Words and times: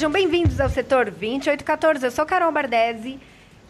Sejam 0.00 0.10
bem-vindos 0.10 0.58
ao 0.58 0.70
setor 0.70 1.10
2814. 1.10 2.06
Eu 2.06 2.10
sou 2.10 2.24
Carol 2.24 2.50
Bardesi, 2.50 3.20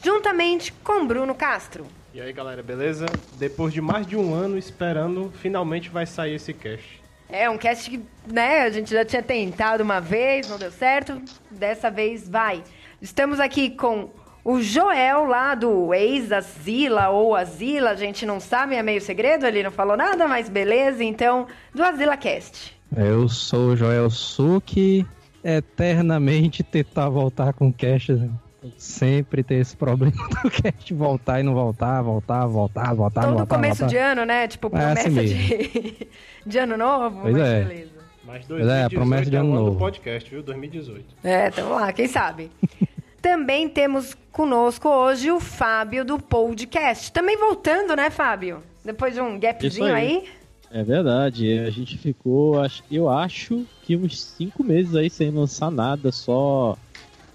juntamente 0.00 0.72
com 0.84 1.04
Bruno 1.04 1.34
Castro. 1.34 1.84
E 2.14 2.20
aí 2.20 2.32
galera, 2.32 2.62
beleza? 2.62 3.06
Depois 3.36 3.74
de 3.74 3.80
mais 3.80 4.06
de 4.06 4.16
um 4.16 4.32
ano 4.32 4.56
esperando, 4.56 5.32
finalmente 5.40 5.90
vai 5.90 6.06
sair 6.06 6.36
esse 6.36 6.54
cast. 6.54 7.02
É 7.28 7.50
um 7.50 7.58
cast 7.58 7.90
que, 7.90 8.00
né, 8.32 8.60
a 8.60 8.70
gente 8.70 8.92
já 8.92 9.04
tinha 9.04 9.24
tentado 9.24 9.82
uma 9.82 10.00
vez, 10.00 10.48
não 10.48 10.56
deu 10.56 10.70
certo. 10.70 11.20
Dessa 11.50 11.90
vez 11.90 12.28
vai. 12.28 12.62
Estamos 13.02 13.40
aqui 13.40 13.68
com 13.68 14.10
o 14.44 14.62
Joel 14.62 15.24
lá 15.24 15.56
do 15.56 15.92
ex-Azila 15.92 17.08
ou 17.08 17.34
Azila, 17.34 17.90
a 17.90 17.96
gente 17.96 18.24
não 18.24 18.38
sabe, 18.38 18.76
é 18.76 18.84
meio 18.84 19.00
segredo, 19.00 19.48
ele 19.48 19.64
não 19.64 19.72
falou 19.72 19.96
nada, 19.96 20.28
mas 20.28 20.48
beleza. 20.48 21.02
Então, 21.02 21.48
do 21.74 21.82
Azila 21.82 22.16
Cast. 22.16 22.78
Eu 22.96 23.28
sou 23.28 23.70
o 23.70 23.76
Joel 23.76 24.08
Suki, 24.10 25.04
eternamente 25.44 26.62
tentar 26.62 27.08
voltar 27.08 27.52
com 27.52 27.68
o 27.68 27.72
cast. 27.72 28.12
né? 28.12 28.30
Sempre 28.76 29.42
ter 29.42 29.54
esse 29.56 29.74
problema 29.76 30.12
do 30.42 30.50
cast 30.50 30.92
voltar 30.92 31.40
e 31.40 31.42
não 31.42 31.54
voltar, 31.54 32.02
voltar, 32.02 32.46
voltar, 32.46 32.94
voltar, 32.94 33.22
Todo 33.22 33.36
voltar. 33.38 33.54
começo 33.56 33.80
voltar. 33.80 33.90
de 33.90 33.96
ano, 33.96 34.24
né? 34.26 34.46
Tipo, 34.48 34.70
É 34.76 34.84
assim 34.84 35.02
promessa 35.04 35.34
de... 35.34 36.08
de 36.46 36.58
ano 36.58 36.76
novo, 36.76 37.20
Pois 37.22 37.32
mas 37.36 37.48
é. 37.48 37.62
beleza. 37.64 37.90
Mas 38.24 38.46
Pois 38.46 38.60
é, 38.60 38.82
a 38.84 38.88
2018 38.88 38.94
promessa 38.94 39.30
de 39.30 39.36
é 39.36 39.40
ano 39.40 39.54
novo. 39.54 39.78
podcast, 39.78 40.30
viu? 40.30 40.42
2018. 40.42 41.04
É, 41.24 41.50
tamo 41.50 41.70
lá, 41.70 41.92
quem 41.92 42.06
sabe? 42.06 42.50
Também 43.20 43.68
temos 43.68 44.16
conosco 44.32 44.88
hoje 44.88 45.30
o 45.30 45.40
Fábio 45.40 46.04
do 46.04 46.18
podcast. 46.18 47.10
Também 47.12 47.36
voltando, 47.38 47.94
né, 47.96 48.08
Fábio? 48.10 48.62
Depois 48.84 49.14
de 49.14 49.20
um 49.20 49.30
Isso 49.32 49.40
gapzinho 49.40 49.94
aí. 49.94 50.06
aí. 50.06 50.28
É 50.72 50.84
verdade, 50.84 51.58
a 51.58 51.70
gente 51.70 51.98
ficou, 51.98 52.54
eu 52.90 53.08
acho 53.08 53.66
que 53.82 53.96
uns 53.96 54.20
cinco 54.20 54.62
meses 54.62 54.94
aí 54.94 55.10
sem 55.10 55.28
lançar 55.30 55.68
nada, 55.68 56.12
só 56.12 56.78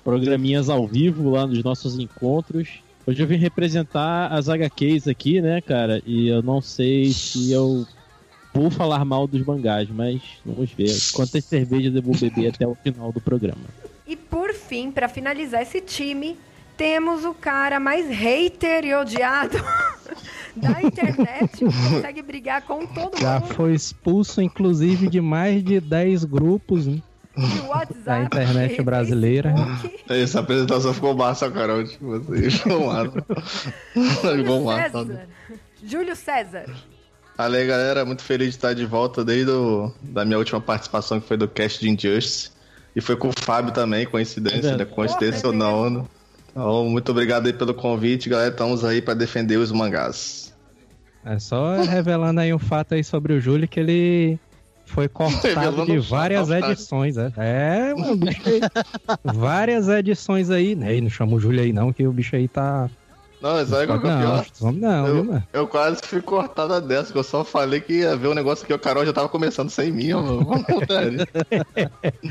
programinhas 0.06 0.70
ao 0.70 0.88
vivo 0.88 1.32
lá 1.32 1.46
nos 1.46 1.62
nossos 1.62 2.00
encontros. 2.00 2.80
Hoje 3.06 3.22
eu 3.22 3.28
vim 3.28 3.36
representar 3.36 4.32
as 4.32 4.48
HQs 4.48 5.08
aqui, 5.08 5.42
né, 5.42 5.60
cara? 5.60 6.02
E 6.06 6.30
eu 6.30 6.42
não 6.42 6.62
sei 6.62 7.12
se 7.12 7.52
eu 7.52 7.86
vou 8.54 8.72
falar 8.72 9.04
mal 9.04 9.28
dos 9.28 9.46
mangás, 9.46 9.90
mas 9.90 10.22
vamos 10.46 10.72
ver 10.72 10.90
quantas 11.14 11.44
cervejas 11.44 11.94
eu 11.94 12.02
vou 12.02 12.16
beber 12.16 12.48
até 12.48 12.66
o 12.66 12.74
final 12.74 13.12
do 13.12 13.20
programa. 13.20 13.66
E 14.08 14.16
por 14.16 14.54
fim, 14.54 14.92
pra 14.92 15.10
finalizar 15.10 15.62
esse 15.62 15.82
time, 15.82 16.38
temos 16.78 17.26
o 17.26 17.34
cara 17.34 17.80
mais 17.80 18.10
hater 18.10 18.86
e 18.86 18.94
odiado 18.96 19.58
da 20.56 20.82
internet, 20.82 21.58
que 21.58 21.66
consegue 21.66 22.22
brigar 22.22 22.62
com 22.62 22.86
todo 22.86 23.18
Já 23.20 23.40
mundo 23.40 23.54
foi 23.54 23.74
expulso, 23.74 24.42
inclusive, 24.42 25.10
de 25.10 25.20
mais 25.22 25.64
de 25.64 25.80
10 25.80 26.24
grupos. 26.26 26.88
né? 26.88 27.02
de 27.38 27.60
WhatsApp. 27.68 28.04
da 28.06 28.22
internet 28.24 28.80
e 28.80 28.82
brasileira. 28.82 29.54
Facebook. 29.54 30.04
Essa 30.08 30.40
apresentação 30.40 30.94
ficou 30.94 31.14
massa, 31.14 31.52
Carol. 31.52 31.84
de 31.84 31.98
Vocês 32.00 32.54
ficou 32.62 32.88
massa. 32.88 33.26
Ficou 33.92 34.36
Júlio 34.36 34.64
massa. 34.66 34.90
César. 35.06 35.28
Júlio 35.84 36.16
César. 36.16 36.66
Falei, 37.36 37.64
aí, 37.64 37.68
galera. 37.68 38.06
Muito 38.06 38.24
feliz 38.24 38.50
de 38.52 38.56
estar 38.56 38.74
de 38.74 38.86
volta 38.86 39.26
desde 39.26 39.52
o, 39.52 39.92
da 40.02 40.24
minha 40.24 40.38
última 40.38 40.62
participação, 40.62 41.20
que 41.20 41.28
foi 41.28 41.36
do 41.36 41.48
cast 41.50 41.82
de 41.82 41.90
Injustice. 41.90 42.52
E 42.96 43.02
foi 43.02 43.18
com 43.18 43.28
o 43.28 43.34
Fábio 43.38 43.74
também, 43.74 44.06
coincidência, 44.06 44.70
É 44.70 44.78
né? 44.78 44.86
Coincidência 44.86 45.42
Porra, 45.42 45.54
ou 45.54 45.90
não. 45.90 46.08
Né? 46.56 46.62
Então, 46.62 46.86
muito 46.90 47.12
obrigado 47.12 47.48
aí 47.48 47.54
pelo 47.54 47.74
convite, 47.74 48.30
galera. 48.30 48.50
Estamos 48.50 48.84
aí 48.86 49.02
para 49.02 49.14
defender 49.14 49.58
os 49.58 49.72
mangás. 49.72 50.54
É 51.26 51.40
só 51.40 51.82
revelando 51.82 52.40
aí 52.40 52.54
um 52.54 52.60
fato 52.60 52.94
aí 52.94 53.04
sobre 53.04 53.34
o 53.34 53.42
Júlio 53.42 53.68
que 53.68 53.80
ele 53.80 54.40
foi 54.86 55.08
cortado 55.10 55.86
de 55.86 55.98
várias 56.00 56.50
edições. 56.50 57.18
É, 57.18 57.32
é 57.38 57.94
mano, 57.94 58.16
bicho 58.16 58.42
aí, 58.48 58.62
várias 59.24 59.90
edições 59.90 60.50
aí. 60.50 60.78
Ei, 60.84 61.02
não 61.02 61.10
chama 61.10 61.34
o 61.36 61.40
Júlio 61.40 61.62
aí 61.62 61.74
não, 61.74 61.92
que 61.92 62.08
o 62.08 62.12
bicho 62.14 62.36
aí 62.36 62.48
tá. 62.48 62.90
Não, 63.42 63.66
sabe 63.66 63.88
qual 63.88 64.00
que 64.00 64.08
é 64.08 64.10
o 64.10 64.14
não, 64.14 64.22
pior? 64.22 64.46
some 64.54 64.80
não, 64.80 65.08
Eu, 65.08 65.24
mano? 65.24 65.44
eu 65.54 65.68
quase 65.68 66.02
fui 66.04 66.22
cortada 66.22 66.80
dessa, 66.82 67.12
que 67.12 67.18
eu 67.18 67.24
só 67.24 67.44
falei 67.44 67.80
que 67.82 67.94
ia 68.00 68.16
ver 68.16 68.28
um 68.30 68.34
negócio 68.34 68.66
que 68.66 68.74
o 68.74 68.80
Carol 68.80 69.06
já 69.06 69.14
tava 69.14 69.30
começando 69.30 69.70
sem 69.70 69.92
mim, 69.92 70.14
ó, 70.14 70.22
mano. 70.22 70.66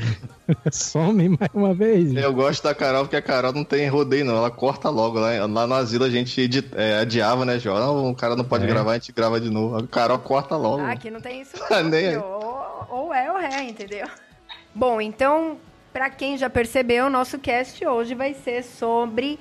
Some 0.71 1.29
mais 1.29 1.49
uma 1.53 1.73
vez. 1.73 2.13
Eu 2.15 2.33
gosto 2.33 2.63
da 2.63 2.73
Carol 2.75 3.03
porque 3.03 3.15
a 3.15 3.21
Carol 3.21 3.53
não 3.53 3.63
tem 3.63 3.87
rodeio, 3.87 4.25
não. 4.25 4.37
Ela 4.37 4.51
corta 4.51 4.89
logo. 4.89 5.19
Lá, 5.19 5.45
lá 5.45 5.67
no 5.67 5.73
asilo 5.75 6.03
a 6.03 6.09
gente 6.09 6.39
edi- 6.41 6.69
é, 6.75 6.99
adiava, 6.99 7.45
né, 7.45 7.57
João? 7.59 7.79
Não, 7.79 8.09
o 8.11 8.15
cara 8.15 8.35
não 8.35 8.43
pode 8.43 8.63
É. 8.63 8.67
gravar, 8.67 8.91
a 8.91 8.93
gente 8.95 9.11
grava 9.11 9.39
de 9.39 9.49
novo. 9.49 9.77
A 9.77 9.87
Carol 9.87 10.19
corta 10.19 10.55
logo. 10.55 10.81
Ah, 10.83 10.91
aqui 10.91 11.09
não 11.09 11.21
tem 11.21 11.41
isso 11.41 11.53
não, 11.69 11.83
nem 11.83 12.17
ou, 12.17 12.85
ou 12.89 13.13
é 13.13 13.31
ou 13.31 13.39
é, 13.39 13.63
entendeu? 13.63 14.07
Bom, 14.73 14.99
então, 15.01 15.57
pra 15.93 16.09
quem 16.09 16.37
já 16.37 16.49
percebeu, 16.49 17.05
o 17.05 17.09
nosso 17.09 17.39
cast 17.39 17.85
hoje 17.85 18.13
vai 18.13 18.33
ser 18.33 18.63
sobre 18.63 19.39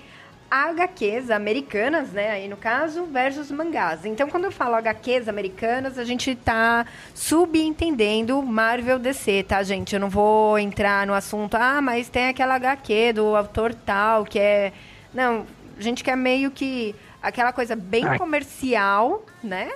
HQs 0.51 1.31
americanas, 1.31 2.11
né, 2.11 2.31
aí 2.31 2.49
no 2.49 2.57
caso, 2.57 3.05
versus 3.07 3.51
mangás. 3.51 4.05
Então, 4.05 4.29
quando 4.29 4.45
eu 4.45 4.53
falo 4.53 4.75
HQs 4.77 5.29
americanas, 5.29 5.99
a 5.99 6.05
gente 6.05 6.35
tá 6.35 6.87
subentendendo 7.15 8.41
Marvel 8.43 8.99
DC, 8.99 9.43
tá, 9.45 9.63
gente? 9.63 9.95
Eu 9.95 10.01
não 10.01 10.09
vou 10.09 10.59
entrar 10.59 11.07
no 11.07 11.15
assunto, 11.15 11.55
ah, 11.57 11.81
mas 11.81 12.09
tem 12.09 12.29
aquela 12.29 12.55
HQ 12.55 13.15
do 13.15 13.35
autor 13.35 13.75
tal, 13.75 14.25
que 14.25 14.39
é... 14.39 14.73
Não, 15.13 15.47
a 15.77 15.83
gente 15.83 16.05
quer 16.05 16.17
meio 16.17 16.51
que 16.51 16.95
aquela 17.23 17.53
coisa 17.53 17.75
bem 17.75 18.05
Ai. 18.05 18.19
comercial, 18.19 19.25
né? 19.43 19.71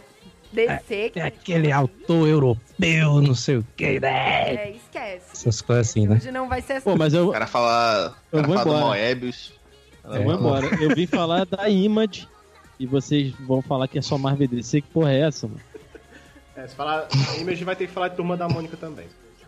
DC, 0.53 1.11
que 1.11 1.21
É 1.21 1.25
gente 1.25 1.39
aquele 1.39 1.71
autor 1.71 2.27
europeu, 2.27 3.21
não 3.21 3.35
sei 3.35 3.57
o 3.59 3.67
que, 3.77 4.01
né? 4.01 4.55
é, 4.55 4.71
esquece. 4.71 5.27
Essas 5.35 5.61
coisas 5.61 5.91
assim, 5.91 6.07
né? 6.07 6.17
Hoje 6.17 6.33
não 6.33 6.49
vai 6.49 6.63
ser 6.63 6.75
assim. 6.75 6.85
Pô, 6.91 6.97
mas 6.97 7.13
eu, 7.13 7.29
O 7.29 7.33
cara 7.33 7.47
fala, 7.47 8.17
o 8.33 8.37
Eu 8.37 8.41
cara 8.41 8.47
vou 8.47 8.57
fala 8.57 8.71
do 8.71 8.79
embora. 8.79 8.99
Moebius. 10.09 10.17
eu 10.17 10.25
vou 10.25 10.35
embora. 10.35 10.67
Eu 10.83 10.95
vim 10.95 11.07
falar 11.07 11.45
da 11.47 11.69
Image 11.69 12.29
e 12.79 12.87
vocês 12.87 13.33
vão 13.41 13.61
falar 13.63 13.89
que 13.89 13.99
é 13.99 14.03
só 14.03 14.17
Marvel 14.19 14.49
DC. 14.49 14.81
Que 14.83 14.89
porra 14.89 15.13
é 15.13 15.21
essa, 15.21 15.47
mano? 15.47 15.61
É, 16.57 16.67
se 16.67 16.75
falar, 16.75 17.07
a 17.33 17.37
Image 17.41 17.65
vai 17.65 17.77
ter 17.77 17.87
que 17.87 17.93
falar 17.93 18.09
de 18.09 18.17
Turma 18.17 18.37
da 18.37 18.49
Mônica 18.49 18.77
também. 18.77 19.07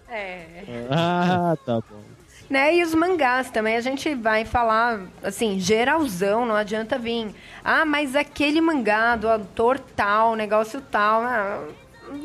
É. 0.09 0.65
Ah, 0.91 1.57
tá 1.65 1.75
bom. 1.77 2.03
Né? 2.49 2.77
E 2.77 2.83
os 2.83 2.93
mangás 2.95 3.49
também, 3.51 3.77
a 3.77 3.81
gente 3.81 4.13
vai 4.15 4.45
falar, 4.45 5.01
assim, 5.23 5.61
geralzão, 5.61 6.45
não 6.45 6.57
adianta 6.57 6.99
vir. 6.99 7.33
Ah, 7.65 7.85
mas 7.85 8.17
aquele 8.17 8.61
mangá 8.61 9.15
do 9.15 9.29
autor 9.29 9.79
tal, 9.79 10.35
negócio 10.35 10.81
tal. 10.81 11.23
ah, 11.23 11.65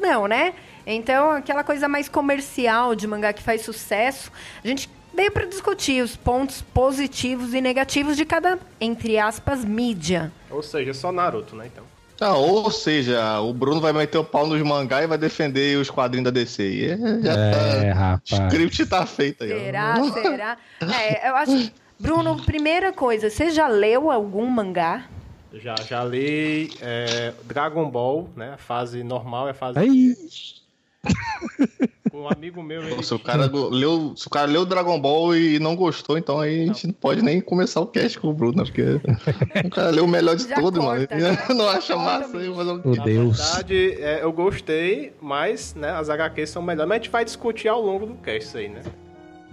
Não, 0.02 0.28
né? 0.28 0.54
Então, 0.88 1.32
aquela 1.32 1.64
coisa 1.64 1.88
mais 1.88 2.10
comercial 2.10 2.96
de 2.96 3.08
mangá 3.08 3.34
que 3.34 3.42
faz 3.42 3.62
sucesso, 3.62 4.32
a 4.64 4.68
gente 4.68 4.88
veio 5.16 5.32
para 5.32 5.46
discutir 5.46 6.04
os 6.04 6.16
pontos 6.16 6.62
positivos 6.62 7.54
e 7.54 7.62
negativos 7.62 8.16
de 8.18 8.26
cada, 8.26 8.60
entre 8.80 9.18
aspas, 9.18 9.64
mídia. 9.66 10.32
Ou 10.50 10.62
seja, 10.62 10.94
só 10.94 11.12
Naruto, 11.12 11.56
né, 11.56 11.68
então. 11.72 11.84
Ah, 12.22 12.36
ou 12.36 12.72
seja, 12.72 13.42
o 13.42 13.54
Bruno 13.54 13.82
vai 13.82 13.92
meter 13.92 14.18
o 14.18 14.24
pau 14.24 14.48
nos 14.48 14.62
mangá 14.62 15.04
e 15.04 15.08
vai 15.08 15.18
defender 15.18 15.78
os 15.78 15.90
quadrinhos 15.90 16.24
da 16.26 16.32
DC. 16.32 16.64
E 16.64 16.86
é, 16.86 16.98
já 17.22 17.34
É, 17.34 17.90
tá. 17.92 18.00
rapaz. 18.00 18.32
O 18.32 18.44
script 18.48 18.86
tá 18.86 19.06
feito 19.06 19.44
aí. 19.44 19.52
ó. 19.52 19.58
Será? 19.60 20.04
Será? 20.14 20.58
É, 21.02 21.30
eu 21.30 21.36
acho. 21.36 21.72
Bruno, 22.00 22.42
primeira 22.44 22.94
coisa, 22.94 23.30
você 23.30 23.50
já 23.50 23.68
leu 23.68 24.10
algum 24.12 24.46
mangá? 24.46 25.06
Já, 25.54 25.76
já 25.88 26.04
li 26.06 26.72
é, 26.82 27.34
Dragon 27.46 27.90
Ball, 27.90 28.30
né? 28.36 28.52
A 28.54 28.58
fase 28.58 29.04
normal 29.04 29.48
é 29.48 29.52
a 29.52 29.54
fase. 29.54 29.80
Aí, 29.80 30.16
Um 32.16 32.30
amigo 32.30 32.64
meu, 32.64 32.82
ele. 32.82 33.04
Se 33.04 33.14
o, 33.14 33.20
cara 33.20 33.52
leu, 33.54 34.14
se 34.16 34.26
o 34.26 34.30
cara 34.30 34.48
leu 34.48 34.66
Dragon 34.66 35.00
Ball 35.00 35.36
e 35.36 35.60
não 35.60 35.76
gostou, 35.76 36.18
então 36.18 36.40
aí 36.40 36.64
a 36.64 36.66
gente 36.68 36.88
não 36.88 36.94
pode 36.94 37.22
nem 37.22 37.42
começar 37.42 37.82
o 37.82 37.88
cast 37.88 38.18
com 38.20 38.30
o 38.30 38.34
Bruno, 38.34 38.58
né? 38.58 38.64
Porque 38.64 39.00
o 39.68 39.70
cara 39.70 39.90
leu 39.90 40.06
o 40.06 40.08
melhor 40.08 40.36
de 40.36 40.48
Já 40.48 40.56
tudo, 40.56 40.80
corta, 40.80 41.14
mano. 41.14 41.28
né? 41.28 41.38
Não 41.54 41.68
acha 41.68 41.96
massa 41.98 42.38
aí, 42.38 42.50
mas 42.50 42.68
eu... 42.68 42.82
meu 42.84 42.96
Na 42.96 43.04
Deus. 43.04 43.38
verdade, 43.38 44.02
é, 44.02 44.24
eu 44.24 44.32
gostei, 44.32 45.14
mas 45.22 45.76
né, 45.76 45.92
as 45.92 46.10
HQs 46.10 46.50
são 46.50 46.62
melhores. 46.62 46.88
Mas 46.88 46.96
a 46.96 47.04
gente 47.04 47.12
vai 47.12 47.26
discutir 47.26 47.68
ao 47.68 47.82
longo 47.82 48.06
do 48.06 48.16
cast 48.16 48.48
isso 48.48 48.58
aí, 48.58 48.70
né? 48.70 48.82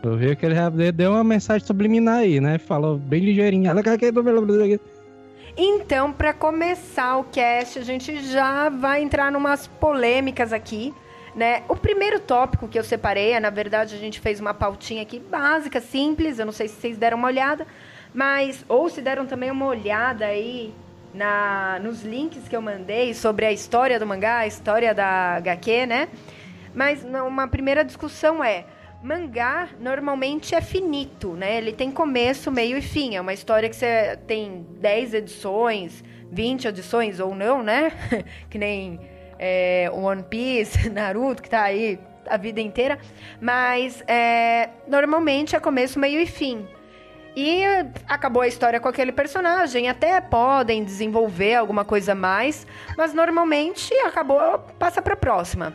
Eu 0.03 0.17
vi 0.17 0.35
que 0.35 0.47
ele 0.47 0.55
já 0.55 0.69
deu 0.69 1.13
uma 1.13 1.25
mensagem 1.25 1.67
subliminar 1.67 2.19
aí, 2.19 2.41
né? 2.41 2.59
Falou 2.59 2.97
bem 2.97 3.21
ligeirinho. 3.21 3.69
Ela 3.69 3.83
quer 3.83 3.99
que 3.99 4.13
Então, 5.57 6.13
para 6.13 6.33
começar 6.33 7.19
o 7.19 7.25
cast, 7.25 7.79
a 7.79 7.83
gente 7.83 8.21
já 8.33 8.69
vai 8.69 9.03
entrar 9.03 9.31
numas 9.31 9.67
polêmicas 9.67 10.53
aqui. 10.53 10.93
Né? 11.35 11.63
O 11.69 11.75
primeiro 11.75 12.21
tópico 12.21 12.69
que 12.69 12.79
eu 12.79 12.85
separei, 12.85 13.33
é, 13.33 13.41
na 13.41 13.49
verdade, 13.49 13.95
a 13.95 13.99
gente 13.99 14.21
fez 14.21 14.39
uma 14.39 14.53
pautinha 14.53 15.03
aqui 15.03 15.19
básica, 15.19 15.81
simples, 15.81 16.39
eu 16.39 16.45
não 16.45 16.53
sei 16.53 16.69
se 16.69 16.75
vocês 16.75 16.99
deram 16.99 17.17
uma 17.17 17.29
olhada, 17.29 17.67
mas, 18.13 18.65
ou 18.69 18.91
se 18.91 19.01
deram 19.01 19.25
também 19.25 19.51
uma 19.51 19.67
olhada 19.67 20.27
aí 20.27 20.75
na, 21.15 21.79
nos 21.83 22.03
links 22.03 22.49
que 22.49 22.57
eu 22.57 22.63
mandei 22.63 23.15
sobre 23.15 23.47
a 23.47 23.53
história 23.53 23.99
do 23.99 24.07
mangá, 24.07 24.39
a 24.39 24.47
história 24.47 24.95
da 24.95 25.37
HQ, 25.37 25.87
né? 25.87 26.09
Mas 26.75 27.05
uma 27.05 27.49
primeira 27.49 27.85
discussão 27.85 28.43
é: 28.43 28.65
mangá 29.03 29.69
normalmente 29.81 30.55
é 30.55 30.61
finito, 30.61 31.35
né? 31.35 31.59
Ele 31.59 31.73
tem 31.73 31.91
começo, 31.91 32.51
meio 32.51 32.77
e 32.79 32.83
fim. 32.83 33.17
É 33.17 33.21
uma 33.21 33.33
história 33.33 33.69
que 33.69 33.77
você 33.77 34.19
tem 34.27 34.67
10 34.79 35.15
edições, 35.15 36.03
20 36.31 36.69
edições 36.69 37.21
ou 37.21 37.35
não, 37.35 37.63
né? 37.63 37.93
que 38.49 38.59
nem 38.59 39.01
é, 39.39 39.91
One 39.93 40.23
Piece, 40.23 40.89
Naruto, 40.91 41.43
que 41.43 41.51
tá 41.51 41.63
aí 41.63 41.99
a 42.29 42.37
vida 42.37 42.61
inteira. 42.61 42.99
Mas 43.41 44.03
é, 44.07 44.71
normalmente 44.87 45.57
é 45.57 45.61
começo, 45.61 45.99
meio 45.99 46.21
e 46.21 46.27
fim. 46.27 46.67
E 47.35 47.63
acabou 48.07 48.43
a 48.43 48.47
história 48.47 48.79
com 48.79 48.89
aquele 48.89 49.13
personagem. 49.13 49.89
Até 49.89 50.21
podem 50.21 50.85
desenvolver 50.85 51.55
alguma 51.55 51.85
coisa 51.85 52.15
mais, 52.15 52.67
mas 52.97 53.15
normalmente 53.15 53.95
acabou, 54.01 54.59
passa 54.79 55.01
pra 55.01 55.17
próxima. 55.17 55.73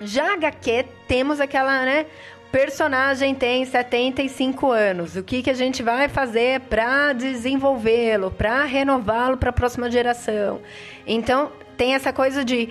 Já 0.00 0.34
HQ, 0.34 0.84
temos 1.08 1.40
aquela, 1.40 1.84
né? 1.84 2.06
Personagem 2.52 3.34
tem 3.34 3.64
75 3.64 4.70
anos. 4.70 5.16
O 5.16 5.24
que, 5.24 5.42
que 5.42 5.50
a 5.50 5.54
gente 5.54 5.82
vai 5.82 6.08
fazer 6.08 6.60
para 6.60 7.12
desenvolvê-lo, 7.12 8.30
para 8.30 8.64
renová-lo 8.64 9.36
para 9.36 9.50
a 9.50 9.52
próxima 9.52 9.90
geração? 9.90 10.60
Então, 11.04 11.50
tem 11.76 11.94
essa 11.94 12.12
coisa 12.12 12.44
de 12.44 12.68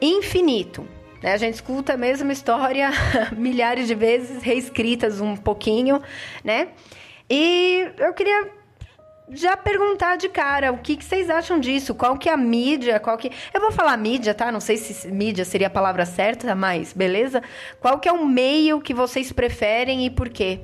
infinito. 0.00 0.86
Né? 1.22 1.32
A 1.32 1.36
gente 1.36 1.54
escuta 1.54 1.94
a 1.94 1.96
mesma 1.96 2.32
história 2.32 2.90
milhares 3.36 3.86
de 3.86 3.94
vezes, 3.94 4.42
reescritas 4.42 5.20
um 5.20 5.36
pouquinho, 5.36 6.00
né? 6.44 6.68
E 7.28 7.90
eu 7.98 8.14
queria 8.14 8.50
já 9.30 9.56
perguntar 9.56 10.16
de 10.16 10.28
cara 10.28 10.72
o 10.72 10.78
que, 10.78 10.96
que, 10.96 11.04
vocês 11.04 11.28
acham 11.28 11.60
disso? 11.60 11.94
Qual 11.94 12.16
que 12.16 12.28
é 12.28 12.32
a 12.32 12.36
mídia? 12.36 12.98
Qual 12.98 13.16
que 13.18 13.30
eu 13.52 13.60
vou 13.60 13.70
falar 13.70 13.96
mídia, 13.96 14.32
tá? 14.32 14.50
Não 14.50 14.60
sei 14.60 14.76
se 14.76 15.08
mídia 15.08 15.44
seria 15.44 15.66
a 15.66 15.70
palavra 15.70 16.06
certa, 16.06 16.54
mas 16.54 16.92
beleza. 16.92 17.42
Qual 17.80 17.98
que 17.98 18.08
é 18.08 18.12
o 18.12 18.24
meio 18.24 18.80
que 18.80 18.94
vocês 18.94 19.30
preferem 19.32 20.06
e 20.06 20.10
por 20.10 20.28
quê? 20.28 20.60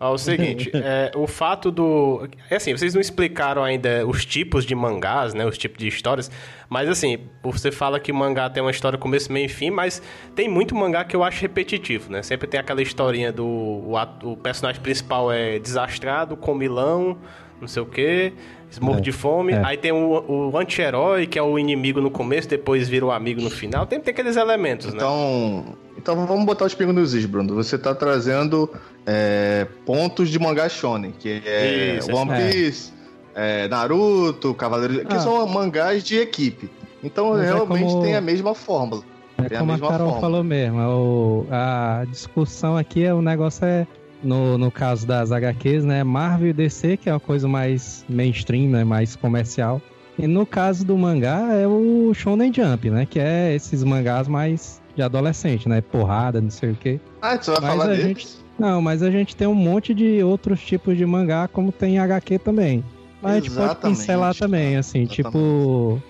Ah, 0.00 0.10
o 0.10 0.18
seguinte, 0.18 0.70
é, 0.74 1.10
o 1.16 1.26
fato 1.26 1.70
do. 1.72 2.28
É 2.48 2.56
assim, 2.56 2.76
vocês 2.76 2.94
não 2.94 3.00
explicaram 3.00 3.64
ainda 3.64 4.06
os 4.06 4.24
tipos 4.24 4.64
de 4.64 4.74
mangás, 4.74 5.34
né? 5.34 5.44
Os 5.44 5.58
tipos 5.58 5.78
de 5.78 5.88
histórias. 5.88 6.30
Mas 6.68 6.88
assim, 6.88 7.18
você 7.42 7.72
fala 7.72 7.98
que 7.98 8.12
mangá 8.12 8.48
tem 8.48 8.62
uma 8.62 8.70
história 8.70 8.96
começo, 8.96 9.32
meio 9.32 9.46
e 9.46 9.48
fim, 9.48 9.70
mas 9.70 10.00
tem 10.36 10.48
muito 10.48 10.74
mangá 10.74 11.04
que 11.04 11.16
eu 11.16 11.24
acho 11.24 11.40
repetitivo, 11.42 12.12
né? 12.12 12.22
Sempre 12.22 12.46
tem 12.46 12.60
aquela 12.60 12.80
historinha 12.80 13.32
do. 13.32 13.44
O, 13.44 13.94
o 14.22 14.36
personagem 14.36 14.80
principal 14.80 15.32
é 15.32 15.58
desastrado, 15.58 16.36
comilão, 16.36 17.18
não 17.60 17.66
sei 17.66 17.82
o 17.82 17.86
quê, 17.86 18.32
morro 18.80 18.98
é, 18.98 19.02
de 19.02 19.10
fome. 19.10 19.52
É. 19.52 19.62
Aí 19.64 19.76
tem 19.76 19.90
o, 19.90 20.50
o 20.52 20.56
anti-herói, 20.56 21.26
que 21.26 21.38
é 21.38 21.42
o 21.42 21.58
inimigo 21.58 22.00
no 22.00 22.10
começo, 22.10 22.48
depois 22.48 22.88
vira 22.88 23.04
o 23.06 23.10
amigo 23.10 23.40
no 23.40 23.50
final. 23.50 23.84
Tem, 23.84 24.00
tem 24.00 24.12
aqueles 24.12 24.36
elementos, 24.36 24.86
então, 24.86 24.96
né? 24.96 25.64
Então, 25.64 25.87
vamos 26.04 26.44
botar 26.44 26.64
os 26.64 26.74
pingos 26.74 26.94
nos 26.94 27.14
is, 27.14 27.26
Bruno. 27.26 27.54
Você 27.54 27.78
tá 27.78 27.94
trazendo 27.94 28.70
é, 29.06 29.66
pontos 29.84 30.28
de 30.28 30.38
mangá 30.38 30.68
shonen, 30.68 31.12
que 31.12 31.42
é 31.44 31.98
Isso, 31.98 32.14
One 32.14 32.30
Piece, 32.30 32.92
é. 33.34 33.64
É, 33.64 33.68
Naruto, 33.68 34.54
Cavaleiro... 34.54 35.06
Que 35.06 35.16
ah. 35.16 35.20
são 35.20 35.46
mangás 35.46 36.02
de 36.02 36.18
equipe. 36.18 36.70
Então, 37.02 37.30
Mas 37.30 37.42
é 37.42 37.44
realmente 37.46 37.84
como... 37.84 38.02
tem 38.02 38.16
a 38.16 38.20
mesma 38.20 38.54
fórmula. 38.54 39.02
É 39.38 39.56
como 39.56 39.72
a, 39.72 39.76
a 39.76 39.78
Carol 39.78 39.98
fórmula. 39.98 40.20
falou 40.20 40.44
mesmo. 40.44 40.80
O, 40.80 41.46
a 41.50 42.04
discussão 42.10 42.76
aqui, 42.76 43.04
é 43.04 43.14
o 43.14 43.22
negócio 43.22 43.64
é 43.64 43.86
no, 44.22 44.58
no 44.58 44.70
caso 44.70 45.06
das 45.06 45.30
HQs, 45.30 45.84
né? 45.84 46.02
Marvel 46.02 46.48
e 46.48 46.52
DC, 46.52 46.96
que 46.96 47.08
é 47.08 47.12
uma 47.12 47.20
coisa 47.20 47.46
mais 47.46 48.04
mainstream, 48.08 48.70
né? 48.70 48.84
Mais 48.84 49.14
comercial. 49.14 49.80
E 50.18 50.26
no 50.26 50.44
caso 50.44 50.84
do 50.84 50.98
mangá 50.98 51.54
é 51.54 51.66
o 51.66 52.12
Shonen 52.12 52.52
Jump, 52.52 52.90
né? 52.90 53.06
Que 53.06 53.20
é 53.20 53.54
esses 53.54 53.84
mangás 53.84 54.26
mais 54.26 54.77
de 54.98 55.02
adolescente, 55.02 55.68
né? 55.68 55.80
Porrada, 55.80 56.40
não 56.40 56.50
sei 56.50 56.72
o 56.72 56.74
quê. 56.74 57.00
Ah, 57.22 57.36
você 57.36 57.52
vai 57.52 57.60
mas 57.60 57.70
falar 57.70 57.86
deles? 57.86 58.02
Gente... 58.02 58.28
Não, 58.58 58.82
mas 58.82 59.02
a 59.02 59.10
gente 59.10 59.36
tem 59.36 59.46
um 59.46 59.54
monte 59.54 59.94
de 59.94 60.22
outros 60.22 60.60
tipos 60.60 60.96
de 60.96 61.06
mangá, 61.06 61.48
como 61.48 61.70
tem 61.70 61.98
HQ 62.00 62.40
também. 62.40 62.84
Mas 63.22 63.32
a 63.32 63.34
gente 63.36 63.50
pode 63.50 63.76
pincelar 63.76 64.34
também, 64.34 64.76
assim, 64.76 65.02
Exatamente. 65.02 65.22
tipo... 65.22 66.02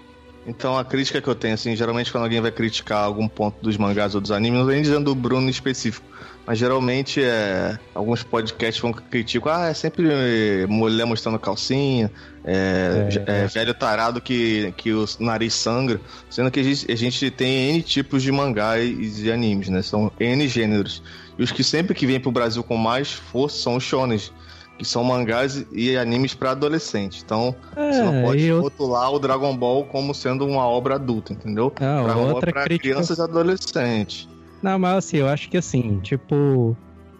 Então 0.46 0.78
a 0.78 0.84
crítica 0.84 1.20
que 1.20 1.28
eu 1.28 1.34
tenho, 1.34 1.52
assim, 1.52 1.76
geralmente 1.76 2.10
quando 2.10 2.24
alguém 2.24 2.40
vai 2.40 2.50
criticar 2.50 3.04
algum 3.04 3.28
ponto 3.28 3.62
dos 3.62 3.76
mangás 3.76 4.14
ou 4.14 4.20
dos 4.20 4.30
animes, 4.30 4.58
não 4.58 4.66
vem 4.66 4.80
dizendo 4.80 5.04
do 5.04 5.14
Bruno 5.14 5.46
em 5.46 5.50
específico 5.50 6.08
mas 6.48 6.58
geralmente 6.58 7.22
é, 7.22 7.78
alguns 7.94 8.22
podcasts 8.22 8.80
vão 8.80 8.90
criticar, 8.90 9.64
ah, 9.64 9.68
é 9.68 9.74
sempre 9.74 10.66
mulher 10.66 11.04
mostrando 11.04 11.38
calcinha, 11.38 12.10
é, 12.50 13.08
é, 13.26 13.44
é 13.44 13.46
velho 13.46 13.74
tarado 13.74 14.22
que, 14.22 14.72
que 14.76 14.90
o 14.90 15.04
nariz 15.20 15.52
sangra, 15.52 16.00
sendo 16.30 16.50
que 16.50 16.60
a 16.60 16.62
gente, 16.62 16.90
a 16.90 16.96
gente 16.96 17.30
tem 17.30 17.74
N 17.74 17.82
tipos 17.82 18.22
de 18.22 18.32
mangás 18.32 19.20
e 19.20 19.30
animes, 19.30 19.68
né? 19.68 19.82
São 19.82 20.10
N 20.18 20.48
gêneros. 20.48 21.02
E 21.38 21.42
os 21.42 21.52
que 21.52 21.62
sempre 21.62 21.94
que 21.94 22.06
vêm 22.06 22.18
pro 22.18 22.32
Brasil 22.32 22.64
com 22.64 22.76
mais 22.76 23.12
força 23.12 23.58
são 23.58 23.76
os 23.76 23.84
shonens 23.84 24.32
que 24.78 24.84
são 24.84 25.02
mangás 25.02 25.66
e 25.72 25.96
animes 25.96 26.34
para 26.34 26.52
adolescente. 26.52 27.20
Então, 27.24 27.54
é, 27.76 27.92
você 27.92 28.02
não 28.02 28.22
pode 28.22 28.44
eu... 28.44 28.60
rotular 28.60 29.12
o 29.12 29.18
Dragon 29.18 29.54
Ball 29.56 29.84
como 29.84 30.14
sendo 30.14 30.46
uma 30.46 30.64
obra 30.66 30.94
adulta, 30.94 31.32
entendeu? 31.32 31.72
Não, 31.80 32.04
pra 32.04 32.16
outra 32.16 32.52
pra 32.52 32.62
crítica... 32.62 32.88
crianças 32.88 33.18
e 33.18 33.22
adolescentes. 33.22 34.28
Não, 34.62 34.78
mas 34.78 34.98
assim, 34.98 35.16
eu 35.18 35.28
acho 35.28 35.50
que 35.50 35.56
assim, 35.56 35.98
tipo, 36.00 36.76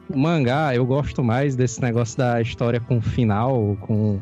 o 0.09 0.19
mangá, 0.19 0.75
eu 0.75 0.87
gosto 0.87 1.23
mais 1.23 1.57
desse 1.57 1.83
negócio 1.83 2.17
da 2.17 2.41
história 2.41 2.81
com 2.81 3.01
final, 3.01 3.77
com 3.81 4.21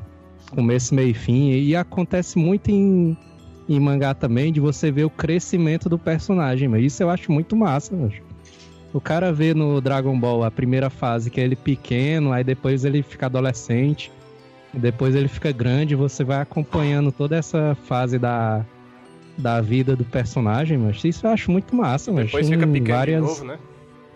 começo, 0.50 0.94
meio 0.94 1.10
e 1.10 1.14
fim. 1.14 1.50
E 1.50 1.74
acontece 1.76 2.38
muito 2.38 2.70
em, 2.70 3.16
em 3.68 3.80
mangá 3.80 4.14
também, 4.14 4.52
de 4.52 4.60
você 4.60 4.90
ver 4.90 5.04
o 5.04 5.10
crescimento 5.10 5.88
do 5.88 5.98
personagem, 5.98 6.68
mas 6.68 6.84
isso 6.84 7.02
eu 7.02 7.10
acho 7.10 7.30
muito 7.32 7.56
massa, 7.56 7.94
mas. 7.94 8.14
O 8.92 9.00
cara 9.00 9.30
vê 9.30 9.52
no 9.52 9.80
Dragon 9.80 10.18
Ball 10.18 10.44
a 10.44 10.50
primeira 10.50 10.88
fase 10.88 11.28
que 11.28 11.38
é 11.38 11.44
ele 11.44 11.56
pequeno, 11.56 12.32
aí 12.32 12.42
depois 12.42 12.82
ele 12.82 13.02
fica 13.02 13.26
adolescente, 13.26 14.10
depois 14.72 15.14
ele 15.14 15.28
fica 15.28 15.52
grande, 15.52 15.94
você 15.94 16.24
vai 16.24 16.40
acompanhando 16.40 17.12
toda 17.12 17.36
essa 17.36 17.76
fase 17.84 18.18
da, 18.18 18.64
da 19.36 19.60
vida 19.60 19.94
do 19.94 20.04
personagem, 20.04 20.78
mas 20.78 21.04
isso 21.04 21.26
eu 21.26 21.30
acho 21.30 21.50
muito 21.50 21.74
massa, 21.76 22.10
mas 22.10 22.26
Depois 22.26 22.48
fica 22.48 22.66
pequeno 22.66 22.96
várias... 22.96 23.20
de 23.22 23.28
novo, 23.28 23.44
né? 23.44 23.58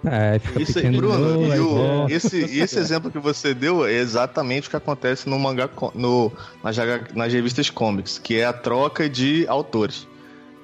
É, 0.05 0.39
fica 0.39 0.63
isso, 0.63 0.75
pequeno 0.75 0.97
Bruno, 0.97 1.19
novo, 1.19 1.55
e 1.55 1.61
o, 1.61 2.09
esse, 2.09 2.39
esse 2.59 2.79
exemplo 2.79 3.11
que 3.11 3.19
você 3.19 3.53
deu 3.53 3.87
é 3.87 3.93
exatamente 3.93 4.67
o 4.67 4.71
que 4.71 4.77
acontece 4.77 5.29
no 5.29 5.39
mangá, 5.39 5.69
no, 5.95 6.33
nas, 6.65 6.77
nas 7.15 7.33
revistas 7.33 7.69
comics, 7.69 8.19
que 8.19 8.39
é 8.39 8.47
a 8.47 8.53
troca 8.53 9.09
de 9.09 9.45
autores. 9.47 10.09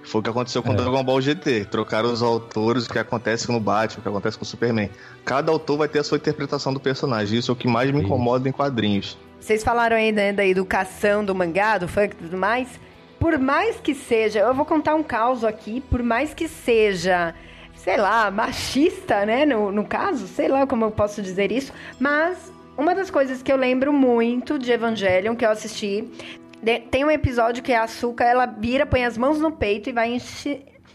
Foi 0.05 0.21
o 0.21 0.25
que 0.25 0.31
aconteceu 0.31 0.62
com 0.62 0.73
é. 0.73 0.76
Dragon 0.76 1.02
Ball 1.02 1.21
GT. 1.21 1.64
Trocaram 1.66 2.12
os 2.12 2.23
autores, 2.23 2.87
o 2.87 2.90
que 2.90 2.99
acontece 2.99 3.50
no 3.50 3.59
Batman, 3.59 3.99
o 3.99 4.02
que 4.02 4.09
acontece 4.09 4.38
com 4.38 4.45
o 4.45 4.47
Superman. 4.47 4.88
Cada 5.25 5.50
autor 5.50 5.78
vai 5.78 5.88
ter 5.88 5.99
a 5.99 6.05
sua 6.05 6.16
interpretação 6.16 6.73
do 6.73 6.78
personagem. 6.78 7.37
Isso 7.38 7.50
é 7.50 7.52
o 7.52 7.57
que 7.57 7.66
mais 7.66 7.90
me 7.90 8.00
incomoda 8.00 8.49
em 8.49 8.52
quadrinhos. 8.52 9.19
Vocês 9.40 9.64
falaram 9.64 9.97
aí 9.97 10.12
né, 10.12 10.33
da 10.33 10.47
educação 10.47 11.25
do 11.25 11.35
mangá, 11.35 11.76
do 11.76 11.88
funk 11.88 12.14
e 12.14 12.25
tudo 12.25 12.37
mais 12.37 12.69
por 13.19 13.38
mais 13.38 13.76
que 13.76 13.95
seja, 13.95 14.40
eu 14.40 14.55
vou 14.55 14.64
contar 14.64 14.95
um 14.95 15.02
caos 15.02 15.43
aqui, 15.43 15.81
por 15.81 16.02
mais 16.02 16.35
que 16.35 16.49
seja, 16.49 17.35
sei 17.87 17.99
lá, 17.99 18.33
machista, 18.33 19.25
né, 19.25 19.47
no, 19.47 19.71
no 19.71 19.85
caso, 19.85 20.26
sei 20.26 20.49
lá 20.49 20.66
como 20.66 20.85
eu 20.85 20.90
posso 20.90 21.23
dizer 21.23 21.52
isso, 21.52 21.73
mas 22.00 22.52
uma 22.76 22.97
das 22.97 23.12
coisas 23.12 23.45
que 23.45 23.52
eu 23.52 23.57
lembro 23.57 23.93
muito 23.93 24.59
de 24.59 24.73
Evangelion, 24.73 25.37
que 25.37 25.47
eu 25.47 25.50
assisti, 25.50 26.05
tem 26.90 27.05
um 27.05 27.11
episódio 27.12 27.62
que 27.62 27.73
a 27.73 27.85
Asuka, 27.85 28.25
ela 28.25 28.45
vira, 28.45 28.85
põe 28.85 29.05
as 29.05 29.16
mãos 29.16 29.38
no 29.38 29.52
peito 29.52 29.88
e 29.88 29.93
vai 29.93 30.21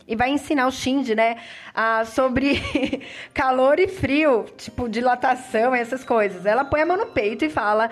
e 0.05 0.15
vai 0.17 0.31
ensinar 0.31 0.67
o 0.67 0.71
Shinji, 0.71 1.15
né, 1.15 1.37
a, 1.73 2.03
sobre 2.03 2.61
calor 3.33 3.79
e 3.79 3.87
frio, 3.87 4.43
tipo 4.57 4.89
dilatação, 4.89 5.73
essas 5.73 6.03
coisas. 6.03 6.45
Ela 6.45 6.65
põe 6.65 6.81
a 6.81 6.85
mão 6.85 6.97
no 6.97 7.05
peito 7.05 7.45
e 7.45 7.49
fala: 7.49 7.89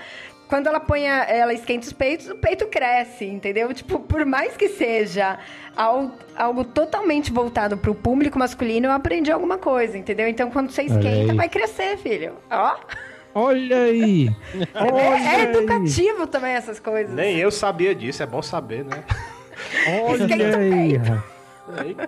quando 0.49 0.65
ela 0.65 0.79
põe, 0.79 1.07
a, 1.07 1.25
ela 1.25 1.53
esquenta 1.53 1.85
os 1.85 1.93
peitos, 1.93 2.27
o 2.27 2.35
peito 2.35 2.65
cresce, 2.65 3.23
entendeu? 3.23 3.71
Tipo, 3.71 3.99
por 3.99 4.25
mais 4.25 4.57
que 4.57 4.67
seja 4.67 5.37
algo, 5.77 6.11
algo 6.35 6.65
totalmente 6.65 7.31
voltado 7.31 7.77
pro 7.77 7.93
público 7.93 8.37
masculino, 8.39 8.87
eu 8.87 8.91
aprendi 8.91 9.31
alguma 9.31 9.59
coisa, 9.59 9.95
entendeu? 9.95 10.27
Então, 10.27 10.49
quando 10.49 10.71
você 10.71 10.81
esquenta, 10.81 11.35
vai 11.35 11.47
crescer, 11.47 11.97
filho. 11.97 12.33
Ó. 12.49 12.75
Olha 13.35 13.83
aí! 13.83 14.29
É, 14.73 14.91
Olha 14.91 15.35
é 15.35 15.43
educativo 15.43 16.23
aí. 16.23 16.27
também 16.27 16.53
essas 16.53 16.79
coisas. 16.79 17.13
Nem 17.13 17.37
eu 17.37 17.51
sabia 17.51 17.93
disso, 17.93 18.23
é 18.23 18.25
bom 18.25 18.41
saber, 18.41 18.83
né? 18.83 19.03
Olha 20.03 20.57
aí! 20.57 20.99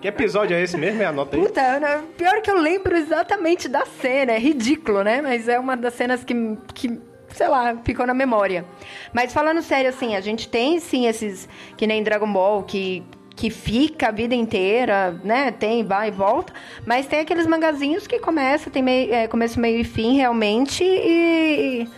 Que 0.00 0.08
episódio 0.08 0.56
é 0.56 0.62
esse 0.62 0.76
mesmo? 0.76 1.00
É 1.00 1.06
anota 1.06 1.36
aí. 1.36 1.42
Puta, 1.42 2.02
pior 2.16 2.42
que 2.42 2.50
eu 2.50 2.58
lembro 2.58 2.96
exatamente 2.96 3.68
da 3.68 3.86
cena. 3.86 4.32
É 4.32 4.38
ridículo, 4.38 5.04
né? 5.04 5.22
Mas 5.22 5.46
é 5.46 5.58
uma 5.60 5.76
das 5.76 5.94
cenas 5.94 6.24
que, 6.24 6.34
que 6.74 7.00
sei 7.34 7.48
lá, 7.48 7.76
ficou 7.84 8.06
na 8.06 8.14
memória. 8.14 8.64
Mas 9.12 9.32
falando 9.32 9.62
sério, 9.62 9.90
assim, 9.90 10.14
a 10.16 10.20
gente 10.20 10.48
tem 10.48 10.78
sim 10.80 11.06
esses, 11.06 11.48
que 11.76 11.86
nem 11.86 12.02
Dragon 12.02 12.32
Ball, 12.32 12.62
que 12.62 13.02
que 13.34 13.50
fica 13.50 14.08
a 14.08 14.10
vida 14.10 14.34
inteira, 14.34 15.18
né? 15.24 15.50
Tem, 15.50 15.84
vai 15.84 16.08
e 16.08 16.10
volta. 16.10 16.52
Mas 16.86 17.06
tem 17.06 17.20
aqueles 17.20 17.46
mangazinhos 17.46 18.06
que 18.06 18.18
começa, 18.18 18.70
tem 18.70 18.82
meio, 18.82 19.12
é, 19.12 19.26
começo, 19.26 19.58
meio 19.58 19.80
e 19.80 19.84
fim 19.84 20.16
realmente 20.16 20.84
e, 20.84 21.88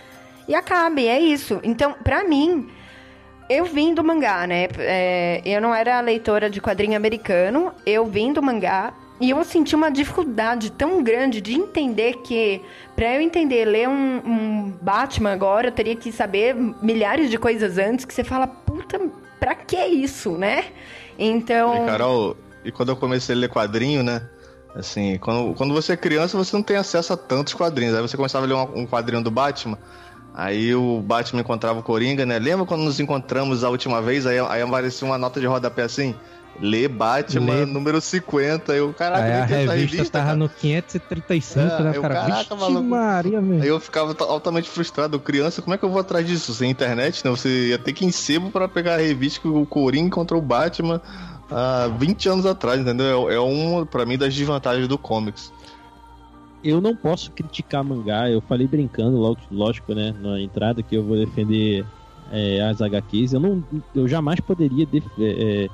e 0.48 0.54
acaba, 0.54 1.00
e 1.00 1.08
é 1.08 1.18
isso. 1.18 1.60
Então, 1.62 1.94
pra 2.04 2.24
mim, 2.24 2.68
eu 3.48 3.64
vim 3.64 3.94
do 3.94 4.02
mangá, 4.02 4.46
né? 4.46 4.68
É, 4.78 5.42
eu 5.44 5.60
não 5.60 5.74
era 5.74 6.00
leitora 6.00 6.48
de 6.48 6.60
quadrinho 6.60 6.96
americano, 6.96 7.72
eu 7.84 8.06
vim 8.06 8.32
do 8.32 8.42
mangá. 8.42 8.94
E 9.20 9.30
eu 9.30 9.44
senti 9.44 9.76
uma 9.76 9.90
dificuldade 9.90 10.70
tão 10.72 11.02
grande 11.02 11.40
de 11.40 11.54
entender 11.54 12.14
que, 12.24 12.60
para 12.96 13.14
eu 13.14 13.20
entender 13.20 13.64
ler 13.64 13.88
um, 13.88 14.16
um, 14.16 14.72
Batman 14.82 15.32
agora, 15.32 15.68
eu 15.68 15.72
teria 15.72 15.94
que 15.94 16.10
saber 16.10 16.54
milhares 16.82 17.30
de 17.30 17.38
coisas 17.38 17.78
antes 17.78 18.04
que 18.04 18.12
você 18.12 18.24
fala, 18.24 18.46
puta, 18.46 19.00
pra 19.38 19.54
que 19.54 19.76
isso, 19.76 20.32
né? 20.32 20.64
Então. 21.16 21.84
E, 21.84 21.86
Carol, 21.86 22.36
e 22.64 22.72
quando 22.72 22.88
eu 22.88 22.96
comecei 22.96 23.36
a 23.36 23.38
ler 23.38 23.48
quadrinho, 23.48 24.02
né? 24.02 24.28
Assim, 24.74 25.16
quando, 25.18 25.54
quando 25.54 25.72
você 25.72 25.92
é 25.92 25.96
criança, 25.96 26.36
você 26.36 26.56
não 26.56 26.62
tem 26.62 26.76
acesso 26.76 27.12
a 27.12 27.16
tantos 27.16 27.54
quadrinhos. 27.54 27.94
Aí 27.94 28.02
você 28.02 28.16
começava 28.16 28.44
a 28.44 28.48
ler 28.48 28.54
um, 28.54 28.80
um 28.80 28.86
quadrinho 28.86 29.22
do 29.22 29.30
Batman. 29.30 29.78
Aí 30.34 30.74
o 30.74 31.00
Batman 31.00 31.42
encontrava 31.42 31.78
o 31.78 31.82
Coringa, 31.82 32.26
né? 32.26 32.40
Lembra 32.40 32.66
quando 32.66 32.82
nos 32.82 32.98
encontramos 32.98 33.62
a 33.62 33.70
última 33.70 34.02
vez? 34.02 34.26
Aí, 34.26 34.40
aí 34.40 34.62
aparecia 34.62 35.06
uma 35.06 35.16
nota 35.16 35.38
de 35.38 35.46
rodapé 35.46 35.82
assim. 35.82 36.16
Lê 36.60 36.86
Batman 36.86 37.60
Lê... 37.60 37.66
número 37.66 38.00
50. 38.00 38.72
Eu, 38.72 38.92
caraca, 38.92 39.24
aí 39.24 39.32
a 39.32 39.44
revista, 39.44 39.74
revista 39.74 40.12
tava 40.12 40.24
cara. 40.26 40.36
no 40.36 40.48
535, 40.48 41.60
é, 41.60 41.82
né, 41.82 41.92
eu, 41.94 42.02
cara? 42.02 42.14
Caraca, 42.14 42.54
maluco. 42.54 42.82
Maria, 42.82 43.40
meu. 43.40 43.62
Aí 43.62 43.68
eu 43.68 43.80
ficava 43.80 44.14
altamente 44.24 44.68
frustrado. 44.68 45.18
Criança, 45.18 45.60
como 45.62 45.74
é 45.74 45.78
que 45.78 45.84
eu 45.84 45.90
vou 45.90 46.00
atrás 46.00 46.26
disso? 46.26 46.54
Sem 46.54 46.70
internet, 46.70 47.24
né? 47.24 47.30
Você 47.30 47.68
ia 47.68 47.78
ter 47.78 47.92
que 47.92 48.04
ir 48.04 48.08
em 48.08 48.12
sebo 48.12 48.50
pra 48.50 48.68
pegar 48.68 48.94
a 48.94 48.98
revista 48.98 49.40
que 49.40 49.48
o 49.48 49.66
Coringa 49.66 50.06
encontrou 50.06 50.40
o 50.40 50.44
Batman 50.44 51.00
há 51.50 51.88
20 51.98 52.28
anos 52.28 52.46
atrás, 52.46 52.80
entendeu? 52.80 53.30
É, 53.30 53.34
é 53.34 53.40
uma, 53.40 53.84
pra 53.84 54.06
mim, 54.06 54.16
das 54.16 54.34
desvantagens 54.34 54.88
do 54.88 54.96
comics. 54.96 55.52
Eu 56.62 56.80
não 56.80 56.96
posso 56.96 57.30
criticar 57.30 57.84
mangá, 57.84 58.30
eu 58.30 58.40
falei 58.40 58.66
brincando, 58.66 59.18
lógico, 59.50 59.92
né, 59.92 60.14
na 60.18 60.40
entrada 60.40 60.82
que 60.82 60.96
eu 60.96 61.04
vou 61.04 61.14
defender 61.14 61.84
é, 62.32 62.62
as 62.62 62.80
HQs. 62.80 63.34
Eu, 63.34 63.40
não, 63.40 63.64
eu 63.94 64.08
jamais 64.08 64.40
poderia 64.40 64.86
def, 64.86 65.04
é, 65.18 65.64
é, 65.64 65.68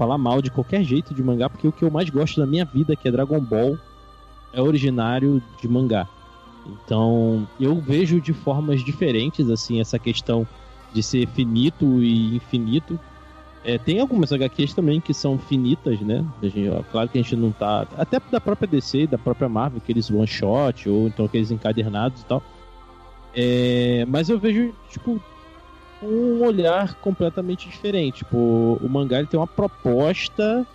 falar 0.00 0.16
mal 0.16 0.40
de 0.40 0.50
qualquer 0.50 0.82
jeito 0.82 1.12
de 1.12 1.22
mangá, 1.22 1.50
porque 1.50 1.68
o 1.68 1.72
que 1.72 1.84
eu 1.84 1.90
mais 1.90 2.08
gosto 2.08 2.40
da 2.40 2.46
minha 2.46 2.64
vida, 2.64 2.96
que 2.96 3.06
é 3.06 3.10
Dragon 3.10 3.38
Ball, 3.38 3.76
é 4.50 4.62
originário 4.62 5.42
de 5.60 5.68
mangá. 5.68 6.08
Então, 6.66 7.46
eu 7.60 7.78
vejo 7.78 8.18
de 8.18 8.32
formas 8.32 8.82
diferentes, 8.82 9.50
assim, 9.50 9.78
essa 9.78 9.98
questão 9.98 10.46
de 10.94 11.02
ser 11.02 11.28
finito 11.28 11.84
e 12.02 12.34
infinito. 12.34 12.98
É, 13.62 13.76
tem 13.76 14.00
algumas 14.00 14.32
HQs 14.32 14.72
também 14.72 15.02
que 15.02 15.12
são 15.12 15.38
finitas, 15.38 16.00
né? 16.00 16.24
Gente, 16.42 16.70
ó, 16.70 16.82
claro 16.90 17.10
que 17.10 17.18
a 17.18 17.22
gente 17.22 17.36
não 17.36 17.52
tá. 17.52 17.86
Até 17.98 18.18
da 18.30 18.40
própria 18.40 18.66
DC, 18.66 19.06
da 19.06 19.18
própria 19.18 19.50
Marvel, 19.50 19.82
aqueles 19.84 20.10
one 20.10 20.26
shot, 20.26 20.88
ou 20.88 21.08
então 21.08 21.26
aqueles 21.26 21.50
encadernados 21.50 22.22
e 22.22 22.24
tal. 22.24 22.42
É, 23.34 24.06
mas 24.08 24.30
eu 24.30 24.38
vejo, 24.38 24.72
tipo, 24.88 25.20
um 26.02 26.42
olhar 26.44 26.94
completamente 26.96 27.68
diferente. 27.68 28.18
Tipo, 28.18 28.78
o 28.82 28.88
mangá 28.88 29.18
ele 29.18 29.26
tem 29.26 29.38
uma 29.38 29.46
proposta 29.46 30.66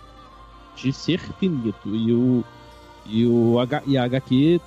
de 0.76 0.92
ser 0.92 1.20
finito. 1.38 1.94
E 1.94 2.12
o. 2.12 2.44
E, 3.08 3.24
o 3.24 3.60
H, 3.60 3.82
e 3.86 3.96
a 3.96 4.04
HQ, 4.04 4.60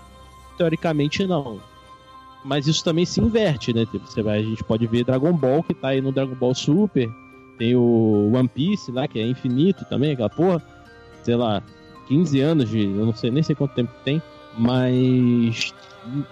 teoricamente, 0.57 1.27
não. 1.27 1.59
Mas 2.43 2.67
isso 2.67 2.83
também 2.83 3.05
se 3.05 3.19
inverte, 3.19 3.73
né? 3.73 3.85
Tipo, 3.85 4.07
você 4.07 4.21
vai, 4.21 4.39
a 4.39 4.43
gente 4.43 4.63
pode 4.63 4.87
ver 4.87 5.03
Dragon 5.03 5.33
Ball, 5.33 5.61
que 5.61 5.73
tá 5.73 5.89
aí 5.89 5.99
no 5.99 6.11
Dragon 6.11 6.35
Ball 6.35 6.55
Super 6.55 7.09
tem 7.59 7.75
o 7.75 8.31
One 8.33 8.47
Piece 8.47 8.89
lá, 8.89 9.05
que 9.05 9.19
é 9.19 9.27
infinito 9.27 9.83
também, 9.85 10.13
aquela 10.13 10.29
porra. 10.29 10.63
Sei 11.21 11.35
lá, 11.35 11.61
15 12.07 12.39
anos 12.39 12.69
de. 12.69 12.85
Eu 12.85 13.05
não 13.05 13.13
sei 13.13 13.29
nem 13.29 13.43
sei 13.43 13.53
quanto 13.53 13.75
tempo 13.75 13.91
tem. 14.05 14.21
Mas 14.57 15.73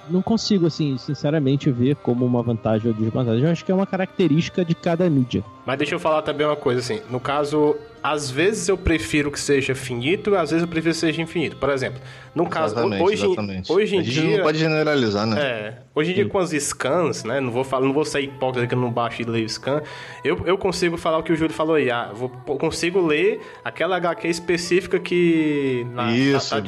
não 0.10 0.22
consigo, 0.22 0.66
assim, 0.68 0.98
sinceramente, 0.98 1.70
ver 1.72 1.96
como 1.98 2.26
uma 2.26 2.42
vantagem 2.42 2.90
ou 2.90 2.94
desvantagem. 2.94 3.44
Eu 3.44 3.52
acho 3.52 3.66
que 3.66 3.72
é 3.72 3.76
uma 3.76 3.86
característica 3.86 4.64
de 4.64 4.74
cada 4.76 5.10
mídia. 5.10 5.44
Mas 5.66 5.78
deixa 5.78 5.96
eu 5.96 6.00
falar 6.00 6.22
também 6.22 6.46
uma 6.46 6.56
coisa, 6.56 6.80
assim. 6.80 7.02
No 7.10 7.20
caso, 7.20 7.76
às 8.01 8.30
vezes 8.30 8.68
eu 8.68 8.77
prefiro 8.77 9.32
que 9.32 9.39
seja 9.39 9.75
finito, 9.75 10.36
às 10.36 10.51
vezes 10.51 10.63
eu 10.63 10.68
prefiro 10.68 10.94
que 10.94 11.00
seja 11.00 11.22
infinito. 11.22 11.58
Por 11.58 11.70
exemplo, 11.70 12.01
no 12.38 12.48
caso, 12.48 12.75
exatamente, 12.75 13.04
hoje, 13.04 13.25
exatamente. 13.25 13.72
hoje 13.72 13.96
em 13.96 14.01
dia. 14.01 14.38
não 14.38 14.44
pode 14.44 14.60
generalizar, 14.60 15.25
né? 15.25 15.42
É. 15.42 15.77
Hoje 15.96 16.12
em 16.12 16.13
dia, 16.13 16.24
Sim. 16.25 16.30
com 16.30 16.38
as 16.38 16.51
scans, 16.51 17.24
né? 17.24 17.42
Não 17.42 17.51
vou, 17.51 17.63
falar, 17.63 17.88
não 17.88 17.94
vou 17.94 18.06
sair 18.06 18.25
hipócrita 18.25 18.68
que 18.68 18.75
eu 18.75 18.80
não 18.80 18.92
baixo 18.92 19.24
e 19.24 19.25
leio 19.25 19.50
scan. 19.50 19.82
Eu, 20.24 20.44
eu 20.46 20.56
consigo 20.56 20.96
falar 20.96 21.18
o 21.18 21.24
que 21.24 21.34
o 21.34 21.36
Júlio 21.36 21.54
falou 21.54 21.75
aí. 21.75 21.89
Ah, 21.89 22.12
vou, 22.13 22.30
consigo 22.30 23.01
ler 23.04 23.42
aquela 23.66 23.98
HQ 23.98 24.27
específica 24.27 25.00
que. 25.00 25.88
Na, 25.92 26.12
Isso, 26.12 26.54
na, 26.54 26.62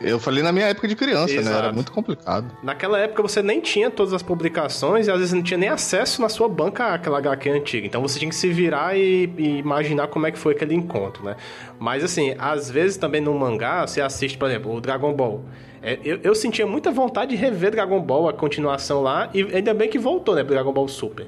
eu 0.00 0.18
falei 0.18 0.42
na 0.42 0.50
minha 0.50 0.66
época 0.66 0.88
de 0.88 0.96
criança, 0.96 1.32
Exato. 1.32 1.54
né? 1.54 1.62
Era 1.62 1.72
muito 1.72 1.92
complicado. 1.92 2.50
Naquela 2.60 2.98
época 2.98 3.22
você 3.22 3.40
nem 3.40 3.60
tinha 3.60 3.88
todas 3.88 4.12
as 4.12 4.22
publicações 4.22 5.06
e 5.06 5.12
às 5.12 5.18
vezes 5.18 5.32
não 5.32 5.42
tinha 5.42 5.58
nem 5.58 5.68
acesso 5.68 6.20
na 6.20 6.28
sua 6.28 6.48
banca 6.48 6.94
àquela 6.94 7.18
HQ 7.18 7.50
antiga. 7.50 7.86
Então 7.86 8.02
você 8.02 8.18
tinha 8.18 8.28
que 8.28 8.34
se 8.34 8.48
virar 8.48 8.98
e, 8.98 9.32
e 9.38 9.58
imaginar 9.58 10.08
como 10.08 10.26
é 10.26 10.32
que 10.32 10.38
foi 10.38 10.54
aquele 10.54 10.71
encontro, 10.74 11.24
né? 11.24 11.36
Mas 11.78 12.04
assim, 12.04 12.34
às 12.38 12.70
vezes 12.70 12.96
também 12.96 13.20
no 13.20 13.34
mangá 13.34 13.86
você 13.86 14.00
assiste, 14.00 14.38
por 14.38 14.48
exemplo, 14.48 14.74
o 14.74 14.80
Dragon 14.80 15.12
Ball. 15.12 15.44
É, 15.82 15.98
eu, 16.04 16.20
eu, 16.22 16.34
sentia 16.34 16.64
muita 16.64 16.92
vontade 16.92 17.30
de 17.30 17.36
rever 17.36 17.72
Dragon 17.72 18.00
Ball, 18.00 18.28
a 18.28 18.32
continuação 18.32 19.02
lá, 19.02 19.28
e 19.34 19.42
ainda 19.54 19.74
bem 19.74 19.88
que 19.88 19.98
voltou, 19.98 20.36
né, 20.36 20.44
pro 20.44 20.54
Dragon 20.54 20.72
Ball 20.72 20.86
Super. 20.86 21.26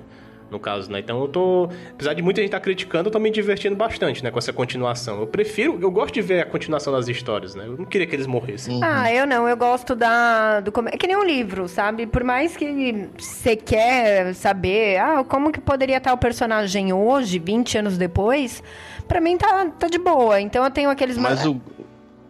No 0.51 0.61
caso, 0.61 0.89
né? 0.89 1.01
Então 1.01 1.21
eu 1.21 1.27
tô. 1.27 1.69
Apesar 1.91 2.15
de 2.15 2.23
muita 2.23 2.41
gente 2.41 2.49
estar 2.49 2.61
tá 2.61 2.63
criticando, 2.65 3.09
eu 3.09 3.11
tô 3.11 3.19
me 3.19 3.29
divertindo 3.29 3.75
bastante, 3.75 4.23
né? 4.23 4.31
Com 4.31 4.39
essa 4.39 4.53
continuação. 4.53 5.19
Eu 5.19 5.27
prefiro. 5.27 5.79
Eu 5.81 5.91
gosto 5.91 6.15
de 6.15 6.23
ver 6.23 6.43
a 6.43 6.47
continuação 6.47 6.93
das 6.93 7.09
histórias, 7.09 7.57
né? 7.57 7.65
Eu 7.67 7.77
não 7.77 7.85
queria 7.85 8.07
que 8.07 8.15
eles 8.15 8.27
morressem. 8.27 8.77
Uhum. 8.77 8.81
Ah, 8.85 9.13
eu 9.13 9.27
não. 9.27 9.49
Eu 9.49 9.57
gosto 9.57 9.97
da. 9.97 10.61
Do, 10.61 10.73
é 10.93 10.97
que 10.97 11.09
nem 11.09 11.17
um 11.17 11.25
livro, 11.25 11.67
sabe? 11.67 12.07
Por 12.07 12.23
mais 12.23 12.57
que 12.57 13.09
você 13.19 13.57
quer 13.57 14.33
saber. 14.35 14.99
Ah, 14.99 15.25
como 15.25 15.51
que 15.51 15.61
poderia 15.61 15.97
estar 15.97 16.13
o 16.13 16.19
personagem 16.19 16.93
hoje, 16.93 17.41
20 17.41 17.79
anos 17.79 17.99
depois? 17.99 18.63
Pra 19.07 19.21
mim 19.21 19.37
tá, 19.37 19.67
tá 19.79 19.89
de 19.89 19.99
boa. 19.99 20.41
Então 20.41 20.65
eu 20.65 20.71
tenho 20.71 20.91
aqueles. 20.91 21.17
Mas 21.17 21.45
o 21.45 21.61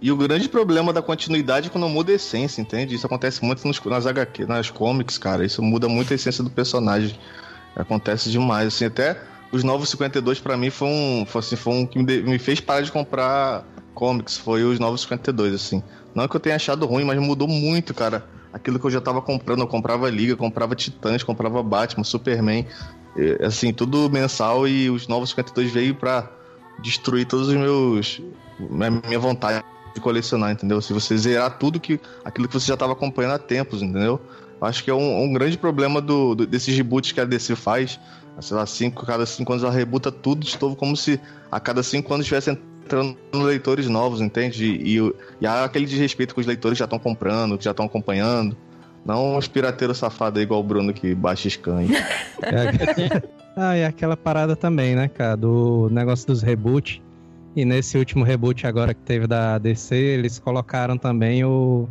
e 0.05 0.13
o 0.13 0.17
grande 0.19 0.51
problema 0.51 0.93
da 0.93 1.01
continuidade 1.01 1.69
é 1.69 1.71
quando 1.71 1.89
muda 1.89 2.13
a 2.13 2.17
essência, 2.17 2.61
entende? 2.61 2.95
Isso 2.95 3.07
acontece 3.07 3.43
muito 3.43 3.67
nos, 3.67 3.83
nas 3.83 4.07
HQ, 4.07 4.45
nas 4.45 4.69
comics, 4.69 5.17
cara. 5.17 5.47
Isso 5.47 5.63
muda 5.63 5.89
muito 5.89 6.13
a 6.13 6.15
essência 6.15 6.45
do 6.45 6.51
personagem. 6.51 7.19
Acontece 7.75 8.31
demais, 8.31 8.69
assim, 8.69 8.85
até 8.85 9.19
os 9.51 9.65
Novos 9.65 9.89
52 9.89 10.41
para 10.41 10.59
mim 10.59 10.69
foi 10.69 10.89
um, 10.89 11.25
foi, 11.25 11.39
assim, 11.39 11.57
foi 11.57 11.73
um 11.73 11.87
que 11.87 11.99
me, 11.99 12.23
me 12.23 12.39
fez 12.39 12.61
parar 12.61 12.83
de 12.83 12.93
comprar 12.93 13.65
comics, 13.95 14.37
foi 14.37 14.63
os 14.63 14.79
Novos 14.79 15.01
52, 15.01 15.55
assim. 15.55 15.83
Não 16.15 16.29
que 16.29 16.37
eu 16.37 16.41
tenha 16.41 16.57
achado 16.57 16.85
ruim, 16.85 17.05
mas 17.05 17.19
mudou 17.19 17.49
muito, 17.49 17.95
cara. 17.95 18.27
Aquilo 18.53 18.79
que 18.79 18.85
eu 18.85 18.91
já 18.91 19.01
tava 19.01 19.23
comprando, 19.23 19.61
eu 19.61 19.67
comprava 19.67 20.11
Liga, 20.11 20.37
comprava 20.37 20.75
Titãs, 20.75 21.23
comprava 21.23 21.63
Batman, 21.63 22.05
Superman, 22.05 22.67
assim, 23.43 23.73
tudo 23.73 24.11
mensal 24.11 24.69
e 24.69 24.91
os 24.91 25.09
Novos 25.09 25.31
52 25.31 25.73
veio 25.73 25.95
pra 25.95 26.31
destruir 26.81 27.27
todos 27.27 27.49
os 27.49 27.55
meus... 27.55 28.23
minha, 28.59 28.91
minha 28.91 29.19
vontade 29.19 29.65
de 29.95 30.01
colecionar, 30.01 30.53
entendeu? 30.53 30.81
Se 30.81 30.93
você 30.93 31.17
zerar 31.17 31.59
tudo 31.59 31.79
que 31.79 32.01
aquilo 32.25 32.49
que 32.49 32.55
você 32.55 32.67
já 32.67 32.75
estava 32.75 32.93
acompanhando 32.93 33.33
há 33.33 33.39
tempos, 33.39 33.81
entendeu? 33.81 34.21
Acho 34.61 34.83
que 34.83 34.91
é 34.91 34.95
um, 34.95 35.23
um 35.25 35.33
grande 35.33 35.57
problema 35.57 36.01
do, 36.01 36.35
do, 36.35 36.47
desses 36.47 36.77
reboots 36.77 37.13
que 37.13 37.21
a 37.21 37.25
DC 37.25 37.55
faz. 37.55 38.01
Sei 38.41 38.57
lá, 38.57 38.67
cinco, 38.67 39.07
cada 39.07 39.25
cinco 39.25 39.53
anos 39.53 39.63
ela 39.63 39.73
rebuta 39.73 40.11
tudo 40.11 40.45
de 40.45 40.61
novo, 40.61 40.75
como 40.75 40.97
se 40.97 41.21
a 41.51 41.61
cada 41.61 41.83
cinco 41.83 42.13
anos 42.13 42.25
estivesse 42.25 42.51
entrando 42.51 43.17
leitores 43.33 43.89
novos, 43.89 44.21
entende? 44.21 44.65
E, 44.65 44.99
e, 44.99 45.15
e 45.41 45.47
há 45.47 45.65
aquele 45.65 45.87
desrespeito 45.87 46.35
que 46.35 46.41
os 46.41 46.47
leitores 46.47 46.77
já 46.77 46.85
estão 46.85 46.99
comprando, 46.99 47.57
que 47.57 47.65
já 47.65 47.71
estão 47.71 47.87
acompanhando. 47.87 48.57
Não 49.05 49.37
uns 49.37 49.47
pirateiros 49.47 49.99
safados 49.99 50.43
igual 50.43 50.61
o 50.61 50.65
Bruno 50.65 50.93
que 50.93 51.15
baixa 51.15 51.49
scan. 51.49 51.83
É, 52.43 53.34
ah, 53.57 53.77
e 53.77 53.85
aquela 53.85 54.17
parada 54.17 54.57
também, 54.57 54.95
né, 54.95 55.09
cara, 55.09 55.37
do 55.37 55.89
negócio 55.91 56.27
dos 56.27 56.43
reboots 56.43 57.01
e 57.57 57.65
nesse 57.65 57.97
último 57.97 58.25
reboot 58.25 58.67
agora 58.67 58.93
que 58.93 59.01
teve 59.03 59.27
da 59.27 59.59
DC, 59.59 59.95
eles 59.95 60.41
colocaram 60.41 60.99
também 60.99 61.45
o, 61.45 61.89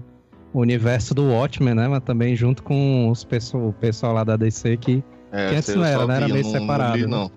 o 0.54 0.60
universo 0.60 1.14
do 1.14 1.30
Watchmen, 1.30 1.74
né? 1.74 1.88
Mas 1.88 2.04
também 2.04 2.36
junto 2.36 2.62
com 2.64 3.10
os 3.10 3.24
pessoal, 3.24 3.70
o 3.70 3.74
pessoal 3.74 4.14
lá 4.14 4.24
da 4.26 4.36
DC 4.36 4.76
que, 4.78 5.04
é, 5.32 5.50
que 5.50 5.56
antes 5.56 5.74
não 5.74 5.86
era, 5.86 6.06
né? 6.06 6.16
Era 6.18 6.28
meio 6.28 6.44
separado. 6.44 6.98
Não 6.98 7.06
li, 7.06 7.08
não. 7.08 7.24
Né? 7.24 7.32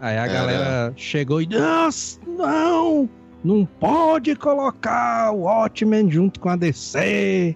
Aí 0.00 0.16
a 0.16 0.24
é, 0.24 0.32
galera 0.32 0.92
chegou 0.96 1.42
e 1.42 1.46
Nossa, 1.46 2.18
não! 2.26 3.08
Não 3.44 3.66
pode 3.66 4.34
colocar 4.34 5.30
o 5.32 5.42
Watchmen 5.42 6.10
junto 6.10 6.40
com 6.40 6.48
a 6.48 6.56
DC 6.56 7.54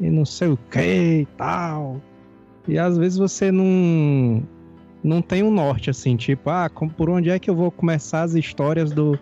e 0.00 0.10
não 0.10 0.24
sei 0.24 0.48
o 0.48 0.58
que 0.70 0.80
e 1.20 1.28
tal. 1.36 2.00
E 2.66 2.78
às 2.78 2.98
vezes 2.98 3.16
você 3.16 3.52
não 3.52 4.42
não 5.02 5.20
tem 5.22 5.42
um 5.42 5.50
norte 5.50 5.90
assim, 5.90 6.16
tipo, 6.16 6.50
ah, 6.50 6.70
por 6.96 7.10
onde 7.10 7.30
é 7.30 7.38
que 7.38 7.50
eu 7.50 7.54
vou 7.54 7.70
começar 7.70 8.22
as 8.22 8.34
histórias 8.34 8.92
do, 8.92 9.18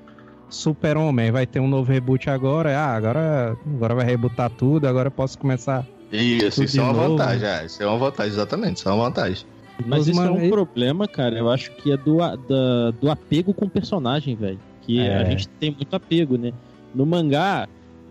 Super-Homem. 0.50 1.30
Vai 1.30 1.46
ter 1.46 1.60
um 1.60 1.68
novo 1.68 1.90
reboot 1.90 2.28
agora. 2.28 2.76
Ah, 2.76 2.94
agora, 2.94 3.56
agora 3.66 3.94
vai 3.94 4.04
rebootar 4.04 4.50
tudo, 4.50 4.86
agora 4.86 5.06
eu 5.06 5.12
posso 5.12 5.38
começar. 5.38 5.86
Isso, 6.12 6.64
isso 6.64 6.80
é 6.80 6.82
uma 6.82 6.92
novo. 6.92 7.16
vantagem, 7.16 7.48
é, 7.48 7.66
isso 7.66 7.82
é 7.82 7.86
uma 7.86 7.96
vantagem, 7.96 8.32
exatamente, 8.32 8.78
isso 8.78 8.88
é 8.88 8.92
uma 8.92 9.04
vantagem. 9.04 9.46
Mas 9.86 10.08
isso 10.08 10.20
é 10.20 10.30
um 10.30 10.50
problema, 10.50 11.06
cara. 11.06 11.38
Eu 11.38 11.48
acho 11.48 11.70
que 11.76 11.92
é 11.92 11.96
do, 11.96 12.18
da, 12.18 12.90
do 12.90 13.10
apego 13.10 13.54
com 13.54 13.64
o 13.66 13.70
personagem, 13.70 14.34
velho. 14.34 14.58
Porque 14.78 14.98
É. 14.98 15.16
a 15.16 15.24
gente 15.24 15.48
tem 15.48 15.70
muito 15.70 15.94
apego, 15.94 16.36
né? 16.36 16.52
No 16.94 17.06
mangá, 17.06 17.68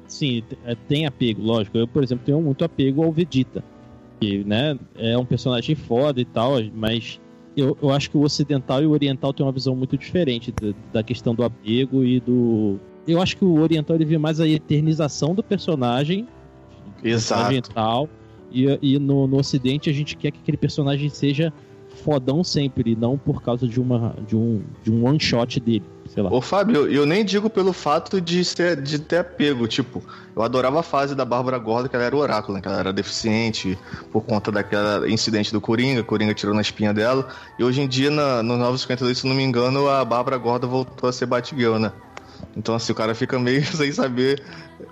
sim, 0.07 0.41
é, 0.65 0.75
tem 0.87 1.05
apego, 1.05 1.41
lógico. 1.43 1.77
Eu, 1.77 1.87
por 1.87 2.01
exemplo, 2.01 2.25
tenho 2.25 2.41
muito 2.41 2.63
apego 2.63 3.03
ao 3.03 3.11
Vegeta. 3.11 3.63
Que, 4.19 4.43
né, 4.43 4.77
é 4.97 5.17
um 5.17 5.23
personagem 5.23 5.75
foda 5.75 6.19
e 6.19 6.25
tal, 6.25 6.55
mas 6.73 7.21
eu, 7.59 7.77
eu 7.81 7.91
acho 7.91 8.09
que 8.09 8.17
o 8.17 8.21
ocidental 8.21 8.81
e 8.81 8.85
o 8.85 8.91
oriental 8.91 9.33
têm 9.33 9.45
uma 9.45 9.51
visão 9.51 9.75
muito 9.75 9.97
diferente 9.97 10.51
da, 10.51 10.73
da 10.93 11.03
questão 11.03 11.35
do 11.35 11.43
apego 11.43 12.03
e 12.03 12.19
do. 12.19 12.79
Eu 13.07 13.21
acho 13.21 13.37
que 13.37 13.45
o 13.45 13.59
oriental 13.59 13.95
ele 13.95 14.05
vê 14.05 14.17
mais 14.17 14.39
a 14.39 14.47
eternização 14.47 15.33
do 15.33 15.43
personagem 15.43 16.27
Exato. 17.03 17.45
oriental. 17.45 18.09
E, 18.51 18.65
e 18.81 18.97
no, 18.97 19.27
no 19.27 19.37
ocidente 19.37 19.89
a 19.89 19.93
gente 19.93 20.17
quer 20.17 20.31
que 20.31 20.39
aquele 20.39 20.57
personagem 20.57 21.07
seja 21.09 21.53
fodão 22.09 22.43
sempre, 22.43 22.95
não 22.95 23.15
por 23.15 23.43
causa 23.43 23.67
de, 23.67 23.79
uma, 23.79 24.15
de, 24.27 24.35
um, 24.35 24.63
de 24.83 24.91
um 24.91 25.05
one 25.05 25.19
shot 25.19 25.59
dele. 25.59 25.83
Sei 26.07 26.23
lá. 26.23 26.33
Ô, 26.33 26.41
Fábio, 26.41 26.87
eu 26.87 27.05
nem 27.05 27.23
digo 27.23 27.51
pelo 27.51 27.71
fato 27.71 28.19
de, 28.19 28.43
ser, 28.43 28.81
de 28.81 28.97
ter 28.97 29.17
apego. 29.17 29.67
Tipo, 29.67 30.01
eu 30.35 30.41
adorava 30.41 30.79
a 30.79 30.83
fase 30.83 31.13
da 31.13 31.23
Bárbara 31.23 31.59
Gorda, 31.59 31.87
que 31.87 31.95
ela 31.95 32.05
era 32.05 32.15
o 32.15 32.19
oráculo, 32.19 32.55
né? 32.55 32.61
Que 32.61 32.67
ela 32.67 32.79
era 32.79 32.91
deficiente 32.91 33.77
por 34.11 34.23
conta 34.23 34.51
daquele 34.51 35.13
incidente 35.13 35.53
do 35.53 35.61
Coringa. 35.61 36.03
Coringa 36.03 36.33
tirou 36.33 36.55
na 36.55 36.61
espinha 36.61 36.91
dela. 36.91 37.27
E 37.59 37.63
hoje 37.63 37.81
em 37.81 37.87
dia, 37.87 38.09
na, 38.09 38.41
no 38.41 38.57
952, 38.57 39.19
se 39.19 39.27
não 39.27 39.35
me 39.35 39.43
engano, 39.43 39.87
a 39.87 40.03
Bárbara 40.03 40.37
Gorda 40.37 40.65
voltou 40.65 41.07
a 41.07 41.13
ser 41.13 41.27
Batgirl, 41.27 41.77
né? 41.77 41.91
Então, 42.57 42.73
assim, 42.73 42.91
o 42.91 42.95
cara 42.95 43.13
fica 43.13 43.37
meio 43.37 43.63
sem 43.77 43.91
saber 43.91 44.43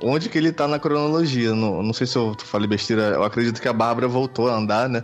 onde 0.03 0.29
que 0.29 0.37
ele 0.37 0.51
tá 0.51 0.67
na 0.67 0.77
cronologia. 0.77 1.55
Não, 1.55 1.81
não 1.81 1.93
sei 1.93 2.05
se 2.05 2.15
eu 2.15 2.35
falei 2.43 2.67
besteira. 2.67 3.15
Eu 3.15 3.23
acredito 3.23 3.59
que 3.59 3.67
a 3.67 3.73
Bárbara 3.73 4.07
voltou 4.07 4.49
a 4.49 4.55
andar, 4.55 4.87
né? 4.87 5.03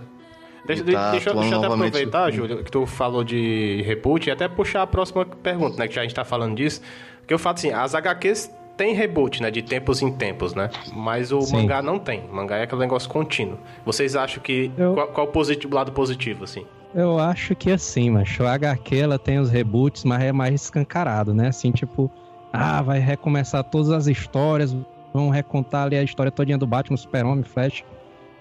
Deixa, 0.66 0.84
tá 0.84 1.12
deixa, 1.12 1.30
eu- 1.30 1.34
deixa 1.36 1.56
eu 1.56 1.60
até 1.64 1.68
aproveitar, 1.74 2.32
Júlio, 2.32 2.64
que 2.64 2.72
tu 2.72 2.86
falou 2.86 3.24
de 3.24 3.82
reboot 3.86 4.28
e 4.28 4.32
até 4.32 4.48
puxar 4.48 4.84
a 4.84 4.88
próxima 4.88 5.26
pergunta, 5.26 5.78
né? 5.78 5.88
Que 5.88 5.96
já 5.96 6.02
a 6.02 6.04
gente 6.04 6.16
tá 6.16 6.24
falando 6.24 6.56
disso. 6.56 6.82
Porque 7.20 7.34
eu 7.34 7.40
falo 7.40 7.56
assim, 7.56 7.72
as 7.72 7.94
HQs 7.96 8.50
têm 8.78 8.94
reboot, 8.96 9.42
né? 9.42 9.52
De 9.52 9.62
tempos 9.62 10.02
em 10.02 10.12
tempos, 10.12 10.54
né? 10.54 10.70
Mas 10.94 11.32
o 11.32 11.42
Sim. 11.42 11.58
mangá 11.58 11.82
não 11.82 12.00
tem. 12.00 12.22
O 12.32 12.36
mangá 12.36 12.58
é 12.58 12.64
aquele 12.64 12.82
negócio 12.82 13.10
contínuo. 13.10 13.58
Vocês 13.86 14.16
acham 14.16 14.42
que... 14.42 14.72
Eu- 14.78 14.94
Qual, 14.94 15.08
qual 15.08 15.28
o 15.28 15.30
positivo, 15.32 15.76
lado 15.76 15.92
positivo, 15.92 16.44
assim? 16.46 16.66
Eu 16.96 17.18
acho 17.20 17.56
que 17.56 17.72
assim, 17.72 18.10
mas 18.12 18.40
o 18.40 18.46
HQ 18.46 18.96
ela 18.98 19.18
tem 19.20 19.40
os 19.40 19.50
reboots, 19.50 20.04
mas 20.06 20.22
é 20.24 20.32
mais 20.32 20.54
escancarado, 20.62 21.34
né? 21.34 21.48
Assim, 21.48 21.72
tipo, 21.72 22.10
ah, 22.54 22.82
vai 22.84 23.00
recomeçar 23.00 23.64
todas 23.64 23.90
as 23.90 24.06
histórias, 24.08 24.76
vão 25.12 25.30
recontar 25.30 25.86
ali 25.88 25.98
a 25.98 26.04
história 26.04 26.32
todinha 26.32 26.58
do 26.58 26.68
Batman, 26.68 26.96
Super-Homem, 26.98 27.44
Flash. 27.44 27.84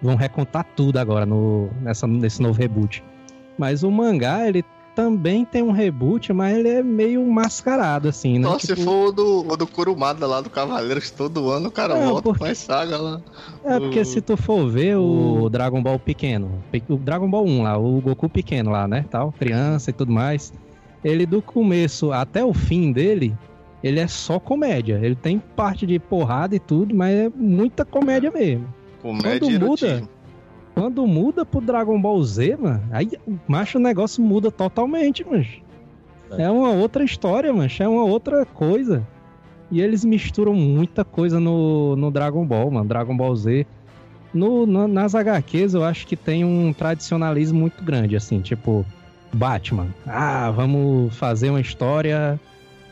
Vão 0.03 0.17
recontar 0.17 0.67
tudo 0.77 0.99
agora 0.99 1.25
no, 1.25 1.71
nessa, 1.81 2.07
nesse 2.07 2.43
novo 2.43 2.59
reboot. 2.59 3.03
Mas 3.57 3.83
o 3.85 3.91
mangá, 3.91 4.49
ele 4.49 4.65
também 4.95 5.45
tem 5.45 5.63
um 5.63 5.71
reboot, 5.71 6.33
mas 6.33 6.57
ele 6.57 6.69
é 6.69 6.83
meio 6.83 7.25
mascarado, 7.27 8.09
assim, 8.09 8.35
né? 8.39 8.47
Nossa, 8.47 8.67
Tipo, 8.67 8.81
se 8.81 8.85
for 8.85 9.09
o 9.09 9.13
do, 9.13 9.47
o 9.53 9.57
do 9.57 9.67
Kurumada 9.67 10.27
lá 10.27 10.41
do 10.41 10.51
Cavaleiros, 10.51 11.11
todo 11.11 11.49
ano 11.51 11.69
o 11.69 11.71
cara 11.71 11.95
Não, 11.95 12.09
volta 12.09 12.23
porque- 12.25 12.39
com 12.41 12.45
as 12.51 12.59
sagas 12.59 13.01
lá. 13.01 13.21
É, 13.65 13.79
porque 13.79 14.05
se 14.05 14.21
tu 14.21 14.37
for 14.37 14.69
ver 14.69 14.97
o 14.97 15.49
Dragon 15.49 15.83
Ball 15.83 15.99
pequeno, 15.99 16.51
o 16.89 16.97
Dragon 16.97 17.31
Ball 17.31 17.47
1 17.47 17.63
lá, 17.63 17.79
o 17.79 18.01
Goku 18.01 18.29
pequeno 18.29 18.71
lá, 18.71 18.87
né, 18.89 19.05
tal, 19.11 19.33
criança 19.33 19.91
e 19.91 19.93
tudo 19.95 20.13
mais, 20.13 20.53
ele 21.03 21.25
do 21.25 21.41
começo 21.41 22.13
até 22.13 22.45
o 22.45 22.53
fim 22.53 22.93
dele, 22.93 23.35
ele 23.83 23.99
é 23.99 24.07
só 24.07 24.39
comédia. 24.39 25.01
Ele 25.03 25.15
tem 25.15 25.39
parte 25.39 25.87
de 25.87 25.99
porrada 25.99 26.55
e 26.55 26.59
tudo, 26.59 26.95
mas 26.95 27.15
é 27.15 27.31
muita 27.35 27.85
comédia 27.85 28.31
mesmo. 28.31 28.67
Comédia 29.03 29.41
Quando 29.41 29.51
muda, 29.51 29.65
erotismo. 29.87 30.09
Quando 30.75 31.07
muda 31.07 31.45
pro 31.45 31.61
Dragon 31.61 32.01
Ball 32.01 32.23
Z, 32.23 32.57
mano, 32.57 32.83
aí, 32.91 33.11
macho, 33.47 33.79
o 33.79 33.81
negócio 33.81 34.23
muda 34.23 34.51
totalmente, 34.51 35.25
mano. 35.29 35.45
É 36.39 36.51
uma 36.51 36.71
outra 36.71 37.05
história, 37.05 37.53
mano. 37.53 37.69
É 37.79 37.89
uma 37.89 38.05
outra 38.05 38.47
coisa. 38.47 39.07
E 39.71 39.81
eles 39.81 40.03
misturam 40.05 40.55
muita 40.55 41.05
coisa 41.05 41.39
no, 41.39 41.95
no 41.97 42.11
Dragon 42.11 42.45
Ball, 42.47 42.71
mano. 42.71 42.89
Dragon 42.89 43.15
Ball 43.17 43.35
Z. 43.37 43.67
No, 44.33 44.65
no- 44.65 44.89
nas 44.89 45.15
HQs, 45.15 45.75
eu 45.75 45.85
acho 45.85 46.07
que 46.07 46.17
tem 46.17 46.43
um 46.43 46.73
tradicionalismo 46.73 47.59
muito 47.61 47.83
grande, 47.85 48.17
assim, 48.17 48.41
tipo, 48.41 48.85
Batman. 49.31 49.89
Ah, 50.07 50.51
vamos 50.51 51.15
fazer 51.17 51.51
uma 51.51 51.61
história 51.61 52.41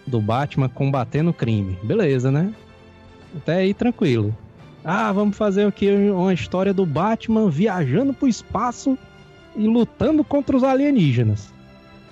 do 0.06 0.20
Batman 0.20 0.68
combatendo 0.68 1.30
o 1.30 1.34
crime. 1.34 1.78
Beleza, 1.82 2.30
né? 2.30 2.52
Até 3.34 3.54
aí 3.56 3.72
tranquilo. 3.72 4.36
Ah, 4.84 5.12
vamos 5.12 5.36
fazer 5.36 5.66
aqui 5.66 5.90
uma 6.10 6.32
história 6.32 6.72
do 6.72 6.86
Batman 6.86 7.50
viajando 7.50 8.14
pro 8.14 8.26
espaço 8.26 8.96
e 9.56 9.66
lutando 9.66 10.24
contra 10.24 10.56
os 10.56 10.64
alienígenas. 10.64 11.52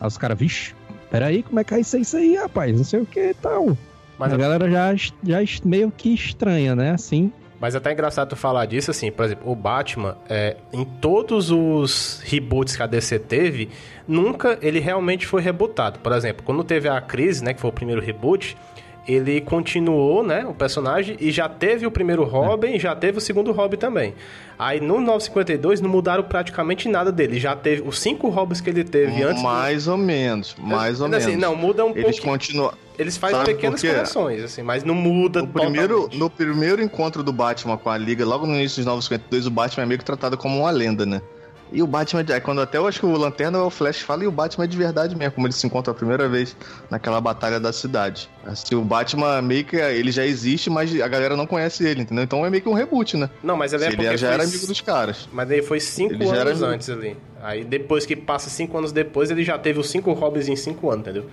Aí 0.00 0.06
os 0.06 0.18
caras, 0.18 0.38
vixe, 0.38 0.74
peraí, 1.10 1.42
como 1.42 1.58
é 1.60 1.64
que 1.64 1.74
é 1.74 1.80
isso, 1.80 1.96
isso 1.96 2.16
aí, 2.16 2.36
rapaz? 2.36 2.76
Não 2.76 2.84
sei 2.84 3.00
o 3.00 3.06
que 3.06 3.30
e 3.30 3.34
tal. 3.34 3.76
Mas 4.18 4.32
a 4.32 4.36
galera 4.36 4.70
já, 4.70 4.94
já 4.94 5.38
meio 5.64 5.90
que 5.90 6.12
estranha, 6.12 6.74
né? 6.74 6.90
Assim. 6.90 7.32
Mas 7.60 7.74
é 7.74 7.78
até 7.78 7.92
engraçado 7.92 8.28
tu 8.28 8.36
falar 8.36 8.66
disso, 8.66 8.90
assim, 8.90 9.10
por 9.10 9.24
exemplo, 9.24 9.50
o 9.50 9.54
Batman, 9.54 10.16
é, 10.28 10.56
em 10.72 10.84
todos 10.84 11.50
os 11.50 12.20
reboots 12.24 12.76
que 12.76 12.82
a 12.82 12.86
DC 12.86 13.18
teve, 13.20 13.68
nunca 14.06 14.58
ele 14.62 14.78
realmente 14.78 15.26
foi 15.26 15.42
rebootado. 15.42 15.98
Por 15.98 16.12
exemplo, 16.12 16.44
quando 16.44 16.62
teve 16.62 16.88
a 16.88 17.00
crise, 17.00 17.42
né, 17.42 17.52
que 17.52 17.60
foi 17.60 17.70
o 17.70 17.72
primeiro 17.72 18.00
reboot, 18.00 18.56
ele 19.08 19.40
continuou, 19.40 20.22
né, 20.22 20.44
o 20.46 20.52
personagem, 20.52 21.16
e 21.18 21.30
já 21.30 21.48
teve 21.48 21.86
o 21.86 21.90
primeiro 21.90 22.24
Robin, 22.24 22.74
e 22.74 22.78
já 22.78 22.94
teve 22.94 23.16
o 23.18 23.20
segundo 23.20 23.50
Robin 23.52 23.78
também. 23.78 24.14
Aí 24.58 24.80
no 24.80 25.00
952 25.00 25.80
não 25.80 25.88
mudaram 25.88 26.22
praticamente 26.22 26.88
nada 26.88 27.10
dele, 27.10 27.38
já 27.40 27.56
teve 27.56 27.82
os 27.88 27.98
cinco 27.98 28.28
Robins 28.28 28.60
que 28.60 28.68
ele 28.68 28.84
teve 28.84 29.22
antes. 29.22 29.42
do- 29.42 29.48
Mais 29.48 29.88
ou 29.88 29.96
menos, 29.96 30.54
mais 30.58 31.00
ou 31.00 31.06
assim, 31.06 31.28
menos. 31.28 31.40
Não, 31.42 31.56
muda 31.56 31.84
um 31.84 31.90
Eles 31.90 32.18
pouco. 32.20 32.22
continuam. 32.22 32.72
Eles 32.98 33.16
fazem 33.16 33.36
Sabe 33.38 33.54
pequenas 33.54 33.80
correções, 33.80 34.42
assim, 34.42 34.60
mas 34.62 34.82
não 34.82 34.94
muda 34.94 35.40
No 35.42 35.46
primeiro, 35.48 35.94
totalmente. 35.94 36.18
no 36.18 36.28
primeiro 36.28 36.82
encontro 36.82 37.22
do 37.22 37.32
Batman 37.32 37.78
com 37.78 37.88
a 37.88 37.96
Liga, 37.96 38.26
logo 38.26 38.44
no 38.44 38.54
início 38.56 38.78
dos 38.78 38.86
952, 38.86 39.46
o 39.46 39.50
Batman 39.50 39.84
é 39.84 39.86
meio 39.86 39.98
que 40.00 40.04
tratado 40.04 40.36
como 40.36 40.58
uma 40.58 40.70
lenda, 40.72 41.06
né? 41.06 41.22
E 41.72 41.82
o 41.82 41.86
Batman, 41.86 42.24
é 42.28 42.40
quando 42.40 42.60
até 42.60 42.78
eu 42.78 42.86
acho 42.86 43.00
que 43.00 43.06
o 43.06 43.16
Lanterna 43.16 43.58
ou 43.58 43.66
o 43.66 43.70
Flash 43.70 44.00
fala, 44.00 44.24
e 44.24 44.26
o 44.26 44.30
Batman 44.30 44.64
é 44.64 44.66
de 44.66 44.76
verdade 44.76 45.14
mesmo, 45.16 45.32
como 45.32 45.46
eles 45.46 45.56
se 45.56 45.66
encontram 45.66 45.92
a 45.92 45.94
primeira 45.94 46.28
vez 46.28 46.56
naquela 46.90 47.20
batalha 47.20 47.60
da 47.60 47.72
cidade. 47.72 48.28
Assim, 48.46 48.74
o 48.74 48.82
Batman 48.82 49.42
meio 49.42 49.64
que 49.64 49.76
ele 49.76 50.10
já 50.10 50.24
existe, 50.24 50.70
mas 50.70 50.98
a 51.00 51.08
galera 51.08 51.36
não 51.36 51.46
conhece 51.46 51.86
ele, 51.86 52.02
entendeu? 52.02 52.24
Então 52.24 52.44
é 52.46 52.50
meio 52.50 52.62
que 52.62 52.68
um 52.68 52.74
reboot, 52.74 53.16
né? 53.16 53.28
Não, 53.42 53.56
mas 53.56 53.72
ele 53.72 53.84
é 53.84 53.90
porque 53.90 54.02
ele 54.02 54.16
já 54.16 54.28
foi 54.28 54.34
era 54.34 54.44
amigo 54.44 54.66
dos 54.66 54.80
caras. 54.80 55.28
Mas 55.32 55.48
daí 55.48 55.62
foi 55.62 55.80
cinco 55.80 56.14
Ele 56.14 56.24
anos 56.28 56.62
antes 56.62 56.88
ali. 56.88 57.16
Aí 57.42 57.64
depois 57.64 58.06
que 58.06 58.16
passa 58.16 58.48
cinco 58.48 58.76
anos 58.78 58.90
depois, 58.92 59.30
ele 59.30 59.44
já 59.44 59.58
teve 59.58 59.78
os 59.78 59.88
cinco 59.90 60.12
Robins 60.12 60.48
em 60.48 60.56
cinco 60.56 60.90
anos, 60.90 61.02
entendeu? 61.06 61.26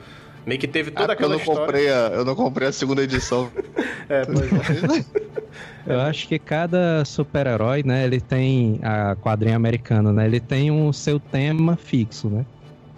Meio 0.45 0.59
que 0.59 0.67
teve 0.67 0.91
toda 0.91 1.13
Ah, 1.13 1.15
porque 1.15 1.23
eu 1.23 1.27
aquela 1.27 1.33
não 1.33 1.39
história. 1.39 1.61
comprei 1.61 1.89
a, 1.89 2.11
eu 2.13 2.25
não 2.25 2.35
comprei 2.35 2.67
a 2.67 2.71
segunda 2.71 3.01
edição. 3.01 3.49
É, 4.07 4.23
pois 4.23 4.51
é. 4.99 5.05
Eu 5.87 5.99
acho 6.01 6.27
que 6.27 6.39
cada 6.39 7.05
super-herói, 7.05 7.83
né, 7.83 8.05
ele 8.05 8.19
tem 8.19 8.79
a 8.81 9.15
quadrinha 9.15 9.55
americana, 9.55 10.11
né? 10.11 10.25
Ele 10.25 10.39
tem 10.39 10.71
o 10.71 10.91
seu 10.91 11.19
tema 11.19 11.75
fixo, 11.75 12.27
né? 12.27 12.43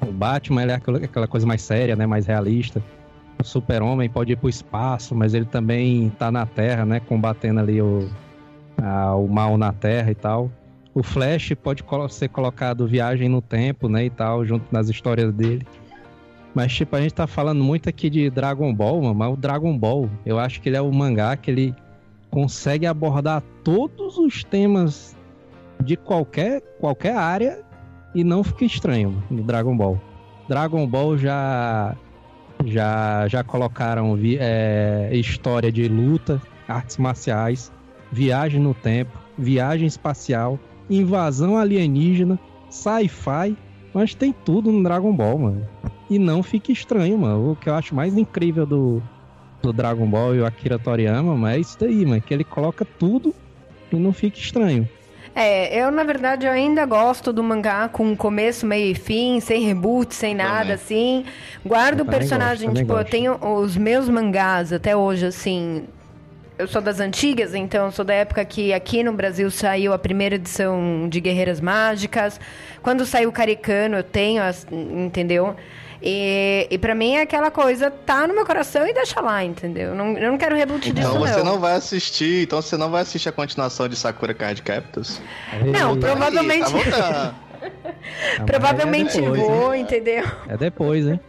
O 0.01 0.11
Batman 0.11 0.63
ele 0.63 0.71
é 0.71 0.75
aquela, 0.75 1.27
coisa 1.27 1.45
mais 1.45 1.61
séria, 1.61 1.95
né, 1.97 2.05
mais 2.05 2.27
realista. 2.27 2.81
O 3.39 3.43
Super-Homem 3.43 4.09
pode 4.09 4.31
ir 4.31 4.35
pro 4.37 4.47
espaço, 4.47 5.13
mas 5.13 5.33
ele 5.33 5.45
também 5.45 6.09
tá 6.17 6.31
na 6.31 6.45
Terra, 6.45 6.85
né, 6.85 6.99
combatendo 7.01 7.59
ali 7.59 7.81
o, 7.81 8.07
a- 8.81 9.15
o 9.15 9.27
mal 9.27 9.57
na 9.57 9.73
Terra 9.73 10.09
e 10.09 10.15
tal. 10.15 10.49
O 10.93 11.03
Flash 11.03 11.53
pode 11.61 11.83
ser 12.09 12.29
colocado 12.29 12.87
viagem 12.87 13.27
no 13.27 13.41
tempo, 13.41 13.89
né, 13.89 14.05
e 14.05 14.09
tal, 14.09 14.45
junto 14.45 14.65
nas 14.71 14.87
histórias 14.87 15.33
dele. 15.33 15.67
Mas, 16.55 16.73
tipo, 16.73 16.95
a 16.95 17.01
gente 17.01 17.13
tá 17.13 17.27
falando 17.27 17.63
muito 17.63 17.89
aqui 17.89 18.09
de 18.09 18.29
Dragon 18.29 18.73
Ball, 18.73 19.01
mano, 19.01 19.13
mas 19.13 19.31
o 19.33 19.35
Dragon 19.35 19.77
Ball, 19.77 20.09
eu 20.25 20.39
acho 20.39 20.61
que 20.61 20.69
ele 20.69 20.77
é 20.77 20.81
o 20.81 20.91
mangá 20.91 21.35
que 21.35 21.51
ele 21.51 21.75
consegue 22.29 22.85
abordar 22.85 23.41
todos 23.63 24.17
os 24.17 24.43
temas 24.43 25.15
de 25.83 25.95
qualquer, 25.95 26.61
qualquer 26.79 27.15
área 27.15 27.63
e 28.13 28.23
não 28.23 28.43
fica 28.43 28.65
estranho 28.65 29.23
no 29.29 29.43
Dragon 29.43 29.75
Ball. 29.75 30.01
Dragon 30.47 30.87
Ball 30.87 31.17
já 31.17 31.95
já 32.65 33.27
já 33.27 33.43
colocaram 33.43 34.17
é, 34.39 35.09
história 35.13 35.71
de 35.71 35.87
luta, 35.87 36.41
artes 36.67 36.97
marciais, 36.97 37.71
viagem 38.11 38.59
no 38.59 38.73
tempo, 38.73 39.17
viagem 39.37 39.87
espacial, 39.87 40.59
invasão 40.89 41.57
alienígena, 41.57 42.39
sci-fi, 42.69 43.55
mas 43.93 44.15
tem 44.15 44.33
tudo 44.33 44.71
no 44.71 44.83
Dragon 44.83 45.13
Ball, 45.13 45.37
mano. 45.37 45.67
E 46.09 46.17
não 46.17 46.41
fica 46.41 46.71
estranho, 46.71 47.17
mano. 47.17 47.51
O 47.51 47.55
que 47.55 47.69
eu 47.69 47.75
acho 47.75 47.93
mais 47.93 48.17
incrível 48.17 48.65
do, 48.65 49.03
do 49.61 49.73
Dragon 49.73 50.05
Ball 50.07 50.35
e 50.35 50.39
o 50.39 50.45
Akira 50.45 50.77
Toriyama, 50.79 51.35
mas 51.35 51.55
é 51.55 51.59
isso 51.59 51.77
daí, 51.79 52.05
mano. 52.05 52.21
Que 52.21 52.33
ele 52.33 52.43
coloca 52.43 52.85
tudo 52.85 53.33
e 53.91 53.95
não 53.95 54.13
fica 54.13 54.37
estranho. 54.37 54.87
É, 55.35 55.79
eu 55.83 55.91
na 55.91 56.03
verdade 56.03 56.47
eu 56.47 56.51
ainda 56.51 56.83
gosto 56.85 57.31
do 57.31 57.43
mangá 57.43 57.87
com 57.87 58.15
começo, 58.15 58.65
meio 58.65 58.91
e 58.91 58.95
fim, 58.95 59.39
sem 59.39 59.63
reboot, 59.63 60.15
sem 60.15 60.33
nada, 60.33 60.73
assim. 60.73 61.25
Guardo 61.63 61.99
Eu 61.99 62.05
o 62.05 62.07
personagem, 62.07 62.67
gosto, 62.67 62.69
também 62.69 62.83
tipo, 62.83 62.93
eu 62.93 62.97
gosto. 62.97 63.11
tenho 63.11 63.59
os 63.61 63.77
meus 63.77 64.09
mangás 64.09 64.73
até 64.73 64.95
hoje, 64.95 65.27
assim. 65.27 65.83
Eu 66.57 66.67
sou 66.67 66.81
das 66.81 66.99
antigas, 66.99 67.53
então 67.53 67.85
eu 67.85 67.91
sou 67.91 68.03
da 68.03 68.15
época 68.15 68.43
que 68.43 68.73
aqui 68.73 69.03
no 69.03 69.13
Brasil 69.13 69.51
saiu 69.51 69.93
a 69.93 69.99
primeira 69.99 70.33
edição 70.33 71.07
de 71.07 71.21
Guerreiras 71.21 71.61
Mágicas. 71.61 72.39
Quando 72.81 73.05
saiu 73.05 73.29
o 73.29 73.31
Caricano, 73.31 73.97
eu 73.97 74.03
tenho, 74.03 74.41
as, 74.41 74.65
entendeu? 74.71 75.55
E, 76.01 76.67
e 76.69 76.77
pra 76.77 76.93
mim 76.93 77.15
é 77.15 77.21
aquela 77.21 77.49
coisa, 77.49 77.89
tá 77.89 78.27
no 78.27 78.33
meu 78.35 78.45
coração 78.45 78.85
e 78.87 78.93
deixa 78.93 79.19
lá, 79.19 79.43
entendeu? 79.43 79.89
Eu 79.89 79.95
não, 79.95 80.17
eu 80.17 80.31
não 80.31 80.37
quero 80.37 80.55
reboot 80.55 80.91
disso, 80.91 81.07
Então 81.07 81.19
você 81.19 81.37
não. 81.37 81.45
não 81.53 81.59
vai 81.59 81.73
assistir, 81.73 82.43
então 82.43 82.61
você 82.61 82.77
não 82.77 82.91
vai 82.91 83.01
assistir 83.01 83.29
a 83.29 83.31
continuação 83.31 83.87
de 83.87 83.95
Sakura 83.95 84.33
Card 84.33 84.61
Captors? 84.61 85.19
Não, 85.65 85.93
Ei, 85.93 85.99
provavelmente, 85.99 86.75
Aí, 86.75 86.91
tá 86.91 87.33
provavelmente 88.45 89.17
é 89.17 89.21
depois, 89.21 89.41
vou, 89.41 89.73
hein? 89.73 89.81
entendeu? 89.81 90.23
É 90.47 90.57
depois, 90.57 91.07
hein? 91.07 91.19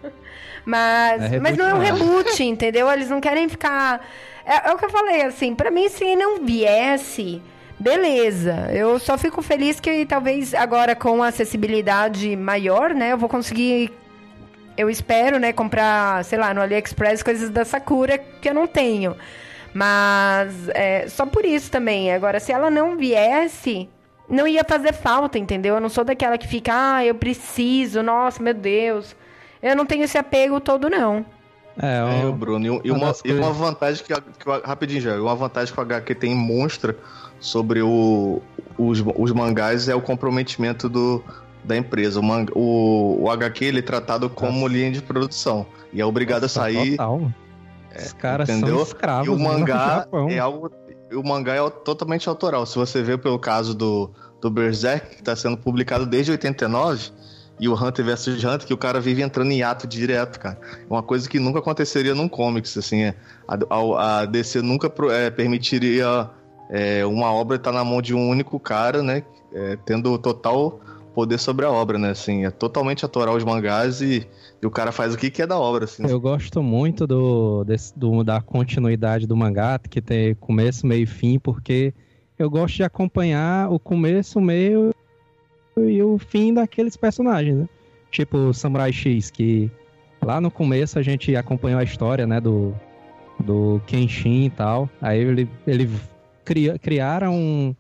Mas, 0.65 1.33
É 1.33 1.41
mas 1.41 1.57
não 1.57 1.67
é 1.67 1.75
um 1.75 1.79
reboot, 1.79 2.39
não. 2.43 2.47
entendeu? 2.51 2.91
Eles 2.93 3.09
não 3.09 3.21
querem 3.21 3.49
ficar. 3.49 4.07
É, 4.45 4.69
é 4.69 4.73
o 4.73 4.77
que 4.79 4.85
eu 4.85 4.91
falei, 4.91 5.23
assim, 5.23 5.55
pra 5.55 5.71
mim, 5.71 5.89
se 5.89 6.15
não 6.15 6.45
viesse, 6.45 7.41
beleza. 7.79 8.69
Eu 8.73 8.99
só 8.99 9.17
fico 9.17 9.41
feliz 9.41 9.81
que 9.81 10.05
talvez 10.05 10.53
agora 10.55 10.95
com 10.95 11.23
a 11.23 11.29
acessibilidade 11.29 12.37
maior, 12.37 12.91
né, 12.95 13.13
eu 13.13 13.19
vou 13.19 13.29
conseguir. 13.29 13.91
Eu 14.79 14.89
espero, 14.89 15.39
né, 15.39 15.53
comprar, 15.53 16.25
sei 16.25 16.39
lá, 16.39 16.55
no 16.55 16.61
AliExpress 16.63 17.23
coisas 17.23 17.51
da 17.51 17.65
Sakura 17.65 18.17
que 18.17 18.49
eu 18.49 18.55
não 18.55 18.67
tenho. 18.67 19.17
Mas 19.75 20.69
é, 20.71 21.07
só 21.09 21.27
por 21.27 21.45
isso 21.45 21.71
também. 21.71 22.13
Agora, 22.13 22.41
se 22.41 22.53
ela 22.53 22.71
não 22.71 22.97
viesse, 22.97 23.89
não 24.29 24.47
ia 24.47 24.65
fazer 24.65 24.93
falta, 24.93 25.39
entendeu? 25.39 25.75
Eu 25.75 25.81
não 25.81 25.89
sou 25.89 26.05
daquela 26.05 26.39
que 26.39 26.47
fica, 26.49 26.73
ah, 26.97 27.05
eu 27.05 27.15
preciso, 27.15 28.03
nossa, 28.03 28.43
meu 28.43 28.55
Deus. 28.55 29.15
Eu 29.63 29.77
não 29.77 29.85
tenho 29.85 30.05
esse 30.05 30.17
apego 30.17 30.61
todo, 30.61 30.89
não. 30.89 31.25
É, 31.81 32.23
É, 32.23 32.27
o 32.27 32.33
Bruno. 32.33 32.81
E, 32.85 32.89
e 32.89 32.91
uma 32.91 33.13
e 33.25 33.33
uma 33.33 33.53
vantagem 33.53 34.05
que, 34.05 34.15
que 34.15 34.49
o- 34.49 34.63
rapidinho 34.65 35.01
já, 35.01 35.21
uma 35.21 35.35
vantagem 35.37 35.73
que 35.73 35.79
o 35.79 35.83
HQ 35.83 36.15
tem 36.15 36.35
mostra 36.35 36.97
sobre 37.41 37.83
o, 37.83 38.41
os, 38.77 39.03
os 39.17 39.33
mangás 39.33 39.89
é 39.89 39.95
o 39.95 40.01
comprometimento 40.01 40.89
do, 40.89 41.23
da 41.69 41.77
empresa. 41.77 42.19
O, 42.19 42.23
manga, 42.23 42.53
o, 42.57 43.23
o 43.23 43.31
HQ 43.31 43.65
ele 43.65 43.79
é 43.79 43.83
tratado 43.83 44.29
como 44.29 44.67
linha 44.67 44.91
de 44.91 45.03
produção 45.03 45.67
e 45.93 46.01
é 46.01 46.05
obrigado 46.05 46.43
nossa, 46.43 46.61
a 46.61 46.65
sair. 46.65 46.93
Total, 46.93 47.19
mano. 47.19 47.35
Os 47.97 48.13
caras 48.13 48.49
entendeu? 48.49 48.77
são 48.77 48.85
escravos 48.85 49.27
E 49.27 49.31
o 49.31 49.37
no 49.37 49.45
mangá 49.45 50.07
é 50.29 50.39
algo. 50.39 50.71
O 51.13 51.27
mangá 51.27 51.55
é 51.55 51.71
totalmente 51.71 52.29
autoral. 52.29 52.67
Se 52.67 52.77
você 52.77 53.03
vê 53.03 53.17
pelo 53.17 53.39
caso 53.39 53.75
do, 53.75 54.11
do 54.41 54.51
Berserk, 54.51 55.17
que 55.17 55.23
está 55.23 55.35
sendo 55.35 55.57
publicado 55.57 56.05
desde 56.05 56.31
89, 56.31 57.11
e 57.59 57.67
o 57.67 57.75
Hunter 57.75 58.05
vs 58.05 58.45
Hunter, 58.45 58.67
que 58.67 58.75
o 58.75 58.77
cara 58.77 59.01
vive 59.01 59.23
entrando 59.23 59.51
em 59.51 59.63
ato 59.63 59.87
direto, 59.87 60.39
cara. 60.39 60.59
É 60.63 60.93
uma 60.93 61.03
coisa 61.03 61.29
que 61.29 61.41
nunca 61.41 61.59
aconteceria 61.61 62.15
num 62.15 62.29
comics, 62.29 62.77
assim. 62.77 63.03
é. 63.05 63.15
A, 63.49 64.21
a- 64.21 64.25
DC 64.27 64.61
nunca 64.61 64.93
é, 65.11 65.31
permitiria 65.31 66.29
é, 66.71 67.05
uma 67.07 67.33
obra 67.33 67.57
estar 67.57 67.73
na 67.73 67.83
mão 67.83 68.03
de 68.03 68.15
um 68.15 68.29
único 68.29 68.61
cara, 68.61 69.03
né? 69.03 69.25
é, 69.53 69.77
tendo 69.85 70.17
total 70.19 70.81
poder 71.19 71.37
sobre 71.39 71.67
a 71.67 71.71
obra, 71.71 71.99
né? 71.99 72.11
Assim, 72.11 72.45
é 72.45 72.51
totalmente 72.51 73.05
autoral 73.05 73.35
os 73.35 73.43
mangás 73.43 74.01
e, 74.01 74.25
e 74.63 74.67
o 74.67 74.71
cara 74.71 74.93
faz 74.93 75.15
o 75.15 75.19
que 75.19 75.31
quer 75.33 75.49
da 75.49 75.59
obra, 75.59 75.85
assim. 75.85 76.07
Eu 76.09 76.21
gosto 76.21 76.63
muito 76.63 77.09
do, 77.09 77.65
desse- 77.65 77.93
do- 77.99 78.23
da 78.23 78.41
continuidade 78.41 79.27
do 79.27 79.37
mangá, 79.37 79.81
que 79.81 80.01
tem 80.01 80.33
começo, 80.37 80.87
meio 80.87 81.03
e 81.03 81.07
fim, 81.07 81.37
porque 81.37 81.93
eu 82.39 82.49
gosto 82.49 82.77
de 82.77 82.85
acompanhar 82.85 83.69
o 83.69 83.81
começo, 83.81 84.39
o 84.39 84.43
meio 84.43 84.95
e 85.77 86.01
o 86.01 86.19
fim 86.19 86.55
daqueles 86.55 86.97
personagens, 86.97 87.57
né? 87.57 87.69
Tipo 88.13 88.55
Samurai 88.55 88.93
X, 88.93 89.29
que 89.29 89.69
lá 90.23 90.41
no 90.41 90.53
começo 90.53 91.01
a 91.01 91.03
gente 91.03 91.35
acompanhou 91.35 91.81
a 91.81 91.85
história, 91.85 92.29
né, 92.29 92.41
do, 92.41 92.73
do 93.41 93.81
Kenshin 93.89 94.45
e 94.45 94.51
tal. 94.51 94.89
Aí 95.03 95.19
ele, 95.21 95.49
ele 95.67 95.91
cria, 96.45 96.79
criaram 96.79 97.35
um- 97.35 97.75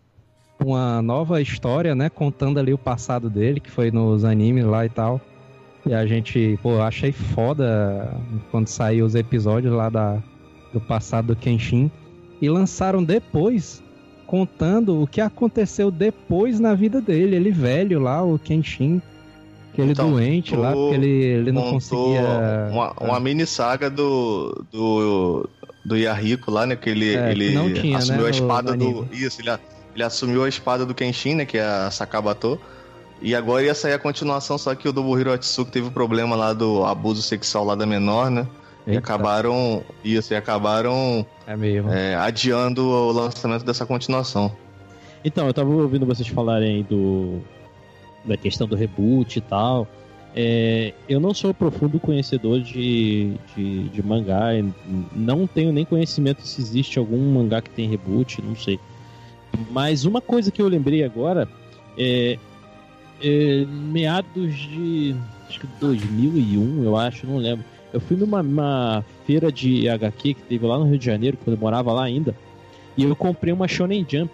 uma 0.60 1.00
nova 1.02 1.40
história, 1.40 1.94
né, 1.94 2.08
contando 2.08 2.58
ali 2.58 2.72
o 2.72 2.78
passado 2.78 3.30
dele, 3.30 3.60
que 3.60 3.70
foi 3.70 3.90
nos 3.90 4.24
animes 4.24 4.64
lá 4.64 4.84
e 4.84 4.88
tal. 4.88 5.20
E 5.86 5.94
a 5.94 6.04
gente, 6.06 6.58
pô, 6.62 6.80
achei 6.80 7.12
foda 7.12 8.12
quando 8.50 8.66
saiu 8.66 9.06
os 9.06 9.14
episódios 9.14 9.72
lá 9.72 9.88
da, 9.88 10.18
do 10.72 10.80
passado 10.80 11.28
do 11.28 11.36
Kenshin. 11.36 11.90
E 12.40 12.48
lançaram 12.48 13.02
depois, 13.02 13.82
contando 14.26 15.02
o 15.02 15.06
que 15.06 15.20
aconteceu 15.20 15.90
depois 15.90 16.60
na 16.60 16.74
vida 16.74 17.00
dele. 17.00 17.36
Ele 17.36 17.50
velho 17.50 18.00
lá, 18.00 18.22
o 18.22 18.38
Kenshin. 18.38 19.00
Aquele 19.72 19.92
Então, 19.92 20.10
doente 20.10 20.56
lá, 20.56 20.72
porque 20.72 20.94
ele, 20.96 21.08
ele 21.08 21.52
não 21.52 21.70
conseguia. 21.70 22.68
Uma, 22.70 22.92
uma 23.00 23.20
mini 23.20 23.46
saga 23.46 23.88
do, 23.88 24.64
do, 24.72 25.48
do 25.84 25.96
Yahiko 25.96 26.50
lá, 26.50 26.66
né? 26.66 26.74
Que 26.74 26.90
ele, 26.90 27.14
É, 27.14 27.30
ele 27.30 27.52
que 27.72 27.80
tinha, 27.80 27.98
assumiu 27.98 28.22
né, 28.22 28.26
a 28.26 28.30
espada 28.30 28.76
do. 28.76 29.08
Isso, 29.12 29.40
ele, 29.40 29.50
ele 29.98 30.04
assumiu 30.04 30.44
a 30.44 30.48
espada 30.48 30.86
do 30.86 30.94
Kenshin, 30.94 31.34
né? 31.34 31.44
Que 31.44 31.58
é 31.58 31.64
a 31.64 31.90
Sakabato. 31.90 32.58
E 33.20 33.34
agora 33.34 33.64
ia 33.64 33.74
sair 33.74 33.94
a 33.94 33.98
continuação, 33.98 34.56
só 34.56 34.72
que 34.76 34.88
o 34.88 34.92
Nobuhiro 34.92 35.32
Atsuki 35.32 35.72
teve 35.72 35.88
o 35.88 35.90
problema 35.90 36.36
lá 36.36 36.52
do 36.52 36.84
abuso 36.84 37.20
sexual 37.20 37.64
lá 37.64 37.74
da 37.74 37.84
menor, 37.84 38.30
né? 38.30 38.46
E 38.86 38.90
Eita, 38.90 39.00
acabaram. 39.00 39.82
Isso, 40.04 40.32
e 40.32 40.36
acabaram 40.36 41.26
É 41.44 41.56
mesmo. 41.56 41.90
é, 41.90 42.14
adiando 42.14 42.86
o 42.88 43.10
lançamento 43.10 43.64
dessa 43.64 43.84
continuação. 43.84 44.52
Então, 45.24 45.48
eu 45.48 45.52
tava 45.52 45.68
ouvindo 45.68 46.06
vocês 46.06 46.28
falarem 46.28 46.76
aí 46.76 46.82
do 46.84 47.40
da 48.24 48.36
questão 48.36 48.68
do 48.68 48.76
reboot 48.76 49.38
e 49.38 49.40
tal. 49.40 49.88
É, 50.36 50.94
eu 51.08 51.18
não 51.18 51.34
sou 51.34 51.52
profundo 51.52 51.98
conhecedor 51.98 52.60
de, 52.60 53.32
de, 53.56 53.88
de 53.88 54.02
mangá, 54.06 54.54
e 54.54 54.64
não 55.12 55.46
tenho 55.46 55.72
nem 55.72 55.84
conhecimento 55.84 56.42
se 56.42 56.60
existe 56.60 56.98
algum 57.00 57.18
mangá 57.32 57.60
que 57.60 57.70
tem 57.70 57.88
reboot, 57.88 58.40
não 58.42 58.54
sei. 58.54 58.78
Mas 59.70 60.04
uma 60.04 60.20
coisa 60.20 60.50
que 60.50 60.60
eu 60.62 60.68
lembrei 60.68 61.04
agora 61.04 61.48
é, 61.96 62.38
é 63.22 63.64
meados 63.66 64.54
de 64.54 65.14
acho 65.48 65.60
que 65.60 65.66
2001, 65.80 66.84
eu 66.84 66.96
acho, 66.96 67.26
não 67.26 67.36
lembro. 67.38 67.64
Eu 67.92 68.00
fui 68.00 68.16
numa 68.16 68.40
uma 68.40 69.04
feira 69.26 69.50
de 69.50 69.88
HQ 69.88 70.34
que 70.34 70.42
teve 70.42 70.66
lá 70.66 70.78
no 70.78 70.84
Rio 70.84 70.98
de 70.98 71.06
Janeiro, 71.06 71.38
quando 71.42 71.56
eu 71.56 71.60
morava 71.60 71.92
lá 71.92 72.04
ainda, 72.04 72.34
e 72.96 73.04
eu 73.04 73.16
comprei 73.16 73.52
uma 73.52 73.66
Shonen 73.66 74.06
Jump. 74.08 74.30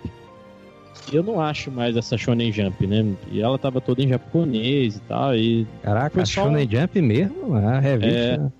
Eu 1.13 1.23
não 1.23 1.41
acho 1.41 1.71
mais 1.71 1.97
essa 1.97 2.17
Shonen 2.17 2.51
Jump, 2.51 2.87
né? 2.87 3.15
E 3.31 3.41
ela 3.41 3.59
tava 3.59 3.81
toda 3.81 4.03
em 4.03 4.09
japonês 4.09 4.97
e 4.97 5.01
tal, 5.03 5.37
e 5.37 5.67
Caraca, 5.83 6.23
a 6.23 6.27
só 6.27 6.45
Shonen 6.45 6.69
Jump 6.69 7.01
mesmo? 7.01 7.55
A 7.55 7.79
revista. 7.79 8.19
É. 8.19 8.39
né? 8.39 8.53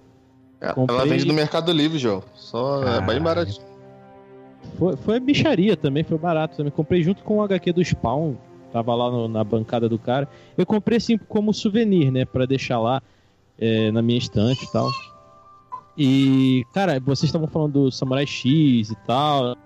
Ela 0.61 0.75
Comprei- 0.75 1.09
vende 1.09 1.27
no 1.27 1.35
Mercado 1.35 1.73
Livre, 1.73 1.99
João. 1.99 2.23
Só 2.35 2.83
é 2.83 2.85
bem 2.85 3.01
Caralho. 3.01 3.23
baratinho. 3.25 3.74
Foi, 4.79 4.97
foi 4.97 5.21
bicharia 5.21 5.77
também, 5.77 6.03
foi 6.05 6.19
barato 6.19 6.57
também. 6.57 6.73
Comprei 6.73 7.03
junto 7.03 7.23
com 7.23 7.39
o 7.39 7.43
HQ 7.43 7.73
do 7.73 7.85
Spawn, 7.85 8.35
tava 8.73 8.95
lá 8.95 9.11
no- 9.11 9.29
na 9.29 9.43
bancada 9.45 9.89
do 9.89 9.99
cara. 9.99 10.29
Eu 10.57 10.67
comprei 10.67 10.99
assim 10.99 11.17
como 11.17 11.53
souvenir, 11.55 12.11
né? 12.11 12.25
Pra 12.25 12.47
deixar 12.47 12.79
lá 12.81 13.03
é, 13.59 13.91
na 13.93 14.03
minha 14.03 14.19
estante 14.19 14.65
e 14.65 14.73
tal. 14.73 14.91
E, 15.97 16.65
cara, 16.73 16.99
vocês 17.01 17.29
estavam 17.29 17.47
falando 17.47 17.73
do 17.85 17.91
Samurai 17.93 18.27
X 18.27 18.91
e 18.91 18.97
tal. 19.07 19.57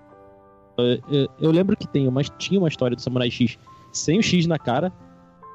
Eu, 0.77 0.99
eu- 1.09 1.29
eu 1.41 1.51
lembro 1.51 1.75
que 1.75 1.87
tem 1.87 2.07
uma, 2.07 2.21
tinha 2.23 2.59
uma 2.59 2.69
história 2.69 2.95
do 2.95 3.01
Samurai 3.01 3.31
X 3.31 3.57
sem 3.91 4.19
o 4.19 4.23
X 4.23 4.45
na 4.45 4.59
cara. 4.59 4.93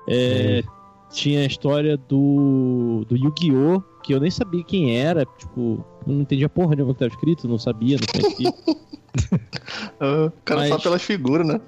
É, 0.08 0.62
tinha 1.14 1.40
a 1.42 1.46
história 1.46 1.96
do, 1.96 3.04
do 3.08 3.16
Yu-Gi-Oh! 3.16 3.80
que 4.02 4.12
eu 4.12 4.20
nem 4.20 4.30
sabia 4.30 4.62
quem 4.64 4.98
era. 4.98 5.24
Tipo, 5.38 5.84
eu 6.06 6.12
não 6.12 6.20
entendia 6.22 6.48
porra 6.48 6.74
nenhuma 6.74 6.92
que 6.92 7.00
tava 7.00 7.12
escrito, 7.14 7.48
não 7.48 7.58
sabia, 7.58 7.96
não 7.98 8.06
conhecia. 8.22 8.52
Ah, 10.00 10.26
O 10.26 10.32
cara 10.44 10.60
Mas- 10.60 10.68
só 10.70 10.78
pelas 10.78 11.02
figuras, 11.02 11.46
né? 11.46 11.60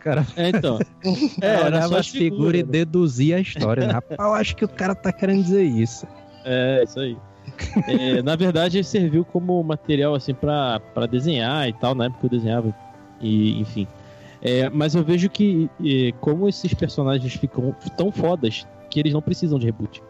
Cara, 0.00 0.26
É, 0.36 0.50
então. 0.50 0.78
é, 1.40 1.46
era 1.46 1.66
olhava 1.66 1.88
só 1.88 1.98
as 1.98 2.08
figuras 2.08 2.60
e 2.60 2.62
né? 2.62 2.68
deduzia 2.70 3.36
a 3.36 3.40
história. 3.40 3.86
Né? 3.86 3.92
Rapaz, 3.94 4.18
eu 4.20 4.34
acho 4.34 4.56
que 4.56 4.64
o 4.64 4.68
cara 4.68 4.94
tá 4.94 5.10
querendo 5.12 5.42
dizer 5.42 5.62
isso. 5.64 6.06
É, 6.44 6.84
isso 6.84 7.00
aí. 7.00 7.16
É, 7.88 8.22
na 8.22 8.36
verdade, 8.36 8.82
serviu 8.84 9.24
como 9.24 9.62
material 9.62 10.14
assim 10.14 10.32
pra 10.34 10.78
pra 10.94 11.06
desenhar 11.06 11.68
e 11.68 11.72
tal, 11.72 11.94
na 11.94 12.04
época 12.06 12.26
eu 12.26 12.30
desenhava. 12.30 12.74
E, 13.20 13.58
enfim. 13.60 13.86
É, 14.42 14.68
mas 14.70 14.94
eu 14.94 15.02
vejo 15.02 15.28
que 15.28 15.68
como 16.20 16.48
esses 16.48 16.72
personagens 16.72 17.34
ficam 17.34 17.74
tão 17.96 18.10
fodas 18.12 18.66
que 18.90 18.98
eles 19.00 19.12
não 19.12 19.22
precisam 19.22 19.58
de 19.58 19.66
reboot. 19.66 20.02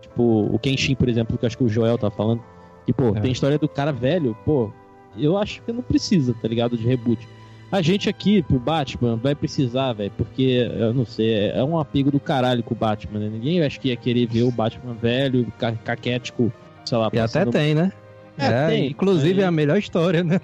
Tipo, 0.00 0.22
o 0.54 0.58
Kenshin, 0.58 0.94
por 0.94 1.08
exemplo, 1.08 1.36
que 1.36 1.44
eu 1.44 1.46
acho 1.48 1.58
que 1.58 1.64
o 1.64 1.68
Joel 1.68 1.98
tá 1.98 2.10
falando. 2.10 2.40
E, 2.86 2.92
pô, 2.92 3.08
É. 3.16 3.20
tem 3.20 3.32
história 3.32 3.58
do 3.58 3.68
cara 3.68 3.92
velho, 3.92 4.36
pô, 4.44 4.70
eu 5.16 5.36
acho 5.36 5.60
que 5.62 5.72
não 5.72 5.82
precisa, 5.82 6.34
tá 6.40 6.48
ligado? 6.48 6.76
De 6.76 6.86
reboot. 6.86 7.28
A 7.70 7.82
gente 7.82 8.08
aqui, 8.08 8.42
pro 8.42 8.58
Batman, 8.58 9.16
vai 9.16 9.34
precisar, 9.34 9.92
velho, 9.92 10.10
porque, 10.16 10.66
eu 10.72 10.94
não 10.94 11.04
sei, 11.04 11.50
é 11.50 11.62
um 11.62 11.78
apego 11.78 12.10
do 12.10 12.18
caralho 12.18 12.62
com 12.62 12.72
o 12.72 12.76
Batman, 12.76 13.18
né? 13.20 13.28
Ninguém 13.30 13.62
acho 13.62 13.78
que 13.78 13.88
ia 13.88 13.96
querer 13.96 14.26
ver 14.26 14.44
o 14.44 14.50
Batman 14.50 14.94
velho, 14.94 15.46
ca- 15.58 15.72
caquético, 15.72 16.50
sei 16.86 16.96
lá, 16.96 17.04
E 17.12 17.18
até 17.18 17.20
passando- 17.20 17.50
tem, 17.52 17.74
né? 17.74 17.92
É, 18.38 18.68
tem. 18.68 18.86
Inclusive 18.86 19.42
é 19.42 19.44
a 19.44 19.50
melhor 19.50 19.76
história, 19.76 20.24
né? 20.24 20.40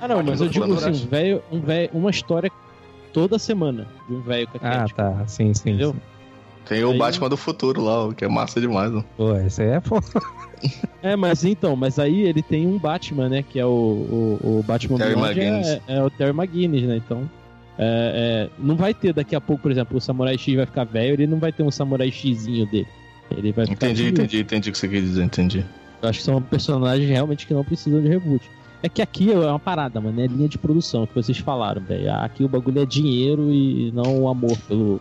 Ah, 0.00 0.08
não, 0.08 0.22
mas 0.22 0.40
eu 0.40 0.48
digo 0.48 0.72
assim, 0.74 0.90
um 0.90 1.08
velho, 1.08 1.42
um 1.52 1.60
velho, 1.60 1.90
uma 1.94 2.10
história 2.10 2.50
toda 3.12 3.38
semana 3.38 3.86
de 4.08 4.14
um 4.14 4.20
velho 4.20 4.48
Ah, 4.54 4.58
caquético. 4.58 4.96
tá. 4.96 5.26
Sim, 5.26 5.54
sim. 5.54 5.70
Entendeu? 5.70 5.92
sim. 5.92 5.98
Tem 6.66 6.84
o 6.84 6.92
Aí- 6.92 6.98
Batman 6.98 7.28
do 7.28 7.36
futuro 7.36 7.82
lá, 7.82 8.06
o 8.06 8.14
que 8.14 8.24
é 8.24 8.28
massa 8.28 8.60
demais. 8.60 8.94
Ó. 8.94 9.02
Pô, 9.16 9.36
esse 9.36 9.62
aí 9.62 9.70
é 9.70 9.80
foda. 9.80 10.06
É, 11.02 11.16
mas 11.16 11.42
então, 11.42 11.74
mas 11.74 11.98
aí 11.98 12.20
ele 12.20 12.42
tem 12.42 12.66
um 12.66 12.78
Batman, 12.78 13.30
né? 13.30 13.42
Que 13.42 13.58
é 13.58 13.64
o, 13.64 13.68
o, 14.42 14.58
o 14.58 14.62
Batman 14.62 14.98
Terry 14.98 15.14
Blonde, 15.14 15.40
McGuinness. 15.40 15.80
é, 15.88 15.96
é 15.96 16.02
o 16.02 16.10
Terry 16.10 16.36
McGuinness, 16.38 16.82
né? 16.82 16.96
Então, 16.98 17.30
é, 17.78 18.48
é, 18.50 18.50
não 18.62 18.76
vai 18.76 18.92
ter 18.92 19.14
daqui 19.14 19.34
a 19.34 19.40
pouco, 19.40 19.62
por 19.62 19.70
exemplo, 19.70 19.96
o 19.96 20.00
Samurai 20.02 20.36
X 20.36 20.54
vai 20.54 20.66
ficar 20.66 20.84
velho, 20.84 21.14
ele 21.14 21.26
não 21.26 21.38
vai 21.38 21.50
ter 21.50 21.62
um 21.62 21.70
Samurai 21.70 22.10
Xzinho 22.10 22.66
dele. 22.66 22.86
Ele 23.34 23.52
vai 23.52 23.64
ficar 23.64 23.86
Entendi, 23.86 24.08
entendi, 24.08 24.40
entendi 24.40 24.68
o 24.68 24.72
que 24.72 24.78
você 24.78 24.86
quer 24.86 25.00
dizer, 25.00 25.24
entendi. 25.24 25.64
Eu 26.02 26.10
acho 26.10 26.18
que 26.18 26.24
são 26.26 26.42
personagens 26.42 27.08
realmente 27.08 27.46
que 27.46 27.54
não 27.54 27.64
precisam 27.64 28.02
de 28.02 28.08
reboot. 28.08 28.46
É 28.82 28.88
que 28.88 29.00
aqui 29.00 29.32
é 29.32 29.38
uma 29.38 29.58
parada, 29.58 29.98
mano, 29.98 30.20
é 30.20 30.26
linha 30.26 30.48
de 30.48 30.58
produção 30.58 31.06
que 31.06 31.14
vocês 31.14 31.38
falaram, 31.38 31.80
velho. 31.82 32.12
Aqui 32.16 32.44
o 32.44 32.48
bagulho 32.48 32.82
é 32.82 32.84
dinheiro 32.84 33.50
e 33.50 33.90
não 33.92 34.22
o 34.24 34.28
amor 34.28 34.58
pelo, 34.68 35.00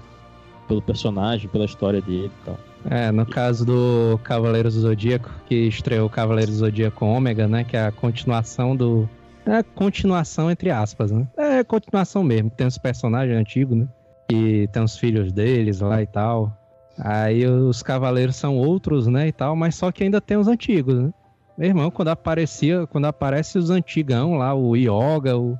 pelo 0.69 0.81
personagem, 0.81 1.49
pela 1.49 1.65
história 1.65 1.99
dele 1.99 2.31
e 2.41 2.45
tal. 2.45 2.57
É, 2.89 3.11
no 3.11 3.25
caso 3.25 3.65
do 3.65 4.19
Cavaleiros 4.23 4.75
do 4.75 4.81
Zodíaco, 4.81 5.29
que 5.47 5.55
estreou 5.67 6.09
Cavaleiros 6.09 6.53
do 6.53 6.59
Zodíaco 6.59 7.05
Ômega, 7.05 7.47
né? 7.47 7.63
Que 7.65 7.75
é 7.75 7.87
a 7.87 7.91
continuação 7.91 8.75
do. 8.75 9.09
É 9.45 9.57
a 9.57 9.63
continuação, 9.63 10.49
entre 10.49 10.69
aspas, 10.69 11.11
né? 11.11 11.27
É 11.35 11.63
continuação 11.63 12.23
mesmo. 12.23 12.49
Tem 12.51 12.67
os 12.67 12.77
personagens 12.77 13.37
antigos, 13.37 13.75
né? 13.75 13.87
E 14.31 14.67
tem 14.67 14.83
os 14.83 14.97
filhos 14.97 15.33
deles 15.33 15.81
lá 15.81 16.01
e 16.01 16.05
tal. 16.05 16.55
Aí 16.97 17.45
os 17.45 17.81
Cavaleiros 17.81 18.35
são 18.35 18.57
outros, 18.57 19.07
né? 19.07 19.27
E 19.27 19.31
tal, 19.31 19.55
mas 19.55 19.75
só 19.75 19.91
que 19.91 20.03
ainda 20.03 20.21
tem 20.21 20.37
os 20.37 20.47
antigos, 20.47 20.95
né? 20.95 21.11
Meu 21.57 21.67
irmão, 21.67 21.91
quando 21.91 22.09
aparecia, 22.09 22.87
quando 22.87 23.05
aparece 23.05 23.57
os 23.57 23.69
antigão 23.69 24.37
lá, 24.37 24.53
o 24.53 24.77
Yoga, 24.77 25.37
o, 25.37 25.57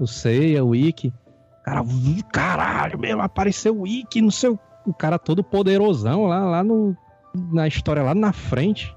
o 0.00 0.06
Seiya, 0.06 0.64
o 0.64 0.74
Ikki. 0.74 1.12
Cara, 1.62 1.82
"Ih, 1.84 2.22
caralho, 2.32 2.98
meu, 2.98 3.20
apareceu 3.20 3.78
o 3.80 3.86
Ikki, 3.86 4.20
não 4.20 4.30
sei 4.30 4.50
o 4.50 4.58
o 4.84 4.92
cara 4.92 5.16
todo 5.16 5.44
poderosão 5.44 6.24
lá, 6.26 6.40
lá 6.44 6.64
no, 6.64 6.96
na 7.52 7.68
história, 7.68 8.02
lá 8.02 8.16
na 8.16 8.32
frente. 8.32 8.92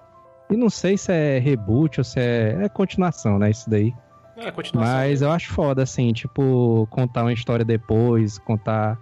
E 0.49 0.57
não 0.57 0.67
sei 0.67 0.97
se 0.97 1.11
é 1.11 1.37
reboot 1.37 1.99
ou 1.99 2.03
se 2.03 2.19
é, 2.19 2.57
é 2.63 2.69
continuação, 2.69 3.37
né? 3.37 3.51
Isso 3.51 3.69
daí. 3.69 3.93
É, 4.35 4.49
continuação. 4.49 4.95
Mas 4.95 5.21
eu 5.21 5.31
acho 5.31 5.53
foda, 5.53 5.83
assim, 5.83 6.11
tipo, 6.11 6.87
contar 6.89 7.21
uma 7.21 7.33
história 7.33 7.63
depois, 7.63 8.39
contar 8.39 8.97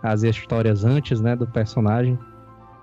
as 0.00 0.22
histórias 0.22 0.84
antes, 0.84 1.20
né, 1.20 1.34
do 1.34 1.44
personagem. 1.44 2.16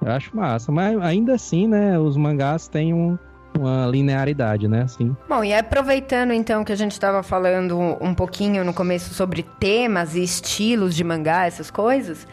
Eu 0.02 0.12
acho 0.12 0.36
massa. 0.36 0.70
Mas 0.70 1.00
ainda 1.02 1.34
assim, 1.36 1.66
né, 1.66 1.98
os 1.98 2.18
mangás 2.18 2.68
têm 2.68 2.94
um- 2.94 3.18
uma 3.58 3.88
linearidade, 3.88 4.68
né, 4.68 4.84
assim. 4.84 5.16
Bom, 5.28 5.44
e 5.44 5.54
aproveitando 5.54 6.34
então 6.34 6.64
que 6.64 6.72
a 6.72 6.76
gente 6.76 6.92
estava 6.92 7.24
falando 7.24 7.98
um 8.02 8.14
pouquinho 8.14 8.64
no 8.64 8.74
começo 8.74 9.14
sobre 9.14 9.44
temas 9.60 10.16
e 10.16 10.24
estilos 10.24 10.96
de 10.96 11.04
mangá, 11.04 11.46
essas 11.46 11.72
coisas, 11.72 12.28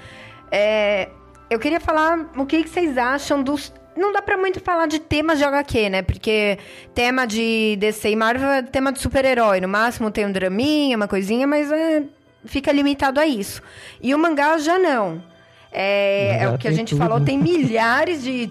é, 0.50 1.08
eu 1.48 1.58
queria 1.58 1.80
falar 1.80 2.30
o 2.36 2.46
que, 2.46 2.62
que 2.62 2.68
vocês 2.68 2.96
acham 2.96 3.42
dos. 3.42 3.72
Não 3.94 4.10
dá 4.10 4.22
pra 4.22 4.38
muito 4.38 4.58
falar 4.60 4.86
de 4.86 4.98
temas 4.98 5.38
de 5.38 5.44
HQ, 5.44 5.90
né? 5.90 6.02
Porque 6.02 6.58
tema 6.94 7.26
de 7.26 7.76
DC 7.78 8.10
e 8.10 8.16
Marvel 8.16 8.48
é 8.48 8.62
tema 8.62 8.90
de 8.90 8.98
super-herói. 8.98 9.60
No 9.60 9.68
máximo 9.68 10.10
tem 10.10 10.24
um 10.24 10.32
draminha, 10.32 10.96
uma 10.96 11.06
coisinha, 11.06 11.46
mas 11.46 11.70
é, 11.70 12.04
fica 12.46 12.72
limitado 12.72 13.20
a 13.20 13.26
isso. 13.26 13.62
E 14.00 14.14
o 14.14 14.18
mangá 14.18 14.56
já 14.56 14.78
não. 14.78 15.22
É, 15.70 16.44
é 16.44 16.48
o 16.48 16.56
que 16.56 16.68
a 16.68 16.72
gente 16.72 16.90
tudo. 16.90 16.98
falou, 16.98 17.20
tem 17.20 17.36
milhares 17.38 18.22
de 18.22 18.50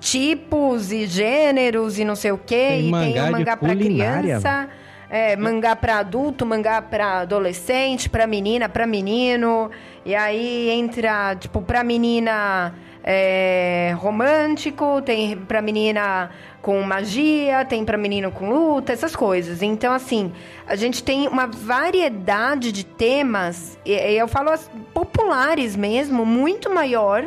tipos 0.00 0.92
e 0.92 1.06
gêneros 1.06 1.98
e 1.98 2.04
não 2.04 2.16
sei 2.16 2.32
o 2.32 2.38
quê. 2.38 2.68
Tem 2.68 2.78
e 2.78 2.82
tem 2.82 2.90
mangá 2.90 3.22
o 3.22 3.26
de 3.26 3.32
mangá 3.32 3.56
pra 3.56 3.68
culinária. 3.68 4.20
criança, 4.20 4.68
é, 5.08 5.36
mangá 5.36 5.76
pra 5.76 5.98
adulto, 5.98 6.44
mangá 6.44 6.82
pra 6.82 7.20
adolescente, 7.20 8.08
pra 8.10 8.26
menina, 8.26 8.68
pra 8.68 8.86
menino. 8.86 9.70
E 10.04 10.14
aí 10.14 10.70
entra, 10.70 11.36
tipo, 11.36 11.62
pra 11.62 11.84
menina 11.84 12.74
é, 13.04 13.94
romântico, 13.98 15.00
tem 15.02 15.36
pra 15.36 15.62
menina 15.62 16.30
com 16.60 16.82
magia, 16.82 17.64
tem 17.64 17.84
pra 17.84 17.96
menino 17.96 18.32
com 18.32 18.50
luta, 18.50 18.92
essas 18.92 19.14
coisas. 19.14 19.62
Então, 19.62 19.92
assim, 19.92 20.32
a 20.66 20.74
gente 20.74 21.04
tem 21.04 21.28
uma 21.28 21.46
variedade 21.46 22.72
de 22.72 22.84
temas, 22.84 23.78
e, 23.84 23.92
e 23.92 24.18
eu 24.18 24.26
falo 24.26 24.50
as 24.50 24.68
populares 24.92 25.76
mesmo, 25.76 26.26
muito 26.26 26.68
maior, 26.68 27.24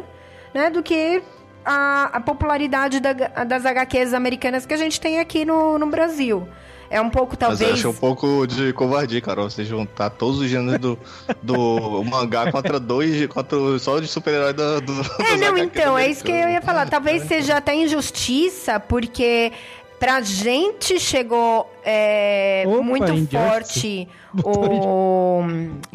né, 0.53 0.69
do 0.69 0.83
que 0.83 1.23
a, 1.71 2.09
a 2.13 2.19
popularidade 2.19 2.99
da- 2.99 3.13
das 3.43 3.63
HQs 3.65 4.13
americanas 4.15 4.65
que 4.65 4.73
a 4.73 4.77
gente 4.77 4.99
tem 4.99 5.19
aqui 5.19 5.45
no, 5.45 5.77
no 5.77 5.85
Brasil. 5.87 6.47
É 6.91 6.99
um 6.99 7.09
pouco, 7.11 7.37
Mas 7.39 7.41
eu 7.43 7.47
talvez. 7.67 7.73
achei 7.73 7.87
um 7.87 7.93
pouco 7.93 8.47
de 8.47 8.73
covardia, 8.73 9.21
Carol, 9.21 9.47
você 9.47 9.63
juntar 9.63 10.09
todos 10.09 10.39
os 10.39 10.49
gêneros 10.49 10.79
do, 10.79 10.97
do 11.43 12.03
mangá 12.09 12.51
contra 12.51 12.79
dois, 12.79 13.27
contra 13.27 13.55
o- 13.59 13.77
só 13.77 13.99
de 13.99 14.07
super-herói 14.07 14.53
do, 14.53 14.81
do 14.81 14.93
É, 15.21 15.37
não, 15.37 15.49
HQs 15.49 15.61
então, 15.65 15.95
é 15.95 16.07
isso 16.09 16.23
que 16.23 16.31
eu 16.31 16.49
ia 16.49 16.61
falar. 16.61 16.89
Talvez 16.89 17.21
seja 17.27 17.57
até 17.57 17.75
injustiça, 17.75 18.79
porque 18.79 19.51
pra 19.99 20.21
gente 20.21 20.99
chegou 20.99 21.71
é, 21.85 22.63
Opa, 22.65 22.81
muito 22.81 23.11
Injustice. 23.11 23.37
forte 23.37 24.07
o, 24.43 25.41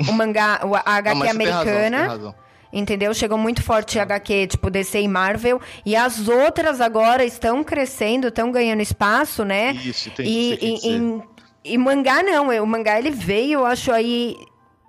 o 0.09 0.13
mangá, 0.13 0.61
o- 0.63 0.77
a 0.77 0.83
Não, 0.87 0.93
HQ 0.93 1.21
tem 1.23 1.31
americana. 1.31 2.07
razão. 2.07 2.35
Entendeu? 2.75 3.15
Chegou 3.15 3.39
muito 3.39 3.63
forte 3.63 4.01
HQ, 4.01 4.49
tipo 4.49 4.69
DC 4.69 5.01
e 5.01 5.07
Marvel. 5.07 5.61
E 5.87 5.95
as 5.95 6.29
outras 6.29 6.81
agora 6.81 7.25
estão 7.25 7.63
crescendo, 7.63 8.27
estão 8.27 8.51
ganhando 8.51 8.83
espaço, 8.83 9.45
né? 9.45 9.73
Isso, 9.75 10.11
tem 10.11 10.27
E, 10.27 10.57
que 10.57 10.67
e, 10.67 10.97
e, 10.97 11.75
e 11.75 11.79
mangá 11.79 12.21
não, 12.21 12.49
o 12.49 12.67
mangá 12.67 12.99
ele 12.99 13.13
veio, 13.13 13.61
eu 13.61 13.67
acho 13.67 13.93
aí 13.93 14.37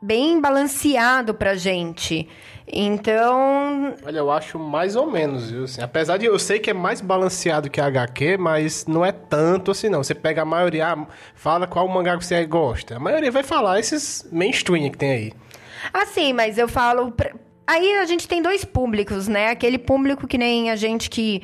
bem 0.01 0.41
balanceado 0.41 1.35
pra 1.35 1.55
gente. 1.55 2.27
Então, 2.67 3.93
Olha, 4.03 4.17
eu 4.17 4.31
acho 4.31 4.57
mais 4.57 4.95
ou 4.95 5.09
menos, 5.09 5.51
viu? 5.51 5.65
Assim, 5.65 5.81
apesar 5.81 6.17
de 6.17 6.25
eu 6.25 6.39
sei 6.39 6.57
que 6.57 6.71
é 6.71 6.73
mais 6.73 6.99
balanceado 6.99 7.69
que 7.69 7.79
a 7.79 7.85
HQ, 7.85 8.37
mas 8.37 8.87
não 8.87 9.05
é 9.05 9.11
tanto 9.11 9.69
assim, 9.69 9.89
não. 9.89 10.03
Você 10.03 10.15
pega 10.15 10.41
a 10.41 10.45
maioria, 10.45 10.87
ah, 10.87 11.07
fala 11.35 11.67
qual 11.67 11.87
mangá 11.87 12.17
que 12.17 12.25
você 12.25 12.43
gosta. 12.45 12.95
A 12.95 12.99
maioria 12.99 13.31
vai 13.31 13.43
falar 13.43 13.79
esses 13.79 14.27
mainstream 14.31 14.89
que 14.89 14.97
tem 14.97 15.11
aí. 15.11 15.33
assim, 15.93 16.33
mas 16.33 16.57
eu 16.57 16.67
falo. 16.67 17.13
Aí 17.67 17.97
a 17.97 18.06
gente 18.06 18.28
tem 18.28 18.41
dois 18.41 18.63
públicos, 18.63 19.28
né? 19.28 19.49
Aquele 19.49 19.78
público 19.78 20.28
que 20.28 20.38
nem 20.38 20.69
a 20.69 20.75
gente 20.75 21.10
que. 21.10 21.41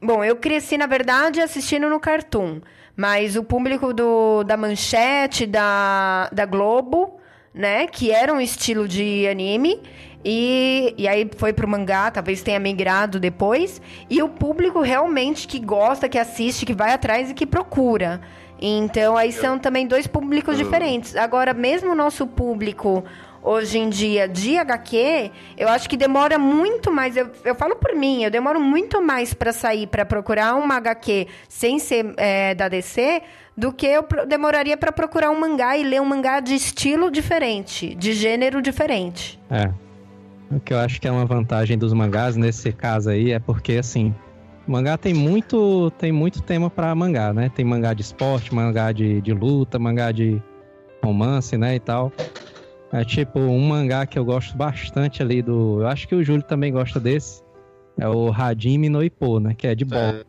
Bom, 0.00 0.24
eu 0.24 0.36
cresci, 0.36 0.78
na 0.78 0.86
verdade, 0.86 1.40
assistindo 1.40 1.88
no 1.88 2.00
Cartoon. 2.00 2.60
Mas 2.96 3.36
o 3.36 3.44
público 3.44 3.92
do, 3.92 4.42
da 4.44 4.56
Manchete, 4.56 5.46
da, 5.46 6.28
da 6.32 6.46
Globo, 6.46 7.18
né? 7.52 7.86
Que 7.86 8.10
era 8.10 8.32
um 8.32 8.40
estilo 8.40 8.88
de 8.88 9.26
anime. 9.28 9.80
E, 10.24 10.94
e 10.98 11.06
aí 11.06 11.30
foi 11.36 11.52
pro 11.52 11.68
mangá, 11.68 12.10
talvez 12.10 12.42
tenha 12.42 12.58
migrado 12.58 13.20
depois. 13.20 13.80
E 14.08 14.22
o 14.22 14.28
público 14.28 14.80
realmente 14.80 15.46
que 15.46 15.58
gosta, 15.58 16.08
que 16.08 16.18
assiste, 16.18 16.66
que 16.66 16.74
vai 16.74 16.92
atrás 16.92 17.30
e 17.30 17.34
que 17.34 17.46
procura. 17.46 18.20
Então 18.60 19.16
aí 19.16 19.32
são 19.32 19.58
também 19.58 19.86
dois 19.86 20.06
públicos 20.06 20.56
diferentes. 20.56 21.14
Agora, 21.14 21.54
mesmo 21.54 21.92
o 21.92 21.94
nosso 21.94 22.26
público 22.26 23.04
hoje 23.42 23.78
em 23.78 23.88
dia 23.88 24.28
de 24.28 24.56
HQ, 24.56 25.30
eu 25.56 25.68
acho 25.68 25.88
que 25.88 25.96
demora 25.96 26.38
muito 26.38 26.90
mais. 26.90 27.16
Eu, 27.16 27.30
eu 27.44 27.54
falo 27.54 27.76
por 27.76 27.94
mim, 27.94 28.24
eu 28.24 28.30
demoro 28.30 28.60
muito 28.60 29.02
mais 29.02 29.34
pra 29.34 29.52
sair 29.52 29.86
pra 29.86 30.04
procurar 30.04 30.54
uma 30.54 30.76
HQ 30.76 31.26
sem 31.48 31.78
ser 31.78 32.14
é, 32.16 32.54
da 32.54 32.68
DC 32.68 33.22
do 33.56 33.72
que 33.72 33.86
eu 33.86 34.06
demoraria 34.28 34.76
pra 34.76 34.92
procurar 34.92 35.30
um 35.30 35.40
mangá 35.40 35.76
e 35.76 35.82
ler 35.82 36.00
um 36.00 36.04
mangá 36.04 36.38
de 36.38 36.54
estilo 36.54 37.10
diferente, 37.10 37.92
de 37.94 38.12
gênero 38.12 38.62
diferente. 38.62 39.38
É. 39.50 39.72
O 40.50 40.60
que 40.60 40.72
eu 40.72 40.78
acho 40.78 41.00
que 41.00 41.08
é 41.08 41.10
uma 41.10 41.26
vantagem 41.26 41.76
dos 41.76 41.92
mangás 41.92 42.36
nesse 42.36 42.72
caso 42.72 43.10
aí 43.10 43.32
é 43.32 43.38
porque, 43.38 43.72
assim, 43.72 44.14
mangá 44.66 44.96
tem 44.96 45.12
muito, 45.12 45.90
tem 45.98 46.12
muito 46.12 46.40
tema 46.40 46.70
pra 46.70 46.94
mangá, 46.94 47.32
né? 47.32 47.50
Tem 47.54 47.64
mangá 47.64 47.92
de 47.92 48.02
esporte, 48.02 48.54
mangá 48.54 48.92
de, 48.92 49.20
de 49.20 49.34
luta, 49.34 49.78
mangá 49.78 50.12
de 50.12 50.40
romance, 51.02 51.56
né, 51.56 51.74
e 51.74 51.80
tal. 51.80 52.12
É 52.92 53.04
tipo, 53.04 53.38
um 53.38 53.60
mangá 53.68 54.06
que 54.06 54.18
eu 54.18 54.24
gosto 54.24 54.56
bastante 54.56 55.22
ali 55.22 55.42
do... 55.42 55.82
Eu 55.82 55.88
acho 55.88 56.08
que 56.08 56.14
o 56.14 56.24
Júlio 56.24 56.42
também 56.42 56.72
gosta 56.72 56.98
desse. 56.98 57.42
É 57.98 58.08
o 58.08 58.32
Hajime 58.32 58.88
no 58.88 59.02
Ippo, 59.02 59.38
né? 59.40 59.54
Que 59.54 59.66
é 59.66 59.74
de 59.74 59.84
boxe. 59.84 60.24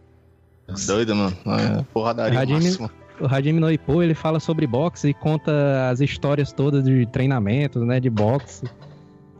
É 0.67 0.73
doido, 0.87 1.15
mano. 1.15 1.35
É 1.45 1.85
porradaria 1.93 2.39
Hajime- 2.39 2.65
máxima. 2.65 2.91
O 3.21 3.25
Hajime 3.27 3.59
no 3.59 3.71
Ippo, 3.71 4.01
ele 4.03 4.13
fala 4.13 4.39
sobre 4.39 4.65
boxe 4.67 5.09
e 5.09 5.13
conta 5.13 5.89
as 5.89 6.01
histórias 6.01 6.51
todas 6.51 6.83
de 6.83 7.05
treinamentos, 7.05 7.81
né, 7.85 7.99
de 7.99 8.09
boxe. 8.09 8.65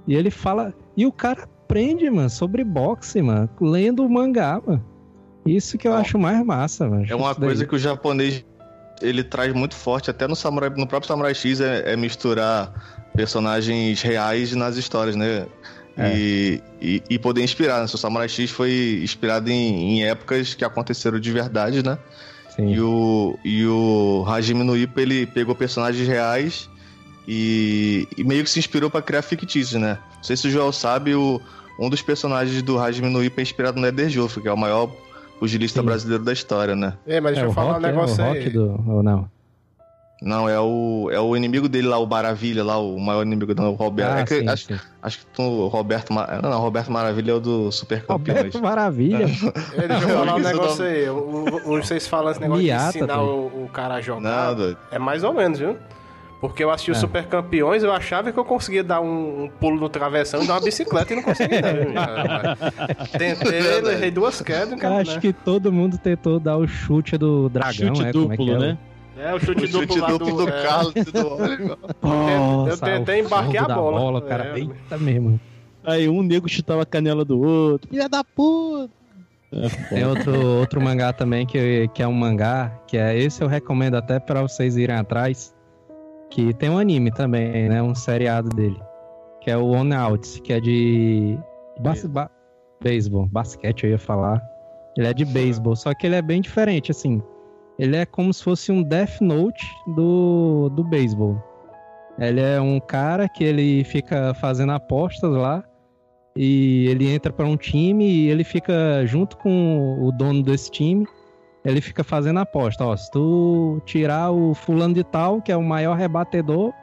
E 0.08 0.16
ele 0.16 0.30
fala... 0.30 0.74
E 0.96 1.06
o 1.06 1.12
cara 1.12 1.44
aprende, 1.44 2.10
mano, 2.10 2.30
sobre 2.30 2.64
boxe, 2.64 3.22
mano, 3.22 3.50
lendo 3.60 4.06
o 4.06 4.10
mangá, 4.10 4.62
mano. 4.66 4.84
Isso 5.46 5.78
que 5.78 5.88
eu 5.88 5.94
Não. 5.94 6.00
acho 6.00 6.18
mais 6.18 6.46
massa, 6.46 6.90
mano. 6.90 7.06
É 7.08 7.16
uma 7.16 7.34
coisa 7.34 7.66
que 7.66 7.76
o 7.76 7.80
japonês 7.80 8.46
ele 9.02 9.24
traz 9.24 9.54
muito 9.54 9.76
forte, 9.76 10.10
até 10.10 10.28
no 10.28 10.36
Samurai, 10.36 10.70
no 10.70 10.86
próprio 10.86 11.08
Samurai 11.08 11.34
X, 11.34 11.62
é, 11.62 11.94
é 11.94 11.96
misturar 11.96 12.99
personagens 13.20 14.02
reais 14.02 14.56
nas 14.56 14.78
histórias, 14.78 15.14
né? 15.14 15.46
É. 15.98 16.16
E, 16.16 16.64
e, 16.82 17.04
e 17.10 17.20
poder 17.20 17.44
inspirar. 17.44 17.80
Né? 17.80 17.84
O 17.84 17.98
Samurai 17.98 18.30
X 18.30 18.50
foi 18.50 19.02
inspirado 19.04 19.50
em, 19.50 19.98
em 19.98 20.04
épocas 20.06 20.54
que 20.54 20.64
aconteceram 20.64 21.20
de 21.20 21.30
verdade, 21.30 21.84
né? 21.84 21.98
Sim. 22.56 22.74
E 22.74 22.80
o, 22.80 23.38
e 23.44 23.66
o 23.66 24.24
Hajime 24.26 24.64
no 24.64 24.78
Ippo, 24.78 24.98
ele 25.02 25.26
pegou 25.26 25.54
personagens 25.54 26.08
reais 26.08 26.70
e, 27.28 28.08
e 28.18 28.24
meio 28.24 28.46
que 28.46 28.50
se 28.50 28.58
inspirou 28.58 28.90
pra 28.90 29.02
criar 29.02 29.22
fictícios, 29.22 29.82
né? 29.82 29.98
Não 30.16 30.24
sei 30.24 30.38
se 30.38 30.48
o 30.48 30.50
Joel 30.52 30.72
sabe, 30.72 31.14
o, 31.14 31.42
um 31.78 31.90
dos 31.90 32.02
personagens 32.02 32.62
do 32.62 32.80
Hajime 32.80 33.10
no 33.10 33.22
Ippo 33.22 33.42
é 33.42 33.44
inspirado 33.44 33.82
no 33.82 33.86
Eder 33.86 34.10
Joffre, 34.10 34.42
que 34.42 34.48
é 34.48 34.54
o 34.54 34.58
maior 34.58 34.90
pugilista 35.38 35.82
Sim. 35.82 35.86
brasileiro 35.86 36.24
da 36.24 36.32
história, 36.32 36.74
né? 36.74 36.94
É, 37.06 37.20
mas 37.20 37.34
deixa 37.34 37.46
É 37.46 37.48
eu 37.48 37.52
o 37.52 37.54
falar 37.54 37.74
rock, 37.74 37.80
um 37.80 37.88
negócio 37.88 38.22
é 38.22 38.24
o 38.24 38.32
aí. 38.32 38.38
rock 38.40 38.50
do... 38.52 38.84
Ou 38.88 39.04
não? 39.04 39.30
Não, 40.22 40.50
é 40.50 40.60
o, 40.60 41.10
é 41.14 41.20
o 41.20 41.34
inimigo 41.36 41.70
dele 41.70 41.88
lá, 41.88 41.98
o 41.98 42.06
Maravilha, 42.06 42.62
lá, 42.62 42.78
o 42.78 43.00
maior 43.00 43.26
inimigo 43.26 43.56
do 43.56 43.72
Roberto. 43.72 44.12
Ah, 44.12 44.20
é 44.20 44.24
que, 44.26 44.40
sim, 44.40 44.50
acho, 44.50 44.66
sim. 44.66 44.80
acho 45.02 45.20
que 45.20 45.42
o 45.42 45.68
Roberto. 45.68 46.14
Não, 46.14 46.50
não, 46.50 46.60
Roberto 46.60 46.92
Maravilha 46.92 47.32
é 47.32 47.36
o 47.36 47.40
do 47.40 47.72
Super 47.72 48.02
Campeões. 48.06 48.38
Roberto 48.40 48.62
Maravilha. 48.62 49.26
Ei, 49.26 49.88
deixa 49.88 50.04
eu 50.04 50.18
falar 50.18 50.36
um 50.36 50.40
Isso 50.40 50.50
negócio 50.50 50.84
não- 50.84 50.92
aí. 50.92 51.10
O, 51.10 51.72
o, 51.74 51.82
vocês 51.82 52.06
falam 52.08 52.32
esse 52.32 52.42
negócio 52.42 52.62
Miata, 52.64 52.92
de 52.92 52.98
ensinar 52.98 53.16
doido. 53.16 53.32
o, 53.32 53.64
o 53.64 53.70
cara 53.70 53.96
a 53.96 54.02
jogar. 54.02 54.20
Nada. 54.22 54.78
É 54.92 55.00
mais 55.00 55.24
ou 55.24 55.34
menos, 55.34 55.58
viu? 55.58 55.78
Porque 56.42 56.64
eu 56.64 56.70
assisti 56.72 56.92
o 56.92 56.96
É. 56.96 56.96
Super 56.98 57.26
Campeões, 57.26 57.84
eu 57.84 57.92
achava 57.92 58.32
que 58.32 58.38
eu 58.38 58.46
conseguia 58.46 58.84
dar 58.84 59.00
um, 59.02 59.44
um 59.44 59.50
pulo 59.50 59.78
no 59.80 59.88
travessão 59.90 60.42
e 60.44 60.48
dar 60.48 60.54
uma 60.56 60.62
bicicleta 60.62 61.12
e 61.14 61.16
não 61.18 61.24
consegui, 61.24 61.56
não. 61.62 61.74
viu? 61.74 61.94
Tentei, 63.18 63.60
errei 63.94 64.12
duas 64.12 64.42
quedas. 64.42 64.72
Eu 64.72 64.78
Cara, 64.78 64.98
acho 64.98 65.16
né? 65.16 65.22
que 65.22 65.34
todo 65.34 65.72
mundo 65.72 65.98
tentou 65.98 66.40
dar 66.40 66.58
o 66.58 66.68
chute 66.68 67.18
do 67.18 67.50
dragão, 67.50 67.94
Chute 67.96 68.04
é? 68.06 68.12
Como 68.14 68.34
é 68.34 68.38
que 68.38 68.46
duplo, 68.46 68.56
é? 68.56 68.68
né? 68.68 68.78
É, 69.20 69.34
o 69.36 69.40
chute, 69.40 69.66
O 69.66 69.68
chute 69.68 69.88
duplo 69.88 70.02
lá 70.02 70.08
duplo 70.08 70.36
do, 70.38 70.50
é, 70.50 70.64
Carlos 70.64 70.94
e 70.96 71.04
do 71.04 71.28
Oliver. 71.34 71.78
Eu 72.70 72.78
tentei 72.78 73.20
embarquei 73.20 73.60
a 73.60 73.68
da 73.68 73.76
bola. 73.76 74.22
cara. 74.22 74.58
É. 74.58 74.60
Eita 74.62 74.98
mesmo. 74.98 75.40
Aí 75.84 76.08
um 76.08 76.22
nego 76.24 76.48
chutava 76.48 76.84
a 76.84 76.86
canela 76.86 77.26
do 77.26 77.42
outro. 77.42 77.90
Filha 77.90 78.08
da 78.08 78.24
puta! 78.24 78.90
É, 79.52 79.68
Tem 79.90 80.06
outro, 80.06 80.60
outro 80.60 80.82
mangá 80.82 81.12
também 81.12 81.46
que, 81.46 81.88
que 81.90 82.04
é 82.04 82.08
um 82.08 82.14
mangá, 82.14 82.72
que 82.88 82.98
é 82.98 83.18
esse 83.18 83.44
eu 83.44 83.48
recomendo 83.48 83.96
até 83.96 84.20
pra 84.20 84.42
vocês 84.44 84.78
irem 84.78 84.96
atrás, 84.96 85.56
que 86.30 86.54
tem 86.54 86.70
um 86.70 86.78
anime 86.78 87.12
também, 87.12 87.68
né, 87.68 87.82
um 87.82 87.96
seriado 87.96 88.48
dele, 88.50 88.80
que 89.42 89.50
é 89.50 89.58
o 89.58 89.72
On 89.72 89.92
Out, 89.92 90.42
que 90.44 90.54
é 90.54 90.60
de 90.60 91.36
bas 91.80 92.06
ba 92.06 92.30
beisebol, 92.80 93.26
basquete 93.26 93.86
eu 93.86 93.90
ia 93.90 93.98
falar. 93.98 94.40
Ele 94.96 95.08
é 95.08 95.14
de 95.14 95.26
beisebol, 95.26 95.76
só 95.76 95.94
que 95.96 96.06
ele 96.06 96.16
é 96.16 96.22
bem 96.22 96.42
diferente, 96.42 96.92
assim. 96.92 97.20
Ele 97.80 97.96
é 97.96 98.06
como 98.06 98.34
se 98.34 98.44
fosse 98.44 98.74
um 98.74 98.84
Death 98.84 99.22
Note 99.22 99.66
do, 99.88 100.70
do 100.76 100.84
beisebol. 100.84 101.42
Ele 102.20 102.42
é 102.42 102.60
um 102.60 102.78
cara 102.78 103.30
que 103.30 103.42
ele 103.42 103.86
fica 103.86 104.34
fazendo 104.34 104.74
apostas 104.74 105.32
lá 105.32 105.64
e 106.36 106.88
ele 106.90 107.10
entra 107.10 107.32
para 107.32 107.46
um 107.46 107.56
time 107.56 108.06
e 108.06 108.30
ele 108.30 108.44
fica 108.44 109.06
junto 109.06 109.38
com 109.38 109.98
o 110.02 110.12
dono 110.12 110.44
desse 110.44 110.70
time. 110.70 111.08
Ele 111.64 111.80
fica 111.80 112.04
fazendo 112.04 112.40
aposta, 112.40 112.86
ó, 112.86 112.96
se 112.98 113.10
tu 113.12 113.82
tirar 113.86 114.32
o 114.32 114.54
fulano 114.54 114.94
de 114.94 115.04
tal, 115.04 115.42
que 115.42 115.52
é 115.52 115.56
o 115.56 115.64
maior 115.64 115.96
rebatedor, 115.96 116.74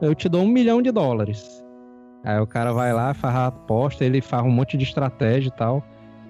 eu 0.00 0.14
te 0.14 0.28
dou 0.28 0.42
um 0.42 0.48
milhão 0.48 0.82
de 0.82 0.90
dólares. 0.90 1.64
Aí 2.24 2.38
o 2.38 2.46
cara 2.46 2.72
vai 2.72 2.92
lá, 2.92 3.14
faz 3.14 3.34
a 3.34 3.46
aposta, 3.46 4.04
ele 4.04 4.20
faz 4.20 4.44
um 4.44 4.50
monte 4.50 4.76
de 4.76 4.84
estratégia 4.84 5.48
e 5.48 5.52
tal, 5.52 5.82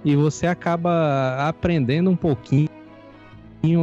e 0.05 0.15
você 0.15 0.47
acaba 0.47 1.37
aprendendo 1.49 2.11
um 2.11 2.17
pouquinho 2.17 2.69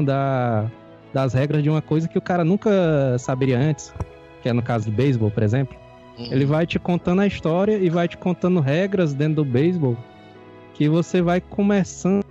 da, 0.05 0.69
das 1.13 1.33
regras 1.33 1.61
de 1.63 1.69
uma 1.69 1.81
coisa 1.81 2.07
que 2.07 2.17
o 2.17 2.21
cara 2.21 2.43
nunca 2.43 3.17
saberia 3.19 3.57
antes, 3.59 3.93
que 4.41 4.49
é 4.49 4.53
no 4.53 4.61
caso 4.61 4.85
de 4.89 4.91
beisebol, 4.95 5.29
por 5.31 5.43
exemplo. 5.43 5.75
Ele 6.17 6.45
vai 6.45 6.65
te 6.65 6.79
contando 6.79 7.21
a 7.21 7.27
história 7.27 7.77
e 7.77 7.89
vai 7.89 8.07
te 8.07 8.17
contando 8.17 8.61
regras 8.61 9.13
dentro 9.13 9.35
do 9.35 9.45
beisebol 9.45 9.97
que 10.73 10.87
você 10.87 11.21
vai 11.21 11.41
começando 11.41 12.23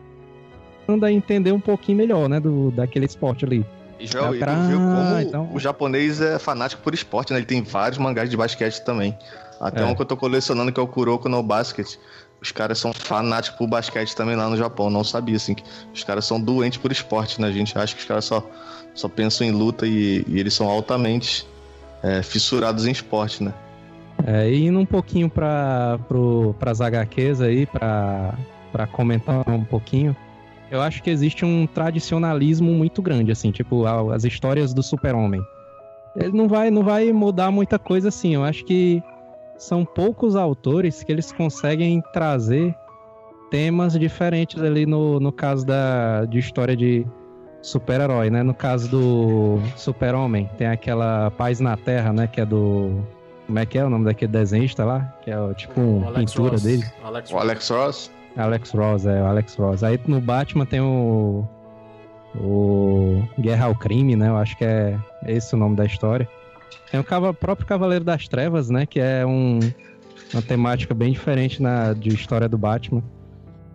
a 1.02 1.12
entender 1.12 1.52
um 1.52 1.60
pouquinho 1.60 1.98
melhor, 1.98 2.28
né, 2.28 2.40
do, 2.40 2.70
daquele 2.70 3.04
esporte 3.06 3.44
ali. 3.44 3.64
E 4.00 4.06
já 4.06 4.20
É, 4.34 4.38
cara- 4.38 4.54
viu 4.68 4.78
como 4.78 5.20
então- 5.20 5.50
o 5.54 5.58
japonês 5.60 6.20
é 6.20 6.38
fanático 6.38 6.82
por 6.82 6.92
esporte, 6.94 7.32
né? 7.32 7.38
Ele 7.38 7.46
tem 7.46 7.62
vários 7.62 7.98
mangás 7.98 8.28
de 8.28 8.36
basquete 8.36 8.80
também. 8.84 9.16
Até 9.60 9.82
É. 9.82 9.84
um 9.84 9.94
que 9.94 10.02
eu 10.02 10.06
tô 10.06 10.16
colecionando, 10.16 10.72
que 10.72 10.80
é 10.80 10.82
o 10.82 10.86
Kuroko 10.86 11.28
no 11.28 11.42
Basket. 11.42 11.96
Os 12.44 12.52
caras 12.52 12.78
são 12.78 12.92
fanáticos 12.92 13.56
por 13.56 13.66
basquete 13.66 14.14
também 14.14 14.36
lá 14.36 14.50
no 14.50 14.56
Japão. 14.58 14.90
Não 14.90 15.02
sabia, 15.02 15.36
assim. 15.36 15.56
Os 15.94 16.04
caras 16.04 16.26
são 16.26 16.38
doentes 16.38 16.78
por 16.78 16.92
esporte, 16.92 17.40
né? 17.40 17.48
A 17.48 17.50
gente 17.50 17.76
acha 17.78 17.94
que 17.94 18.02
os 18.02 18.06
caras 18.06 18.26
só, 18.26 18.46
só 18.94 19.08
pensam 19.08 19.46
em 19.46 19.50
luta 19.50 19.86
e, 19.86 20.22
e 20.28 20.38
eles 20.38 20.52
são 20.52 20.68
altamente 20.68 21.46
é, 22.02 22.22
fissurados 22.22 22.86
em 22.86 22.90
esporte, 22.90 23.42
né? 23.42 23.54
É, 24.26 24.50
e 24.50 24.66
indo 24.66 24.78
um 24.78 24.84
pouquinho 24.84 25.30
para 25.30 25.98
as 26.66 26.82
HQs 26.82 27.40
aí, 27.40 27.64
para 27.64 28.86
comentar 28.92 29.48
um 29.48 29.64
pouquinho, 29.64 30.14
eu 30.70 30.82
acho 30.82 31.02
que 31.02 31.08
existe 31.08 31.46
um 31.46 31.66
tradicionalismo 31.66 32.70
muito 32.72 33.00
grande, 33.00 33.32
assim, 33.32 33.50
tipo, 33.52 33.86
as 34.12 34.22
histórias 34.22 34.74
do 34.74 34.82
super-homem. 34.82 35.40
Ele 36.14 36.36
não 36.36 36.46
vai, 36.46 36.70
não 36.70 36.82
vai 36.82 37.10
mudar 37.10 37.50
muita 37.50 37.78
coisa 37.78 38.08
assim, 38.08 38.34
eu 38.34 38.44
acho 38.44 38.66
que 38.66 39.02
são 39.56 39.84
poucos 39.84 40.36
autores 40.36 41.02
que 41.02 41.12
eles 41.12 41.32
conseguem 41.32 42.02
trazer 42.12 42.74
temas 43.50 43.98
diferentes 43.98 44.60
ali 44.62 44.84
no, 44.86 45.20
no 45.20 45.30
caso 45.30 45.64
da, 45.64 46.24
de 46.24 46.38
história 46.38 46.76
de 46.76 47.06
super-herói, 47.62 48.30
né? 48.30 48.42
No 48.42 48.52
caso 48.54 48.88
do 48.88 49.58
super-homem, 49.76 50.50
tem 50.58 50.66
aquela 50.66 51.30
Paz 51.30 51.60
na 51.60 51.76
Terra, 51.76 52.12
né, 52.12 52.26
que 52.26 52.40
é 52.40 52.46
do... 52.46 53.02
Como 53.46 53.58
é 53.58 53.66
que 53.66 53.78
é 53.78 53.84
o 53.84 53.90
nome 53.90 54.06
daquele 54.06 54.32
desenhista 54.32 54.84
lá? 54.84 55.14
Que 55.22 55.30
é 55.30 55.38
o, 55.38 55.52
tipo 55.52 55.78
uma 55.78 56.12
pintura 56.12 56.52
Ross. 56.52 56.62
dele. 56.62 56.84
Alex 57.02 57.30
O 57.30 57.38
Alex 57.38 57.68
Ross. 57.68 58.10
Alex 58.36 58.70
Ross, 58.70 59.06
é, 59.06 59.22
o 59.22 59.26
Alex 59.26 59.54
Ross. 59.56 59.82
Aí 59.84 60.00
no 60.06 60.20
Batman 60.20 60.66
tem 60.66 60.80
o. 60.80 61.46
O 62.36 63.22
Guerra 63.38 63.66
ao 63.66 63.74
Crime, 63.74 64.16
né? 64.16 64.28
Eu 64.28 64.36
acho 64.36 64.56
que 64.56 64.64
é 64.64 64.98
esse 65.26 65.54
o 65.54 65.58
nome 65.58 65.76
da 65.76 65.84
história. 65.84 66.28
Tem 66.90 67.00
o 67.00 67.04
cava- 67.04 67.34
próprio 67.34 67.66
Cavaleiro 67.66 68.04
das 68.04 68.28
Trevas, 68.28 68.70
né? 68.70 68.86
Que 68.86 69.00
é 69.00 69.24
um, 69.26 69.58
uma 70.32 70.42
temática 70.42 70.94
bem 70.94 71.12
diferente 71.12 71.60
na, 71.62 71.92
de 71.92 72.08
história 72.10 72.48
do 72.48 72.56
Batman. 72.58 73.02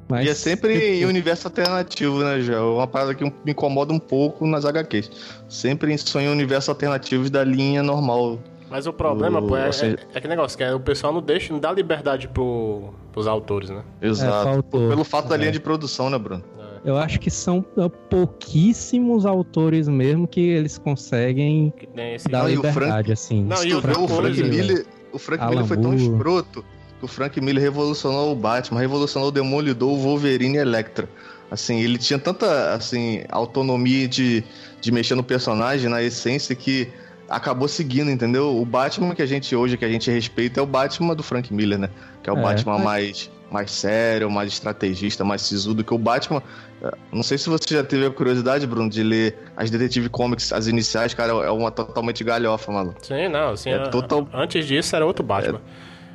Mas, 0.08 0.26
E 0.26 0.30
é 0.30 0.34
sempre 0.34 1.02
em 1.02 1.06
universo 1.06 1.48
alternativo, 1.48 2.24
né, 2.24 2.42
já? 2.42 2.64
Uma 2.64 2.88
parada 2.88 3.14
que 3.14 3.24
me 3.24 3.32
incomoda 3.48 3.94
um 3.94 4.00
pouco 4.00 4.48
nas 4.48 4.66
HQs. 4.66 5.12
Sempre 5.48 5.96
são 6.00 6.20
em 6.20 6.28
universos 6.28 6.68
alternativos 6.70 7.30
da 7.30 7.44
linha 7.44 7.84
normal. 7.84 8.40
Mas 8.72 8.88
o 8.88 8.94
problema, 8.94 9.40
O- 9.40 9.48
pô, 9.48 9.56
é, 9.56 9.72
seja- 9.72 9.98
é, 10.14 10.18
é 10.18 10.22
que 10.22 10.28
negócio, 10.28 10.58
que 10.58 10.64
é, 10.64 10.74
o 10.74 10.80
pessoal 10.80 11.14
não 11.14 11.22
deixa, 11.22 11.54
não 11.54 11.60
dá 11.60 11.72
liberdade 11.72 12.28
pro, 12.28 12.92
pros 13.12 13.28
autores, 13.28 13.70
né? 13.70 13.84
Exato. 14.02 14.44
faltou. 14.46 14.90
Pelo 14.90 15.04
fato 15.04 15.28
da 15.28 15.36
É. 15.36 15.38
linha 15.40 15.52
de 15.52 15.60
produção, 15.60 16.10
né, 16.10 16.18
Bruno? 16.18 16.44
Eu 16.84 16.98
acho 16.98 17.20
que 17.20 17.30
são 17.30 17.66
uh, 17.76 17.90
pouquíssimos 17.90 19.26
autores 19.26 19.88
mesmo 19.88 20.28
que 20.28 20.40
eles 20.40 20.78
conseguem 20.78 21.74
Que 21.78 21.88
dar 22.30 22.40
Não, 22.40 22.46
o 22.46 22.50
liberdade, 22.50 22.74
Frank- 22.88 23.12
assim. 23.12 23.44
Não, 23.44 23.64
e 23.64 23.74
o 23.74 23.82
Frank 23.82 24.08
coisa, 24.08 24.44
Miller, 24.44 24.86
o 25.12 25.20
Frank 25.20 25.46
Miller 25.46 25.66
foi 25.66 25.78
tão 25.78 25.94
escroto 25.94 26.64
que 27.00 27.06
o 27.06 27.08
Frank 27.08 27.40
Miller 27.42 27.64
revolucionou 27.64 28.32
o 28.32 28.36
Batman, 28.36 28.80
revolucionou 28.80 29.30
o 29.30 29.32
Demolidor, 29.32 29.90
o 29.92 29.98
Wolverine 29.98 30.56
e 30.56 30.60
a 30.60 30.62
Electra. 30.62 31.10
Assim, 31.52 31.80
ele 31.80 31.98
tinha 31.98 32.20
tanta 32.20 32.74
assim 32.74 33.24
autonomia 33.30 34.08
de, 34.08 34.44
de 34.80 34.92
mexer 34.92 35.16
no 35.16 35.24
personagem, 35.24 35.90
na 35.90 36.04
essência, 36.04 36.54
que 36.56 36.88
acabou 37.28 37.68
seguindo, 37.68 38.10
entendeu? 38.12 38.56
O 38.60 38.66
Batman 38.66 39.16
que 39.16 39.22
a 39.22 39.26
gente 39.26 39.56
hoje, 39.56 39.78
que 39.78 39.86
a 39.86 39.90
gente 39.90 40.12
respeita, 40.12 40.60
é 40.60 40.64
o 40.64 40.66
Batman 40.66 41.16
do 41.16 41.24
Frank 41.24 41.52
Miller, 41.54 41.80
né? 41.80 41.90
Que 42.24 42.30
é 42.30 42.34
o 42.34 42.38
É. 42.38 42.42
Batman 42.42 42.80
mais, 42.80 43.32
mais 43.52 43.72
sério, 43.72 44.30
mais 44.30 44.52
estrategista, 44.54 45.24
mais 45.24 45.42
sisudo, 45.42 45.84
que 45.84 45.94
o 45.94 45.98
Batman... 45.98 46.42
eh, 46.84 46.92
Não 47.12 47.24
sei 47.24 47.38
se 47.38 47.50
você 47.50 47.74
já 47.76 47.84
teve 47.84 48.06
a 48.06 48.12
curiosidade, 48.12 48.66
Bruno, 48.68 48.90
de 48.90 49.02
ler 49.04 49.38
as 49.58 49.70
Detective 49.70 50.10
Comics, 50.10 50.54
as 50.54 50.68
iniciais, 50.68 51.14
cara, 51.14 51.32
é 51.34 51.52
uma 51.52 51.72
totalmente 51.72 52.24
galhofa, 52.24 52.72
maluco. 52.72 52.98
Sim, 53.06 53.28
não, 53.28 53.50
assim, 53.52 53.70
É 53.72 53.76
a- 53.76 53.88
total- 53.90 54.28
antes 54.34 54.66
disso 54.66 54.96
era 54.96 55.06
outro 55.06 55.24
Batman. 55.24 55.62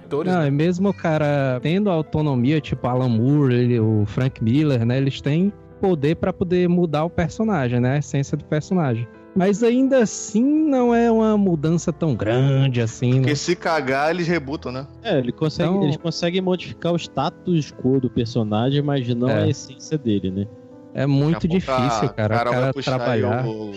Autores, 0.05 0.33
Não, 0.33 0.47
e 0.47 0.51
mesmo 0.51 0.91
o 0.91 0.95
cara 0.95 1.59
tendo 1.63 1.91
autonomia, 1.91 2.61
tipo 2.61 2.87
Alan 2.87 3.09
Moore, 3.09 3.55
ele- 3.55 3.81
o 3.81 4.05
Frank 4.07 4.43
Miller, 4.45 4.85
né? 4.85 4.99
Eles 4.99 5.21
têm 5.21 5.53
poder 5.81 6.17
pra 6.17 6.33
poder 6.33 6.69
mudar 6.69 7.05
o 7.05 7.11
personagem, 7.11 7.81
né? 7.81 7.95
A 7.95 7.99
essência 7.99 8.37
do 8.37 8.45
personagem. 8.45 9.09
Mas 9.37 9.63
ainda 9.63 9.99
assim 9.99 10.45
não 10.45 10.95
é 10.95 11.11
uma 11.11 11.37
mudança 11.37 11.93
tão 11.93 12.15
grande 12.15 12.81
assim, 12.81 13.15
né? 13.15 13.19
Porque 13.21 13.37
se 13.37 13.57
cagar, 13.57 14.11
eles 14.11 14.29
rebutam, 14.29 14.71
né? 14.71 14.87
É, 15.03 15.19
ele 15.19 15.33
consegue, 15.33 15.69
Então- 15.71 15.83
eles 15.83 15.97
conseguem 15.97 16.41
modificar 16.41 16.93
o 16.93 16.97
status 16.97 17.73
quo 17.73 18.01
do 18.01 18.09
personagem, 18.09 18.81
mas 18.83 19.07
não 19.15 19.29
É. 19.29 19.43
a 19.43 19.49
essência 19.49 19.99
dele, 19.99 20.31
né? 20.31 20.47
É 20.95 21.07
muito 21.07 21.49
difícil, 21.49 21.75
a 22.05 22.09
cara. 22.09 22.35
O 22.35 22.45
vai 22.45 22.55
cara 22.55 22.73
puxar 22.73 22.93
aí 22.93 22.97
trabalhar. 23.21 23.45
O, 23.47 23.73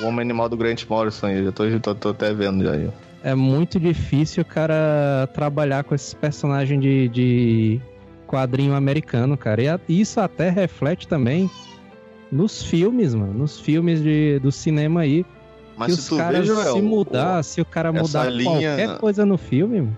o 0.00 0.06
Homem 0.06 0.20
Animal 0.22 0.48
do 0.48 0.56
Grant 0.56 0.86
Morrison 0.88 1.26
aí. 1.26 1.44
Já 1.44 1.52
tô, 1.52 1.64
tô, 1.80 1.94
tô 1.94 2.08
até 2.08 2.32
vendo 2.32 2.64
já 2.64 2.72
aí. 2.72 2.88
É 3.22 3.34
muito 3.34 3.78
difícil 3.78 4.42
o 4.42 4.46
cara 4.46 5.28
trabalhar 5.34 5.84
com 5.84 5.94
esses 5.94 6.14
personagens 6.14 6.80
de, 6.80 7.08
de 7.10 7.80
quadrinho 8.26 8.72
americano, 8.74 9.36
cara. 9.36 9.62
E 9.62 9.68
a- 9.68 9.78
isso 9.86 10.18
até 10.18 10.48
reflete 10.48 11.06
também 11.06 11.50
nos 12.32 12.62
filmes, 12.62 13.14
mano. 13.14 13.32
Nos 13.34 13.60
filmes 13.60 14.02
de, 14.02 14.38
do 14.40 14.50
cinema 14.50 15.02
aí. 15.02 15.24
Mas 15.76 15.94
que 15.94 16.02
se 16.02 16.12
os 16.14 16.18
caras 16.18 16.46
se 16.46 16.52
o- 16.78 16.82
mudar, 16.82 17.44
se 17.44 17.60
o 17.60 17.64
cara 17.64 17.92
mudar 17.92 18.30
linha- 18.30 18.50
qualquer 18.50 18.98
coisa 18.98 19.24
no 19.26 19.36
filme, 19.38 19.80
mano, 19.82 19.96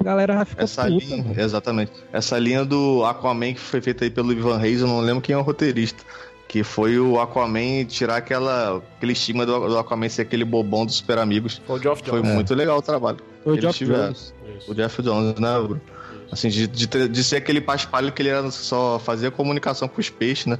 a 0.00 0.04
galera 0.04 0.34
vai 0.36 0.44
ficar 0.44 0.64
essa 0.64 0.82
puta, 0.84 1.04
linha, 1.04 1.22
mano. 1.24 1.40
exatamente. 1.40 1.92
Essa 2.12 2.38
linha 2.38 2.64
do 2.64 3.04
Aquaman 3.04 3.54
que 3.54 3.60
foi 3.60 3.80
feita 3.80 4.04
aí 4.04 4.10
pelo 4.10 4.32
Ivan 4.32 4.56
Reis, 4.58 4.80
eu 4.80 4.86
não 4.86 5.00
lembro 5.00 5.20
quem 5.22 5.34
é 5.34 5.38
o 5.38 5.42
roteirista. 5.42 6.02
Que 6.48 6.62
foi 6.62 6.96
o 6.96 7.18
Aquaman 7.20 7.84
tirar 7.86 8.16
aquela, 8.18 8.80
aquele 8.96 9.12
estigma 9.12 9.44
do, 9.44 9.68
do 9.68 9.78
Aquaman 9.78 10.08
ser 10.08 10.22
aquele 10.22 10.44
bobão 10.44 10.86
dos 10.86 10.94
super 10.96 11.18
amigos. 11.18 11.60
Foi 11.66 11.76
o 11.80 11.82
Jones. 11.82 12.34
muito 12.34 12.54
legal 12.54 12.78
o 12.78 12.82
trabalho. 12.82 13.18
Foi 13.42 13.58
o 13.58 13.60
Geoff 13.60 13.76
tiveram. 13.76 14.04
Jones. 14.04 14.34
O 14.68 14.72
Jeff 14.74 15.02
Jones, 15.02 15.40
né, 15.40 15.58
Bruno? 15.60 15.80
Assim, 16.30 16.48
de, 16.48 16.68
de, 16.68 17.08
de 17.08 17.24
ser 17.24 17.36
aquele 17.36 17.60
paspalho 17.60 18.12
que 18.12 18.22
ele 18.22 18.28
era 18.28 18.48
só 18.52 18.98
fazia 19.00 19.28
comunicação 19.30 19.88
com 19.88 20.00
os 20.00 20.08
peixes, 20.08 20.46
né? 20.46 20.56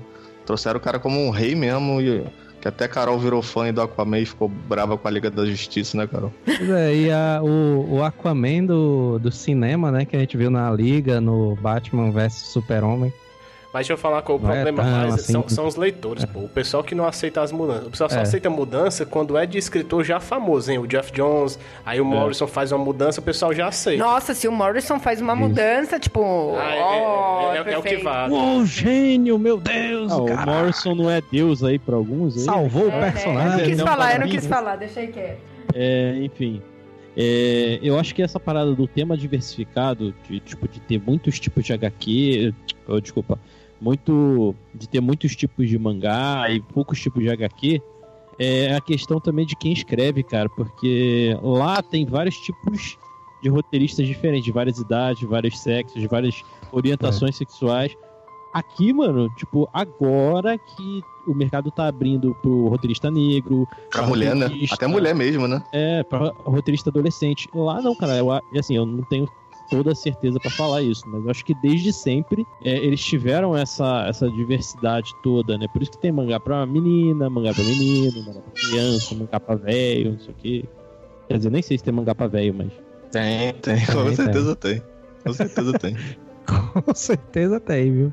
Trouxeram 0.46 0.78
o 0.78 0.80
cara 0.80 0.98
como 0.98 1.20
um 1.20 1.30
rei 1.30 1.54
mesmo, 1.54 2.00
e 2.00 2.24
Que 2.60 2.68
até 2.68 2.88
Carol 2.88 3.18
virou 3.18 3.42
fã 3.42 3.72
do 3.72 3.82
Aquaman 3.82 4.18
e 4.20 4.26
ficou 4.26 4.48
brava 4.48 4.96
com 4.96 5.06
a 5.06 5.10
Liga 5.10 5.30
da 5.30 5.44
Justiça, 5.44 5.96
né, 5.96 6.06
Carol? 6.06 6.32
Pois 6.44 6.68
é, 6.70 6.94
e 6.96 7.10
a- 7.12 7.40
o, 7.42 7.96
o 7.96 8.02
Aquaman 8.02 8.64
do, 8.64 9.18
do 9.18 9.30
cinema, 9.30 9.92
né? 9.92 10.04
Que 10.04 10.16
a 10.16 10.18
gente 10.18 10.36
viu 10.36 10.50
na 10.50 10.70
Liga, 10.70 11.20
no 11.20 11.54
Batman 11.56 12.10
vs 12.10 12.32
Super-Homem. 12.32 13.12
Mas 13.76 13.86
deixa 13.86 13.92
eu 13.92 13.98
falar 13.98 14.22
qual 14.22 14.38
o 14.38 14.40
Não 14.40 14.50
é 14.50 14.54
problema 14.54 14.82
tão 14.82 14.90
mais 14.90 15.14
assim. 15.16 15.32
são, 15.34 15.46
são 15.50 15.66
os 15.66 15.76
leitores, 15.76 16.24
pô. 16.24 16.40
O 16.40 16.48
pessoal 16.48 16.82
que 16.82 16.94
não 16.94 17.06
aceita 17.06 17.42
as 17.42 17.52
mudanças. 17.52 17.86
O 17.86 17.90
pessoal 17.90 18.08
só 18.08 18.16
É. 18.20 18.22
aceita 18.22 18.48
mudança 18.48 19.04
quando 19.04 19.36
é 19.36 19.44
de 19.44 19.58
escritor 19.58 20.02
já 20.02 20.18
famoso, 20.18 20.72
hein? 20.72 20.78
O 20.78 20.86
Jeff 20.86 21.12
Jones, 21.12 21.58
aí 21.84 22.00
o 22.00 22.04
Morrison 22.06 22.46
faz 22.46 22.72
uma 22.72 22.82
mudança, 22.82 23.20
o 23.20 23.22
pessoal 23.22 23.52
já 23.52 23.66
aceita. 23.68 24.02
Nossa, 24.02 24.32
se 24.32 24.48
o 24.48 24.52
Morrison 24.52 24.98
faz 24.98 25.20
uma 25.20 25.36
mudança, 25.36 26.00
tipo. 26.00 26.54
Ah, 26.58 26.74
é- 26.74 26.80
ó, 26.80 27.52
é, 27.52 27.56
é- 27.70 27.72
é 27.74 27.78
o 27.78 27.82
que 27.82 27.96
vale. 27.98 28.32
Uou, 28.32 28.64
gênio, 28.64 29.38
meu 29.38 29.58
Deus, 29.60 30.10
Ah, 30.10 30.16
o. 30.16 30.46
Morrison 30.46 30.94
não 30.94 31.10
é 31.10 31.20
Deus 31.30 31.62
aí 31.62 31.78
pra 31.78 31.96
alguns 31.96 32.34
aí? 32.34 32.44
Salvou 32.44 32.86
o 32.86 32.90
É, 32.90 33.10
personagem. 33.10 33.50
eu 33.52 33.58
não 33.58 33.64
quis 33.66 33.76
Não, 33.78 33.86
falar, 33.86 34.14
eu 34.14 34.20
não 34.20 34.28
quis 34.28 34.46
falar, 34.46 34.76
deixei 34.76 35.08
quieto. 35.08 35.38
É, 35.74 36.16
enfim. 36.22 36.62
É, 37.14 37.78
eu 37.82 37.98
acho 37.98 38.14
que 38.14 38.22
essa 38.22 38.38
parada 38.40 38.74
do 38.74 38.86
tema 38.86 39.16
diversificado, 39.18 40.14
de, 40.28 40.40
tipo, 40.40 40.66
de 40.66 40.80
ter 40.80 40.98
muitos 40.98 41.38
tipos 41.38 41.64
de 41.64 41.72
HQ, 41.74 42.54
oh, 42.88 43.00
desculpa, 43.00 43.38
muito. 43.80 44.54
de 44.74 44.88
ter 44.88 45.00
muitos 45.00 45.34
tipos 45.36 45.68
de 45.68 45.78
mangá 45.78 46.46
e 46.50 46.60
poucos 46.60 47.00
tipos 47.00 47.22
de 47.22 47.30
HQ, 47.30 47.80
é 48.38 48.74
a 48.74 48.80
questão 48.80 49.18
também 49.20 49.46
de 49.46 49.56
quem 49.56 49.72
escreve, 49.72 50.22
cara, 50.22 50.48
porque 50.48 51.36
lá 51.42 51.82
tem 51.82 52.04
vários 52.04 52.36
tipos 52.38 52.98
de 53.42 53.48
roteiristas 53.48 54.06
diferentes, 54.06 54.44
de 54.44 54.52
várias 54.52 54.78
idades, 54.78 55.20
de 55.20 55.26
vários 55.26 55.58
sexos, 55.60 56.00
de 56.00 56.06
várias 56.06 56.42
orientações 56.72 57.36
sexuais. 57.36 57.94
Aqui, 58.52 58.92
mano, 58.92 59.28
tipo, 59.36 59.68
agora 59.72 60.56
que 60.56 61.02
o 61.28 61.34
mercado 61.34 61.70
tá 61.70 61.88
abrindo 61.88 62.34
pro 62.40 62.68
roteirista 62.68 63.10
negro, 63.10 63.68
Pra 63.90 64.06
mulher, 64.06 64.34
né? 64.34 64.50
Até 64.70 64.86
mulher 64.86 65.14
mesmo, 65.14 65.46
né? 65.46 65.62
é, 65.72 66.02
pra 66.02 66.32
roteirista 66.44 66.88
adolescente. 66.88 67.48
Lá 67.54 67.82
não, 67.82 67.94
cara. 67.94 68.16
Eu, 68.16 68.30
assim, 68.58 68.74
eu 68.76 68.86
não 68.86 69.02
tenho 69.04 69.28
toda 69.70 69.92
a 69.92 69.94
certeza 69.94 70.38
pra 70.40 70.50
falar 70.50 70.82
isso, 70.82 71.02
mas 71.08 71.24
eu 71.24 71.30
acho 71.30 71.44
que 71.44 71.54
desde 71.54 71.92
sempre 71.92 72.46
é, 72.62 72.76
eles 72.84 73.00
tiveram 73.04 73.56
essa, 73.56 74.06
essa 74.08 74.30
diversidade 74.30 75.14
toda, 75.22 75.56
né? 75.58 75.66
Por 75.68 75.82
isso 75.82 75.90
que 75.92 75.98
tem 75.98 76.12
mangá 76.12 76.38
pra 76.40 76.64
menina, 76.66 77.28
mangá 77.30 77.52
pra 77.52 77.64
menino, 77.64 78.22
mangá 78.24 78.40
pra 78.40 78.52
criança, 78.68 79.14
mangá 79.14 79.40
pra 79.40 79.54
velho, 79.54 80.12
não 80.12 80.18
sei 80.20 80.30
o 80.30 80.36
quê. 80.36 80.64
Quer 81.28 81.36
dizer, 81.38 81.50
nem 81.50 81.62
sei 81.62 81.78
se 81.78 81.84
tem 81.84 81.92
mangá 81.92 82.14
pra 82.14 82.26
velho, 82.26 82.54
mas. 82.54 82.72
Tem, 83.10 83.52
tem. 83.54 83.84
Com 83.86 84.04
Tem, 84.04 84.14
certeza 84.16 84.56
tem. 84.56 84.82
Com 85.24 85.32
certeza 85.32 85.72
tem. 85.78 85.96
Com 86.84 86.94
certeza 86.94 87.60
tem, 87.60 87.90
viu? 87.92 88.12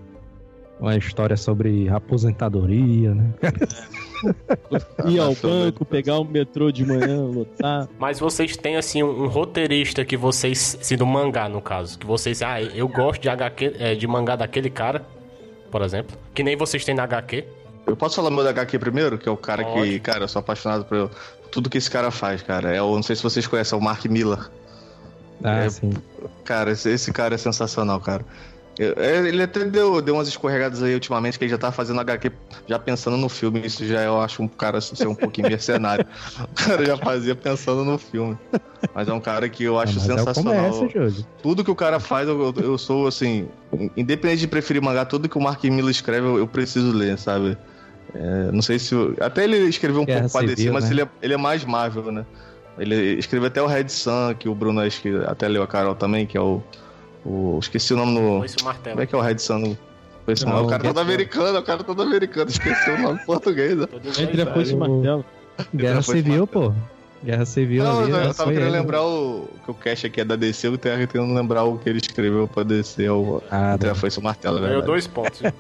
Uma 0.80 0.98
história 0.98 1.38
sobre 1.38 1.88
aposentadoria, 1.90 3.14
né? 3.14 3.34
Ir 5.06 5.20
ao 5.20 5.36
banco, 5.36 5.86
pegar 5.86 6.18
o 6.18 6.24
metrô 6.24 6.72
de 6.72 6.86
manhã, 6.86 7.24
lotar. 7.24 7.88
Mas 8.00 8.20
vocês 8.20 8.56
têm, 8.58 8.76
assim, 8.78 9.04
um, 9.04 9.24
um 9.24 9.28
roteirista 9.28 10.04
que 10.06 10.16
vocês, 10.18 10.78
se 10.82 10.96
do 10.96 11.06
mangá, 11.06 11.48
no 11.50 11.62
caso, 11.62 11.98
que 12.00 12.06
vocês, 12.06 12.42
ah, 12.42 12.62
eu 12.62 12.88
gosto 12.88 13.22
de 13.22 13.30
HQ, 13.30 13.76
é, 13.78 13.96
de 13.96 14.08
mangá 14.08 14.36
daquele 14.36 14.70
cara, 14.70 15.06
por 15.70 15.82
exemplo, 15.82 16.18
que 16.34 16.44
nem 16.44 16.56
vocês 16.56 16.84
têm 16.86 16.96
na 16.96 17.04
HQ. 17.04 17.46
Eu 17.86 17.98
posso 17.98 18.16
falar 18.16 18.30
meu 18.32 18.44
da 18.44 18.52
HQ 18.52 18.80
primeiro? 18.80 19.18
Que 19.18 19.28
é 19.28 19.32
o 19.32 19.38
cara 19.38 19.64
que, 19.64 19.72
Pode. 19.72 20.00
cara, 20.00 20.24
eu 20.24 20.28
sou 20.28 20.40
apaixonado 20.40 20.86
por 20.86 21.12
tudo 21.52 21.70
que 21.70 21.78
esse 21.78 21.92
cara 21.92 22.12
faz, 22.12 22.42
cara. 22.42 22.74
É 22.74 22.82
o, 22.82 22.96
não 22.96 23.04
sei 23.04 23.16
se 23.16 23.24
vocês 23.24 23.46
conhecem, 23.46 23.78
é 23.78 23.82
o 23.82 23.84
Mark 23.84 24.06
Miller. 24.06 24.50
Ah, 25.44 25.66
É, 25.66 25.70
sim. 25.70 25.92
Cara, 26.46 26.72
esse, 26.72 26.90
esse 26.90 27.12
cara 27.12 27.36
é 27.36 27.38
sensacional, 27.38 28.00
cara. 28.00 28.26
É, 28.80 29.28
Ele 29.28 29.44
até 29.44 29.64
deu, 29.66 30.02
deu 30.02 30.16
umas 30.16 30.28
escorregadas 30.28 30.82
aí 30.82 30.94
ultimamente, 30.96 31.38
que 31.38 31.44
ele 31.46 31.52
já 31.52 31.58
tá 31.58 31.72
fazendo 31.72 32.00
HQ 32.00 32.32
já 32.68 32.80
pensando 32.80 33.18
no 33.18 33.30
filme. 33.30 33.62
Isso 33.66 33.86
já 33.86 34.02
eu 34.02 34.20
acho 34.20 34.42
um 34.42 34.48
cara 34.48 34.82
ser 34.82 35.08
um 35.08 35.14
pouquinho 35.16 35.48
mercenário. 35.48 36.06
O 36.42 36.54
cara 36.56 36.86
já 36.86 36.98
fazia 36.98 37.36
pensando 37.36 37.84
no 37.86 37.98
filme. 37.98 38.38
Mas 38.96 39.08
é 39.08 39.14
um 39.14 39.20
cara 39.20 39.48
que 39.48 39.64
eu 39.64 39.80
acho 39.80 40.00
Ah, 40.00 40.04
é 40.04 40.06
sensacional. 40.18 40.90
Júlio. 40.90 41.26
tudo 41.42 41.64
que 41.64 41.70
o 41.72 41.76
cara 41.76 42.00
faz, 42.00 42.28
eu, 42.28 42.54
eu- 42.58 42.78
sou 42.78 43.08
assim. 43.08 43.48
Independente 43.96 44.40
de 44.40 44.48
preferir 44.48 44.82
mangá, 44.82 45.06
tudo 45.06 45.30
que 45.30 45.38
o 45.38 45.42
Mark 45.42 45.64
Miller 45.64 45.92
escreve, 45.92 46.26
eu, 46.26 46.38
eu 46.40 46.48
preciso 46.48 46.92
ler, 46.92 47.18
sabe? 47.18 47.58
É, 48.16 48.52
não 48.52 48.62
sei 48.62 48.78
se. 48.80 48.96
até 49.22 49.44
ele 49.44 49.58
escreveu 49.58 50.02
um 50.02 50.06
Guerra 50.06 50.22
pouco 50.22 50.34
pra 50.34 50.42
DC, 50.42 50.56
Civil, 50.58 50.74
mas 50.74 50.86
né? 50.86 50.92
ele, 50.92 51.02
é, 51.02 51.08
ele 51.22 51.34
é 51.34 51.38
mais 51.38 51.64
Marvel, 51.66 52.12
né? 52.12 52.26
Ele 52.78 52.96
escreveu 53.20 53.48
até 53.48 53.62
o 53.62 53.68
Red 53.68 53.88
Sun, 53.90 54.34
que 54.38 54.50
o 54.50 54.56
Bruno 54.56 54.82
acho 54.82 55.02
que 55.02 55.10
até 55.28 55.48
leu 55.48 55.62
a 55.64 55.68
Carol 55.68 55.94
também, 55.96 56.26
que 56.26 56.36
é 56.38 56.42
o. 56.42 56.62
o 57.26 57.60
esqueci 57.60 57.94
o 57.94 57.98
nome 57.98 58.14
no. 58.20 58.38
Foi 58.40 58.46
isso 58.46 58.58
o 58.62 58.66
martelo. 58.66 58.96
Como 58.96 59.04
é 59.04 59.06
que 59.08 59.16
é 59.16 59.18
o 59.18 59.22
Red 59.22 59.38
Sun? 59.40 59.58
no- 59.60 59.78
Foi 60.26 60.34
esse 60.34 60.46
Não, 60.46 60.64
o 60.64 60.68
cara 60.68 60.84
todo 60.84 61.00
americano, 61.00 61.60
o 61.60 61.64
cara 61.64 61.84
todo 61.84 62.02
americano, 62.02 62.50
esqueci 62.50 62.90
o 62.90 62.98
nome 62.98 63.20
português, 63.26 63.76
né? 63.78 63.88
Entre 64.20 64.42
a 64.42 64.54
foice 64.54 64.72
e 64.72 64.74
o 64.74 64.78
o- 64.78 64.80
martelo. 64.80 65.26
Guerra 65.76 66.02
foi 66.02 66.16
Civil, 66.16 66.48
pô. 66.48 66.74
Guerra 67.24 67.46
Civil 67.46 67.84
Não, 67.84 68.00
ali, 68.02 68.12
eu, 68.12 68.18
né? 68.18 68.24
eu 68.28 68.34
tava 68.34 68.44
Foi 68.46 68.54
querendo 68.54 68.70
ele. 68.70 68.80
lembrar 68.80 69.04
o. 69.04 69.48
que 69.64 69.72
o 69.72 69.74
Cash 69.74 70.06
aqui 70.06 70.20
é 70.22 70.26
da 70.26 70.36
DC, 70.36 70.68
eu 70.68 70.78
tenho 70.78 70.98
tentando 71.08 71.34
lembrar 71.34 71.64
o 71.64 71.78
que 71.78 71.88
ele 71.90 72.00
escreveu 72.00 72.48
pra 72.48 72.64
DC, 72.64 73.08
o. 73.10 73.42
Ah, 73.52 73.74
Entre 73.76 73.90
a 73.90 73.96
Foice 73.96 74.18
e 74.18 74.22
o 74.22 74.24
Martelo, 74.24 74.58
é 74.58 74.62
Ganhou 74.70 74.82
dois 74.82 75.08
pontos. 75.08 75.42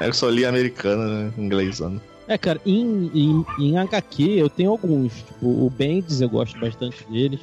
Eu 0.00 0.12
só 0.12 0.28
li 0.30 0.44
americano, 0.46 1.02
né? 1.06 1.32
Inglêsano. 1.36 2.00
É, 2.26 2.36
cara, 2.38 2.60
em, 2.64 3.10
em, 3.14 3.44
em 3.58 3.78
HQ 3.78 4.22
eu 4.38 4.48
tenho 4.50 4.70
alguns. 4.70 5.12
Tipo, 5.14 5.46
o 5.46 5.70
Bendis 5.76 6.20
eu 6.20 6.28
gosto 6.28 6.58
bastante 6.58 7.04
deles. 7.10 7.40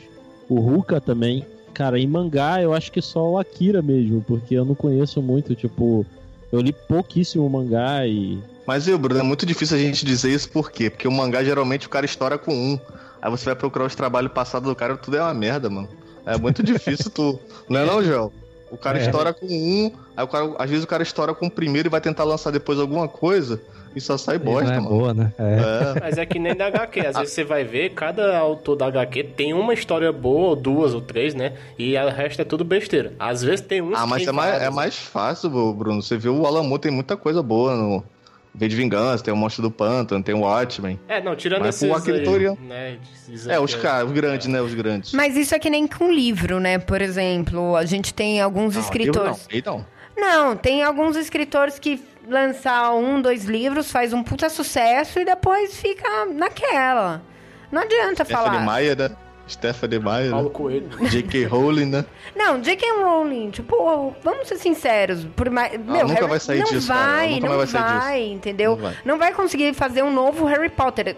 O 0.49 0.59
Ruka 0.59 0.99
também. 1.01 1.45
Cara, 1.73 1.99
em 1.99 2.07
mangá 2.07 2.61
eu 2.61 2.73
acho 2.73 2.91
que 2.91 3.01
só 3.01 3.31
o 3.31 3.37
Akira 3.37 3.81
mesmo, 3.81 4.23
porque 4.25 4.55
eu 4.55 4.63
não 4.65 4.75
conheço 4.75 5.21
muito, 5.21 5.53
tipo. 5.55 6.05
Eu 6.51 6.61
li 6.61 6.71
pouquíssimo 6.71 7.49
mangá 7.49 8.05
e. 8.07 8.39
Mas, 8.65 8.85
viu, 8.85 8.97
Bruno, 8.97 9.19
é 9.19 9.23
muito 9.23 9.45
difícil 9.45 9.77
a 9.77 9.79
gente 9.79 10.05
dizer 10.05 10.31
isso 10.31 10.49
por 10.49 10.71
quê? 10.71 10.89
Porque 10.89 11.07
o 11.07 11.11
mangá 11.11 11.43
geralmente 11.43 11.87
o 11.87 11.89
cara 11.89 12.05
estoura 12.05 12.37
com 12.37 12.53
um. 12.53 12.79
Aí 13.21 13.29
você 13.29 13.45
vai 13.45 13.55
procurar 13.55 13.85
os 13.85 13.95
trabalhos 13.95 14.31
passados 14.31 14.67
do 14.69 14.75
cara, 14.75 14.95
tudo 14.95 15.17
é 15.17 15.21
uma 15.21 15.33
merda, 15.33 15.69
mano. 15.69 15.89
É 16.25 16.37
muito 16.37 16.63
difícil 16.63 17.11
tu. 17.11 17.39
Não 17.69 17.79
é 17.79 17.85
não, 17.85 18.03
Joel? 18.03 18.31
O 18.71 18.77
cara 18.77 18.97
É. 18.99 19.01
estoura 19.01 19.33
com 19.33 19.45
um, 19.45 19.91
aí 20.17 20.23
o 20.23 20.27
cara, 20.27 20.55
às 20.57 20.69
vezes 20.69 20.83
o 20.83 20.87
cara 20.87 21.03
estoura 21.03 21.33
com 21.35 21.45
o 21.47 21.51
primeiro 21.51 21.87
e 21.87 21.91
vai 21.91 22.01
tentar 22.01 22.23
lançar 22.23 22.51
depois 22.51 22.79
alguma 22.79 23.07
coisa 23.07 23.61
e 23.95 24.01
só 24.01 24.17
sai 24.17 24.37
bosta, 24.37 24.73
é 24.73 24.75
mano. 24.75 24.89
boa, 24.89 25.13
né? 25.13 25.33
É. 25.37 25.43
É. 25.97 25.99
Mas 26.01 26.17
é 26.17 26.25
que 26.25 26.37
nem 26.37 26.53
da 26.55 26.67
HQ. 26.67 26.99
Às 26.99 27.15
vezes 27.17 27.33
você 27.33 27.43
vai 27.43 27.63
ver, 27.63 27.91
cada 27.91 28.37
autor 28.37 28.75
da 28.75 28.87
HQ 28.87 29.23
tem 29.35 29.53
uma 29.53 29.73
história 29.73 30.11
boa, 30.11 30.49
ou 30.49 30.55
duas, 30.55 30.93
ou 30.93 31.01
três, 31.01 31.33
né? 31.33 31.53
E 31.79 31.97
o 31.97 32.09
resto 32.09 32.41
é 32.41 32.45
tudo 32.45 32.63
besteira. 32.63 33.13
Às 33.19 33.41
vezes 33.43 33.61
tem 33.61 33.81
uns 33.81 33.97
Ah, 33.97 34.05
mas 34.05 34.27
é 34.27 34.31
mais, 34.31 34.61
é 34.61 34.69
mais 34.69 34.97
fácil, 34.97 35.49
Bruno. 35.73 36.01
Você 36.01 36.17
vê 36.17 36.29
o 36.29 36.45
Alan 36.45 36.63
Moore 36.63 36.81
tem 36.81 36.91
muita 36.91 37.15
coisa 37.15 37.41
boa 37.41 37.75
no 37.75 38.03
V 38.53 38.67
de 38.69 38.75
Vingança, 38.75 39.21
tem 39.23 39.33
o 39.33 39.37
Monstro 39.37 39.61
do 39.63 39.69
Pântano, 39.71 40.23
tem 40.23 40.33
o 40.33 40.39
Watchmen. 40.39 40.97
É, 41.09 41.21
não, 41.21 41.35
tirando 41.35 41.61
Mas 41.61 41.75
esses 41.75 41.89
o 41.89 41.93
Akira 41.93 42.17
aí, 42.17 42.57
né? 42.67 42.97
esses 43.27 43.47
É, 43.47 43.59
os 43.59 43.73
aqui, 43.73 43.81
caras, 43.81 44.07
os 44.07 44.13
grandes, 44.13 44.47
né? 44.47 44.61
Os 44.61 44.73
grandes. 44.73 45.11
Mas 45.13 45.35
isso 45.35 45.53
é 45.53 45.59
que 45.59 45.69
nem 45.69 45.85
com 45.85 46.09
livro, 46.11 46.59
né? 46.59 46.79
Por 46.79 47.01
exemplo, 47.01 47.75
a 47.75 47.83
gente 47.83 48.13
tem 48.13 48.39
alguns 48.39 48.75
Não, 48.75 48.81
escritores. 48.81 49.47
Não, 49.65 49.73
não. 49.77 49.85
Não, 50.17 50.55
tem 50.55 50.83
alguns 50.83 51.15
escritores 51.15 51.77
que 51.79 52.01
lançar 52.27 52.93
um, 52.93 53.21
dois 53.21 53.45
livros, 53.45 53.91
faz 53.91 54.13
um 54.13 54.23
puta 54.23 54.49
sucesso 54.49 55.19
e 55.19 55.25
depois 55.25 55.75
fica 55.77 56.25
naquela. 56.25 57.21
Não 57.71 57.81
adianta 57.81 58.23
Stephanie 58.25 58.59
falar. 58.59 58.75
Meyer, 58.75 58.97
né? 58.97 59.11
Stephanie 59.47 59.99
Meyer, 59.99 60.31
Paulo 60.31 60.47
né? 60.47 60.53
Coelho. 60.53 60.89
J.K. 61.09 61.45
Rowling, 61.45 61.85
né? 61.85 62.05
Não, 62.35 62.59
J.K. 62.59 62.85
Rowling, 63.03 63.51
tipo, 63.51 64.15
vamos 64.23 64.47
ser 64.47 64.57
sinceros, 64.57 65.25
por 65.35 65.49
mais, 65.51 65.71
meu, 65.73 66.07
nunca 66.07 66.13
Harry- 66.15 66.27
vai 66.27 66.39
sair 66.39 66.59
não 66.59 66.65
disso, 66.65 66.87
vai, 66.87 67.29
Nunca 67.35 67.47
não 67.49 67.57
mais 67.57 67.71
vai 67.71 67.81
sair 67.81 67.99
vai, 67.99 68.23
entendeu? 68.23 68.71
Não 68.71 68.77
vai. 68.81 68.97
Não 69.05 69.17
vai 69.19 69.33
conseguir 69.33 69.73
fazer 69.75 70.01
um 70.03 70.11
novo 70.11 70.45
Harry 70.45 70.69
Potter. 70.69 71.15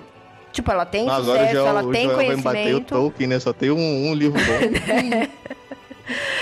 Tipo, 0.52 0.72
ela 0.72 0.86
tem 0.86 1.08
Agora 1.10 1.24
sucesso, 1.40 1.54
já, 1.54 1.60
ela 1.68 1.92
tem 1.92 2.04
Joel 2.06 2.16
vai 2.18 2.26
bater 2.26 2.40
o 2.40 2.44
conhecimento. 2.44 2.96
Tolkien, 2.96 3.28
né? 3.30 3.40
Só 3.40 3.54
tem 3.54 3.70
um, 3.70 4.10
um 4.10 4.14
livro 4.14 4.40
bom. 4.42 5.28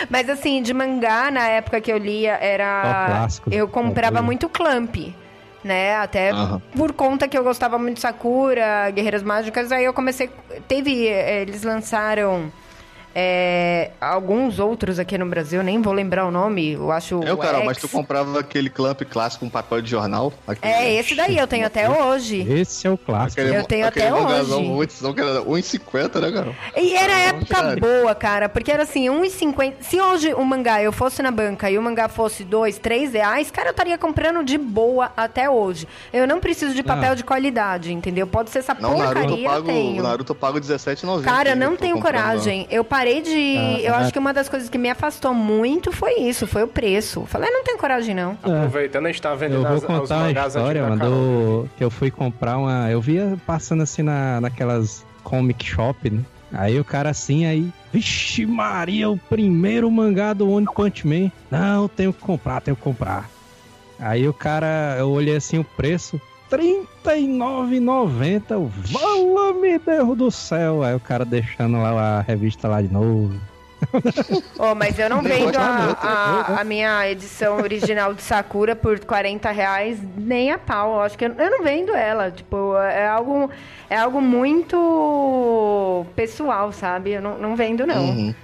Mas 0.10 0.30
assim, 0.30 0.62
de 0.62 0.74
mangá, 0.74 1.30
na 1.32 1.48
época 1.48 1.82
que 1.82 1.92
eu 1.92 1.98
lia, 1.98 2.34
era. 2.34 3.06
clássico. 3.08 3.50
Eu 3.54 3.68
comprava 3.68 4.08
Só 4.08 4.12
coisa. 4.14 4.22
muito 4.26 4.50
Clamp. 4.50 4.96
Né? 5.64 5.96
Até 5.96 6.30
Aham. 6.30 6.62
por 6.78 6.94
conta 6.94 7.28
que 7.28 7.36
eu 7.36 7.44
gostava 7.44 7.80
muito 7.80 7.96
de 7.96 8.02
Sakura, 8.02 8.92
Guerreiras 8.92 9.24
Mágicas, 9.24 9.72
aí 9.72 9.84
eu 9.86 9.94
comecei. 9.94 10.30
Teve. 10.68 11.08
eh, 11.08 11.42
Eles 11.42 11.64
lançaram. 11.64 12.52
Eh, 13.18 13.92
alguns 14.02 14.60
outros 14.60 15.00
aqui 15.00 15.18
no 15.18 15.26
Brasil, 15.26 15.64
nem 15.64 15.82
vou 15.82 15.94
lembrar 15.94 16.26
o 16.26 16.32
nome, 16.32 16.74
eu 16.74 16.92
acho. 16.92 17.24
É, 17.24 17.32
o 17.32 17.38
Carol, 17.38 17.62
X. 17.62 17.66
mas 17.66 17.78
tu 17.78 17.88
comprava 17.88 18.40
aquele 18.42 18.70
clamp 18.70 19.02
clássico 19.04 19.46
com 19.46 19.50
papel 19.50 19.82
de 19.82 19.90
jornal? 19.90 20.34
Aquele- 20.46 20.74
É, 20.74 20.94
esse 21.00 21.16
daí 21.16 21.38
eu 21.38 21.48
tenho 21.48 21.66
até 21.66 21.90
hoje. 21.90 22.42
Esse 22.52 22.86
é 22.86 22.92
o 22.92 22.98
clássico. 22.98 23.40
Aquele, 23.42 23.56
Eu 23.56 23.64
tenho 23.64 23.88
até 23.88 24.14
hoje. 24.14 24.54
Muito, 24.64 25.14
que 25.14 25.22
era 25.22 25.42
1,50, 25.42 26.20
né, 26.20 26.32
Carol? 26.32 26.56
E 26.76 26.94
era 26.94 27.18
época 27.20 27.56
cara. 27.56 27.76
boa, 27.80 28.14
cara, 28.14 28.50
porque 28.50 28.70
era 28.72 28.84
assim, 28.84 29.10
1,50. 29.10 29.76
Se 29.82 30.00
hoje 30.02 30.34
o 30.34 30.44
mangá 30.44 30.82
eu 30.84 30.92
fosse 30.92 31.22
na 31.24 31.32
banca 31.32 31.72
e 31.72 31.78
o 31.78 31.82
mangá 31.82 32.10
fosse 32.10 32.44
2, 32.44 32.78
3 32.80 33.14
reais, 33.14 33.50
cara, 33.50 33.70
eu 33.70 33.72
estaria 33.72 33.98
comprando 33.98 34.44
de 34.44 34.58
boa 34.58 35.12
até 35.16 35.50
hoje. 35.50 35.88
Eu 36.12 36.28
não 36.28 36.42
preciso 36.42 36.74
de 36.76 36.84
papel 36.84 37.12
Ah. 37.14 37.16
de 37.16 37.24
qualidade, 37.24 37.94
entendeu? 37.94 38.28
Pode 38.28 38.50
ser 38.50 38.60
essa 38.60 38.74
Não, 38.74 38.96
o 38.96 38.98
Naruto 38.98 39.20
eu 39.20 39.22
porcaria, 39.24 39.46
eu 39.48 39.52
pago, 39.52 39.68
tenho. 39.68 40.00
o 40.00 40.04
Naruto 40.04 40.32
eu 40.32 40.36
pago 40.36 40.60
17,90. 40.60 41.24
Cara, 41.24 41.50
eu 41.52 41.56
não 41.56 41.76
tenho 41.78 42.00
coragem. 42.02 42.68
Eu 42.70 42.84
parei 42.84 43.05
parei 43.06 43.22
de. 43.22 43.58
Ah, 43.58 43.80
eu 43.82 43.94
ah. 43.94 43.98
acho 44.00 44.12
que 44.12 44.18
uma 44.18 44.34
das 44.34 44.50
coisas 44.50 44.68
que 44.68 44.78
me 44.78 44.90
afastou 44.90 45.34
muito 45.34 45.92
foi 45.92 46.16
isso, 46.16 46.48
foi 46.48 46.64
o 46.64 46.68
preço. 46.68 47.26
Falei, 47.26 47.50
"Ah, 47.50 47.52
não 47.52 47.64
tenho 47.64 47.78
coragem, 47.78 48.16
não. 48.16 48.38
Aproveitando, 48.42 49.06
a 49.06 49.10
gente 49.10 49.22
tá 49.22 49.30
Eu 49.30 49.38
vendendo 49.38 49.62
vou 49.62 49.72
as, 49.72 49.82
os 49.82 49.86
contar 49.86 50.16
uma 50.16 50.26
mangás 50.26 50.56
história, 50.56 50.90
mano, 50.90 51.06
do- 51.06 51.70
que 51.78 51.84
eu 51.84 51.92
fui 51.92 52.10
comprar 52.10 52.58
uma. 52.58 52.90
Eu 52.90 53.00
via 53.00 53.38
passando 53.46 53.84
assim 53.84 54.02
na, 54.02 54.42
naquelas 54.42 55.06
comic 55.24 55.64
shop, 55.66 56.10
né? 56.10 56.22
Aí 56.52 56.80
o 56.80 56.86
cara 56.86 57.10
assim, 57.10 57.46
aí. 57.46 57.72
Vixe 57.94 58.46
Maria, 58.46 59.10
o 59.10 59.18
primeiro 59.18 59.90
mangá 59.90 60.34
do 60.34 60.50
One 60.50 60.66
Punch 60.66 61.08
Man. 61.08 61.32
Não, 61.50 61.88
tenho 61.88 62.12
que 62.12 62.20
comprar, 62.20 62.62
tenho 62.62 62.76
que 62.76 62.84
comprar. 62.84 63.30
Aí 64.00 64.28
o 64.28 64.34
cara, 64.34 64.96
eu 65.00 65.10
olhei 65.10 65.36
assim 65.36 65.60
o 65.60 65.64
preço. 65.64 66.20
R$39,90. 66.56 68.70
Vala 68.92 69.54
me 69.54 69.80
Deus 69.80 70.18
do 70.18 70.32
céu. 70.32 70.84
Aí 70.84 70.96
o 70.96 71.00
cara 71.00 71.26
deixando 71.26 71.82
lá 71.82 72.20
a 72.20 72.22
revista 72.22 72.68
lá 72.68 72.82
de 72.82 72.92
novo. 72.92 73.34
Oh, 74.58 74.74
mas 74.74 74.98
eu 74.98 75.10
não 75.10 75.22
vendo 75.22 75.58
a, 75.58 75.60
não, 75.60 75.98
a, 76.02 76.62
a 76.62 76.64
minha 76.64 77.10
edição 77.10 77.58
original 77.58 78.14
de 78.14 78.22
Sakura 78.22 78.76
por 78.76 79.00
40 79.00 79.52
reais 79.52 80.00
nem 80.18 80.52
a 80.52 80.58
pau. 80.58 80.94
Eu 80.94 81.02
acho 81.02 81.18
que 81.18 81.26
eu, 81.26 81.34
eu 81.34 81.52
não 81.52 81.64
vendo 81.64 81.94
ela. 81.94 82.32
Tipo, 82.32 82.76
é 82.78 83.08
algo, 83.08 83.50
é 83.90 83.98
algo 83.98 84.22
muito 84.22 86.06
pessoal, 86.16 86.72
sabe? 86.72 87.12
Eu 87.12 87.22
não, 87.22 87.38
não 87.38 87.56
vendo, 87.56 87.86
não. 87.86 88.06
Uhum. 88.06 88.36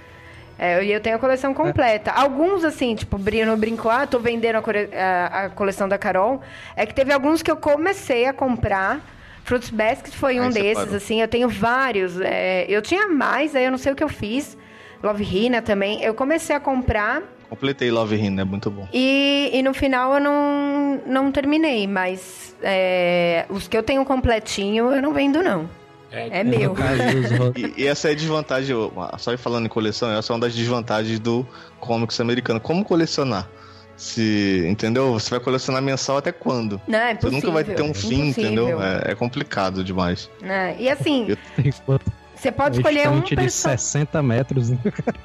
É, 0.58 0.84
e 0.84 0.92
eu 0.92 1.00
tenho 1.00 1.16
a 1.16 1.18
coleção 1.18 1.52
completa. 1.54 2.10
Alguns, 2.12 2.62
assim, 2.64 2.94
tipo, 2.94 3.18
Brino 3.18 3.56
brincou, 3.56 3.90
ah, 3.90 4.06
tô 4.06 4.18
vendendo 4.18 4.56
a, 4.56 4.60
a- 4.60 5.44
a 5.44 5.50
coleção 5.50 5.88
da 5.88 5.98
Carol. 5.98 6.40
É 6.76 6.86
que 6.86 6.94
teve 6.94 7.12
alguns 7.12 7.42
que 7.42 7.50
eu 7.50 7.56
comecei 7.56 8.26
a 8.26 8.32
comprar. 8.32 9.00
Fruits 9.44 9.70
Basket 9.70 10.14
foi 10.14 10.38
um 10.38 10.44
Aí 10.44 10.52
você 10.52 10.62
desses, 10.62 10.84
parou. 10.84 10.96
assim. 10.96 11.20
Eu 11.20 11.26
tenho 11.28 11.48
vários. 11.48 12.20
é, 12.20 12.64
eu 12.68 12.80
tinha 12.80 13.08
mais, 13.08 13.56
aí 13.56 13.64
eu 13.64 13.70
não 13.72 13.78
sei 13.78 13.92
o 13.92 13.96
que 13.96 14.04
eu 14.04 14.08
fiz. 14.08 14.56
Love 15.02 15.24
Hina 15.24 15.60
também. 15.60 16.00
Eu 16.02 16.14
comecei 16.14 16.54
a 16.54 16.60
comprar 16.60 17.22
Completei 17.50 17.90
Love 17.90 18.14
Hina, 18.16 18.42
é 18.42 18.44
muito 18.46 18.70
bom. 18.70 18.88
e, 18.94 19.50
e 19.52 19.62
no 19.62 19.74
final 19.74 20.14
eu 20.14 20.20
não, 20.20 21.02
não 21.04 21.32
terminei. 21.32 21.86
Mas 21.88 22.56
é, 22.62 23.44
os 23.50 23.66
que 23.68 23.76
eu 23.76 23.82
tenho 23.82 24.04
completinho, 24.04 24.90
eu 24.92 25.02
não 25.02 25.12
vendo, 25.12 25.42
não. 25.42 25.68
É, 26.12 26.44
meu. 26.44 26.74
Dos 26.74 27.30
ro- 27.38 27.52
E, 27.56 27.82
e 27.82 27.86
essa 27.86 28.08
é 28.08 28.12
a 28.12 28.14
desvantagem, 28.14 28.76
só 29.18 29.36
falando 29.38 29.66
em 29.66 29.68
coleção, 29.68 30.10
essa 30.10 30.32
é 30.32 30.34
uma 30.34 30.40
das 30.40 30.54
desvantagens 30.54 31.18
do 31.18 31.46
comics 31.80 32.20
americano. 32.20 32.60
Como 32.60 32.84
colecionar? 32.84 33.48
Se, 33.96 34.64
entendeu? 34.68 35.12
Você 35.12 35.30
vai 35.30 35.38
colecionar 35.40 35.80
mensal 35.82 36.16
até 36.16 36.32
quando? 36.32 36.80
Não, 36.88 36.98
é 36.98 37.08
Você 37.08 37.12
impossível. 37.28 37.32
nunca 37.32 37.50
vai 37.52 37.64
ter 37.64 37.82
um 37.82 37.94
fim, 37.94 38.28
impossível. 38.28 38.64
entendeu? 38.64 38.82
É, 38.82 39.12
é 39.12 39.14
complicado 39.14 39.84
demais. 39.84 40.28
É, 40.42 40.74
E 40.78 40.88
assim, 40.90 41.26
Eu- 41.28 42.00
você 42.34 42.50
pode 42.50 42.78
escolher 42.78 43.08
um 43.08 43.20
de 43.20 43.36
personagem. 43.36 43.78
60 43.78 44.22
metros. 44.22 44.70
né? 44.70 44.78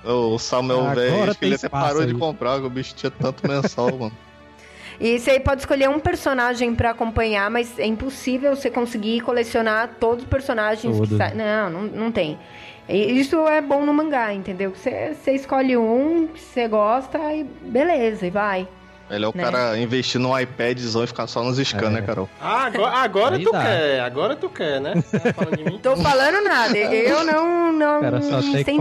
O 0.06 0.38
Samuel 0.38 0.94
velho, 0.94 1.24
acho 1.24 1.34
que 1.34 1.40
tem 1.40 1.50
ele 1.54 1.70
parou 1.70 2.06
de 2.06 2.12
aí. 2.14 2.18
comprar, 2.20 2.60
que 2.60 2.66
o 2.66 2.70
bicho 2.70 2.94
tinha 2.94 3.10
tanto 3.12 3.48
mensal, 3.48 3.90
mano. 3.98 4.12
E 5.00 5.20
você 5.20 5.39
pode 5.39 5.62
escolher 5.62 5.89
um 5.89 6.00
personagem 6.00 6.74
pra 6.74 6.91
acompanhar, 6.91 7.50
mas 7.52 7.78
é 7.78 7.86
impossível 7.86 8.56
você 8.56 8.70
conseguir 8.70 9.22
colecionar 9.22 9.95
todos 10.00 10.24
os 10.24 10.30
personagens 10.30 11.00
que 11.00 11.16
saem. 11.16 11.36
Não, 11.36 11.70
não, 11.70 11.82
não 11.84 12.12
tem. 12.12 12.38
E 12.89 13.20
Isso 13.20 13.36
é 13.48 13.62
bom 13.62 13.86
no 13.86 13.93
mangá, 13.93 14.34
entendeu? 14.34 14.72
Você, 14.72 15.14
você 15.14 15.34
escolhe 15.34 15.76
um 15.78 16.28
que 16.28 16.39
você 16.39 16.68
gosta 16.68 17.18
e 17.34 17.43
beleza, 17.43 18.26
e 18.26 18.30
vai. 18.30 18.68
Ele 19.10 19.24
é 19.24 19.28
o 19.28 19.32
Né? 19.34 19.41
cara 19.43 19.78
investir 19.80 20.20
no 20.20 20.38
iPadzão 20.38 21.03
e 21.03 21.08
ficar 21.08 21.28
só 21.28 21.41
nos 21.41 21.58
scans, 21.58 21.84
É. 21.84 21.89
né, 21.89 22.01
Carol? 22.01 22.28
Ah, 22.41 22.66
agora, 22.66 22.95
agora 22.97 23.36
Aí 23.38 23.43
tu 23.43 23.51
dá. 23.53 23.64
quer, 23.64 23.99
agora 24.01 24.36
tu 24.36 24.49
quer, 24.49 24.82
né? 24.82 24.93
Tá 25.12 25.34
falando 25.34 25.58
de 25.58 25.64
mim? 25.64 25.80
Tô 25.84 25.95
falando 25.95 26.43
nada. 26.43 26.78
Eu 26.78 27.24
não, 27.24 27.72
não 27.72 28.01
Cara, 28.01 28.18
incentivei 28.20 28.74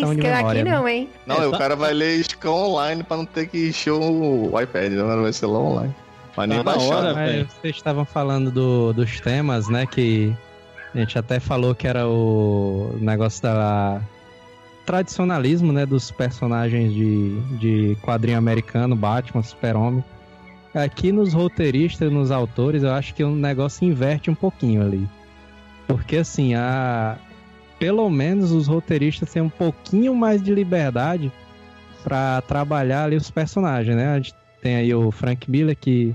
scan 0.00 0.14
memória, 0.14 0.38
aqui, 0.38 0.64
né? 0.64 0.70
não, 0.70 0.88
hein? 0.88 1.08
Não, 1.26 1.36
É, 1.42 1.46
o 1.46 1.50
só- 1.50 1.58
cara 1.58 1.76
vai 1.76 1.92
ler 1.92 2.18
scan 2.24 2.50
online 2.50 3.02
pra 3.02 3.16
não 3.18 3.26
ter 3.26 3.46
que 3.46 3.68
encher 3.68 3.92
o 3.92 4.50
iPad, 4.58 4.92
né? 4.92 5.16
Vai 5.22 5.32
ser 5.34 5.46
lá 5.46 5.58
online. 5.58 5.94
Mas 6.34 6.48
nem 6.48 6.58
Tá 6.58 6.64
baixar. 6.64 6.94
hora, 6.96 7.12
né? 7.14 7.46
Vocês 7.60 7.76
estavam 7.76 8.04
falando 8.06 8.50
do- 8.50 8.92
dos 8.94 9.20
temas, 9.20 9.68
né? 9.68 9.84
Que 9.86 10.32
a 10.94 10.98
gente 10.98 11.18
até 11.18 11.38
falou 11.40 11.74
que 11.74 11.86
era 11.86 12.06
o 12.08 12.96
negócio 13.00 13.42
da 13.42 14.00
tradicionalismo, 14.88 15.70
né? 15.70 15.84
Dos 15.84 16.10
personagens 16.10 16.94
de, 16.94 17.38
de 17.58 17.96
quadrinho 18.00 18.38
americano, 18.38 18.96
Batman, 18.96 19.42
Super-Homem. 19.42 20.02
Aqui 20.74 21.12
nos 21.12 21.34
roteiristas, 21.34 22.10
nos 22.10 22.30
autores, 22.30 22.82
eu 22.82 22.92
acho 22.92 23.14
que 23.14 23.22
o 23.22 23.34
negócio 23.34 23.86
inverte 23.86 24.30
um 24.30 24.34
pouquinho 24.34 24.80
ali. 24.80 25.06
Porque 25.86 26.16
assim, 26.16 26.54
a... 26.54 27.18
pelo 27.78 28.08
menos 28.08 28.50
os 28.50 28.66
roteiristas 28.66 29.30
têm 29.30 29.42
um 29.42 29.50
pouquinho 29.50 30.14
mais 30.14 30.42
de 30.42 30.54
liberdade 30.54 31.30
para 32.02 32.40
trabalhar 32.40 33.04
ali 33.04 33.16
os 33.16 33.30
personagens, 33.30 33.94
né? 33.94 34.08
A 34.08 34.16
gente 34.16 34.34
tem 34.62 34.76
aí 34.76 34.94
o 34.94 35.10
Frank 35.10 35.50
Miller 35.50 35.76
que 35.76 36.14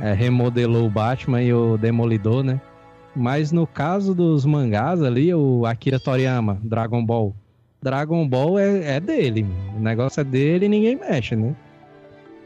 é, 0.00 0.14
remodelou 0.14 0.86
o 0.86 0.90
Batman 0.90 1.42
e 1.42 1.52
o 1.52 1.76
Demolidor, 1.76 2.42
né? 2.42 2.58
Mas 3.14 3.52
no 3.52 3.66
caso 3.66 4.14
dos 4.14 4.46
mangás 4.46 5.02
ali, 5.02 5.34
o 5.34 5.66
Akira 5.66 6.00
Toriyama, 6.00 6.58
Dragon 6.62 7.04
Ball. 7.04 7.36
Dragon 7.82 8.26
Ball 8.28 8.58
é, 8.58 8.96
é 8.96 9.00
dele, 9.00 9.46
o 9.76 9.80
negócio 9.80 10.20
é 10.20 10.24
dele 10.24 10.66
e 10.66 10.68
ninguém 10.68 10.96
mexe, 10.96 11.34
né? 11.34 11.54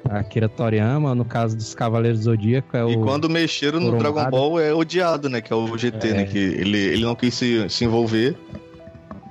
Akira 0.09 0.49
Toriyama, 0.49 1.15
no 1.15 1.25
caso 1.25 1.57
dos 1.57 1.75
Cavaleiros 1.75 2.21
do 2.21 2.25
Zodíaco, 2.25 2.77
é 2.77 2.85
o. 2.85 2.91
E 2.91 2.97
quando 2.97 3.29
mexeram 3.29 3.81
no. 3.81 3.99
Dragon 3.99 4.31
Ball 4.31 4.61
é 4.61 4.73
odiado, 4.73 5.29
né? 5.29 5.41
Que 5.41 5.53
é 5.53 5.57
o 5.57 5.77
GT, 5.77 6.09
É. 6.09 6.13
né? 6.15 6.25
Que 6.25 6.39
ele, 6.39 6.79
ele 6.79 7.03
não 7.05 7.15
quis 7.15 7.35
se, 7.35 7.69
se 7.69 7.85
envolver. 7.85 8.37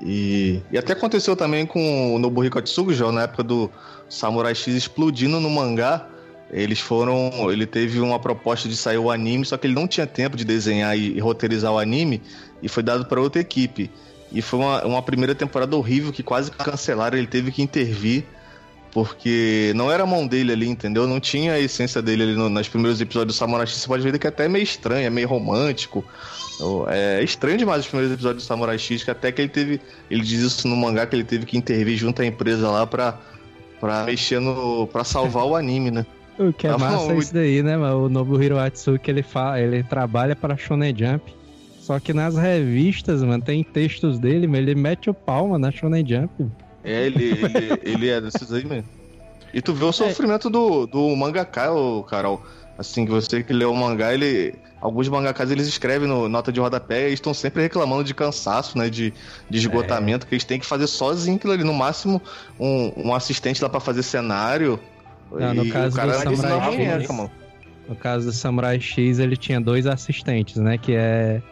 E, 0.01 0.61
e 0.71 0.77
até 0.77 0.93
aconteceu 0.93 1.35
também 1.35 1.65
com 1.65 2.13
o 2.13 2.19
Nobuhiko 2.19 2.59
Atsugi, 2.59 3.01
na 3.11 3.23
época 3.23 3.43
do 3.43 3.71
Samurai 4.09 4.53
X 4.53 4.75
explodindo 4.75 5.39
no 5.39 5.49
mangá. 5.49 6.07
Eles 6.51 6.79
foram. 6.79 7.31
Ele 7.51 7.65
teve 7.65 7.99
uma 7.99 8.19
proposta 8.19 8.69
de 8.69 8.75
sair 8.75 8.97
o 8.97 9.09
anime, 9.09 9.45
só 9.45 9.57
que 9.57 9.65
ele 9.65 9.73
não 9.73 9.87
tinha 9.87 10.05
tempo 10.05 10.37
de 10.37 10.45
desenhar 10.45 10.97
e, 10.97 11.13
e 11.15 11.19
roteirizar 11.19 11.71
o 11.71 11.79
anime, 11.79 12.21
e 12.61 12.69
foi 12.69 12.83
dado 12.83 13.05
para 13.05 13.19
outra 13.19 13.41
equipe. 13.41 13.89
E 14.35 14.41
foi 14.41 14.59
uma, 14.59 14.85
uma 14.85 15.01
primeira 15.01 15.33
temporada 15.33 15.75
horrível 15.77 16.11
que 16.11 16.21
quase 16.21 16.51
cancelaram, 16.51 17.17
ele 17.17 17.25
teve 17.25 17.51
que 17.51 17.61
intervir. 17.61 18.25
Porque 18.91 19.73
não 19.75 19.91
era 19.91 20.03
a 20.03 20.05
mão 20.05 20.25
dele 20.25 20.53
ali, 20.53 20.69
entendeu? 20.69 21.07
Não 21.07 21.19
tinha 21.19 21.53
a 21.53 21.59
essência 21.59 22.01
dele 22.01 22.23
ali 22.23 22.33
no, 22.33 22.49
nos 22.49 22.69
primeiros 22.69 23.01
episódios 23.01 23.35
do 23.35 23.37
Samurai 23.37 23.65
X. 23.65 23.77
Você 23.77 23.87
pode 23.87 24.03
ver 24.03 24.17
que 24.17 24.27
é 24.27 24.29
até 24.29 24.47
meio 24.47 24.63
estranho, 24.63 25.05
é 25.05 25.09
meio 25.09 25.27
romântico. 25.27 26.03
É 26.87 27.21
estranho 27.21 27.57
demais 27.57 27.81
os 27.81 27.87
primeiros 27.87 28.13
episódios 28.13 28.43
do 28.43 28.47
Samurai 28.47 28.77
X, 28.77 29.03
que 29.03 29.11
até 29.11 29.31
que 29.31 29.41
ele 29.41 29.49
teve. 29.49 29.81
Ele 30.09 30.21
diz 30.21 30.41
isso 30.41 30.67
no 30.67 30.77
mangá 30.77 31.05
que 31.05 31.15
ele 31.15 31.25
teve 31.25 31.45
que 31.45 31.57
intervir 31.57 31.97
junto 31.97 32.21
à 32.21 32.25
empresa 32.25 32.69
lá 32.69 32.87
pra, 32.87 33.19
pra 33.81 34.03
mexer 34.03 34.39
no. 34.39 34.87
pra 34.87 35.03
salvar 35.03 35.45
o 35.45 35.55
anime, 35.57 35.91
né? 35.91 36.05
O 36.39 36.53
que 36.53 36.67
é 36.67 36.71
Tá 36.71 36.77
massa 36.77 37.11
é 37.11 37.17
isso 37.17 37.33
daí, 37.33 37.63
né, 37.63 37.75
mano? 37.75 38.05
O 38.05 38.09
Nobuhiro 38.09 38.57
Atsuki, 38.57 39.11
ele, 39.11 39.23
fala, 39.23 39.59
ele 39.59 39.83
trabalha 39.83 40.35
para 40.35 40.55
Shonen 40.55 40.95
Jump. 40.97 41.33
Só 41.85 41.99
que 41.99 42.13
nas 42.15 42.35
revistas, 42.35 43.21
mano, 43.21 43.43
tem 43.43 43.63
textos 43.63 44.17
dele, 44.17 44.47
mas 44.47 44.61
ele 44.61 44.73
mete 44.73 45.07
o 45.07 45.13
pau, 45.13 45.49
mano, 45.49 45.59
na 45.59 45.71
Shonen 45.71 46.03
Jump. 46.03 46.51
É, 46.83 47.05
ele, 47.05 47.25
ele, 47.25 47.79
ele 47.85 48.09
é 48.09 48.19
desses 48.19 48.51
aí 48.51 48.65
mesmo. 48.65 48.89
E 49.53 49.61
tu 49.61 49.71
vê 49.71 49.85
o 49.85 49.91
sofrimento 49.91 50.49
do, 50.49 50.87
do 50.87 51.15
mangaka, 51.15 51.69
Carol. 52.09 52.43
Assim, 52.75 53.05
que 53.05 53.11
você 53.11 53.43
que 53.43 53.53
lê 53.53 53.65
o 53.65 53.73
mangá, 53.75 54.15
ele. 54.15 54.55
Alguns 54.81 55.07
mangakas 55.07 55.51
eles 55.51 55.67
escrevem 55.67 56.07
no 56.07 56.27
nota 56.27 56.51
de 56.51 56.59
rodapé 56.59 57.11
e 57.11 57.13
estão 57.13 57.35
sempre 57.35 57.61
reclamando 57.61 58.03
de 58.03 58.15
cansaço, 58.15 58.79
né? 58.79 58.89
De, 58.89 59.13
de 59.47 59.57
esgotamento, 59.57 60.25
que 60.25 60.33
eles 60.33 60.43
têm 60.43 60.59
que 60.59 60.65
fazer 60.65 60.87
sozinho 60.87 61.37
aquilo 61.37 61.53
ali. 61.53 61.63
No 61.63 61.73
máximo, 61.73 62.19
um, 62.59 63.09
um 63.09 63.13
assistente 63.13 63.61
lá 63.61 63.69
pra 63.69 63.79
fazer 63.79 64.01
cenário. 64.01 64.79
Não, 65.31 65.53
no 65.53 65.65
e 65.65 65.69
caso 65.69 65.95
o 65.95 65.99
cara 65.99 66.25
do 66.25 66.35
Samurai 66.35 67.01
X. 67.03 67.09
No 67.87 67.95
caso 67.95 68.25
do 68.25 68.33
Samurai 68.33 68.79
X, 68.79 69.19
ele 69.19 69.37
tinha 69.37 69.61
dois 69.61 69.85
assistentes, 69.85 70.55
né? 70.57 70.79
Que 70.79 70.95
é. 70.95 71.43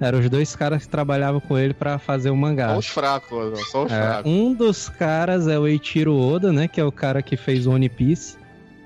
Eram 0.00 0.20
os 0.20 0.30
dois 0.30 0.54
caras 0.54 0.82
que 0.84 0.88
trabalhavam 0.88 1.40
com 1.40 1.58
ele 1.58 1.74
para 1.74 1.98
fazer 1.98 2.30
o 2.30 2.36
mangá. 2.36 2.68
Só 2.74 2.78
os 2.78 2.86
fracos, 2.86 3.60
só 3.70 3.84
os 3.84 3.92
É, 3.92 4.00
fracos. 4.00 4.30
um 4.30 4.54
dos 4.54 4.88
caras 4.88 5.48
é 5.48 5.58
o 5.58 5.66
Eiichiro 5.66 6.16
Oda, 6.16 6.52
né? 6.52 6.68
Que 6.68 6.80
é 6.80 6.84
o 6.84 6.92
cara 6.92 7.20
que 7.20 7.36
fez 7.36 7.66
o 7.66 7.72
One 7.72 7.88
Piece. 7.88 8.36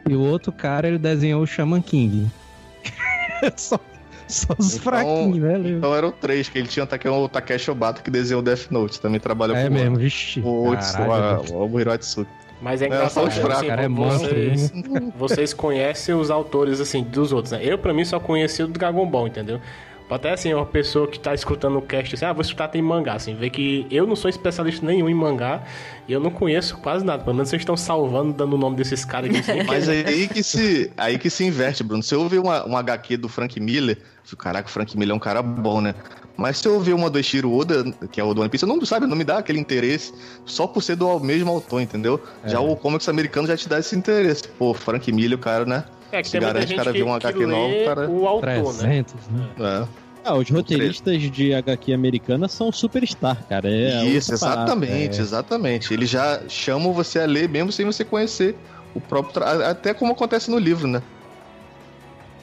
E 0.08 0.14
o 0.14 0.20
outro 0.20 0.50
cara, 0.50 0.88
ele 0.88 0.98
desenhou 0.98 1.42
o 1.42 1.46
Shaman 1.46 1.82
King. 1.82 2.28
só, 3.56 3.78
só 4.26 4.54
os 4.58 4.72
Então- 4.74 4.82
fraquinhos, 4.82 5.38
né? 5.38 5.58
Então 5.70 5.94
eram 5.94 6.10
três, 6.10 6.48
que 6.48 6.58
ele 6.58 6.68
tinha 6.68 6.84
até 6.84 6.96
que 6.98 7.08
o 7.08 7.28
Takeshi 7.28 7.70
Obata 7.70 8.02
que 8.02 8.10
desenhou 8.10 8.40
o 8.40 8.44
Death 8.44 8.70
Note, 8.70 9.00
também 9.00 9.20
trabalhou 9.20 9.56
É 9.56 9.64
com 9.68 9.74
mesmo, 9.74 9.96
vixi. 9.96 10.40
o 10.40 10.68
Otsu, 10.70 10.96
o 11.02 11.58
Nobuhiro 11.60 11.92
Atsuki. 11.92 12.30
Mas 12.60 12.80
é 12.80 12.84
É, 12.84 12.88
engraçado. 12.88 13.10
só 13.12 13.24
os 13.28 13.34
que, 13.34 13.40
fracos. 13.40 13.56
assim, 13.58 13.66
O 13.66 13.68
cara 13.70 13.82
é 13.82 13.88
vocês, 13.88 14.72
monstro, 14.72 15.12
vocês 15.18 15.52
conhecem 15.52 16.14
os 16.14 16.30
autores, 16.30 16.80
assim, 16.80 17.02
dos 17.02 17.32
outros, 17.32 17.52
né? 17.52 17.60
Eu, 17.62 17.76
pra 17.76 17.92
mim, 17.92 18.04
só 18.04 18.20
conheci 18.20 18.62
o 18.62 18.66
do 18.68 18.72
Dragon 18.78 19.04
Ball, 19.04 19.26
entendeu? 19.26 19.60
Até 20.14 20.32
assim, 20.32 20.52
uma 20.52 20.66
pessoa 20.66 21.06
que 21.06 21.18
tá 21.18 21.34
escutando 21.34 21.78
o 21.78 21.82
cast, 21.82 22.14
assim, 22.14 22.24
ah, 22.24 22.32
vou 22.32 22.42
escutar 22.42 22.68
tem 22.68 22.82
mangá, 22.82 23.14
assim, 23.14 23.34
vê 23.34 23.50
que 23.50 23.86
eu 23.90 24.06
não 24.06 24.16
sou 24.16 24.28
especialista 24.28 24.84
nenhum 24.84 25.08
em 25.08 25.14
mangá 25.14 25.62
e 26.08 26.12
eu 26.12 26.20
não 26.20 26.30
conheço 26.30 26.76
quase 26.78 27.04
nada. 27.04 27.22
Pelo 27.22 27.34
menos 27.34 27.48
vocês 27.48 27.62
estão 27.62 27.76
salvando, 27.76 28.32
dando 28.32 28.54
o 28.54 28.58
nome 28.58 28.76
desses 28.76 29.04
caras 29.04 29.30
aqui. 29.30 29.38
Assim, 29.38 29.62
Mas 29.66 29.88
é 29.88 30.04
aí 30.06 30.28
que 30.28 30.42
se, 30.42 30.90
aí 30.96 31.18
que 31.18 31.30
se 31.30 31.44
inverte, 31.44 31.82
Bruno. 31.82 32.02
Você 32.02 32.14
ouve 32.14 32.38
uma, 32.38 32.64
uma 32.64 32.78
HQ 32.80 33.16
do 33.16 33.28
Frank 33.28 33.58
Miller, 33.58 33.96
eu 33.98 34.04
fico, 34.24 34.42
caraca, 34.42 34.68
o 34.68 34.70
Frank 34.70 34.96
Miller 34.98 35.12
é 35.12 35.16
um 35.16 35.20
cara 35.20 35.42
bom, 35.42 35.80
né? 35.80 35.94
Mas 36.36 36.58
se 36.58 36.66
eu 36.66 36.80
ver 36.80 36.94
uma 36.94 37.10
do 37.10 37.18
Ishiro 37.18 37.52
Oda, 37.52 37.84
que 38.10 38.20
é 38.20 38.24
o 38.24 38.32
do 38.32 38.40
One 38.40 38.48
Piece, 38.48 38.64
eu 38.64 38.68
não 38.68 38.84
sabe, 38.84 39.06
não 39.06 39.16
me 39.16 39.24
dá 39.24 39.38
aquele 39.38 39.60
interesse 39.60 40.14
só 40.46 40.66
por 40.66 40.82
ser 40.82 40.96
do 40.96 41.20
mesmo 41.20 41.50
autor, 41.50 41.80
entendeu? 41.80 42.20
É. 42.42 42.48
Já 42.48 42.60
o 42.60 42.74
comics 42.74 43.08
americano 43.08 43.46
já 43.46 43.56
te 43.56 43.68
dá 43.68 43.78
esse 43.78 43.94
interesse. 43.94 44.48
Pô, 44.58 44.72
Frank 44.72 45.10
Miller, 45.12 45.38
o 45.38 45.40
cara, 45.40 45.64
né? 45.64 45.84
É 46.10 46.20
que 46.20 46.28
Se 46.28 46.32
tem 46.32 46.40
muita 46.40 46.54
garante, 46.54 46.68
gente 46.68 46.78
cara, 46.78 46.92
que, 46.92 47.02
um 47.02 47.18
que 47.18 47.26
HQ 47.26 47.46
novo, 47.46 47.84
cara- 47.84 48.08
o 48.10 48.26
autor, 48.26 48.74
né? 48.74 49.04
300, 49.04 49.14
né? 49.28 49.48
É. 49.60 50.01
Ah, 50.24 50.34
os 50.36 50.48
roteiristas 50.48 51.20
de 51.20 51.52
HQ 51.52 51.92
americana 51.92 52.46
são 52.48 52.70
superstar, 52.70 53.44
cara. 53.48 53.68
É 53.68 54.04
Isso, 54.04 54.32
outra 54.32 54.46
parada. 54.46 54.62
exatamente, 54.72 55.20
exatamente. 55.20 55.92
Eles 55.94 56.08
já 56.08 56.40
chamam 56.48 56.92
você 56.92 57.18
a 57.20 57.26
ler 57.26 57.48
mesmo 57.48 57.72
sem 57.72 57.84
você 57.84 58.04
conhecer 58.04 58.56
o 58.94 59.00
próprio. 59.00 59.32
Tra... 59.34 59.70
Até 59.70 59.92
como 59.92 60.12
acontece 60.12 60.50
no 60.50 60.58
livro, 60.58 60.86
né? 60.86 61.02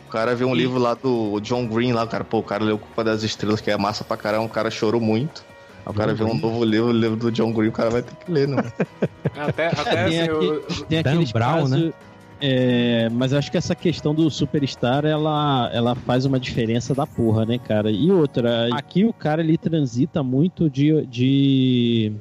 O 0.07 0.11
cara 0.11 0.35
vê 0.35 0.43
um 0.43 0.55
E- 0.55 0.57
livro 0.57 0.77
lá 0.79 0.93
do 0.95 1.39
John 1.39 1.67
Green, 1.67 1.93
lá, 1.93 2.03
o 2.03 2.07
cara, 2.07 2.23
pô, 2.23 2.39
o 2.39 2.43
cara 2.43 2.63
leu 2.63 2.77
Culpa 2.79 3.03
das 3.03 3.23
Estrelas, 3.23 3.61
que 3.61 3.69
é 3.71 3.77
massa 3.77 4.03
pra 4.03 4.17
caramba, 4.17 4.45
o 4.45 4.49
cara 4.49 4.69
chorou 4.71 4.99
muito. 4.99 5.43
Aí 5.85 5.91
o 5.91 5.93
cara 5.93 6.13
vê 6.13 6.23
um 6.23 6.33
novo 6.35 6.63
livro, 6.65 6.87
o 6.89 6.91
livro 6.91 7.15
do 7.15 7.31
John 7.31 7.53
Green, 7.53 7.69
o 7.69 7.71
cara 7.71 7.89
vai 7.89 8.01
ter 8.01 8.13
que 8.15 8.29
ler, 8.31 8.47
né? 8.47 8.61
Até, 9.37 9.67
até 9.67 9.83
tem 9.83 9.99
assim, 9.99 10.19
aqui- 10.31 10.45
eu- 10.45 10.61
Tem 10.87 11.01
Dan 11.03 11.11
aqueles 11.11 11.31
Brown, 11.31 11.53
casos, 11.61 11.69
né? 11.69 11.93
É, 12.41 13.09
mas 13.09 13.33
eu 13.33 13.37
acho 13.37 13.51
que 13.51 13.57
essa 13.57 13.75
questão 13.75 14.15
do 14.15 14.29
superstar, 14.29 15.05
ela, 15.05 15.69
ela 15.73 15.93
faz 15.93 16.25
uma 16.25 16.39
diferença 16.39 16.95
da 16.95 17.05
porra, 17.05 17.45
né, 17.45 17.57
cara? 17.57 17.91
E 17.91 18.09
outra, 18.11 18.69
aqui 18.73 19.03
o 19.03 19.11
cara 19.11 19.41
ele 19.41 19.57
transita 19.57 20.23
muito 20.23 20.69
de, 20.69 21.05
de, 21.05 22.13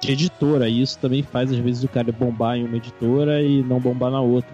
de 0.00 0.12
editora, 0.12 0.68
e 0.68 0.80
isso 0.80 0.98
também 0.98 1.22
faz 1.22 1.52
às 1.52 1.58
vezes 1.58 1.84
o 1.84 1.88
cara 1.88 2.10
bombar 2.10 2.56
em 2.56 2.64
uma 2.64 2.76
editora 2.78 3.42
e 3.42 3.62
não 3.62 3.78
bombar 3.78 4.10
na 4.10 4.20
outra. 4.20 4.50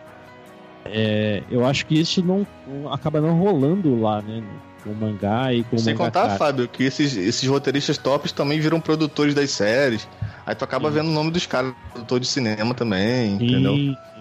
É, 0.87 1.43
eu 1.51 1.65
acho 1.65 1.87
que 1.87 1.99
isso 1.99 2.23
não 2.23 2.47
acaba 2.93 3.21
não 3.21 3.39
rolando 3.39 4.01
lá, 4.01 4.21
né? 4.23 4.43
Com 4.83 4.91
o 4.91 4.95
mangá 4.95 5.53
e 5.53 5.65
com 5.65 5.77
o 5.77 5.79
Sem 5.79 5.97
contar, 5.97 6.37
Fábio, 6.37 6.69
que 6.69 6.85
esses, 6.85 7.17
esses 7.17 7.49
roteiristas 7.49 7.99
tops 7.99 8.33
também 8.33 8.61
viram 8.61 8.81
produtores 8.81 9.35
das 9.35 9.51
séries. 9.51 10.09
Aí 10.45 10.55
tu 10.55 10.65
acaba 10.65 10.89
Sim. 10.89 10.97
vendo 10.97 11.09
o 11.09 11.13
nome 11.13 11.31
dos 11.31 11.45
caras, 11.47 11.75
produtor 11.93 12.21
de 12.21 12.27
cinema 12.27 12.73
também, 12.73 13.35
entendeu? 13.35 13.75
Sim, 13.75 13.97
sim. 14.15 14.16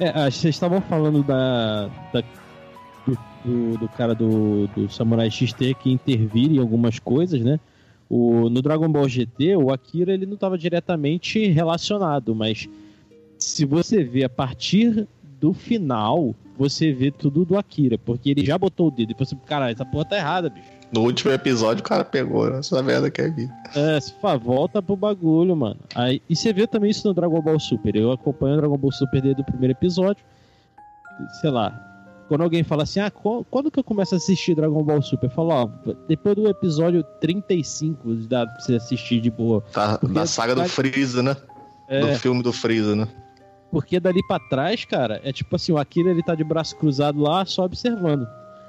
É, 0.00 0.08
ah, 0.14 0.30
vocês 0.30 0.54
estavam 0.54 0.80
falando 0.80 1.22
da, 1.24 1.88
da- 2.12 2.22
do, 3.04 3.18
do, 3.44 3.78
do 3.78 3.88
cara 3.88 4.14
do, 4.14 4.66
do 4.68 4.88
Samurai 4.88 5.30
XT 5.30 5.74
que 5.74 5.90
intervir 5.90 6.52
em 6.52 6.58
algumas 6.58 6.98
coisas, 6.98 7.40
né? 7.40 7.58
O, 8.08 8.48
no 8.48 8.62
Dragon 8.62 8.90
Ball 8.90 9.08
GT, 9.08 9.56
o 9.56 9.70
Akira 9.72 10.12
ele 10.14 10.24
não 10.24 10.34
estava 10.34 10.56
diretamente 10.56 11.46
relacionado, 11.48 12.34
mas 12.34 12.68
se 13.38 13.64
você 13.64 14.02
vê 14.02 14.24
a 14.24 14.28
partir 14.30 15.06
do 15.40 15.52
final, 15.52 16.34
você 16.58 16.92
vê 16.92 17.10
tudo 17.10 17.44
do 17.44 17.56
Akira, 17.56 17.96
porque 17.96 18.30
ele 18.30 18.44
já 18.44 18.58
botou 18.58 18.88
o 18.88 18.90
dedo 18.90 19.12
e 19.12 19.16
você, 19.18 19.36
caralho, 19.46 19.72
essa 19.74 19.84
porra 19.84 20.04
tá 20.04 20.16
errada, 20.16 20.50
bicho. 20.50 20.66
No 20.92 21.02
último 21.02 21.30
episódio 21.32 21.82
o 21.82 21.84
cara 21.84 22.02
pegou 22.04 22.48
né? 22.50 22.58
essa 22.60 22.82
merda 22.82 23.10
que 23.10 23.20
é 23.20 23.28
vida. 23.28 23.54
É, 23.74 24.00
se 24.00 24.12
fa, 24.20 24.36
volta 24.36 24.80
pro 24.82 24.96
bagulho, 24.96 25.54
mano. 25.54 25.76
Aí, 25.94 26.20
e 26.28 26.34
você 26.34 26.52
vê 26.52 26.66
também 26.66 26.90
isso 26.90 27.06
no 27.06 27.12
Dragon 27.14 27.40
Ball 27.42 27.60
Super. 27.60 27.94
Eu 27.94 28.10
acompanho 28.10 28.54
o 28.54 28.56
Dragon 28.58 28.76
Ball 28.78 28.90
Super 28.92 29.20
desde 29.20 29.42
o 29.42 29.44
primeiro 29.44 29.72
episódio. 29.72 30.24
Sei 31.40 31.50
lá. 31.50 31.84
Quando 32.26 32.42
alguém 32.42 32.62
fala 32.62 32.82
assim, 32.82 33.00
ah, 33.00 33.10
qu- 33.10 33.44
quando 33.50 33.70
que 33.70 33.78
eu 33.78 33.84
começo 33.84 34.14
a 34.14 34.18
assistir 34.18 34.54
Dragon 34.54 34.82
Ball 34.82 35.00
Super? 35.02 35.26
Eu 35.28 35.30
falo, 35.30 35.48
ó, 35.50 35.68
depois 36.06 36.34
do 36.36 36.48
episódio 36.48 37.02
35 37.20 38.14
dá 38.26 38.46
pra 38.46 38.60
você 38.60 38.74
assistir 38.76 39.20
de 39.20 39.30
boa. 39.30 39.62
Tá, 39.72 39.98
da 40.02 40.26
saga 40.26 40.54
do 40.54 40.64
Freeza, 40.64 41.22
né? 41.22 41.36
É, 41.88 42.00
Do 42.00 42.18
filme 42.18 42.42
do 42.42 42.52
Freeza, 42.52 42.94
né? 42.94 43.08
Porque 43.70 43.98
dali 44.00 44.20
pra 44.26 44.38
trás, 44.38 44.84
cara, 44.84 45.20
é 45.24 45.32
tipo 45.32 45.54
assim, 45.56 45.72
o 45.72 45.78
Akira 45.78 46.10
ele 46.10 46.22
tá 46.22 46.34
de 46.34 46.44
braço 46.44 46.76
cruzado 46.76 47.20
lá, 47.20 47.44
só 47.44 47.64
observando. 47.64 48.26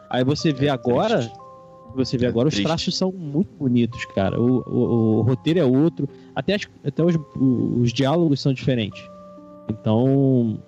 Aí 0.10 0.24
você 0.24 0.52
vê 0.52 0.68
É 0.68 0.70
agora, 0.70 1.18
triste. 1.20 1.38
você 1.95 2.18
vê 2.18 2.26
É 2.26 2.30
agora, 2.30 2.47
os 2.47 2.54
triste. 2.54 2.68
traços 2.68 2.97
são 2.97 3.12
muito 3.12 3.52
bonitos, 3.56 4.04
cara. 4.16 4.39
O, 4.41 4.64
o- 4.68 5.18
o 5.18 5.22
roteiro 5.22 5.60
é 5.60 5.64
outro, 5.66 6.08
até, 6.36 6.56
as- 6.56 6.68
até 6.86 7.04
os, 7.04 7.16
os 7.36 7.93
diálogos 7.93 8.41
são 8.41 8.54
diferentes. 8.54 9.02
Então, 9.70 10.60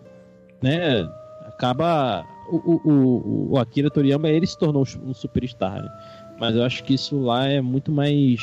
né, 0.61 1.07
acaba. 1.47 2.23
O, 2.49 2.57
o, 2.57 2.91
o- 2.91 3.51
o 3.53 3.57
Akira 3.57 3.89
Toriyama 3.89 4.27
ele 4.29 4.45
se 4.45 4.57
tornou 4.57 4.84
um 5.03 5.13
superstar, 5.13 5.82
né? 5.82 5.89
Mas 6.39 6.55
eu 6.55 6.63
acho 6.63 6.84
que 6.84 6.93
isso 6.95 7.19
lá 7.21 7.45
é 7.47 7.61
muito 7.61 7.91
mais 7.91 8.39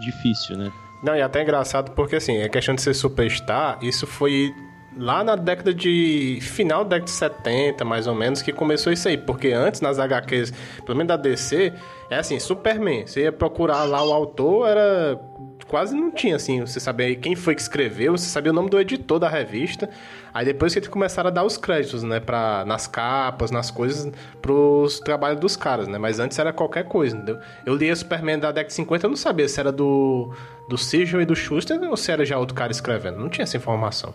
difícil, 0.00 0.56
né? 0.58 0.70
Não, 1.02 1.14
e 1.16 1.22
até 1.22 1.42
engraçado 1.42 1.92
porque, 1.92 2.16
assim, 2.16 2.42
a 2.42 2.48
questão 2.48 2.74
de 2.74 2.82
ser 2.82 2.92
superstar, 2.94 3.78
isso 3.82 4.06
foi 4.06 4.52
lá 4.96 5.22
na 5.22 5.36
década 5.36 5.72
de... 5.74 6.38
Final 6.40 6.84
da 6.84 6.96
década 6.96 7.04
de 7.04 7.10
70, 7.10 7.84
mais 7.84 8.06
ou 8.06 8.14
menos, 8.14 8.42
que 8.42 8.52
começou 8.52 8.92
isso 8.92 9.08
aí. 9.08 9.16
Porque 9.16 9.52
antes, 9.52 9.80
nas 9.80 9.98
HQs, 9.98 10.52
pelo 10.84 10.96
menos 10.96 11.08
da 11.08 11.16
DC, 11.16 11.72
é 12.10 12.16
assim, 12.16 12.38
Superman. 12.38 13.06
Você 13.06 13.22
ia 13.22 13.32
procurar 13.32 13.84
lá 13.84 14.02
o 14.02 14.12
autor, 14.12 14.68
era... 14.68 15.20
Quase 15.68 15.96
não 15.96 16.12
tinha, 16.12 16.36
assim, 16.36 16.60
você 16.60 16.78
sabia 16.78 17.12
quem 17.16 17.34
foi 17.34 17.52
que 17.52 17.60
escreveu, 17.60 18.16
você 18.16 18.28
sabia 18.28 18.52
o 18.52 18.54
nome 18.54 18.70
do 18.70 18.78
editor 18.78 19.18
da 19.18 19.28
revista. 19.28 19.90
Aí 20.32 20.44
depois 20.44 20.72
que 20.72 20.78
eles 20.78 20.88
começaram 20.88 21.26
a 21.26 21.30
dar 21.32 21.42
os 21.42 21.56
créditos, 21.56 22.04
né, 22.04 22.20
pra, 22.20 22.64
nas 22.64 22.86
capas, 22.86 23.50
nas 23.50 23.68
coisas, 23.68 24.12
pros 24.40 25.00
trabalhos 25.00 25.40
dos 25.40 25.56
caras, 25.56 25.88
né? 25.88 25.98
Mas 25.98 26.20
antes 26.20 26.38
era 26.38 26.52
qualquer 26.52 26.84
coisa, 26.84 27.16
entendeu? 27.16 27.40
Eu 27.64 27.74
lia 27.74 27.96
Superman 27.96 28.38
da 28.38 28.52
década 28.52 28.68
de 28.68 28.74
50, 28.74 29.06
eu 29.06 29.10
não 29.10 29.16
sabia 29.16 29.48
se 29.48 29.58
era 29.58 29.72
do, 29.72 30.32
do 30.68 30.78
Sigel 30.78 31.20
e 31.20 31.24
do 31.24 31.34
Schuster 31.34 31.82
ou 31.82 31.96
se 31.96 32.12
era 32.12 32.24
já 32.24 32.38
outro 32.38 32.54
cara 32.54 32.70
escrevendo. 32.70 33.18
Não 33.18 33.28
tinha 33.28 33.42
essa 33.42 33.56
informação. 33.56 34.14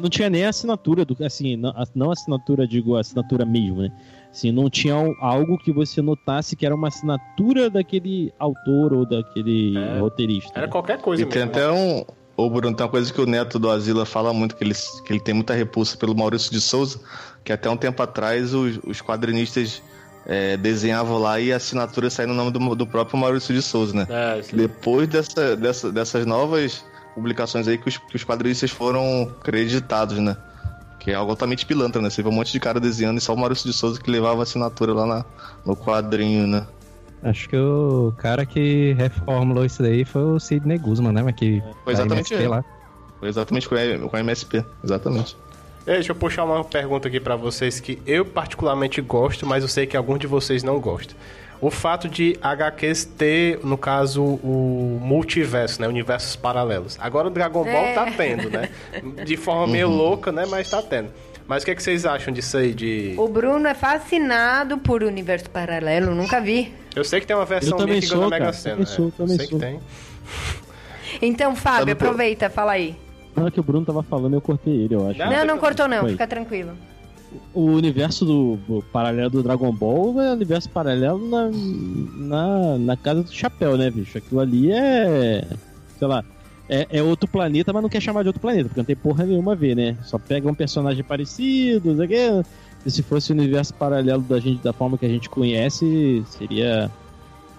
Não 0.00 0.08
tinha 0.08 0.30
nem 0.30 0.44
a 0.44 0.48
assinatura 0.48 1.04
do 1.04 1.16
assim 1.24 1.56
não, 1.56 2.10
assinatura 2.10 2.66
digo 2.66 2.96
assinatura 2.96 3.44
mesmo 3.44 3.82
né 3.82 3.90
assim 4.30 4.52
não 4.52 4.68
tinha 4.70 4.94
al- 4.94 5.14
algo 5.20 5.58
que 5.58 5.72
você 5.72 6.00
notasse 6.02 6.54
que 6.56 6.64
era 6.66 6.74
uma 6.74 6.88
assinatura 6.88 7.68
daquele 7.70 8.32
autor 8.38 8.92
ou 8.92 9.06
daquele 9.06 9.76
É. 9.76 9.98
roteirista 9.98 10.52
Era 10.54 10.66
né? 10.66 10.72
qualquer 10.72 11.00
coisa 11.00 11.22
E 11.22 11.26
tem 11.26 11.42
mesmo. 11.44 11.50
até 11.52 11.70
um. 11.70 12.04
Ô, 12.36 12.48
Bruno, 12.48 12.76
tem 12.76 12.84
uma 12.86 12.90
coisa 12.90 13.12
que 13.12 13.20
o 13.20 13.26
neto 13.26 13.58
do 13.58 13.68
Asila 13.68 14.06
fala 14.06 14.32
muito, 14.32 14.54
que 14.54 14.62
ele, 14.62 14.72
que 15.04 15.12
ele 15.12 15.18
tem 15.18 15.34
muita 15.34 15.54
repulsa 15.54 15.96
pelo 15.96 16.14
Maurício 16.14 16.52
de 16.52 16.60
Souza, 16.60 17.00
que 17.42 17.52
até 17.52 17.68
um 17.68 17.76
tempo 17.76 18.00
atrás 18.00 18.54
os, 18.54 18.78
os 18.86 19.02
quadrinistas 19.02 19.82
é, 20.24 20.56
desenhavam 20.56 21.18
lá 21.18 21.40
e 21.40 21.52
a 21.52 21.56
assinatura 21.56 22.08
saía 22.08 22.28
no 22.28 22.34
nome 22.34 22.52
do, 22.52 22.76
do 22.76 22.86
próprio 22.86 23.18
Maurício 23.18 23.52
de 23.52 23.60
Souza, 23.60 23.92
né? 23.92 24.06
É, 24.08 24.40
Depois 24.54 25.08
dessa, 25.08 25.56
dessa- 25.56 25.90
dessas 25.90 26.24
novas 26.26 26.84
publicações 27.18 27.66
aí 27.68 27.76
que 27.78 27.88
os, 27.88 27.98
que 27.98 28.16
os 28.16 28.24
quadrinistas 28.24 28.70
foram 28.70 29.30
creditados, 29.42 30.18
né? 30.18 30.36
Que 30.98 31.10
é 31.10 31.14
algo 31.14 31.30
altamente 31.30 31.64
pilantra, 31.66 32.00
né? 32.00 32.10
Você 32.10 32.22
vê 32.22 32.28
um 32.28 32.32
monte 32.32 32.52
de 32.52 32.60
cara 32.60 32.78
desenhando 32.80 33.18
e 33.18 33.20
só 33.20 33.34
o 33.34 33.36
Maurício 33.38 33.68
de 33.70 33.76
Souza 33.76 34.00
que 34.00 34.10
levava 34.10 34.40
a 34.40 34.42
assinatura 34.44 34.92
lá 34.92 35.06
na- 35.06 35.24
no 35.66 35.76
quadrinho, 35.76 36.46
né? 36.46 36.66
Acho 37.22 37.48
que 37.48 37.56
o 37.56 38.12
cara 38.16 38.46
que 38.46 38.92
reformulou 38.96 39.64
isso 39.64 39.82
daí 39.82 40.04
foi 40.04 40.22
o 40.22 40.38
Sidney 40.38 40.78
Guzman, 40.78 41.12
né? 41.12 41.22
Mas 41.22 41.34
que 41.34 41.60
Foi 41.84 41.94
da 41.94 42.00
exatamente 42.00 42.32
MSP 42.32 42.34
ele. 42.34 42.48
lá. 42.48 42.64
Foi 43.18 43.28
exatamente 43.28 43.68
com 43.68 43.74
a, 43.74 44.08
com 44.08 44.16
a 44.16 44.20
MSP, 44.20 44.64
exatamente. 44.84 45.36
É, 45.86 45.94
Deixa 45.94 46.12
eu 46.12 46.16
puxar 46.16 46.44
uma 46.44 46.62
pergunta 46.62 47.08
aqui 47.08 47.18
pra 47.18 47.34
vocês 47.34 47.80
que 47.80 48.00
eu 48.06 48.24
particularmente 48.24 49.00
gosto, 49.00 49.46
mas 49.46 49.62
eu 49.64 49.68
sei 49.68 49.86
que 49.86 49.96
alguns 49.96 50.18
de 50.20 50.26
vocês 50.26 50.62
não 50.62 50.78
gostam. 50.78 51.16
O 51.60 51.70
fato 51.70 52.08
de 52.08 52.36
HQs 52.40 53.04
ter, 53.04 53.58
no 53.64 53.76
caso, 53.76 54.22
o 54.22 54.98
multiverso, 55.02 55.80
né? 55.82 55.88
Universos 55.88 56.36
paralelos. 56.36 56.96
Agora 57.00 57.26
o 57.26 57.30
Dragon 57.30 57.64
Ball 57.64 57.72
É. 57.72 57.94
tá 57.94 58.06
tendo, 58.16 58.48
né? 58.48 58.68
De 59.24 59.36
forma 59.36 59.66
meio 59.66 59.88
louca, 59.88 60.30
né? 60.30 60.46
Mas 60.48 60.70
tá 60.70 60.80
tendo. 60.80 61.10
Mas 61.48 61.62
o 61.62 61.66
que, 61.66 61.72
é 61.72 61.74
que 61.74 61.82
vocês 61.82 62.04
acham 62.06 62.32
disso 62.32 62.58
aí? 62.58 62.72
De... 62.74 63.14
O 63.16 63.26
Bruno 63.26 63.66
é 63.66 63.74
fascinado 63.74 64.78
por 64.78 65.02
universo 65.02 65.48
paralelo, 65.50 66.14
nunca 66.14 66.40
vi. 66.40 66.72
Eu 66.94 67.02
sei 67.02 67.20
que 67.20 67.26
tem 67.26 67.34
uma 67.34 67.44
versão 67.46 67.78
Eu 67.78 68.02
sou, 68.02 68.20
na 68.20 68.28
Mega. 68.28 68.52
Sena. 68.52 68.74
Também 68.76 68.86
sou, 68.86 69.08
é. 69.08 69.10
também 69.16 69.36
sei 69.36 69.46
sou. 69.46 69.58
que 69.58 69.64
tem. 69.64 69.80
Então, 71.22 71.56
Fábio, 71.56 71.88
eu- 71.88 71.92
aproveita, 71.94 72.50
fala 72.50 72.72
aí. 72.72 72.94
não 73.34 73.46
é 73.46 73.50
que 73.50 73.58
o 73.58 73.62
Bruno 73.62 73.84
tava 73.86 74.02
falando 74.02 74.34
eu 74.34 74.40
cortei 74.40 74.84
ele 74.84 74.94
eu 74.94 75.08
acho 75.08 75.18
Não, 75.18 75.30
Não, 75.30 75.44
não 75.44 75.58
cortou 75.58 75.88
não, 75.88 76.00
Foi. 76.00 76.12
fica 76.12 76.26
tranquilo. 76.26 76.72
O 77.52 77.62
universo 77.62 78.24
do, 78.24 78.56
do 78.68 78.82
paralelo 78.92 79.30
do 79.30 79.42
Dragon 79.42 79.72
Ball 79.72 80.20
é 80.20 80.30
um 80.30 80.34
universo 80.34 80.68
paralelo 80.70 81.28
na, 81.28 81.50
na, 82.16 82.78
na 82.78 82.96
casa 82.96 83.22
do 83.22 83.32
chapéu, 83.32 83.76
né, 83.76 83.90
bicho? 83.90 84.16
Aquilo 84.18 84.40
ali 84.40 84.70
é. 84.72 85.44
Sei 85.98 86.06
lá. 86.06 86.24
É, 86.70 86.86
é 86.90 87.02
outro 87.02 87.26
planeta, 87.26 87.72
mas 87.72 87.82
não 87.82 87.88
quer 87.88 88.00
chamar 88.00 88.22
de 88.22 88.28
outro 88.28 88.42
planeta, 88.42 88.68
porque 88.68 88.80
não 88.80 88.84
tem 88.84 88.96
porra 88.96 89.24
nenhuma 89.24 89.52
a 89.52 89.54
ver, 89.54 89.74
né? 89.74 89.96
Só 90.02 90.18
pega 90.18 90.48
um 90.50 90.54
personagem 90.54 91.02
parecido, 91.02 91.94
não 91.94 92.06
sei 92.06 92.30
o. 92.30 92.44
E 92.84 92.90
se 92.90 93.02
fosse 93.02 93.32
o 93.32 93.34
universo 93.34 93.74
paralelo 93.74 94.22
da 94.22 94.38
gente, 94.38 94.62
da 94.62 94.72
forma 94.72 94.98
que 94.98 95.06
a 95.06 95.08
gente 95.08 95.28
conhece, 95.30 96.22
seria 96.26 96.90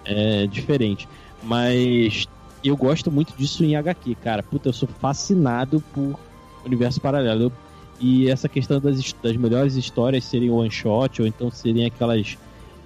é, 0.04 0.46
diferente. 0.46 1.08
Mas 1.42 2.26
eu 2.62 2.76
gosto 2.76 3.10
muito 3.10 3.34
disso 3.36 3.64
em 3.64 3.76
HQ, 3.76 4.14
cara. 4.16 4.42
Puta, 4.42 4.68
eu 4.68 4.72
sou 4.72 4.88
fascinado 4.88 5.82
por 5.92 6.18
universo 6.64 7.00
paralelo. 7.00 7.44
Eu 7.44 7.52
e 8.00 8.28
essa 8.28 8.48
questão 8.48 8.80
das, 8.80 9.14
das 9.22 9.36
melhores 9.36 9.74
histórias 9.74 10.24
serem 10.24 10.50
one 10.50 10.70
shot 10.70 11.20
ou 11.20 11.28
então 11.28 11.50
serem 11.50 11.86
aquelas 11.86 12.38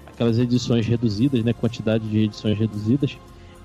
aquelas 0.06 0.38
edições 0.38 0.86
reduzidas, 0.86 1.42
né, 1.42 1.52
quantidade 1.52 2.08
de 2.08 2.18
edições 2.20 2.56
reduzidas. 2.56 3.16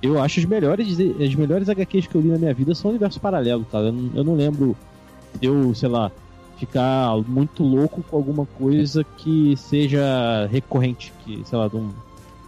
Eu 0.02 0.20
acho 0.20 0.40
as 0.40 0.46
melhores 0.46 0.98
as 1.00 1.36
melhores 1.36 1.70
HQs 1.70 2.08
que 2.08 2.16
eu 2.16 2.22
li 2.22 2.30
na 2.30 2.38
minha 2.38 2.54
vida 2.54 2.74
são 2.74 2.90
universo 2.90 3.20
paralelo, 3.20 3.66
cara. 3.66 3.88
Eu 3.88 3.92
não, 3.92 4.12
eu 4.16 4.24
não 4.24 4.36
lembro 4.36 4.76
eu, 5.42 5.74
sei 5.76 5.90
lá, 5.90 6.12
ficar 6.58 7.18
muito 7.28 7.64
louco 7.64 8.04
com 8.04 8.16
alguma 8.16 8.46
coisa 8.46 9.04
que 9.18 9.56
seja 9.58 10.48
recorrente, 10.52 11.14
que 11.24 11.42
sei 11.46 11.58
lá, 11.58 11.68
de 11.68 11.76
um 11.76 11.90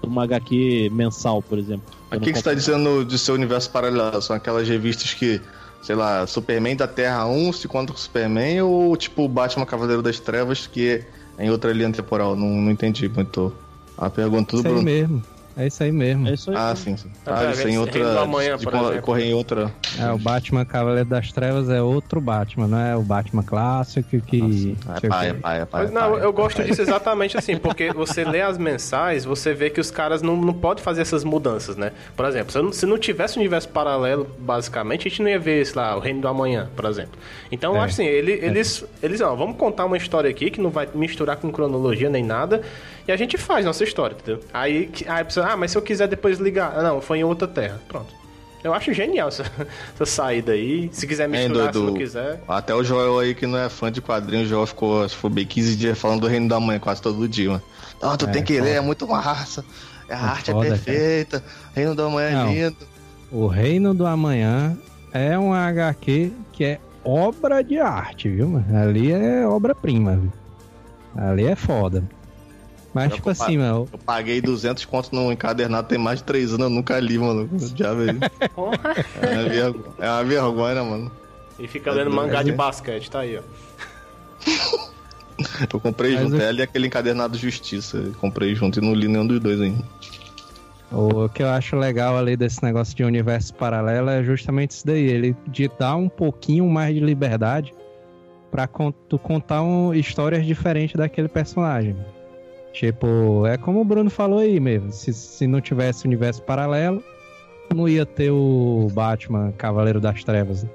uma 0.04 0.24
HQ 0.24 0.89
mensal, 0.91 1.41
por 1.41 1.58
exemplo. 1.58 1.84
O 2.12 2.20
que, 2.20 2.32
que 2.32 2.38
você 2.38 2.43
tá 2.43 2.54
dizendo 2.54 3.06
de 3.06 3.18
seu 3.18 3.36
universo 3.36 3.70
paralelo? 3.70 4.22
São 4.22 4.36
aquelas 4.36 4.68
revistas 4.68 5.14
que, 5.14 5.39
sei 5.82 5.96
lá, 5.96 6.26
Superman 6.28 6.76
da 6.76 6.88
Terra 6.88 7.26
1 7.28 7.54
se 7.54 7.68
conta 7.68 7.92
com 7.92 8.00
Superman 8.00 8.62
ou 8.62 8.96
tipo 8.96 9.28
Batman 9.28 9.66
Cavaleiro 9.66 10.02
das 10.02 10.20
Trevas 10.20 10.68
que 10.68 10.90
é 11.38 11.46
em 11.46 11.50
outra 11.50 11.72
linha 11.74 11.92
temporal? 11.92 12.36
Não, 12.36 12.48
não 12.48 12.72
entendi 12.72 13.10
muito 13.10 13.54
a 13.98 14.10
pergunta 14.10 14.56
do 14.56 14.64
Bruno. 14.64 14.82
mesmo. 14.82 15.24
É 15.58 15.68
isso 15.68 15.84
aí 15.84 15.91
mesmo. 15.91 16.28
É 16.28 16.34
isso 16.34 16.49
aí. 16.49 16.56
Ah, 16.58 16.74
sim, 16.76 16.95
sim. 16.95 17.10
Ah, 17.26 17.39
Ah, 17.39 17.52
isso 17.52 17.62
em 17.62 17.66
Reino 17.66 17.82
outra. 17.82 18.14
do 18.14 18.20
Amanhã, 18.20 18.56
de 18.58 18.68
exemplo. 18.68 19.02
correr 19.02 19.26
em 19.26 19.34
outra. 19.34 19.72
É, 19.99 20.10
o 20.12 20.18
Batman 20.18 20.64
Cavaleiro 20.66 21.10
das 21.10 21.32
Trevas 21.32 21.70
é 21.70 21.82
outro 21.82 22.22
Batman, 22.22 22.68
não 22.68 22.80
é 22.80 22.95
o 22.95 23.02
Batman 23.02 23.43
clássico 23.43 24.20
que. 24.22 24.78
É 24.95 24.99
sei 24.99 25.10
o 25.10 25.12
pai, 25.12 25.30
é 25.30 25.34
pai, 25.34 25.62
é 25.62 25.66
pai. 25.66 25.82
Mas 25.84 25.91
é 25.91 25.93
não, 25.93 26.12
pai. 26.14 26.24
eu 26.26 26.32
gosto 26.34 26.64
disso 26.64 26.82
exatamente 26.84 27.38
assim, 27.38 27.58
porque 27.58 27.91
você 27.91 28.24
lê 28.24 28.41
as 28.41 28.58
mensais, 28.58 29.26
você 29.26 29.54
vê 29.54 29.70
que 29.70 29.82
os 29.82 29.91
caras 29.91 30.22
não, 30.22 30.36
não 30.38 30.54
podem 30.54 30.84
fazer 30.84 31.02
essas 31.02 31.24
mudanças, 31.24 31.76
né? 31.76 31.91
Por 32.16 32.26
exemplo, 32.26 32.52
se 32.52 32.62
não, 32.62 32.72
se 32.72 32.86
não 32.86 32.97
tivesse 32.97 33.38
um 33.38 33.41
universo 33.41 33.68
paralelo, 33.70 34.28
basicamente, 34.39 35.08
a 35.08 35.10
gente 35.10 35.22
não 35.22 35.30
ia 35.30 35.39
ver, 35.39 35.66
sei 35.66 35.76
lá, 35.76 35.95
o 35.95 35.99
Reino 35.99 36.22
do 36.22 36.28
Amanhã, 36.28 36.70
por 36.76 36.86
exemplo. 36.86 37.20
Então, 37.52 37.74
eu 37.76 37.82
É. 37.82 37.84
acho 37.84 37.93
assim, 37.95 38.06
ele, 38.06 38.32
eles, 38.34 38.86
eles, 39.04 39.20
ó, 39.22 39.36
vamos 39.36 39.58
contar 39.58 39.86
uma 39.86 39.97
história 39.97 40.30
aqui 40.30 40.49
que 40.49 40.62
não 40.62 40.70
vai 40.70 40.88
misturar 40.95 41.36
com 41.38 41.52
cronologia 41.52 42.10
nem 42.10 42.24
nada, 42.24 42.62
e 43.12 43.14
a 43.14 43.18
gente 43.18 43.38
faz 43.38 43.66
nossa 43.66 43.84
história, 43.84 44.16
entendeu? 44.16 44.41
Aí, 44.53 44.88
que- 44.88 45.07
aí 45.07 45.22
a 45.22 45.26
pessoa, 45.26 45.47
ah, 45.47 45.57
mas 45.57 45.72
se 45.72 45.78
eu 45.78 45.82
quiser 45.82 46.07
depois 46.07 46.39
ligar, 46.39 46.74
ah, 46.76 46.82
não, 46.84 47.01
foi 47.01 47.20
em 47.20 47.24
outra 47.24 47.47
terra, 47.47 47.80
pronto. 47.88 48.14
Eu 48.64 48.74
acho 48.74 48.93
genial 48.93 49.28
essa, 49.28 49.43
essa 49.95 50.05
saída 50.05 50.51
aí. 50.51 50.89
Se 50.93 51.07
quiser 51.07 51.24
É, 51.24 51.28
misturar, 51.28 51.72
do- 51.72 51.80
se 51.80 51.86
não 51.86 51.93
do- 51.93 51.99
quiser. 51.99 52.41
Até 52.47 52.74
o 52.76 52.84
Joel 52.84 53.20
aí, 53.20 53.34
que 53.36 53.45
não 53.47 53.57
é 53.57 53.68
fã 53.70 53.91
de 53.91 54.01
quadrinhos, 54.01 54.47
o 54.47 54.49
Joel 54.49 54.68
ficou, 54.68 55.03
acho 55.03 55.16
que 55.16 55.22
foi 55.22 55.30
bem 55.32 55.45
15 55.45 55.76
dias 55.76 55.97
falando 55.97 56.22
do 56.22 56.28
Reino 56.28 56.47
da 56.47 56.59
Manhã 56.59 56.80
quase 56.80 57.01
todo 57.01 57.28
dia, 57.28 57.49
mano. 57.49 57.62
Não, 58.01 58.16
tu 58.18 58.26
É, 58.28 58.32
tem 58.32 58.43
que 58.43 58.59
ler, 58.62 58.76
é 58.76 58.82
muito 58.82 59.07
massa. 59.07 59.66
A 60.09 60.16
arte 60.32 60.51
foda, 60.51 60.68
é 60.68 60.70
cara. 60.70 60.82
perfeita. 60.82 61.43
Reino 61.74 61.95
da 61.95 62.07
Manhã 62.09 62.32
Não. 62.32 62.49
é 62.49 62.53
lindo. 62.53 62.78
O 63.32 63.47
Reino 63.47 63.93
do 63.93 64.05
Amanhã 64.05 64.78
é 65.14 65.39
um 65.39 65.53
HQ 65.53 66.32
que 66.51 66.64
é 66.66 66.80
obra 67.03 67.64
de 67.64 67.80
arte, 67.80 68.30
viu? 68.30 68.47
mano? 68.49 68.78
Ali 68.78 69.12
é 69.12 69.47
obra-prima, 69.47 70.18
viu? 70.18 70.32
Ali 71.16 71.45
é 71.47 71.55
foda. 71.55 72.03
Mas, 72.94 73.10
Eu 73.10 73.16
tipo 73.16 73.30
assim, 73.30 73.58
mano, 73.58 73.88
Eu 73.92 74.00
paguei 74.00 74.42
200 74.42 74.84
contos 74.86 75.12
no 75.12 75.32
encadernado, 75.32 75.88
tem 75.88 75.98
mais 75.98 76.20
de 76.20 76.26
3 76.26 76.50
anos, 76.54 76.64
eu 76.66 76.70
nunca 76.70 77.00
li, 77.00 77.18
mano. 77.18 77.50
Já 77.76 77.94
veio. 77.94 78.20
Porra. 78.54 78.94
É 79.22 79.28
uma 79.34 79.44
vergonha, 79.50 79.86
é 80.00 80.10
uma 80.10 80.24
vergonha, 80.24 80.84
mano. 80.84 81.12
E 81.58 81.68
fica 81.68 81.92
lendo 81.92 82.12
mangá 82.12 82.44
de 82.44 82.52
basquete, 82.52 83.10
tá 83.10 83.20
aí, 83.22 83.38
ó. 83.38 83.42
Eu 85.74 85.80
comprei 85.80 86.14
Mas 86.14 86.22
junto, 86.24 86.36
eu- 86.36 86.42
ela 86.42 86.60
e 86.60 86.62
aquele 86.62 86.88
encadernado 86.88 87.38
Justiça. 87.38 87.98
Eu 87.98 88.14
comprei 88.14 88.54
junto 88.54 88.80
e 88.80 88.82
não 88.82 88.94
li 88.94 89.08
nenhum 89.08 89.26
dos 89.26 89.39
dois 89.39 89.60
ainda. 89.60 89.84
O 90.92 91.30
que 91.30 91.42
eu 91.42 91.48
acho 91.50 91.76
legal 91.78 92.18
ali 92.18 92.36
desse 92.36 92.62
negócio 92.62 92.94
de 92.96 93.04
universo 93.04 93.54
paralelo 93.54 94.10
é 94.10 94.22
justamente 94.24 94.72
isso 94.72 94.86
daí, 94.86 95.04
ele 95.06 95.36
de 95.48 95.70
dar 95.80 95.96
um 95.96 96.10
pouquinho 96.10 96.68
mais 96.70 96.94
de 96.94 97.00
liberdade 97.00 97.74
pra 98.52 98.68
con- 98.68 98.92
tu 98.92 99.18
contar 99.18 99.64
um, 99.64 99.94
histórias 99.94 100.46
diferentes 100.46 100.96
daquele 100.96 101.30
personagem. 101.30 101.96
Tipo, 102.74 103.46
é 103.46 103.58
como 103.58 103.82
o 103.82 103.86
Bruno 103.86 104.10
falou 104.10 104.40
aí 104.40 104.60
mesmo, 104.60 104.92
se, 104.92 105.14
se 105.14 105.46
não 105.46 105.60
tivesse 105.60 106.06
universo 106.08 106.42
paralelo, 106.44 107.04
não 107.76 107.88
ia 107.88 108.06
ter 108.06 108.32
o 108.32 108.88
Batman 108.94 109.52
Cavaleiro 109.58 110.00
das 110.00 110.24
Trevas. 110.24 110.66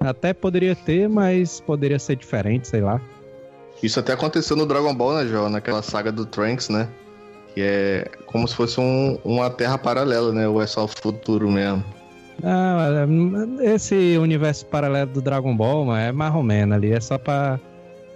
Até 0.00 0.32
poderia 0.32 0.76
ter, 0.76 1.08
mas 1.08 1.60
poderia 1.60 1.98
ser 1.98 2.16
diferente, 2.16 2.68
sei 2.68 2.80
lá. 2.82 3.00
Isso 3.82 3.98
até 3.98 4.12
aconteceu 4.12 4.56
no 4.56 4.66
Dragon 4.66 4.94
Ball, 4.94 5.14
né, 5.14 5.26
João? 5.26 5.48
Naquela 5.48 5.82
saga 5.82 6.12
do 6.12 6.26
Trunks, 6.26 6.68
né? 6.68 6.88
Que 7.54 7.62
é 7.62 8.10
como 8.26 8.46
se 8.46 8.54
fosse 8.54 8.78
um- 8.80 9.18
uma 9.24 9.50
terra 9.50 9.78
paralela, 9.78 10.32
né? 10.32 10.46
Ou 10.46 10.60
é 10.62 10.66
só 10.66 10.84
o 10.84 10.88
futuro 10.88 11.50
mesmo? 11.50 11.82
Ah, 12.44 13.06
esse 13.60 14.16
universo 14.18 14.66
paralelo 14.66 15.10
do 15.10 15.20
Dragon 15.20 15.56
Ball, 15.56 15.84
mano, 15.84 15.98
é 15.98 16.12
menos 16.42 16.76
ali, 16.76 16.92
é 16.92 17.00
só 17.00 17.18
pra, 17.18 17.58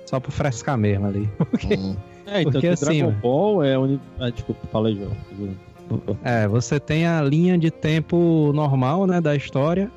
só 0.05 0.21
pra 0.21 0.31
frescar 0.31 0.77
mesmo 0.77 1.07
ali. 1.07 1.29
Hum. 1.79 1.97
É, 2.33 2.41
então 2.41 2.53
Porque 2.53 2.67
que 2.67 2.73
assim, 2.73 3.01
Dragon. 3.01 3.21
Ball 3.21 3.63
é. 3.63 3.79
Uni... 3.79 4.01
Ah, 4.19 4.31
desculpa, 4.31 4.67
fala 4.73 4.89
aí, 4.89 4.97
João. 4.97 6.17
É, 6.25 6.49
você 6.49 6.81
tem 6.81 7.07
a 7.07 7.21
linha 7.21 7.59
de 7.59 7.71
tempo 7.71 8.51
normal, 8.55 9.07
né, 9.07 9.21
da 9.21 9.37
história, 9.37 9.91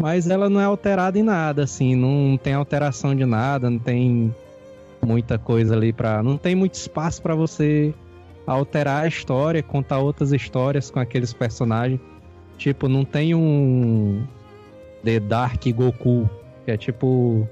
mas 0.00 0.28
ela 0.28 0.50
não 0.50 0.60
é 0.60 0.64
alterada 0.64 1.16
em 1.16 1.22
nada, 1.22 1.62
assim, 1.62 1.94
não 1.94 2.36
tem 2.36 2.54
alteração 2.54 3.14
de 3.14 3.24
nada, 3.24 3.70
não 3.70 3.78
tem 3.78 4.34
muita 5.00 5.38
coisa 5.38 5.76
ali 5.76 5.92
pra. 5.92 6.22
Não 6.22 6.36
tem 6.36 6.56
muito 6.56 6.74
espaço 6.74 7.22
pra 7.22 7.36
você 7.36 7.94
alterar 8.44 9.04
a 9.04 9.06
história, 9.06 9.62
contar 9.62 9.98
outras 9.98 10.32
histórias 10.32 10.90
com 10.90 10.98
aqueles 10.98 11.32
personagens. 11.32 12.00
Tipo, 12.56 12.88
não 12.88 13.04
tem 13.04 13.34
um 13.34 14.24
The 15.04 15.20
Dark 15.20 15.64
Goku, 15.68 16.28
que 16.64 16.72
é 16.72 16.76
tipo 16.76 17.48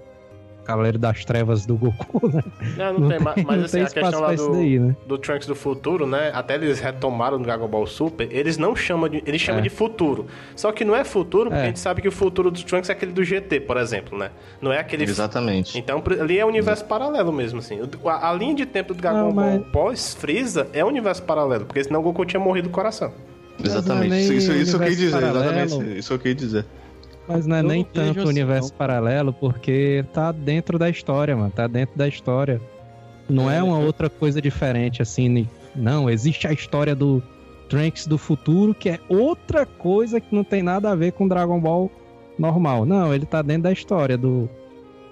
Cavaleiro 0.67 0.99
das 0.99 1.25
Trevas 1.25 1.65
do 1.65 1.77
Goku, 1.77 2.29
né? 2.29 2.43
Não, 2.77 2.99
não, 2.99 3.09
tem, 3.09 3.19
mas, 3.21 3.37
mas 3.45 3.57
não 3.57 3.65
assim, 3.65 3.73
tem 3.79 3.83
a 3.87 3.91
questão 3.91 4.21
lá 4.21 4.33
do, 4.35 4.53
daí, 4.53 4.79
né? 4.79 4.97
do 5.07 5.17
Trunks 5.19 5.47
do 5.47 5.55
futuro, 5.55 6.07
né? 6.07 6.31
Até 6.35 6.55
eles 6.57 6.81
retomaram 6.81 7.39
no 7.39 7.45
Dragon 7.45 7.67
Ball 7.69 7.87
Super, 7.87 8.29
eles 8.31 8.59
não 8.59 8.75
chamam 8.77 9.09
de. 9.09 9.23
Eles 9.27 9.41
chamam 9.41 9.61
É. 9.61 9.63
de 9.63 9.71
futuro. 9.71 10.27
Só 10.55 10.73
que 10.73 10.85
não 10.85 10.95
é 10.95 11.05
futuro, 11.05 11.51
porque 11.51 11.61
É. 11.61 11.65
a 11.65 11.67
gente 11.69 11.79
sabe 11.81 12.03
que 12.03 12.09
o 12.09 12.13
futuro 12.13 12.51
do 12.51 12.63
Trunks 12.63 12.91
é 12.91 12.93
aquele 12.93 13.13
do 13.13 13.23
GT, 13.25 13.61
por 13.61 13.77
exemplo, 13.77 14.19
né? 14.19 14.31
Não 14.61 14.73
é 14.73 14.79
aquele. 14.81 15.05
Exatamente. 15.05 15.79
Então 15.79 16.03
ali 16.21 16.39
é 16.39 16.45
um 16.45 16.49
universo 16.49 16.85
paralelo 16.85 17.33
mesmo, 17.33 17.61
assim. 17.61 17.79
A, 18.05 18.31
a 18.31 18.33
linha 18.35 18.55
de 18.55 18.67
tempo 18.67 18.93
do 18.93 19.01
Dragon 19.01 19.19
Não, 19.19 19.33
Ball 19.33 19.59
mas- 19.59 19.67
pós-Freeza 19.73 20.69
é 20.73 20.85
um 20.85 20.89
universo 20.89 21.23
paralelo, 21.23 21.65
porque 21.67 21.83
senão 21.85 22.01
o 22.01 22.03
Goku 22.03 22.25
tinha 22.25 22.41
morrido 22.41 22.69
do 22.69 22.73
coração. 22.73 23.13
Exatamente. 23.63 24.15
Isso, 24.21 24.33
isso, 24.33 24.53
isso 24.53 24.77
eu 24.77 24.81
quis 24.81 24.97
dizer, 24.99 25.13
paralelo. 25.21 25.59
exatamente. 25.61 25.99
Isso 25.99 26.13
eu 26.13 26.19
quis 26.19 26.37
dizer. 26.37 26.67
Mas 27.29 27.47
não 27.47 27.57
é 27.57 27.61
Eu 27.61 27.65
nem 27.65 27.79
não 27.83 27.91
tanto 27.93 28.21
assim, 28.21 28.29
universo 28.29 28.71
não. 28.71 28.77
paralelo, 28.79 29.33
porque 29.33 30.05
tá 30.13 30.31
dentro 30.33 30.79
da 30.79 30.89
história, 30.89 31.37
mano. 31.37 31.51
Tá 31.55 31.67
dentro 31.67 31.97
da 31.97 32.07
história. 32.07 32.61
Não 33.29 33.51
é, 33.51 33.59
É, 33.59 33.63
uma 33.63 33.81
eu- 33.81 33.87
outra 33.87 34.09
coisa 34.09 34.41
diferente, 34.41 35.03
assim. 35.03 35.49
Não, 35.75 36.09
existe 36.09 36.47
a 36.47 36.53
história 36.53 36.95
do 36.95 37.23
Trunks 37.69 38.07
do 38.07 38.17
futuro, 38.17 38.73
que 38.75 38.89
é 38.89 39.01
outra 39.09 39.67
coisa 39.67 40.21
que 40.21 40.35
não 40.35 40.45
tem 40.45 40.63
nada 40.63 40.91
a 40.91 40.95
ver 40.95 41.13
com 41.13 41.27
Dragon 41.27 41.61
Ball 41.61 41.91
normal. 42.39 42.87
Não, 42.87 43.13
ele 43.13 43.27
tá 43.27 43.43
dentro 43.43 43.65
da 43.65 43.73
história 43.73 44.17
do. 44.17 44.49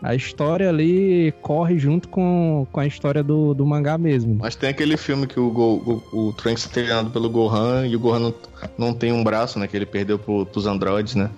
A 0.02 0.14
história 0.14 0.68
ali 0.68 1.32
corre 1.40 1.78
junto 1.78 2.08
com, 2.08 2.66
com 2.70 2.78
a 2.78 2.86
história 2.86 3.22
do, 3.22 3.54
do 3.54 3.64
mangá 3.64 3.96
mesmo. 3.96 4.36
Mas 4.38 4.54
tem 4.54 4.68
aquele 4.68 4.98
filme 4.98 5.26
que 5.26 5.40
o, 5.40 5.50
Go, 5.50 6.02
o, 6.12 6.28
o 6.28 6.32
Trunks 6.34 6.66
é 6.66 6.68
treinado 6.68 7.08
pelo 7.10 7.28
Gohan 7.30 7.86
e 7.86 7.96
o 7.96 7.98
Gohan 7.98 8.18
não, 8.20 8.34
não 8.76 8.92
tem 8.94 9.12
um 9.12 9.24
braço, 9.24 9.58
né? 9.58 9.66
Que 9.66 9.74
ele 9.76 9.86
perdeu 9.86 10.18
pro, 10.18 10.44
pros 10.44 10.66
androides, 10.66 11.14
né? 11.14 11.30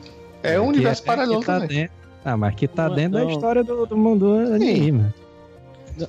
É 0.42 0.60
um 0.60 0.68
universo 0.68 1.02
que 1.02 1.06
paralelo 1.08 1.40
tá 1.40 1.60
também. 1.60 1.68
dentro- 1.76 1.92
Ah, 2.24 2.36
mas 2.36 2.54
que 2.54 2.66
tá 2.68 2.86
Não 2.88 2.92
é- 2.94 2.96
dentro 2.96 3.12
da 3.18 3.24
não. 3.24 3.30
história 3.30 3.62
do, 3.64 3.86
do 3.86 3.96
mundo 3.96 4.32
anime, 4.34 4.92
mano. 4.92 5.14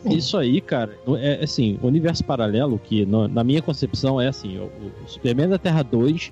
Isso 0.05 0.37
aí, 0.37 0.59
cara, 0.59 0.91
é 1.19 1.43
assim, 1.43 1.79
o 1.81 1.87
universo 1.87 2.23
paralelo, 2.23 2.77
que 2.83 3.05
no- 3.05 3.27
na 3.27 3.43
minha 3.43 3.61
concepção 3.61 4.19
é 4.19 4.27
assim, 4.27 4.57
o, 4.57 4.63
o 4.65 5.07
Superman 5.07 5.47
da 5.47 5.57
Terra 5.57 5.81
2 5.83 6.31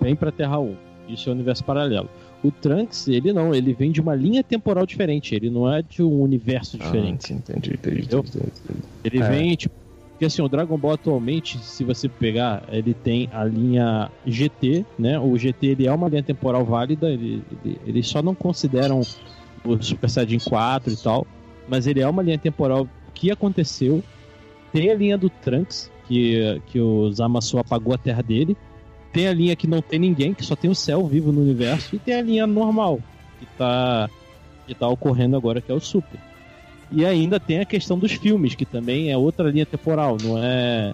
vem 0.00 0.16
pra 0.16 0.30
Terra 0.32 0.58
1. 0.58 0.74
Isso 1.08 1.28
é 1.28 1.32
o 1.32 1.34
universo 1.34 1.62
paralelo. 1.64 2.08
O 2.42 2.50
Trunks, 2.50 3.06
ele 3.08 3.32
não, 3.34 3.54
ele 3.54 3.74
vem 3.74 3.90
de 3.92 4.00
uma 4.00 4.14
linha 4.14 4.42
temporal 4.42 4.86
diferente, 4.86 5.34
ele 5.34 5.50
não 5.50 5.70
é 5.70 5.82
de 5.82 6.02
um 6.02 6.22
universo 6.22 6.78
diferente. 6.78 7.24
Ah, 7.24 7.26
sim, 7.28 7.34
entendi, 7.34 7.74
entendi, 7.74 7.98
Entendeu? 8.00 8.20
entendi, 8.20 8.46
entendi. 8.64 8.80
Ele 9.04 9.18
É. 9.18 9.28
vem, 9.28 9.54
tipo. 9.56 9.74
Porque 10.20 10.26
assim, 10.26 10.42
o 10.42 10.50
Dragon 10.50 10.76
Ball 10.76 10.92
atualmente, 10.92 11.56
se 11.60 11.82
você 11.82 12.06
pegar, 12.06 12.62
ele 12.70 12.92
tem 12.92 13.26
a 13.32 13.42
linha 13.42 14.10
GT, 14.26 14.84
né? 14.98 15.18
O 15.18 15.34
GT 15.38 15.68
ele 15.68 15.86
é 15.86 15.92
uma 15.94 16.10
linha 16.10 16.22
temporal 16.22 16.62
válida, 16.62 17.08
ele, 17.08 17.42
ele- 17.64 17.80
eles 17.86 18.06
só 18.06 18.20
não 18.22 18.34
consideram 18.34 19.00
o 19.64 19.82
Super 19.82 20.10
Saiyajin 20.10 20.40
4 20.40 20.92
e 20.92 20.96
tal, 20.98 21.26
mas 21.66 21.86
ele 21.86 22.00
é 22.02 22.06
uma 22.06 22.22
linha 22.22 22.36
temporal 22.36 22.86
que 23.14 23.30
aconteceu. 23.30 24.04
Tem 24.74 24.90
a 24.90 24.94
linha 24.94 25.16
do 25.16 25.30
Trunks, 25.30 25.90
que, 26.06 26.60
que 26.66 26.78
o 26.78 27.10
Zamasu 27.10 27.56
apagou 27.56 27.94
a 27.94 27.98
terra 27.98 28.22
dele. 28.22 28.54
Tem 29.14 29.26
a 29.26 29.32
linha 29.32 29.56
que 29.56 29.66
não 29.66 29.80
tem 29.80 29.98
ninguém, 29.98 30.34
que 30.34 30.44
só 30.44 30.54
tem 30.54 30.70
o 30.70 30.74
céu 30.74 31.06
vivo 31.06 31.32
no 31.32 31.40
universo. 31.40 31.96
E 31.96 31.98
tem 31.98 32.12
a 32.16 32.20
linha 32.20 32.46
normal, 32.46 33.00
que 33.38 33.46
tá, 33.56 34.10
que 34.66 34.74
tá 34.74 34.86
ocorrendo 34.86 35.34
agora, 35.34 35.62
que 35.62 35.72
é 35.72 35.74
o 35.74 35.80
Super. 35.80 36.20
E 36.90 37.04
ainda 37.06 37.38
tem 37.38 37.60
a 37.60 37.64
questão 37.64 37.98
dos 37.98 38.12
filmes, 38.12 38.54
que 38.54 38.66
também 38.66 39.10
é 39.12 39.16
outra 39.16 39.48
linha 39.50 39.64
temporal, 39.66 40.16
não 40.22 40.36
é. 40.38 40.92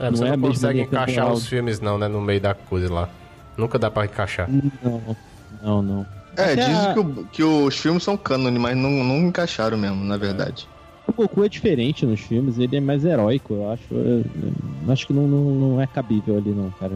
É, 0.00 0.10
Não 0.10 0.16
você 0.16 0.24
é 0.24 0.30
não 0.30 0.36
mesma 0.36 0.48
consegue 0.48 0.72
linha 0.74 0.84
encaixar 0.86 1.06
temporal. 1.14 1.32
os 1.34 1.46
filmes, 1.46 1.80
não, 1.80 1.98
né? 1.98 2.08
No 2.08 2.20
meio 2.20 2.40
da 2.40 2.54
coisa 2.54 2.92
lá. 2.92 3.08
Nunca 3.56 3.78
dá 3.78 3.90
pra 3.90 4.04
encaixar. 4.06 4.48
Não, 4.50 5.16
não, 5.62 5.82
não. 5.82 6.06
É, 6.36 6.42
Até 6.52 6.56
dizem 6.56 6.74
a- 6.90 6.92
que, 6.94 6.98
o- 7.00 7.26
que 7.30 7.42
os 7.44 7.78
filmes 7.78 8.02
são 8.02 8.16
cânone, 8.16 8.58
mas 8.58 8.76
não, 8.76 8.90
não 9.04 9.18
encaixaram 9.28 9.76
mesmo, 9.78 10.04
na 10.04 10.16
verdade. 10.16 10.66
O 11.06 11.12
Goku 11.12 11.44
é 11.44 11.48
diferente 11.48 12.04
nos 12.06 12.20
filmes, 12.20 12.58
ele 12.58 12.76
é 12.76 12.80
mais 12.80 13.04
heróico, 13.04 13.54
eu 13.54 13.70
acho. 13.70 13.82
Eu, 13.94 14.24
eu 14.86 14.92
acho 14.92 15.06
que 15.06 15.12
não, 15.12 15.28
não, 15.28 15.54
não 15.54 15.80
é 15.80 15.86
cabível 15.86 16.36
ali, 16.38 16.50
não, 16.50 16.70
cara. 16.80 16.92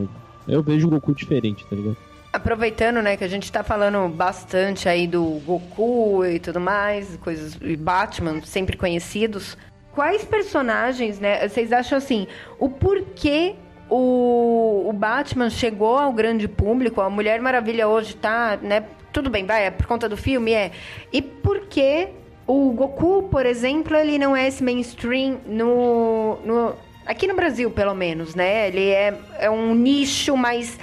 Eu 0.49 0.62
vejo 0.62 0.86
o 0.88 0.90
Goku 0.90 1.14
diferente, 1.14 1.64
tá 1.68 1.76
ligado? 1.76 1.96
Aproveitando, 2.39 3.03
né, 3.03 3.16
que 3.16 3.24
a 3.24 3.28
gente 3.28 3.51
tá 3.51 3.64
falando 3.64 4.09
bastante 4.09 4.89
aí 4.89 5.09
do 5.09 5.41
Goku 5.45 6.24
e 6.24 6.39
tudo 6.39 6.61
mais, 6.61 7.16
coisas 7.16 7.59
e 7.61 7.76
Batman 7.76 8.41
sempre 8.45 8.76
conhecidos. 8.76 9.59
Quais 9.93 10.24
personagens, 10.24 11.18
né, 11.18 11.49
vocês 11.49 11.72
acham 11.72 11.99
assim, 11.99 12.28
o 12.57 12.68
porquê 12.68 13.57
o, 13.91 14.84
o 14.89 14.93
Batman 14.93 15.51
chegou 15.51 15.99
ao 15.99 16.12
grande 16.12 16.47
público, 16.47 17.01
a 17.01 17.11
Mulher 17.11 17.41
Maravilha 17.41 17.89
hoje 17.89 18.14
tá, 18.14 18.57
né? 18.62 18.84
Tudo 19.12 19.28
bem, 19.28 19.45
vai, 19.45 19.66
é 19.66 19.70
por 19.72 19.86
conta 19.86 20.09
do 20.09 20.16
filme, 20.16 20.53
é. 20.53 20.70
E 21.12 21.20
por 21.20 21.66
que 21.66 22.09
o 22.47 22.70
Goku, 22.70 23.24
por 23.24 23.47
exemplo, 23.47 23.97
ele 23.97 24.16
não 24.16 24.36
é 24.36 24.47
esse 24.47 24.62
mainstream 24.62 25.41
no, 25.45 26.36
no 26.45 26.76
aqui 27.05 27.26
no 27.26 27.34
Brasil, 27.34 27.68
pelo 27.68 27.95
menos, 27.95 28.36
né? 28.36 28.68
Ele 28.68 28.91
é, 28.91 29.18
é 29.41 29.51
um 29.51 29.74
nicho 29.74 30.36
mais 30.36 30.78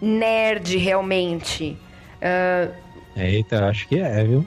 nerd, 0.00 0.76
realmente. 0.76 1.76
Uh... 2.20 2.72
Eita, 3.16 3.66
acho 3.66 3.88
que 3.88 3.98
é, 3.98 4.24
viu? 4.24 4.46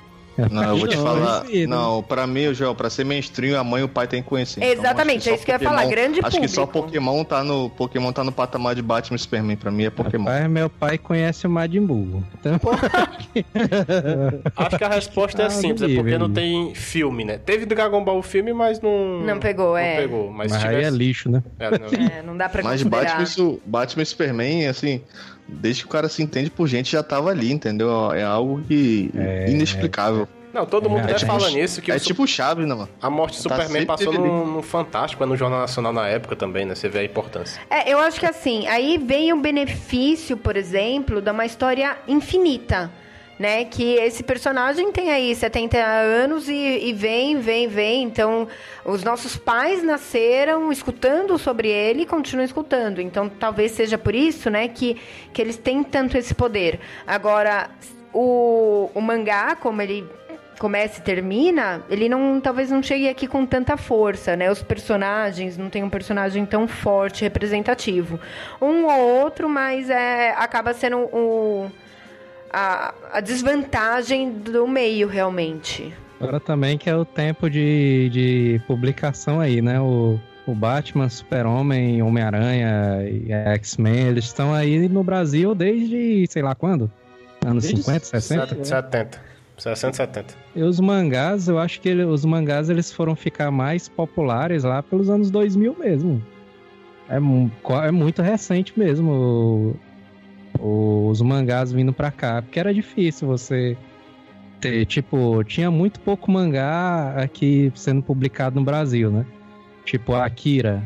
Não, 0.50 0.64
eu 0.64 0.78
vou 0.78 0.88
te 0.88 0.98
falar. 0.98 1.44
Não, 1.68 2.02
pra 2.02 2.26
mim, 2.26 2.54
Joel, 2.54 2.74
pra 2.74 2.90
ser 2.90 3.04
mainstream, 3.04 3.60
a 3.60 3.64
mãe 3.64 3.82
e 3.82 3.84
o 3.84 3.88
pai 3.88 4.08
tem 4.08 4.24
que 4.24 4.30
conhecer. 4.30 4.64
Então, 4.64 4.84
Exatamente, 4.84 5.22
então, 5.22 5.34
é 5.34 5.36
isso 5.36 5.46
que 5.46 5.52
eu 5.52 5.54
ia 5.54 5.60
falar, 5.60 5.86
grande 5.86 6.20
Acho 6.20 6.32
público. 6.32 6.42
que 6.42 6.48
só 6.48 6.66
Pokémon 6.66 7.24
tá 7.24 7.44
no 7.44 7.70
Pokémon 7.70 8.12
tá 8.12 8.24
no 8.24 8.32
patamar 8.32 8.74
de 8.74 8.82
Batman 8.82 9.16
e 9.16 9.20
Superman. 9.20 9.56
Pra 9.56 9.70
mim 9.70 9.84
é 9.84 9.90
Pokémon. 9.90 10.26
Rapaz, 10.26 10.50
meu 10.50 10.70
pai 10.70 10.98
conhece 10.98 11.46
o 11.46 11.50
Majin 11.50 11.86
Buu. 11.86 12.24
Então... 12.40 12.60
acho 14.58 14.78
que 14.78 14.84
a 14.84 14.90
resposta 14.90 15.44
é 15.44 15.46
ah, 15.46 15.50
simples, 15.50 15.92
é 15.92 15.96
porque 15.96 16.18
não 16.18 16.32
tem 16.32 16.74
filme, 16.74 17.24
né? 17.24 17.38
Teve 17.38 17.66
Dragon 17.66 18.04
Ball 18.04 18.22
filme, 18.24 18.54
mas 18.54 18.82
não. 18.82 19.22
Não 19.22 19.40
pegou, 19.40 19.72
não 19.72 19.78
é. 19.78 19.98
pegou, 19.98 20.32
mas, 20.32 20.52
mas 20.52 20.62
tivesse... 20.62 20.80
aí 20.80 20.86
é 20.86 20.90
lixo, 20.90 21.30
né? 21.30 21.44
É, 21.60 21.70
não... 21.70 21.88
É, 21.88 22.22
não 22.24 22.36
dá 22.36 22.50
pra 22.50 22.64
Mas 22.64 22.82
Batman, 22.82 23.60
Batman 23.66 24.04
e 24.04 24.06
Superman, 24.06 24.68
assim 24.68 25.02
desde 25.54 25.84
que 25.84 25.88
o 25.88 25.92
cara 25.92 26.10
se 26.10 26.22
entende 26.22 26.50
por 26.50 26.68
gente, 26.68 26.92
já 26.92 27.04
tava 27.04 27.30
ali, 27.30 27.52
entendeu? 27.52 28.12
É 28.12 28.24
algo 28.24 28.62
que 28.62 29.12
é, 29.16 29.50
inexplicável. 29.50 30.28
Não, 30.54 30.68
todo 30.68 30.88
mundo 30.88 31.10
é, 31.10 31.16
até 31.16 31.26
fala 31.26 31.50
nisso. 31.50 31.82
Que 31.82 31.92
é 31.92 31.98
tipo 31.98 32.28
Chaves, 32.28 32.68
né, 32.68 32.76
mano? 32.76 32.90
A 33.02 33.10
morte 33.10 33.42
do 33.42 33.50
tá 33.50 33.56
Superman 33.56 33.86
passou 33.88 34.14
no, 34.14 34.46
no, 34.46 34.62
Fantástico, 34.62 35.26
no 35.26 35.36
Jornal 35.36 35.60
Nacional 35.60 35.92
na 35.92 36.08
época 36.08 36.36
também, 36.36 36.64
né? 36.64 36.76
Você 36.76 36.88
vê 36.88 37.00
a 37.00 37.04
importância. 37.04 37.60
É, 37.70 37.92
eu 37.92 37.98
acho 37.98 38.20
que 38.20 38.26
assim, 38.26 38.68
aí 38.68 39.00
vem 39.00 39.34
o 39.34 39.42
benefício, 39.42 40.38
por 40.38 40.56
exemplo, 40.56 41.20
de 41.20 41.32
uma 41.32 41.46
história 41.46 41.98
infinita. 42.08 42.92
Né, 43.40 43.66
que 43.66 43.96
esse 43.96 44.22
personagem 44.22 44.92
tem 44.92 45.10
aí 45.10 45.34
70 45.34 45.76
anos 45.78 46.48
e, 46.48 46.54
e, 46.54 46.94
vem, 46.94 47.40
vem, 47.40 47.68
vem. 47.68 48.04
Então, 48.04 48.48
os 48.86 49.04
nossos 49.04 49.36
pais 49.36 49.84
nasceram 49.84 50.72
escutando 50.72 51.36
sobre 51.40 51.68
ele 51.68 52.04
e 52.04 52.06
continuam 52.06 52.46
escutando. 52.46 53.02
Então, 53.02 53.28
talvez 53.28 53.72
seja 53.72 53.98
por 53.98 54.14
isso, 54.14 54.52
né, 54.52 54.68
que, 54.68 55.02
que 55.34 55.42
eles 55.42 55.58
têm 55.58 55.84
tanto 55.84 56.16
esse 56.16 56.36
poder. 56.36 56.80
Agora, 57.08 57.72
o, 58.14 58.92
o 58.94 59.02
mangá, 59.02 59.56
como 59.56 59.82
ele 59.82 60.08
começa 60.60 61.00
e 61.00 61.04
termina, 61.04 61.84
ele 61.90 62.08
não 62.08 62.40
talvez 62.40 62.72
não 62.72 62.82
chegue 62.82 63.10
aqui 63.10 63.28
com 63.28 63.46
tanta 63.46 63.76
força, 63.76 64.36
né? 64.36 64.50
Os 64.50 64.62
personagens 64.62 65.58
não 65.58 65.70
tem 65.70 65.84
um 65.84 65.90
personagem 65.90 66.46
tão 66.46 66.68
forte, 66.68 67.24
representativo. 67.24 68.20
Um 68.62 68.86
ou 68.86 69.24
outro, 69.24 69.50
mas 69.50 69.90
é, 69.90 70.32
acaba 70.38 70.74
sendo 70.74 71.00
o, 71.00 71.72
a, 72.54 72.94
a 73.12 73.20
desvantagem 73.20 74.32
do 74.32 74.68
meio, 74.68 75.08
realmente. 75.08 75.92
Agora 76.20 76.40
também 76.40 76.78
que 76.78 76.90
é 76.90 76.96
o 76.96 77.04
tempo 77.04 77.50
de, 77.50 78.10
de 78.10 78.62
publicação 78.68 79.40
aí, 79.40 79.62
né? 79.62 79.82
O, 79.82 80.20
o 80.46 80.54
Batman, 80.54 81.10
Super-Homem, 81.10 82.02
Homem-Aranha 82.02 83.04
e 83.10 83.32
X-Men, 83.32 84.08
eles 84.08 84.26
estão 84.26 84.54
aí 84.54 84.88
no 84.88 85.04
Brasil 85.04 85.56
desde, 85.56 86.26
sei 86.30 86.44
lá 86.44 86.54
quando? 86.54 86.90
Anos 87.46 87.64
desde 87.64 87.82
50, 87.82 88.06
60? 88.06 88.64
70. 88.64 89.34
60, 89.58 89.98
70. 89.98 90.34
E 90.56 90.64
os 90.64 90.80
mangás, 90.80 91.48
eu 91.48 91.60
acho 91.60 91.82
que 91.82 91.90
ele, 91.90 92.04
os 92.04 92.24
mangás 92.26 92.70
eles 92.70 92.92
foram 92.92 93.16
ficar 93.16 93.52
mais 93.52 93.88
populares 93.90 94.64
lá 94.64 94.82
pelos 94.82 95.10
anos 95.10 95.30
2000 95.30 95.76
mesmo. 95.80 96.24
É, 97.10 97.18
é 97.88 97.92
muito 97.92 98.22
recente 98.22 98.78
mesmo 98.78 99.12
o, 99.12 99.76
os 100.60 101.22
mangás 101.22 101.72
vindo 101.72 101.94
pra 101.94 102.12
cá, 102.12 102.42
porque 102.42 102.60
era 102.60 102.74
difícil 102.74 103.28
você 103.28 103.78
ter, 104.60 104.86
tipo, 104.86 105.44
tinha 105.44 105.70
muito 105.70 106.00
pouco 106.00 106.32
mangá 106.32 107.14
aqui 107.18 107.72
sendo 107.76 108.02
publicado 108.02 108.60
no 108.60 108.66
Brasil, 108.66 109.12
né? 109.12 109.26
Tipo, 109.86 110.14
a 110.14 110.26
Akira. 110.26 110.82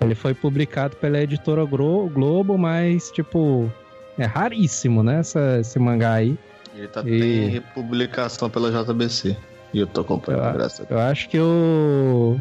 Ele 0.00 0.14
foi 0.14 0.34
publicado 0.34 0.96
pela 0.96 1.20
editora 1.20 1.64
Globo, 1.64 2.58
mas, 2.58 3.10
tipo, 3.10 3.72
é 4.18 4.24
raríssimo, 4.24 5.02
né? 5.02 5.20
Essa, 5.20 5.58
esse 5.60 5.78
mangá 5.78 6.14
aí. 6.14 6.38
Ele 6.74 6.88
tá 6.88 7.02
e... 7.04 7.46
em 7.46 7.48
republicação 7.48 8.50
pela 8.50 8.70
JBC. 8.70 9.36
E 9.72 9.80
eu 9.80 9.86
tô 9.86 10.02
acompanhando, 10.02 10.46
eu, 10.46 10.52
graças 10.52 10.80
a 10.80 10.84
Deus. 10.84 10.90
Eu 10.90 10.98
acho 10.98 11.28
que 11.28 11.38
o, 11.38 12.38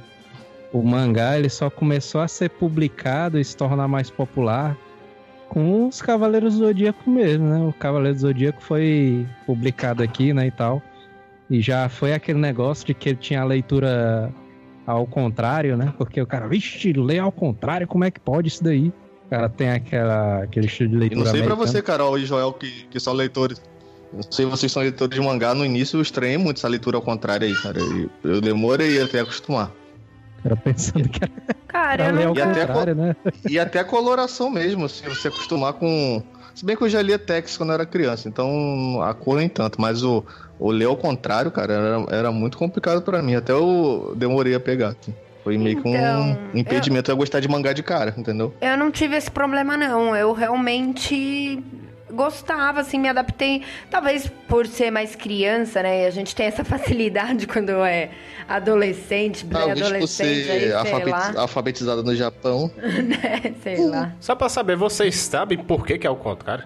o 0.71 0.83
mangá 0.83 1.37
ele 1.37 1.49
só 1.49 1.69
começou 1.69 2.21
a 2.21 2.27
ser 2.27 2.49
publicado 2.49 3.39
e 3.39 3.43
se 3.43 3.55
tornar 3.55 3.87
mais 3.87 4.09
popular 4.09 4.77
com 5.49 5.87
os 5.87 6.01
Cavaleiros 6.01 6.55
do 6.55 6.65
Zodíaco 6.65 7.09
mesmo, 7.09 7.45
né? 7.45 7.65
O 7.67 7.73
Cavaleiro 7.73 8.15
do 8.15 8.21
Zodíaco 8.21 8.61
foi 8.61 9.27
publicado 9.45 10.03
aqui, 10.03 10.33
né, 10.33 10.47
e 10.47 10.51
tal. 10.51 10.81
E 11.49 11.61
já 11.61 11.87
foi 11.87 12.13
aquele 12.13 12.39
negócio 12.39 12.85
de 12.85 12.93
que 12.93 13.09
ele 13.09 13.17
tinha 13.17 13.41
a 13.41 13.45
leitura 13.45 14.31
ao 14.85 15.05
contrário, 15.05 15.77
né? 15.77 15.93
Porque 15.97 16.21
o 16.21 16.27
cara, 16.27 16.47
vixe, 16.47 16.93
lê 16.93 17.19
ao 17.19 17.31
contrário, 17.31 17.87
como 17.87 18.03
é 18.03 18.11
que 18.11 18.19
pode 18.19 18.49
isso 18.49 18.63
daí? 18.63 18.91
O 19.25 19.29
cara 19.29 19.49
tem 19.49 19.69
aquela, 19.69 20.43
aquele 20.43 20.67
estilo 20.67 20.89
de 20.89 20.95
leitura. 20.95 21.21
E 21.21 21.23
não 21.23 21.31
sei 21.31 21.41
americana. 21.41 21.55
pra 21.55 21.65
você, 21.65 21.81
Carol 21.81 22.17
e 22.17 22.25
Joel, 22.25 22.53
que, 22.53 22.85
que 22.89 22.99
são 22.99 23.13
leitores 23.13 23.61
não 24.11 24.23
sei 24.23 24.45
se 24.45 24.51
vocês 24.51 24.71
são 24.71 24.81
leitores 24.81 25.13
de 25.13 25.25
mangá, 25.25 25.53
no 25.53 25.65
início 25.65 25.97
eu 25.97 26.01
estranhei 26.01 26.37
muito 26.37 26.57
essa 26.57 26.67
leitura 26.67 26.97
ao 26.97 27.01
contrário 27.01 27.47
aí, 27.47 27.53
cara. 27.55 27.79
Eu, 27.79 28.09
eu 28.23 28.41
demorei 28.41 29.01
até 29.01 29.19
acostumar. 29.19 29.71
Era 30.47 30.55
pensando 30.55 31.09
que 31.09 31.23
era. 31.23 31.33
Cara, 31.67 32.03
era 32.05 32.13
não... 32.13 32.33
e, 32.33 32.41
até 32.41 32.95
né? 32.95 33.15
e 33.49 33.59
até 33.59 33.79
a 33.79 33.83
coloração 33.83 34.49
mesmo, 34.49 34.85
assim, 34.85 35.07
você 35.07 35.27
acostumar 35.27 35.73
com. 35.73 36.23
Se 36.55 36.65
bem 36.65 36.75
que 36.75 36.83
eu 36.83 36.89
já 36.89 37.01
lia 37.01 37.19
Tex 37.19 37.57
quando 37.57 37.69
eu 37.69 37.75
era 37.75 37.85
criança, 37.85 38.27
então 38.27 38.99
a 39.03 39.13
cor 39.13 39.37
nem 39.37 39.47
tanto, 39.47 39.79
mas 39.79 40.03
o, 40.03 40.25
o 40.57 40.71
ler 40.71 40.85
ao 40.85 40.97
contrário, 40.97 41.51
cara, 41.51 41.73
era, 41.73 42.05
era 42.09 42.31
muito 42.31 42.57
complicado 42.57 43.01
para 43.01 43.21
mim. 43.21 43.35
Até 43.35 43.51
eu 43.51 44.13
demorei 44.15 44.55
a 44.55 44.59
pegar. 44.59 44.95
Assim. 44.99 45.13
Foi 45.43 45.57
meio 45.57 45.81
que 45.81 45.87
então, 45.87 46.37
um 46.53 46.57
impedimento 46.57 47.11
eu... 47.11 47.13
eu 47.13 47.17
gostar 47.17 47.39
de 47.39 47.47
mangá 47.47 47.73
de 47.73 47.83
cara, 47.83 48.13
entendeu? 48.17 48.53
Eu 48.59 48.77
não 48.77 48.89
tive 48.89 49.15
esse 49.15 49.29
problema, 49.29 49.77
não. 49.77 50.15
Eu 50.15 50.33
realmente 50.33 51.63
gostava, 52.11 52.81
assim, 52.81 52.99
me 52.99 53.09
adaptei. 53.09 53.63
Talvez 53.89 54.29
por 54.47 54.65
ser 54.67 54.91
mais 54.91 55.15
criança, 55.15 55.81
né? 55.83 56.07
A 56.07 56.09
gente 56.09 56.35
tem 56.35 56.45
essa 56.45 56.63
facilidade 56.65 57.47
quando 57.47 57.71
é 57.83 58.09
adolescente, 58.47 59.45
pré-adolescente. 59.45 60.49
Aí, 60.49 60.73
alfabetiz... 60.73 61.35
alfabetizada 61.35 62.03
no 62.03 62.15
Japão. 62.15 62.71
né? 62.77 63.53
Sei 63.61 63.77
uh. 63.77 63.89
lá. 63.89 64.13
Só 64.19 64.35
pra 64.35 64.49
saber, 64.49 64.75
vocês 64.75 65.15
sabem 65.15 65.57
por 65.57 65.85
que, 65.85 65.97
que 65.97 66.07
é 66.07 66.09
o 66.09 66.15
contrário? 66.15 66.65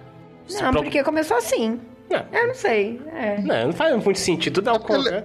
Não, 0.50 0.72
pro... 0.72 0.84
porque 0.84 1.04
começou 1.04 1.38
assim. 1.38 1.80
É. 2.10 2.24
Eu 2.42 2.48
não 2.48 2.56
sei. 2.56 3.02
É. 3.14 3.42
Não, 3.42 3.68
não 3.68 3.74
faz 3.74 4.04
muito 4.04 4.20
sentido, 4.20 4.56
tudo 4.56 4.70
é 4.70 4.74
o 4.74 4.80
contrário. 4.80 5.24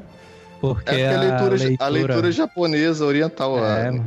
Porque, 0.60 0.90
é 0.90 0.94
porque 0.94 1.02
a, 1.02 1.20
leitura, 1.20 1.54
a, 1.54 1.58
leitura... 1.58 1.84
a 1.84 1.88
leitura 1.88 2.32
japonesa, 2.32 3.04
oriental, 3.04 3.58
é. 3.58 4.00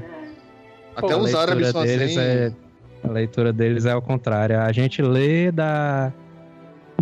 até 0.96 1.14
Pô, 1.14 1.18
os 1.18 1.36
árabes 1.36 1.70
são 1.70 1.82
assim. 1.82 2.20
É 2.20 2.52
a 3.04 3.12
leitura 3.12 3.54
deles 3.54 3.86
é 3.86 3.92
ao 3.92 4.02
contrário. 4.02 4.60
A 4.60 4.72
gente 4.72 5.02
lê 5.02 5.52
da, 5.52 6.12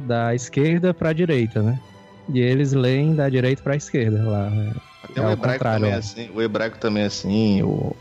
da 0.03 0.33
esquerda 0.35 0.93
para 0.93 1.09
a 1.09 1.13
direita, 1.13 1.61
né? 1.61 1.79
E 2.29 2.39
eles 2.39 2.73
leem 2.73 3.15
da 3.15 3.29
direita 3.29 3.61
para 3.61 3.73
a 3.73 3.77
esquerda 3.77 4.23
lá. 4.23 4.51
Até 5.03 5.21
é 5.21 5.25
o 5.25 5.31
hebraico 5.31 5.63
também 5.63 5.91
é 5.91 5.95
assim. 5.95 6.29
O 6.33 6.41
hebraico 6.41 6.77
também 6.77 7.03
é 7.03 7.05
assim. 7.05 7.61
O... 7.63 7.95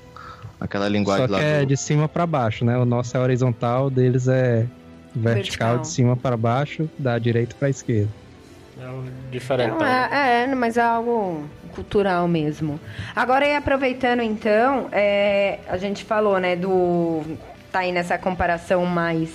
Aquela 0.61 0.88
linguagem 0.88 1.26
Só 1.26 1.32
lá. 1.32 1.38
Que 1.38 1.44
é 1.44 1.61
do... 1.61 1.66
de 1.66 1.76
cima 1.76 2.09
para 2.09 2.26
baixo, 2.26 2.64
né? 2.64 2.76
O 2.76 2.84
nosso 2.84 3.16
é 3.16 3.20
horizontal, 3.20 3.88
deles 3.88 4.26
é 4.26 4.66
vertical, 5.14 5.34
vertical. 5.34 5.78
de 5.78 5.88
cima 5.88 6.16
para 6.16 6.36
baixo, 6.36 6.90
da 6.99 7.18
direita 7.18 7.55
para 7.59 7.68
a 7.68 7.70
esquerda. 7.70 8.09
É 8.80 8.88
um 8.88 9.05
diferente. 9.30 9.82
É, 9.82 10.42
é, 10.42 10.55
mas 10.55 10.76
é 10.76 10.82
algo 10.82 11.44
cultural 11.74 12.26
mesmo. 12.26 12.80
Agora, 13.14 13.47
e 13.47 13.55
aproveitando 13.55 14.20
então, 14.20 14.88
é, 14.92 15.61
a 15.68 15.76
gente 15.76 16.05
falou, 16.05 16.38
né, 16.38 16.57
do 16.57 17.22
tá 17.76 17.80
aí 17.80 17.92
nessa 17.92 18.16
comparação 18.16 18.86
mais. 18.86 19.30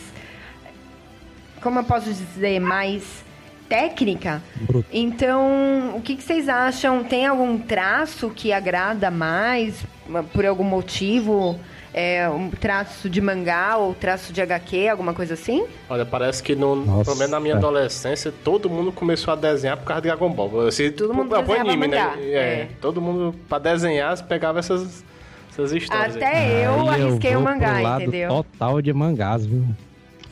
Como 1.61 1.77
eu 1.77 1.83
posso 1.83 2.11
dizer? 2.11 2.59
Mais 2.59 3.23
técnica. 3.69 4.41
Bruto. 4.55 4.87
Então, 4.91 5.95
o 5.95 6.01
que, 6.01 6.15
que, 6.15 6.23
vocês 6.23 6.49
acham? 6.49 7.03
Tem 7.03 7.27
algum 7.27 7.59
traço 7.59 8.31
que 8.31 8.51
agrada 8.51 9.11
mais? 9.11 9.85
Por 10.33 10.45
algum 10.45 10.63
motivo? 10.63 11.59
É, 11.93 12.27
um 12.29 12.49
traço 12.49 13.09
de 13.09 13.19
mangá 13.19 13.75
ou 13.75 13.93
traço 13.93 14.31
de 14.31 14.41
HQ, 14.41 14.87
alguma 14.87 15.13
coisa 15.13 15.33
assim? 15.33 15.67
Olha, 15.89 16.05
parece 16.05 16.41
que 16.41 16.55
no, 16.55 17.03
pelo 17.03 17.17
menos 17.17 17.29
na 17.31 17.39
minha 17.39 17.55
adolescência, 17.55 18.33
todo 18.43 18.69
mundo 18.69 18.93
começou 18.93 19.33
a 19.33 19.35
desenhar 19.35 19.75
por 19.77 19.83
causa 19.83 20.01
de 20.01 20.07
Dragon 20.07 20.29
Ball. 20.31 20.67
Assim, 20.67 20.89
todo 20.89 21.13
mundo 21.13 21.35
é, 21.35 21.41
desenhava 21.41 21.69
anime, 21.69 21.87
né? 21.87 21.97
mangá. 21.97 22.15
Né? 22.15 22.23
É, 22.23 22.37
é. 22.37 22.69
Todo 22.79 23.01
mundo, 23.01 23.35
para 23.47 23.59
desenhar, 23.59 24.23
pegava 24.23 24.59
essas 24.59 25.03
essas 25.52 25.72
histórias. 25.74 26.16
Até 26.16 26.38
aí. 26.38 26.64
eu 26.64 26.89
aí 26.89 27.02
arrisquei 27.04 27.36
eu 27.36 27.39
o 27.39 27.43
mangá, 27.43 27.82
entendeu? 28.02 28.30
Total 28.30 28.82
de 28.82 28.93
mangás, 28.93 29.45
viu? 29.45 29.66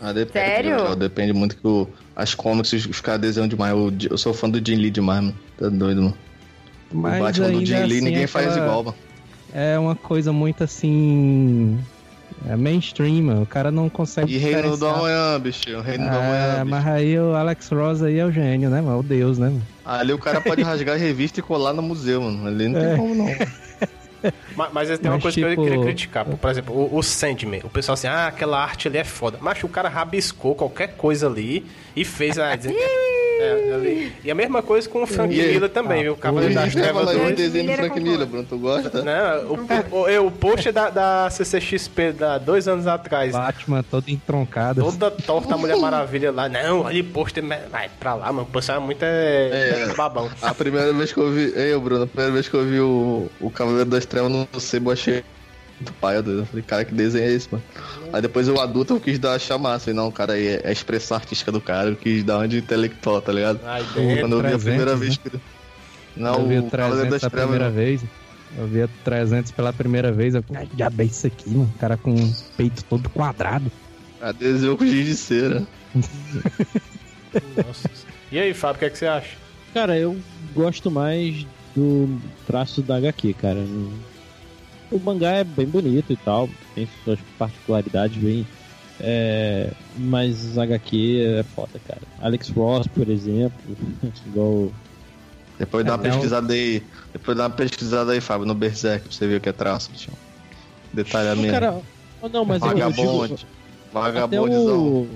Ah, 0.02 0.14
depende, 0.14 0.46
Sério? 0.46 0.96
depende 0.96 1.34
muito 1.34 1.58
que 1.58 1.68
o, 1.68 1.88
as 2.16 2.34
comics 2.34 2.72
os 2.72 3.02
caras 3.02 3.20
desenham 3.22 3.48
demais. 3.48 3.72
Eu, 3.74 3.94
eu, 4.12 4.18
sou 4.18 4.34
fã 4.34 4.50
do 4.50 4.58
Jin 4.66 4.78
Lee 4.78 4.90
demais, 4.92 5.22
mano. 5.22 5.36
Tá 5.58 5.68
doido, 5.68 6.02
mano. 6.04 6.18
Mas 6.92 7.18
o 7.20 7.24
Batman 7.24 7.52
do 7.52 7.66
Jin 7.66 7.84
Lee 7.84 7.98
assim, 7.98 8.02
ninguém 8.06 8.28
faz 8.28 8.56
igual, 8.56 8.84
mano. 8.86 8.96
É 9.54 9.78
uma 9.78 9.96
coisa 9.96 10.32
muito 10.32 10.64
assim. 10.64 11.78
É 12.48 12.56
mainstream, 12.56 13.24
mano. 13.24 13.42
O 13.42 13.46
cara 13.46 13.72
não 13.72 13.90
consegue. 13.90 14.34
E 14.34 14.38
Reino 14.38 14.78
do. 14.78 14.88
Amanhã, 14.88 15.38
bicho. 15.40 15.82
Reino 15.82 16.06
do 16.06 16.10
Ah, 16.10 16.16
Amanhã, 16.16 16.54
bicho. 16.64 16.66
mas 16.70 16.88
aí 16.88 17.20
o 17.20 17.36
Alex 17.36 17.68
Ross 17.70 18.02
aí 18.02 18.20
é 18.20 18.26
o 18.26 18.32
gênio, 18.32 18.70
né, 18.70 18.80
mano? 18.82 19.00
O 19.00 19.04
Deus, 19.04 19.38
né, 19.38 19.50
mano? 19.50 19.68
Ali 19.84 20.14
o 20.14 20.18
cara 20.18 20.40
pode 20.40 20.62
rasgar 20.64 20.96
a 20.96 20.98
revista 20.98 21.42
e 21.42 21.44
colar 21.44 21.74
no 21.74 21.82
museu, 21.82 22.22
mano. 22.22 22.48
Ali 22.48 22.70
não 22.70 22.80
tem 22.80 22.90
É. 22.92 22.96
como, 22.96 23.14
não. 23.16 23.26
Mas, 24.56 24.74
mas 24.74 25.00
tem 25.00 25.10
uma 25.10 25.16
Mas, 25.18 25.22
coisa 25.24 25.36
que 25.40 25.48
tipo- 25.50 25.62
eu 25.62 25.64
queria 25.70 25.84
criticar. 25.84 26.26
Por 26.26 26.50
exemplo, 26.50 26.76
o, 26.76 26.98
o 26.98 27.04
Sandman. 27.04 27.62
O 27.64 27.70
pessoal 27.70 27.94
assim, 27.94 28.08
ah, 28.08 28.28
aquela 28.28 28.62
arte 28.62 28.88
ali 28.88 28.98
é 28.98 29.04
foda. 29.04 29.38
Mas 29.42 29.64
o 29.64 29.68
cara 29.68 29.88
rabiscou 29.90 30.56
qualquer 30.56 30.96
coisa 30.96 31.28
ali 31.28 31.66
e 31.96 32.04
fez 32.04 32.38
a. 32.38 32.52
é, 33.40 33.74
ali. 33.74 34.14
E 34.24 34.30
a 34.32 34.36
mesma 34.36 34.62
coisa 34.62 34.88
com 34.90 35.04
o 35.04 35.08
Frank 35.08 35.34
E? 35.34 35.54
Miller 35.54 35.70
também, 35.70 36.04
viu? 36.04 36.14
O 36.14 36.18
Cavaleiro 36.18 36.54
das 36.54 36.74
Trevas 36.74 36.92
falar 37.06 37.14
de 37.14 37.20
2. 37.20 37.36
desenho 37.36 37.66
do 37.66 37.72
é 37.72 37.76
Frank. 37.76 38.00
Miller, 38.00 38.28
Bruno. 38.28 38.46
Tu 38.50 38.58
gosta? 38.58 39.02
Não, 39.02 39.54
o, 39.54 39.96
o, 39.96 40.24
o, 40.24 40.28
o 40.28 40.32
post 40.32 40.72
da, 40.72 40.90
da 40.90 41.30
CCXP 41.30 42.12
da 42.14 42.38
dois 42.38 42.68
anos 42.68 42.88
atrás. 42.88 43.32
Batman 43.34 43.84
todo 43.84 44.10
entroncado. 44.10 44.82
Toda 44.84 45.12
torta 45.12 45.56
a 45.56 45.58
Mulher 45.58 45.78
Maravilha 45.78 46.32
lá. 46.32 46.50
Não, 46.50 46.86
ali 46.86 47.02
pôster. 47.04 47.44
Vai 47.72 47.90
pra 48.00 48.16
lá, 48.16 48.32
mano. 48.32 48.48
O 48.50 48.52
pessoal 48.52 48.80
é 48.80 48.82
muito 48.82 49.04
é, 49.04 49.88
É. 49.90 49.94
babão. 49.96 50.30
A 50.42 50.54
primeira 50.54 50.92
vez 50.94 51.14
que 51.14 51.20
eu 51.20 51.32
vi. 51.32 51.54
Ei, 51.56 51.78
Bruno, 51.78 52.04
a 52.04 52.08
primeira 52.08 52.32
vez 52.34 52.48
que 52.48 52.56
eu 52.56 52.66
vi 52.66 52.80
o, 52.80 53.30
o 53.40 53.50
Cavaleiro 53.50 53.90
das 53.90 54.06
Trevas 54.06 54.32
no 54.32 54.48
sebo, 54.60 54.90
eu 54.90 54.94
achei 54.94 55.24
muito 55.80 55.94
pai, 55.94 56.18
eu 56.18 56.24
doido. 56.24 56.40
Eu 56.40 56.46
falei, 56.46 56.64
cara, 56.64 56.86
que 56.86 56.94
desenho 56.94 57.26
é 57.26 57.32
esse, 57.32 57.48
mano? 57.52 57.64
Aí 58.12 58.22
depois 58.22 58.48
eu 58.48 58.60
adulto 58.60 58.94
eu 58.96 59.00
quis 59.00 59.18
dar 59.20 59.34
a 59.34 59.40
chamar, 59.40 59.76
assim, 59.76 59.94
não, 59.94 60.12
cara, 60.12 60.34
aí 60.34 60.48
é, 60.48 60.62
é 60.64 60.70
a 60.70 60.72
expressão 60.72 61.18
artística 61.18 61.52
do 61.52 61.62
cara, 61.62 61.90
eu 61.90 61.96
quis 61.96 62.24
dar 62.24 62.38
uma 62.38 62.48
de 62.48 62.58
intelectual, 62.58 63.22
tá 63.22 63.32
ligado? 63.32 63.60
Ai. 63.64 63.84
Quando 64.20 64.34
eu 64.34 64.42
vi 64.42 64.48
a 64.48 64.58
300, 64.58 64.64
primeira 64.64 64.92
né? 64.92 64.98
vez 64.98 65.18
que. 65.18 65.32
Não, 66.16 66.34
eu 66.40 66.48
vi 66.48 66.58
o 66.58 66.68
o 66.68 66.70
Cavaleiro 66.70 67.10
300 67.10 67.12
das 67.12 67.24
a 67.24 67.30
Trevas. 67.30 67.50
primeira 67.50 67.66
não. 67.70 67.76
vez. 67.76 68.02
Eu 68.58 68.68
vi 68.68 68.84
o 68.84 68.90
300 69.04 69.52
pela 69.52 69.72
primeira 69.72 70.12
vez. 70.12 70.36
Eu 70.36 70.44
falei, 70.44 70.68
já 70.78 70.90
bem 70.90 71.08
isso 71.08 71.28
aqui, 71.28 71.50
mano. 71.50 71.72
O 71.76 71.80
cara 71.80 71.98
com 71.98 72.14
o 72.14 72.36
peito 72.58 72.84
todo 72.86 73.10
quadrado. 73.10 73.72
Ah, 74.22 74.32
desenho 74.32 74.76
com 74.76 74.86
giz 74.86 75.06
de 75.06 75.16
cera. 75.16 75.68
Nossa. 77.56 77.90
E 78.32 78.40
aí, 78.40 78.54
Fábio, 78.54 78.76
o 78.78 78.80
que, 78.80 78.86
é 78.86 78.90
que 78.90 78.98
você 78.98 79.06
acha? 79.06 79.38
Cara, 79.74 79.98
eu 79.98 80.18
gosto 80.54 80.90
mais 80.90 81.46
do 81.76 82.20
traço 82.46 82.82
da 82.82 82.98
HQ, 82.98 83.34
cara. 83.36 83.64
O 84.92 85.00
mangá 85.00 85.32
é 85.32 85.44
bem 85.44 85.68
bonito 85.68 86.12
e 86.12 86.18
tal, 86.18 86.50
tem 86.74 86.88
suas 87.04 87.20
particularidades 87.38 88.18
bem. 88.18 88.46
É, 89.02 89.72
mas 89.98 90.58
HQ 90.58 91.22
é 91.40 91.44
foda, 91.44 91.80
cara. 91.88 92.02
Alex 92.22 92.50
Ross, 92.50 92.88
por 92.88 93.08
exemplo, 93.10 93.58
igual. 94.28 94.72
Depois 95.58 95.86
dá 95.86 95.94
uma 95.94 96.00
o- 96.00 96.02
pesquisada 96.02 96.54
aí. 96.54 96.84
Depois 97.14 97.38
dá 97.38 97.44
uma 97.44 97.50
pesquisada 97.50 98.12
aí, 98.12 98.20
Fábio, 98.22 98.46
no 98.48 98.56
Berserk, 98.56 99.04
pra 99.08 99.12
você 99.14 99.28
ver 99.28 99.38
o 99.38 99.42
que 99.42 99.50
é 99.50 99.54
traço, 99.54 99.92
bicho. 99.92 100.12
Detalhamento. 100.92 101.52
Cara, 101.54 101.82
não, 102.34 102.44
mas 102.44 102.62
eu, 102.62 102.68
eu 102.70 102.74
digo, 102.92 102.92
Vagabonde. 102.92 103.46
Vagabondezão. 103.94 104.80
o, 104.88 105.10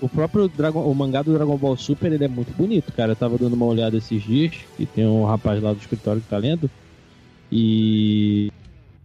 o 0.00 0.08
próprio 0.08 0.48
Dragon, 0.48 0.82
o 0.82 0.94
mangá 0.94 1.22
do 1.22 1.32
Dragon 1.32 1.56
Ball 1.56 1.76
Super 1.76 2.12
ele 2.12 2.24
é 2.24 2.28
muito 2.28 2.52
bonito, 2.52 2.92
cara. 2.92 3.12
Eu 3.12 3.16
tava 3.16 3.38
dando 3.38 3.54
uma 3.54 3.66
olhada 3.66 3.96
esses 3.96 4.22
dias, 4.22 4.54
que 4.76 4.84
tem 4.84 5.06
um 5.06 5.24
rapaz 5.24 5.62
lá 5.62 5.72
do 5.72 5.78
escritório 5.78 6.20
que 6.20 6.28
tá 6.28 6.38
lendo. 6.38 6.68
E, 7.50 8.48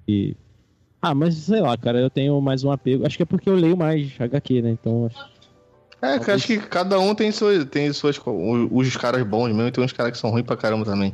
e- 0.08 0.36
Ah, 1.02 1.14
mas 1.14 1.36
sei 1.36 1.62
lá, 1.62 1.78
cara, 1.78 2.00
eu 2.00 2.10
tenho 2.10 2.40
mais 2.42 2.64
um 2.64 2.72
apego. 2.72 3.06
Acho 3.06 3.18
que 3.18 3.24
é 3.24 3.26
porque 3.26 3.50
eu 3.50 3.56
leio 3.56 3.78
mais 3.78 4.12
HQ, 4.20 4.62
né? 4.62 4.72
Então. 4.72 5.06
acho- 5.06 5.38
É, 6.02 6.32
acho 6.34 6.46
que 6.48 6.58
cada 6.60 7.00
um 7.00 7.14
tem 7.16 7.32
suas, 7.32 7.66
tem 7.66 7.92
suas. 7.94 8.18
Os, 8.24 8.68
os 8.72 8.98
caras 8.98 9.24
bons 9.24 9.48
mesmo, 9.48 9.68
e 9.68 9.72
tem 9.72 9.84
uns 9.84 9.94
caras 9.94 10.12
que 10.12 10.18
são 10.18 10.30
ruins 10.30 10.46
pra 10.46 10.56
caramba 10.58 10.86
também. 10.86 11.14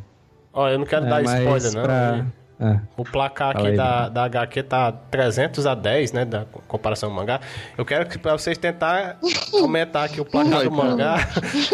Ó, 0.53 0.67
eu 0.69 0.77
não 0.77 0.85
quero 0.85 1.05
É, 1.05 1.09
dar 1.09 1.21
spoiler, 1.23 1.73
não. 1.73 1.83
pra- 1.83 2.25
É. 2.59 2.79
O 2.95 3.03
placar 3.03 3.57
aqui 3.57 3.71
da, 3.75 4.07
da 4.09 4.23
HQ 4.25 4.63
tá 4.63 4.91
300 4.91 5.65
a 5.65 5.73
10, 5.75 6.13
né? 6.13 6.23
Da 6.23 6.45
comparação 6.67 7.09
ao 7.09 7.15
mangá. 7.15 7.41
Eu 7.77 7.83
quero 7.83 8.05
que 8.07 8.17
pra 8.17 8.33
vocês 8.33 8.57
tentar 8.57 9.17
aumentar 9.53 10.03
aqui 10.05 10.21
o 10.21 10.25
placar 10.25 10.51
Vai, 10.53 10.63
do 10.65 10.71
mangá. 10.71 11.15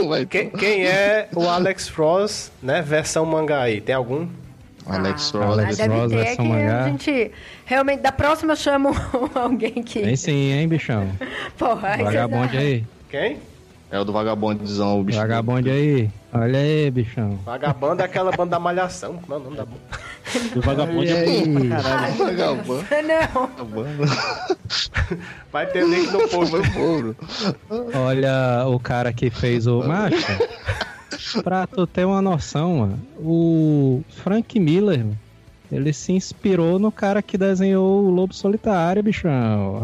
Vai, 0.07 0.26
Quem, 0.26 0.49
quem 0.49 0.86
é 0.88 1.28
o 1.36 1.47
Alex 1.47 1.89
Frost, 1.89 2.51
né? 2.63 2.82
Versão 2.82 3.26
mangá 3.26 3.61
aí? 3.61 3.82
Tem 3.82 3.93
algum? 3.93 4.28
Alex 4.89 5.33
Ah, 5.35 5.45
Alex 5.45 5.77
deve 5.77 5.93
Ross, 5.93 6.09
ter 6.11 6.17
que 6.17 6.23
versão 6.25 6.45
mangá. 6.45 6.83
a 6.83 6.89
gente 6.89 7.31
realmente 7.65 8.01
da 8.01 8.11
próxima 8.11 8.53
eu 8.53 8.57
chamo 8.57 8.89
alguém 9.35 9.83
que 9.83 10.01
Tem 10.01 10.15
sim, 10.15 10.51
hein, 10.51 10.67
bichão? 10.67 11.07
porra 11.57 11.89
aí 11.89 12.03
Vagabonde 12.03 12.57
aí. 12.57 12.85
Quem? 13.09 13.37
É 13.91 13.99
o 13.99 14.03
do 14.05 14.13
vagabondezão, 14.13 14.99
o 14.99 15.03
bicho. 15.03 15.17
Vagabonde 15.17 15.67
aí. 15.71 16.09
Olha 16.31 16.59
aí, 16.59 16.91
bichão. 16.91 17.39
Vagabanda 17.43 18.03
é 18.03 18.05
aquela 18.05 18.29
banda 18.31 18.51
da 18.51 18.59
Malhação. 18.59 19.15
Como 19.17 19.33
é 19.33 19.37
o 19.37 19.39
nome 19.39 19.57
da 19.57 19.65
banda? 19.65 19.79
Do 20.53 20.61
vagabundo 20.61 21.09
é 21.09 21.25
bonito 21.25 21.59
pra 21.67 21.81
caralho. 21.81 22.13
Vagabundo. 22.17 22.85
não 23.33 23.47
Vagabundo. 23.47 24.05
Vai 25.51 25.65
ter 25.65 25.83
link 25.87 26.11
no. 26.11 26.27
Foi 26.27 26.61
ouro. 26.79 27.15
Olha 27.95 28.63
o 28.67 28.79
cara 28.79 29.11
que 29.11 29.31
fez 29.31 29.65
o. 29.65 29.81
Macho, 29.81 30.17
pra 31.43 31.67
tu 31.67 31.86
ter 31.88 32.05
uma 32.05 32.22
noção, 32.22 32.78
mano, 32.78 32.99
o 33.17 34.01
Frank 34.09 34.59
Miller, 34.59 34.99
mano, 34.99 35.17
ele 35.72 35.93
se 35.93 36.11
inspirou 36.11 36.80
no 36.80 36.91
cara 36.91 37.22
que 37.22 37.38
desenhou 37.38 38.03
o 38.05 38.09
Lobo 38.09 38.34
Solitário, 38.34 39.03
bichão. 39.03 39.84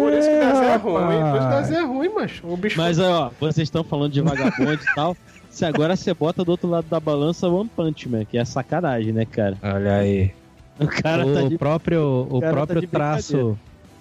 Por 0.00 0.12
isso 0.14 0.28
que 0.28 0.36
o 0.36 0.40
desenho 0.40 0.64
é 0.64 0.76
ruim. 0.76 1.04
Por 1.04 1.36
isso 1.36 1.48
que 1.48 1.54
o 1.54 1.60
desenho 1.60 1.80
é 1.80 1.84
ruim, 1.84 2.08
macho. 2.14 2.46
O 2.46 2.56
bicho 2.56 2.78
Mas 2.78 2.98
ó, 2.98 3.30
vocês 3.38 3.66
estão 3.66 3.84
falando 3.84 4.12
de 4.12 4.22
vagabundo 4.22 4.74
e 4.74 4.94
tal. 4.94 5.16
Se 5.50 5.64
agora 5.64 5.96
você 5.96 6.14
bota 6.14 6.44
do 6.44 6.50
outro 6.52 6.68
lado 6.68 6.86
da 6.88 6.98
balança 6.98 7.48
One 7.48 7.68
Punch 7.76 8.08
Man, 8.08 8.24
que 8.24 8.38
é 8.38 8.44
sacanagem, 8.44 9.12
né, 9.12 9.26
cara? 9.26 9.58
Olha 9.62 9.96
aí. 9.96 10.32
O 10.78 10.86
cara 10.86 11.26
o 11.26 11.34
tá 11.34 11.42
de 11.42 11.58
próprio, 11.58 12.26
o 12.30 12.40
cara 12.40 12.52
tá 12.52 12.56
próprio 12.56 12.80
de 12.80 12.86
traço. 12.86 13.58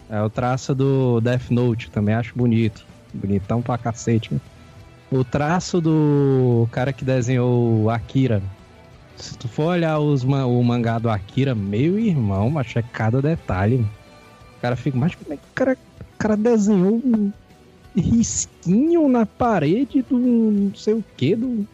É 0.10 0.22
o 0.22 0.30
traço 0.30 0.74
do 0.74 1.20
Death 1.20 1.50
Note, 1.50 1.92
também 1.92 2.16
acho 2.16 2.34
bonito. 2.36 2.86
Bonitão 3.14 3.62
pra 3.62 3.78
cacete. 3.78 4.34
né? 4.34 4.40
O 5.12 5.24
traço 5.24 5.82
do 5.82 6.68
cara 6.72 6.94
que 6.94 7.04
desenhou 7.04 7.90
Akira. 7.90 8.42
Se 9.16 9.38
tu 9.38 9.48
for 9.48 9.66
olhar 9.74 10.00
os, 10.00 10.24
o 10.24 10.64
mangá 10.64 11.00
do 11.00 11.10
Akira, 11.10 11.56
meu 11.56 12.00
irmão, 12.00 12.50
mas 12.50 12.76
é 12.76 12.82
cada 12.82 13.22
detalhe. 13.22 13.86
O 14.58 14.62
cara 14.62 14.76
fica, 14.76 14.98
mas 14.98 15.16
como 15.16 15.34
é 15.34 15.38
que 15.38 15.44
o 15.44 15.54
cara, 15.56 15.78
o 16.00 16.18
cara 16.18 16.38
desenhou 16.38 17.02
um 17.04 17.32
risquinho 17.96 19.10
na 19.10 19.26
parede 19.26 20.02
do 20.04 20.18
não 20.18 20.76
sei 20.76 20.94
o 20.94 21.04
que 21.18 21.36
do, 21.36 21.68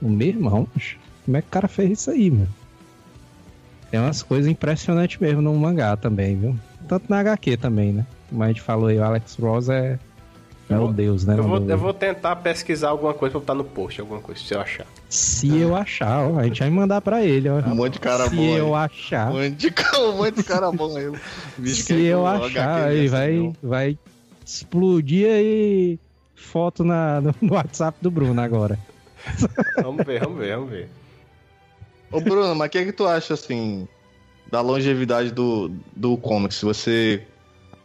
do 0.00 0.08
meu 0.08 0.28
irmão? 0.28 0.68
macho? 0.74 0.98
Como 1.24 1.36
é 1.36 1.42
que 1.42 1.48
o 1.48 1.50
cara 1.50 1.68
fez 1.68 1.90
isso 1.98 2.10
aí, 2.10 2.30
mano? 2.30 2.48
Tem 3.90 4.00
umas 4.00 4.22
coisas 4.22 4.50
impressionantes 4.50 5.18
mesmo 5.18 5.42
no 5.42 5.54
mangá 5.54 5.96
também, 5.96 6.36
viu? 6.36 6.56
Tanto 6.88 7.06
na 7.08 7.18
HQ 7.20 7.56
também, 7.56 7.92
né? 7.92 8.06
Como 8.28 8.42
a 8.42 8.48
gente 8.48 8.60
falou 8.60 8.88
aí, 8.88 8.98
o 8.98 9.04
Alex 9.04 9.36
Ross 9.36 9.68
é, 9.68 9.98
é 10.68 10.74
Eu 10.74 10.84
o 10.86 10.92
deus, 10.92 11.24
né? 11.24 11.38
Eu 11.38 11.44
vou, 11.44 11.62
eu 11.62 11.78
vou 11.78 11.94
tentar 11.94 12.34
pesquisar 12.36 12.88
alguma 12.88 13.14
coisa 13.14 13.32
pra 13.32 13.40
botar 13.40 13.54
no 13.54 13.64
post, 13.64 14.00
alguma 14.00 14.20
coisa, 14.20 14.40
se 14.40 14.52
eu 14.52 14.60
achar. 14.60 14.86
Se 15.08 15.56
eu 15.58 15.76
achar, 15.76 16.28
ó, 16.28 16.38
a 16.38 16.44
gente 16.44 16.58
vai 16.60 16.70
mandar 16.70 17.00
pra 17.00 17.24
ele, 17.24 17.48
ó. 17.48 17.58
Um 17.60 17.74
monte 17.74 17.94
de 17.94 18.00
cara 18.00 18.28
Se 18.28 18.34
bom. 18.34 18.42
aí. 18.42 18.56
eu 18.58 18.74
achar, 18.74 19.30
Um 19.30 19.34
monte 19.42 19.54
de 19.54 19.70
cara, 19.70 20.00
um 20.10 20.16
monte 20.16 20.34
de 20.36 20.42
cara 20.42 20.72
bom 20.72 20.96
aí. 20.96 21.68
Se 21.68 21.92
eu 22.02 22.26
achar, 22.26 22.86
aí 22.88 23.06
vai, 23.08 23.32
não. 23.34 23.56
vai 23.62 23.98
explodir 24.44 25.28
aí 25.30 25.98
foto 26.34 26.84
na, 26.84 27.20
no, 27.20 27.34
no 27.40 27.54
WhatsApp 27.54 27.98
do 28.00 28.10
Bruno 28.10 28.40
agora. 28.40 28.78
Vamos 29.82 30.04
ver, 30.06 30.20
vamos 30.20 30.38
ver, 30.38 30.56
vamos 30.56 30.70
ver. 30.70 30.88
Ô 32.12 32.20
Bruno, 32.20 32.54
mas 32.54 32.68
o 32.68 32.70
que 32.70 32.78
é 32.78 32.84
que 32.84 32.92
tu 32.92 33.06
acha, 33.06 33.34
assim, 33.34 33.88
da 34.50 34.60
longevidade 34.60 35.32
do, 35.32 35.70
do 35.96 36.16
comics? 36.16 36.60
Você 36.62 37.22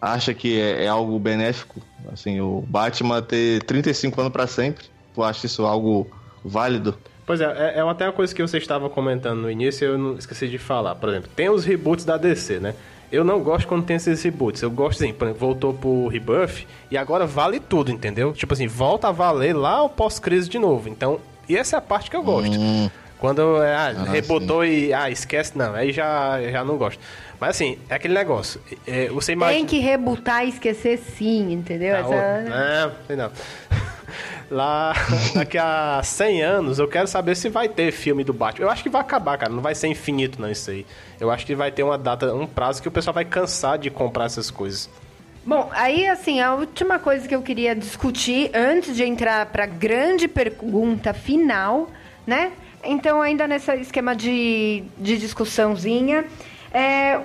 acha 0.01 0.33
que 0.33 0.59
é, 0.59 0.85
é 0.85 0.87
algo 0.87 1.17
benéfico? 1.19 1.79
Assim, 2.11 2.41
o 2.41 2.63
Batman 2.67 3.21
ter 3.21 3.63
35 3.63 4.19
anos 4.19 4.33
pra 4.33 4.47
sempre? 4.47 4.85
Tu 5.13 5.23
acha 5.23 5.45
isso 5.45 5.65
algo 5.65 6.07
válido? 6.43 6.97
Pois 7.25 7.39
é, 7.39 7.45
é, 7.45 7.79
é 7.79 7.81
até 7.81 8.05
uma 8.05 8.13
coisa 8.13 8.33
que 8.33 8.41
você 8.41 8.57
estava 8.57 8.89
comentando 8.89 9.41
no 9.41 9.51
início 9.51 9.85
eu 9.85 9.97
não 9.97 10.15
esqueci 10.17 10.47
de 10.47 10.57
falar. 10.57 10.95
Por 10.95 11.09
exemplo, 11.09 11.29
tem 11.35 11.49
os 11.49 11.63
reboots 11.63 12.03
da 12.03 12.17
DC, 12.17 12.59
né? 12.59 12.73
Eu 13.11 13.23
não 13.25 13.41
gosto 13.41 13.67
quando 13.67 13.83
tem 13.83 13.97
esses 13.97 14.23
reboots. 14.23 14.61
Eu 14.61 14.71
gosto 14.71 15.03
assim, 15.03 15.13
por 15.13 15.25
exemplo, 15.25 15.39
voltou 15.39 15.73
pro 15.73 16.07
Rebuff 16.07 16.65
e 16.89 16.97
agora 16.97 17.25
vale 17.25 17.59
tudo, 17.59 17.91
entendeu? 17.91 18.31
Tipo 18.31 18.53
assim, 18.53 18.67
volta 18.67 19.09
a 19.09 19.11
valer 19.11 19.53
lá 19.53 19.83
o 19.83 19.89
pós-crise 19.89 20.49
de 20.49 20.57
novo. 20.57 20.87
Então, 20.87 21.19
e 21.47 21.57
essa 21.57 21.75
é 21.75 21.79
a 21.79 21.81
parte 21.81 22.09
que 22.09 22.15
eu 22.15 22.23
gosto. 22.23 22.57
Hum, 22.57 22.89
Quando 23.19 23.61
é, 23.61 23.75
ah, 23.75 23.93
Ah, 23.97 24.11
rebotou 24.11 24.63
e 24.65 24.93
ah, 24.93 25.09
esquece, 25.09 25.57
não, 25.57 25.75
aí 25.75 25.91
já, 25.91 26.41
já 26.49 26.63
não 26.63 26.77
gosto. 26.77 26.99
Mas 27.41 27.49
assim, 27.55 27.79
é 27.89 27.95
aquele 27.95 28.13
negócio. 28.13 28.61
é, 28.85 29.07
você 29.09 29.31
imagina. 29.33 29.57
tem 29.57 29.65
que 29.65 29.79
rebutar 29.79 30.45
e 30.45 30.49
esquecer 30.49 30.99
sim 30.99 31.51
entendeu 31.51 31.95
Ah, 31.95 31.99
Essa- 31.99 32.85
Não, 32.87 32.91
sei 33.07 33.15
não. 33.15 33.31
Lá, 34.51 34.93
daqui 35.33 35.57
a 35.57 36.01
100 36.03 36.43
anos, 36.43 36.77
eu 36.77 36.87
quero 36.87 37.07
saber 37.07 37.35
se 37.35 37.49
vai 37.49 37.67
ter 37.67 37.91
filme 37.91 38.23
do 38.23 38.31
Batman. 38.31 38.65
Eu 38.65 38.69
acho 38.69 38.83
que 38.83 38.89
vai 38.89 39.01
acabar, 39.01 39.37
cara. 39.39 39.51
Não 39.51 39.61
vai 39.61 39.73
ser 39.73 39.87
infinito, 39.87 40.39
não, 40.39 40.51
isso 40.51 40.69
aí. 40.69 40.85
Eu 41.19 41.31
acho 41.31 41.43
que 41.45 41.55
vai 41.55 41.71
ter 41.71 41.81
uma 41.81 41.97
data, 41.97 42.31
um 42.35 42.45
prazo 42.45 42.79
que 42.81 42.87
o 42.87 42.91
pessoal 42.91 43.13
vai 43.13 43.25
cansar 43.25 43.79
de 43.79 43.89
comprar 43.89 44.25
essas 44.25 44.51
coisas. 44.51 44.87
Bom, 45.43 45.67
aí 45.73 46.05
assim, 46.07 46.41
a 46.41 46.53
última 46.53 46.99
coisa 46.99 47.27
que 47.27 47.33
eu 47.33 47.41
queria 47.41 47.73
discutir 47.73 48.51
antes 48.53 48.95
de 48.95 49.03
entrar 49.03 49.47
para 49.47 49.63
a 49.63 49.67
grande 49.67 50.27
pergunta 50.27 51.11
final, 51.13 51.89
né? 52.27 52.51
Então, 52.83 53.21
ainda 53.21 53.47
nesse 53.47 53.73
esquema 53.77 54.15
de, 54.15 54.83
de 54.97 55.17
discussãozinha, 55.17 56.25
é, 56.73 57.19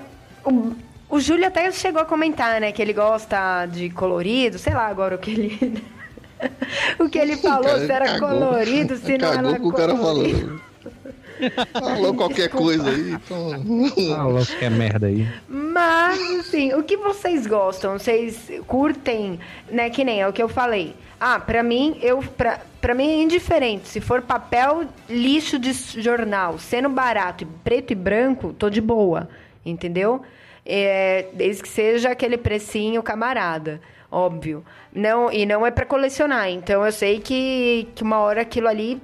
o- 0.45 0.73
O 1.09 1.21
Júlio 1.21 1.47
até 1.47 1.71
chegou 1.71 2.01
a 2.01 2.05
comentar, 2.05 2.59
né, 2.59 2.71
que 2.73 2.81
ele 2.81 2.91
gosta 2.91 3.65
de 3.65 3.89
colorido, 3.89 4.59
sei 4.59 4.73
lá 4.73 4.87
agora 4.87 5.15
o 5.15 5.17
que 5.17 5.31
ele. 5.31 5.83
o 6.99 7.07
que 7.09 7.17
ele 7.17 7.37
falou, 7.37 7.63
Cara, 7.63 7.85
se 7.85 7.91
era 7.91 8.05
cagou. 8.07 8.27
colorido, 8.29 8.97
se 8.97 9.17
não 9.17 9.31
Cagou 9.31 9.49
era 9.51 9.59
com 9.59 9.67
o 9.69 9.73
cara 9.73 9.95
colorido. 9.95 10.37
falando. 10.39 10.67
Falou 11.71 12.13
qualquer 12.13 12.49
coisa 12.49 12.89
aí, 12.89 13.11
então. 13.13 13.51
Falou 14.17 14.45
que 14.45 14.65
é 14.65 14.69
merda 14.69 15.07
aí. 15.07 15.25
Mas, 15.47 16.19
assim, 16.39 16.73
o 16.73 16.83
que 16.83 16.97
vocês 16.97 17.45
gostam? 17.47 17.93
Vocês 17.97 18.51
curtem, 18.67 19.39
né? 19.71 19.89
Que 19.89 20.03
nem 20.03 20.19
é 20.21 20.27
o 20.27 20.33
que 20.33 20.41
eu 20.43 20.49
falei. 20.49 20.93
Ah, 21.19 21.39
pra 21.39 21.63
mim, 21.63 21.97
eu, 22.01 22.19
pra, 22.21 22.59
pra 22.87 22.95
mim 22.95 23.09
é 23.09 23.21
indiferente. 23.21 23.89
Se 23.89 23.99
for 23.99 24.21
papel 24.21 24.85
lixo 25.09 25.59
de 25.59 25.73
jornal, 25.73 26.57
sendo 26.57 26.87
barato, 26.87 27.43
e 27.43 27.47
preto 27.61 27.91
e 27.91 27.95
branco, 27.95 28.53
tô 28.53 28.69
de 28.69 28.79
boa, 28.79 29.27
entendeu? 29.65 30.21
É, 30.65 31.25
desde 31.33 31.63
que 31.63 31.67
seja 31.67 32.11
aquele 32.11 32.37
precinho 32.37 33.03
camarada, 33.03 33.81
óbvio. 34.09 34.63
Não, 34.95 35.29
e 35.29 35.45
não 35.45 35.65
é 35.65 35.71
pra 35.71 35.85
colecionar, 35.85 36.49
então 36.49 36.85
eu 36.85 36.91
sei 36.93 37.19
que, 37.19 37.89
que 37.93 38.03
uma 38.03 38.19
hora 38.19 38.39
aquilo 38.39 38.69
ali 38.69 39.01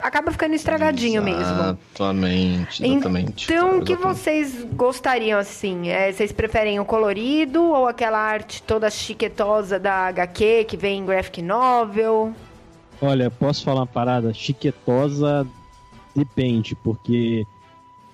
acaba 0.00 0.32
ficando 0.32 0.56
estragadinho 0.56 1.22
mesmo. 1.22 1.40
Exatamente, 1.42 2.84
exatamente. 2.84 3.44
Então, 3.44 3.78
o 3.78 3.84
que 3.84 3.92
Exatamente. 3.92 4.18
vocês 4.18 4.64
gostariam, 4.72 5.38
assim? 5.38 5.90
É, 5.90 6.10
vocês 6.10 6.32
preferem 6.32 6.80
o 6.80 6.84
colorido 6.84 7.62
ou 7.62 7.86
aquela 7.86 8.18
arte 8.18 8.60
toda 8.64 8.90
chiquetosa 8.90 9.78
da 9.78 10.08
HQ 10.08 10.64
que 10.64 10.76
vem 10.76 10.98
em 10.98 11.06
graphic 11.06 11.40
novel? 11.40 12.34
Olha, 13.00 13.30
posso 13.30 13.62
falar 13.64 13.80
uma 13.80 13.86
parada 13.86 14.32
chiquetosa? 14.32 15.46
Depende, 16.14 16.74
porque 16.74 17.46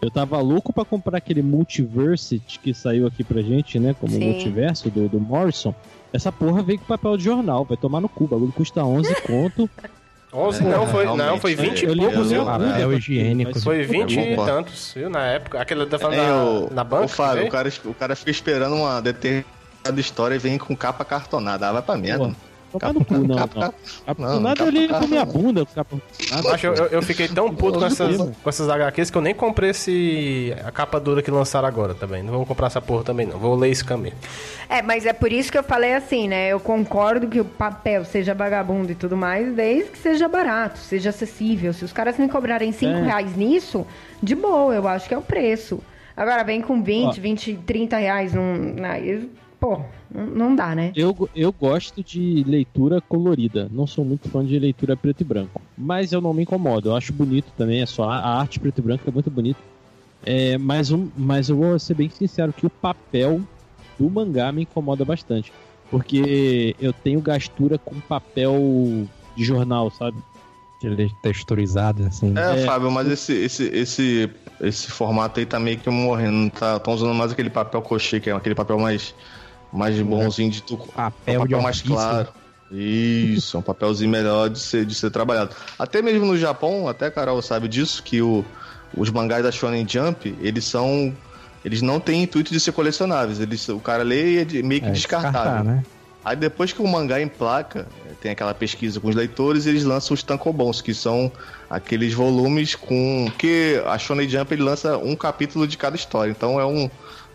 eu 0.01 0.11
tava 0.11 0.41
louco 0.41 0.73
pra 0.73 0.85
comprar 0.85 1.19
aquele 1.19 1.43
Multiversity 1.43 2.59
que 2.59 2.75
saiu 2.75 3.07
aqui 3.07 3.23
pra 3.23 3.41
gente, 3.43 3.79
né? 3.79 3.95
Como 3.99 4.13
Sim. 4.13 4.33
multiverso 4.33 4.91
do, 4.91 5.09
do 5.09 5.21
Morrison. 5.21 5.73
Essa 6.13 6.33
porra 6.33 6.63
veio 6.63 6.79
com 6.81 6.85
papel 6.87 7.17
de 7.17 7.25
jornal, 7.25 7.65
vai 7.65 7.77
tomar 7.77 8.01
no 8.01 8.09
cu. 8.09 8.25
O 8.25 8.29
bagulho 8.29 8.53
custa 8.53 8.85
11 8.85 9.15
conto. 9.23 9.71
11 10.35 10.65
não, 10.65 10.87
foi, 10.87 11.05
não, 11.05 11.39
foi 11.39 11.55
20 11.55 11.85
eu 11.85 11.93
e 11.95 11.97
poucos, 11.99 12.33
eu 12.33 12.45
Papel 12.47 12.69
Google, 12.75 12.93
higiênico. 12.95 13.51
mas- 13.55 13.63
Foi 13.63 13.83
20 13.83 14.19
e 14.19 14.35
tantos, 14.35 14.93
viu, 14.97 15.11
na 15.11 15.27
época. 15.27 15.61
Aquele 15.61 15.87
falando 15.87 16.15
É, 16.19 16.71
na, 16.71 16.75
na 16.77 16.85
banca. 16.85 17.05
o 17.05 17.09
Fábio, 17.09 17.47
o 17.47 17.51
cara, 17.51 17.71
o 17.85 17.93
cara 17.95 18.17
fica 18.17 18.31
esperando 18.31 18.75
uma 18.75 19.01
determinada 19.03 19.45
história 20.01 20.35
e 20.35 20.39
vem 20.39 20.57
com 20.57 20.75
capa 20.75 21.05
cartonada. 21.05 21.69
Ah, 21.69 21.73
vai 21.73 21.83
pra 21.83 21.99
merda. 21.99 22.25
Porra, 22.25 22.37
Tomar 22.79 22.93
no 22.95 23.05
cu, 23.05 23.15
não. 23.19 23.37
capa, 23.37 23.55
não. 23.55 23.63
capa- 23.63 23.75
Capa- 24.07 24.23
não, 24.23 24.41
nada 24.41 24.57
capa- 24.57 24.69
ali 24.71 24.89
capa- 24.89 25.01
com 25.01 25.07
minha 25.09 25.25
bunda. 25.25 25.67
Capa, 25.67 25.97
nada. 26.31 26.55
Acho, 26.55 26.67
eu, 26.67 26.87
eu 26.87 27.03
fiquei 27.03 27.29
tão 27.29 27.55
puto 27.55 27.79
com 27.79 27.85
essas, 27.87 28.17
com 28.17 28.49
essas 28.49 28.69
HQs 28.69 29.11
que 29.11 29.19
eu 29.19 29.23
nem 29.23 29.35
comprei 29.35 29.71
esse, 29.71 30.55
a 30.65 30.71
capa 30.71 30.99
dura 31.01 31.23
que 31.23 31.31
lançaram 31.31 31.67
agora 31.69 31.95
também. 31.95 32.23
Não 32.23 32.33
vou 32.33 32.47
comprar 32.47 32.67
essa 32.69 32.81
porra 32.81 33.05
também, 33.05 33.27
não. 33.27 33.39
Vou 33.39 33.55
ler 33.55 33.71
esse 33.71 33.85
caminho. 33.85 34.15
É, 34.69 34.81
mas 34.83 35.05
é 35.07 35.13
por 35.13 35.33
isso 35.33 35.53
que 35.53 35.59
eu 35.59 35.63
falei 35.65 35.95
assim, 35.95 36.29
né? 36.29 36.49
Eu 36.49 36.59
concordo 36.61 37.27
que 37.29 37.41
o 37.41 37.45
papel 37.45 38.05
seja 38.05 38.35
vagabundo 38.35 38.91
e 38.93 38.95
tudo 38.95 39.17
mais, 39.17 39.53
desde 39.55 39.91
que 39.91 39.99
seja 39.99 40.29
barato, 40.29 40.79
seja 40.79 41.11
acessível. 41.11 41.73
Se 41.73 41.85
os 41.85 41.93
caras 41.93 42.17
me 42.19 42.29
cobrarem 42.29 42.73
5 42.73 42.93
É. 42.93 43.03
reais 43.03 43.37
nisso, 43.37 43.87
de 44.23 44.35
boa, 44.35 44.75
eu 44.75 44.89
acho 44.89 45.07
que 45.09 45.15
é 45.15 45.19
o 45.19 45.23
preço. 45.23 45.81
Agora, 46.17 46.43
vem 46.45 46.61
com 46.61 46.83
20, 46.83 47.19
Ó. 47.19 47.23
20, 47.23 47.55
30 47.67 47.97
reais 47.97 48.35
num... 48.35 48.77
Aí, 48.85 49.29
pô, 49.63 49.81
não- 50.13 50.57
dá, 50.57 50.75
né? 50.75 50.93
Eu, 50.97 51.31
eu 51.37 51.53
gosto 51.53 52.03
de 52.03 52.43
leitura 52.45 53.01
colorida. 53.01 53.69
Não 53.71 53.87
sou 53.87 54.05
muito 54.05 54.29
fã 54.29 54.45
de 54.45 54.59
leitura 54.59 54.97
preto 54.97 55.21
e 55.21 55.25
branco. 55.25 55.63
Mas 55.79 56.13
eu 56.13 56.21
não 56.21 56.35
me 56.35 56.43
incomodo. 56.43 56.89
Eu 56.89 56.97
acho 56.97 57.13
bonito 57.13 57.47
também. 57.57 57.81
É 57.81 57.87
só 57.87 58.11
a 58.11 58.41
arte 58.41 58.59
preto 58.59 58.79
e 58.79 58.83
branco 58.83 59.09
é 59.09 59.13
muito 59.13 59.31
bonita. 59.31 59.61
É, 60.27 60.59
mas, 60.59 60.91
um, 60.91 61.09
mas 61.17 61.49
eu 61.49 61.57
vou 61.57 61.79
ser 61.79 61.95
bem 61.95 62.11
sincero 62.11 62.53
que 62.53 62.67
o 62.67 62.71
papel 62.71 63.41
do 63.99 64.11
mangá 64.11 64.51
me 64.51 64.63
incomoda 64.63 65.05
bastante. 65.05 65.53
Porque 65.89 66.75
eu 66.81 66.93
tenho 66.93 67.21
gastura 67.21 67.79
com 67.79 67.95
papel 68.01 69.07
de 69.37 69.45
jornal, 69.45 69.91
sabe? 69.91 70.19
Texturizado, 71.23 72.05
assim. 72.05 72.35
É, 72.37 72.55
É. 72.63 72.67
Fábio, 72.67 72.91
mas 72.91 73.07
esse, 73.09 73.33
esse, 73.33 73.65
esse, 73.69 74.31
esse 74.61 74.91
formato 74.91 75.39
aí 75.39 75.47
tá 75.47 75.61
meio 75.61 75.79
que 75.79 75.89
morrendo. 75.89 76.51
Tá, 76.51 76.81
tão 76.81 76.95
usando 76.95 77.15
mais 77.15 77.31
aquele 77.31 77.51
papel 77.51 77.81
cochê, 77.83 78.19
que 78.19 78.29
é 78.29 78.33
aquele 78.33 78.55
papel 78.55 78.79
mais, 78.79 79.15
mais 79.73 79.99
bonzinho 80.01 80.51
de 80.51 80.63
tu. 80.63 80.77
Papel, 80.77 81.13
É 81.27 81.39
um 81.39 81.43
de 81.45 81.49
papel 81.51 81.63
mais 81.63 81.77
ofício. 81.77 81.95
claro. 81.95 82.29
Isso, 82.71 83.57
é 83.57 83.61
um 83.61 83.63
papelzinho 83.63 84.11
melhor 84.11 84.49
de 84.49 84.59
ser, 84.59 84.87
de 84.87 84.95
ser 84.95 85.11
trabalhado. 85.11 85.55
Até 85.79 86.01
mesmo 86.01 86.25
no 86.27 86.39
Japão, 86.39 86.89
até 86.89 87.11
Carol 87.11 87.43
sabe 87.43 87.69
disso, 87.69 88.03
que 88.03 88.23
o, 88.23 88.45
os 88.97 89.11
mangás 89.11 89.43
da 89.43 89.53
Shonen 89.53 89.87
Jump, 89.89 90.35
eles 90.41 90.65
são. 90.65 91.15
Eles 91.65 91.81
não 91.83 92.01
têm 92.01 92.23
intuito 92.25 92.51
de 92.53 92.59
ser 92.59 92.73
colecionáveis. 92.73 93.39
Eles, 93.41 93.69
o 93.69 93.79
cara 93.79 94.03
lê 94.03 94.33
e 94.33 94.39
é 94.39 94.45
de- 94.45 94.63
meio 94.63 94.81
que 94.81 94.89
É, 94.89 94.91
descartável. 94.91 95.41
descartar, 95.43 95.65
né? 95.65 95.85
Aí 96.25 96.35
depois 96.37 96.73
que 96.73 96.81
o 96.81 96.87
mangá 96.89 97.21
emplaca, 97.21 97.87
eh, 98.07 98.13
tem 98.21 98.33
aquela 98.33 98.55
pesquisa 98.55 98.99
com 99.01 99.09
os 99.09 99.15
leitores, 99.15 99.67
eles 99.67 99.85
lançam 99.85 100.15
os 100.15 100.23
tankobons, 100.23 100.81
que 100.81 100.95
são 100.95 101.31
aqueles 101.69 102.15
volumes 102.15 102.75
com 102.75 103.31
que 103.39 103.81
a 103.87 103.99
Shonen 103.99 104.29
Jump 104.29 104.55
ele 104.55 104.63
lança 104.63 104.97
um 104.97 105.15
capítulo 105.17 105.67
de 105.67 105.77
cada 105.77 105.95
história. 105.97 106.31
Então 106.31 106.59
é 106.61 106.65
um 106.67 106.89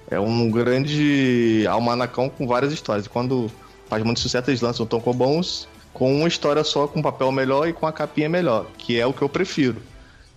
é 0.10 0.20
um 0.20 0.50
grande 0.50 1.66
almanacão 1.70 2.30
com 2.30 2.48
várias 2.48 2.72
histórias. 2.72 3.06
E 3.06 3.10
quando 3.10 3.52
faz 3.88 4.04
muito 4.04 4.20
sucesso, 4.20 4.50
eles 4.50 4.62
lançam 4.62 4.86
tankobons 4.86 5.68
com 5.94 6.14
uma 6.16 6.28
história 6.28 6.64
só, 6.64 6.88
com 6.88 7.02
papel 7.02 7.32
melhor 7.32 7.68
e 7.68 7.74
com 7.74 7.88
a 7.88 7.92
capinha 7.92 8.30
melhor, 8.30 8.66
que 8.78 9.00
é 9.00 9.06
o 9.06 9.14
que 9.14 9.22
eu 9.22 9.30
prefiro. 9.30 9.82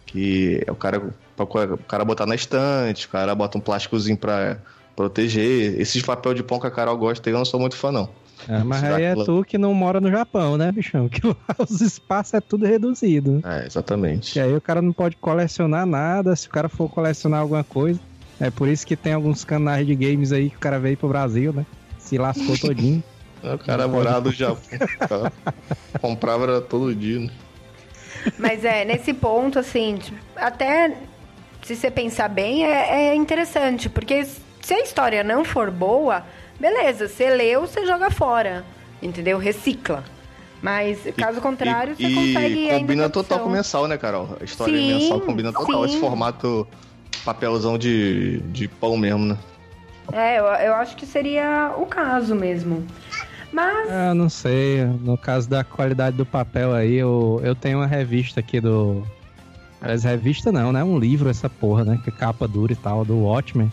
Que 0.06 0.62
é 0.66 0.72
o 0.72 0.74
cara 0.74 1.02
o 1.38 1.78
cara 1.78 2.04
botar 2.04 2.26
na 2.26 2.34
estante, 2.34 3.06
o 3.06 3.08
cara 3.08 3.34
bota 3.34 3.56
um 3.56 3.60
plásticozinho 3.60 4.16
pra 4.16 4.58
proteger. 4.94 5.80
Esses 5.80 6.02
papel 6.02 6.34
de 6.34 6.42
pão 6.42 6.60
que 6.60 6.66
a 6.66 6.70
Carol 6.70 6.96
gosta, 6.96 7.30
eu 7.30 7.38
não 7.38 7.44
sou 7.44 7.58
muito 7.58 7.76
fã 7.76 7.90
não. 7.90 8.08
É, 8.48 8.62
mas 8.64 8.82
aí 8.82 9.04
é 9.04 9.14
tu 9.14 9.44
que 9.44 9.58
não 9.58 9.74
mora 9.74 10.00
no 10.00 10.10
Japão, 10.10 10.56
né, 10.56 10.72
bichão? 10.72 11.08
Que 11.12 11.26
lá 11.26 11.34
os 11.58 11.80
espaços 11.80 12.34
é 12.34 12.40
tudo 12.40 12.66
reduzido. 12.66 13.42
É, 13.44 13.66
exatamente. 13.66 14.38
E 14.38 14.40
aí 14.40 14.54
o 14.54 14.60
cara 14.60 14.80
não 14.80 14.92
pode 14.92 15.16
colecionar 15.16 15.86
nada, 15.86 16.34
se 16.34 16.46
o 16.46 16.50
cara 16.50 16.68
for 16.68 16.88
colecionar 16.88 17.40
alguma 17.40 17.64
coisa. 17.64 18.00
É 18.40 18.50
por 18.50 18.68
isso 18.68 18.86
que 18.86 18.96
tem 18.96 19.12
alguns 19.12 19.44
canais 19.44 19.86
de 19.86 19.94
games 19.94 20.32
aí 20.32 20.50
que 20.50 20.56
o 20.56 20.60
cara 20.60 20.78
veio 20.78 20.96
pro 20.96 21.08
Brasil, 21.08 21.52
né? 21.52 21.66
Se 21.98 22.16
lascou 22.18 22.58
todinho. 22.58 23.02
O 23.42 23.56
cara 23.56 23.88
morava 23.88 24.20
do 24.20 24.32
Japão. 24.32 24.60
cara. 24.98 25.32
Comprava 25.98 26.44
era 26.44 26.60
todo 26.60 26.94
dia. 26.94 27.20
né? 27.20 27.30
Mas 28.38 28.66
é, 28.66 28.84
nesse 28.84 29.14
ponto, 29.14 29.58
assim, 29.58 29.96
tipo, 29.96 30.18
até 30.36 30.94
se 31.62 31.74
você 31.74 31.90
pensar 31.90 32.28
bem, 32.28 32.66
é, 32.66 33.08
é 33.08 33.14
interessante, 33.14 33.88
porque 33.88 34.24
se 34.24 34.74
a 34.74 34.80
história 34.80 35.24
não 35.24 35.44
for 35.44 35.70
boa, 35.70 36.22
beleza, 36.58 37.08
você 37.08 37.30
leu, 37.30 37.62
você 37.62 37.86
joga 37.86 38.10
fora, 38.10 38.64
entendeu? 39.00 39.38
Recicla. 39.38 40.04
Mas, 40.62 40.98
caso 41.16 41.40
contrário, 41.40 41.96
você 41.96 42.02
e, 42.02 42.14
consegue 42.14 42.54
e 42.54 42.68
ainda 42.68 42.80
combina 42.80 43.08
total 43.08 43.40
com 43.40 43.48
mensal, 43.48 43.88
né, 43.88 43.96
Carol? 43.96 44.36
A 44.38 44.44
história 44.44 44.76
Sim, 44.76 44.92
mensal 44.92 45.20
combina 45.20 45.52
total. 45.52 45.84
sim. 45.84 45.90
Esse 45.94 46.00
formato 46.00 46.68
papelzão 47.24 47.76
de, 47.78 48.40
de 48.52 48.68
pão 48.68 48.96
mesmo, 48.96 49.26
né? 49.26 49.38
É, 50.12 50.38
eu, 50.38 50.44
eu 50.44 50.74
acho 50.74 50.96
que 50.96 51.06
seria 51.06 51.72
o 51.76 51.86
caso 51.86 52.34
mesmo. 52.34 52.84
Mas, 53.52 53.90
Ah, 53.90 54.14
não 54.14 54.28
sei. 54.28 54.84
No 54.84 55.16
caso 55.18 55.48
da 55.48 55.64
qualidade 55.64 56.16
do 56.16 56.26
papel 56.26 56.72
aí, 56.72 56.94
eu, 56.94 57.40
eu 57.44 57.54
tenho 57.54 57.78
uma 57.78 57.86
revista 57.86 58.40
aqui 58.40 58.60
do. 58.60 59.04
Aliás, 59.80 60.04
revista 60.04 60.52
não, 60.52 60.72
né? 60.72 60.84
Um 60.84 60.98
livro, 60.98 61.28
essa 61.30 61.48
porra, 61.48 61.84
né? 61.84 62.00
Que 62.02 62.10
é 62.10 62.12
capa 62.12 62.46
dura 62.46 62.72
e 62.72 62.76
tal, 62.76 63.04
do 63.04 63.18
Watchmen. 63.18 63.70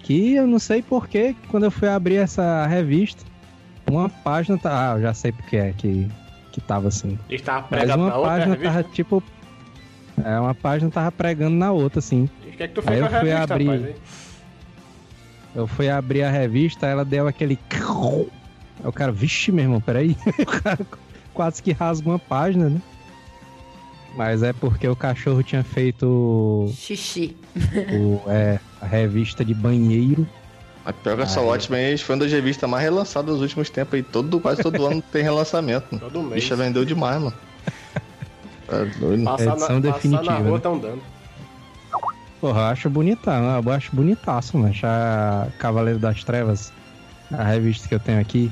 Que 0.00 0.34
eu 0.34 0.46
não 0.46 0.58
sei 0.58 0.80
porquê, 0.80 1.34
que 1.34 1.48
quando 1.48 1.64
eu 1.64 1.70
fui 1.70 1.88
abrir 1.88 2.16
essa 2.16 2.66
revista, 2.66 3.22
uma 3.90 4.08
página 4.08 4.56
tá. 4.56 4.92
Ah, 4.92 4.96
eu 4.96 5.02
já 5.02 5.12
sei 5.12 5.32
porque 5.32 5.56
é 5.56 5.72
que, 5.76 6.08
que 6.52 6.60
tava 6.60 6.88
assim. 6.88 7.18
Ele 7.28 7.42
tava 7.42 7.66
Mas 7.70 7.94
uma 7.94 8.10
página 8.10 8.56
tava 8.56 8.82
tipo. 8.84 9.22
É, 10.24 10.40
uma 10.40 10.54
página 10.54 10.90
tava 10.90 11.12
pregando 11.12 11.56
na 11.56 11.72
outra, 11.72 11.98
assim. 11.98 12.28
O 12.46 12.50
que 12.50 12.62
é 12.62 12.68
que 12.68 12.74
tu 12.74 12.82
fez 12.82 13.02
Aí 13.02 13.08
com 13.08 13.14
eu 13.14 13.16
a 13.16 13.20
fui 13.20 13.28
revista, 13.30 13.54
abrir. 13.54 13.66
rapaz? 13.66 13.96
Eu 15.54 15.66
fui 15.66 15.88
abrir 15.88 16.22
a 16.22 16.30
revista, 16.30 16.86
ela 16.86 17.04
deu 17.04 17.26
aquele. 17.26 17.58
Aí 17.72 18.26
o 18.84 18.92
cara, 18.92 19.10
vixe, 19.10 19.50
meu 19.50 19.64
irmão, 19.64 19.80
peraí. 19.80 20.16
o 20.38 20.46
cara 20.46 20.78
quase 21.34 21.62
que 21.62 21.72
rasga 21.72 22.08
uma 22.08 22.18
página, 22.18 22.68
né? 22.68 22.80
Mas 24.16 24.42
é 24.42 24.52
porque 24.52 24.88
o 24.88 24.96
cachorro 24.96 25.42
tinha 25.42 25.62
feito 25.62 26.66
xixi. 26.74 27.36
o, 27.92 28.20
é, 28.28 28.58
a 28.80 28.86
revista 28.86 29.44
de 29.44 29.54
banheiro. 29.54 30.26
Mas 30.84 30.96
pior 30.96 31.16
que 31.16 31.22
essa. 31.22 31.40
Watchmen 31.40 31.96
foi 31.98 32.14
uma 32.16 32.22
das 32.24 32.32
revistas 32.32 32.68
mais 32.68 32.82
relançadas 32.82 33.34
dos 33.34 33.42
últimos 33.42 33.68
tempos 33.70 33.94
aí. 33.94 34.02
Todo, 34.02 34.40
quase 34.40 34.62
todo 34.62 34.86
ano 34.86 35.02
tem 35.12 35.22
relançamento. 35.22 35.98
Todo 35.98 36.22
mês. 36.22 36.42
Bicha 36.42 36.56
vendeu 36.56 36.84
demais, 36.84 37.20
mano. 37.20 37.36
Tá 38.68 38.84
doido. 38.98 39.24
Passar, 39.24 39.44
na, 39.44 39.52
edição 39.52 39.66
passar 39.66 39.80
definitiva, 39.80 40.32
na 40.32 40.38
rua 40.38 40.52
né? 40.52 40.58
tão 40.60 40.78
dando. 40.78 41.02
Porra, 42.40 42.60
eu 42.60 42.66
acho 42.66 42.90
bonitão, 42.90 43.62
eu 43.64 43.72
acho 43.72 43.96
bonitaço, 43.96 44.56
mano. 44.56 44.70
Achar 44.70 45.50
Cavaleiro 45.58 45.98
das 45.98 46.22
Trevas, 46.22 46.72
a 47.32 47.42
revista 47.42 47.88
que 47.88 47.94
eu 47.94 47.98
tenho 47.98 48.20
aqui, 48.20 48.50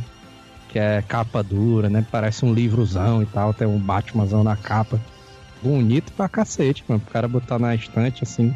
que 0.71 0.79
é 0.79 1.03
capa 1.07 1.43
dura, 1.43 1.89
né? 1.89 2.05
Parece 2.11 2.45
um 2.45 2.53
livrozão 2.53 3.23
e 3.23 3.27
tal, 3.27 3.55
tem 3.55 3.69
um 3.69 3.79
Batmanzão 3.79 4.43
na 4.43 4.57
capa. 4.57 5.01
Bonito 5.63 6.13
pra 6.13 6.29
cacete, 6.29 6.85
mano. 6.89 7.01
Pro 7.01 7.13
cara 7.13 7.29
botar 7.29 7.59
na 7.59 7.75
estante 7.75 8.25
assim. 8.25 8.55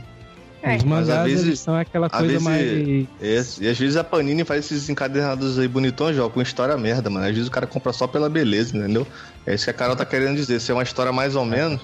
É. 0.63 0.77
Os 0.77 0.85
Mas 0.85 1.09
às 1.09 1.17
mangás 1.17 1.33
vezes- 1.33 1.61
são 1.61 1.75
aquela 1.75 2.11
coisa 2.11 2.27
vezes- 2.27 2.43
mais. 2.43 3.07
Esse. 3.21 3.65
E 3.65 3.69
às 3.69 3.79
vezes 3.79 3.97
a 3.97 4.05
Panini 4.05 4.45
faz 4.45 4.67
esses 4.67 4.89
encadernados 4.91 5.59
aí 5.59 5.67
bonitões, 5.67 6.19
ó, 6.19 6.29
com 6.29 6.43
história 6.43 6.77
merda, 6.77 7.09
mano. 7.09 7.25
Às 7.27 7.33
vezes 7.33 7.49
o 7.49 7.51
cara 7.51 7.67
compra 7.67 7.93
só 7.93 8.07
pela 8.07 8.29
beleza, 8.29 8.77
entendeu? 8.77 9.07
É 9.47 9.55
isso 9.55 9.65
que 9.65 9.71
a 9.71 9.75
Carol 9.75 9.97
tá 9.97 10.05
querendo 10.05 10.37
dizer. 10.37 10.61
Se 10.61 10.71
é 10.71 10.75
uma 10.75 10.83
história 10.83 11.13
mais 11.13 11.35
ou 11.35 11.45
menos, 11.45 11.81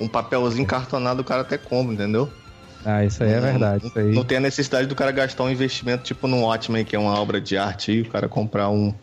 um 0.00 0.06
papelzinho 0.06 0.66
cartonado 0.66 1.22
o 1.22 1.24
cara 1.24 1.40
até 1.42 1.58
compra, 1.58 1.94
entendeu? 1.94 2.28
Ah, 2.84 3.04
isso 3.04 3.22
aí 3.22 3.30
é 3.30 3.34
Não- 3.36 3.42
verdade. 3.42 3.86
Isso 3.86 3.98
aí. 3.98 4.12
Não 4.12 4.24
tem 4.24 4.38
a 4.38 4.40
necessidade 4.40 4.86
do 4.86 4.94
cara 4.94 5.10
gastar 5.12 5.44
um 5.44 5.50
investimento 5.50 6.02
tipo 6.04 6.26
no 6.28 6.42
Watchmen, 6.42 6.84
que 6.84 6.94
é 6.94 6.98
uma 6.98 7.18
obra 7.20 7.40
de 7.40 7.56
arte, 7.56 7.92
e 7.92 8.00
o 8.02 8.08
cara 8.08 8.28
comprar 8.28 8.68
um. 8.70 8.94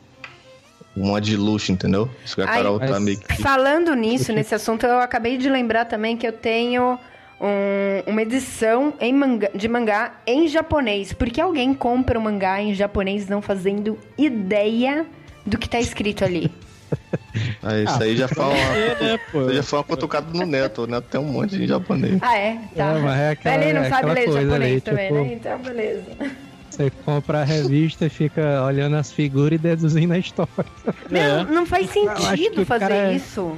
Uma 0.96 1.22
de 1.22 1.38
luxo, 1.38 1.72
entendeu? 1.72 2.10
Isso 2.26 2.36
que 2.36 2.42
a 2.42 2.50
Ai, 2.50 2.58
Carol 2.58 2.80
tá 2.80 2.88
mas- 2.90 3.02
meio 3.02 3.20
que. 3.20 3.42
Falando 3.42 3.94
nisso, 3.94 4.34
nesse 4.34 4.54
assunto, 4.56 4.86
eu 4.86 5.00
acabei 5.00 5.38
de 5.38 5.48
lembrar 5.50 5.86
também 5.86 6.18
que 6.18 6.28
eu 6.28 6.34
tenho 6.34 7.00
um- 7.40 8.12
uma 8.12 8.22
edição 8.22 8.94
em 9.00 9.14
manga- 9.14 9.52
de 9.54 9.68
mangá 9.68 10.14
em 10.28 10.48
japonês. 10.48 11.14
Porque 11.14 11.40
alguém 11.42 11.74
compra 11.74 12.18
um 12.20 12.22
mangá 12.22 12.62
em 12.62 12.74
japonês 12.74 13.28
não 13.28 13.42
fazendo 13.42 13.98
ideia 14.18 15.06
do 15.46 15.58
que 15.58 15.68
tá 15.70 15.80
escrito 15.80 16.24
ali. 16.24 16.52
Ah, 17.62 17.78
isso 17.78 18.02
aí 18.04 18.18
já 18.18 18.28
foi 18.28 18.44
uma. 18.44 18.54
É, 18.54 18.96
né, 19.04 19.54
já 19.54 19.62
foi 19.64 19.78
uma 19.80 19.86
cutucada 19.86 20.28
no 20.34 20.46
Neto. 20.48 20.82
O 20.84 20.88
Neto 20.88 21.06
tem 21.12 21.22
um 21.22 21.26
monte 21.26 21.56
de 21.58 21.68
japonês. 21.68 22.18
Ah, 22.22 22.36
é? 22.36 22.58
Tá. 22.76 22.86
É, 22.86 23.00
mas 23.00 23.20
é 23.20 23.30
aquela- 23.30 23.56
Ele 23.64 23.74
não 23.74 23.82
é 23.84 23.90
sabe 23.90 24.06
ler 24.12 24.22
japonês 24.26 24.52
ali, 24.54 24.82
também, 24.82 25.08
tipo- 25.08 25.24
né? 25.24 25.34
Então, 25.34 25.60
beleza. 25.60 26.04
Você 26.70 26.90
compra 27.04 27.42
a 27.42 27.44
revista 27.44 28.06
e 28.06 28.10
fica 28.10 28.64
olhando 28.64 28.96
as 28.96 29.12
figuras 29.12 29.54
e 29.60 29.62
deduzindo 29.62 30.14
a 30.14 30.18
história. 30.18 30.50
Não, 31.10 31.44
não 31.46 31.66
faz 31.66 31.90
sentido 31.90 32.66
fazer 32.66 32.88
cara 32.88 32.96
é- 33.12 33.16
isso. 33.16 33.58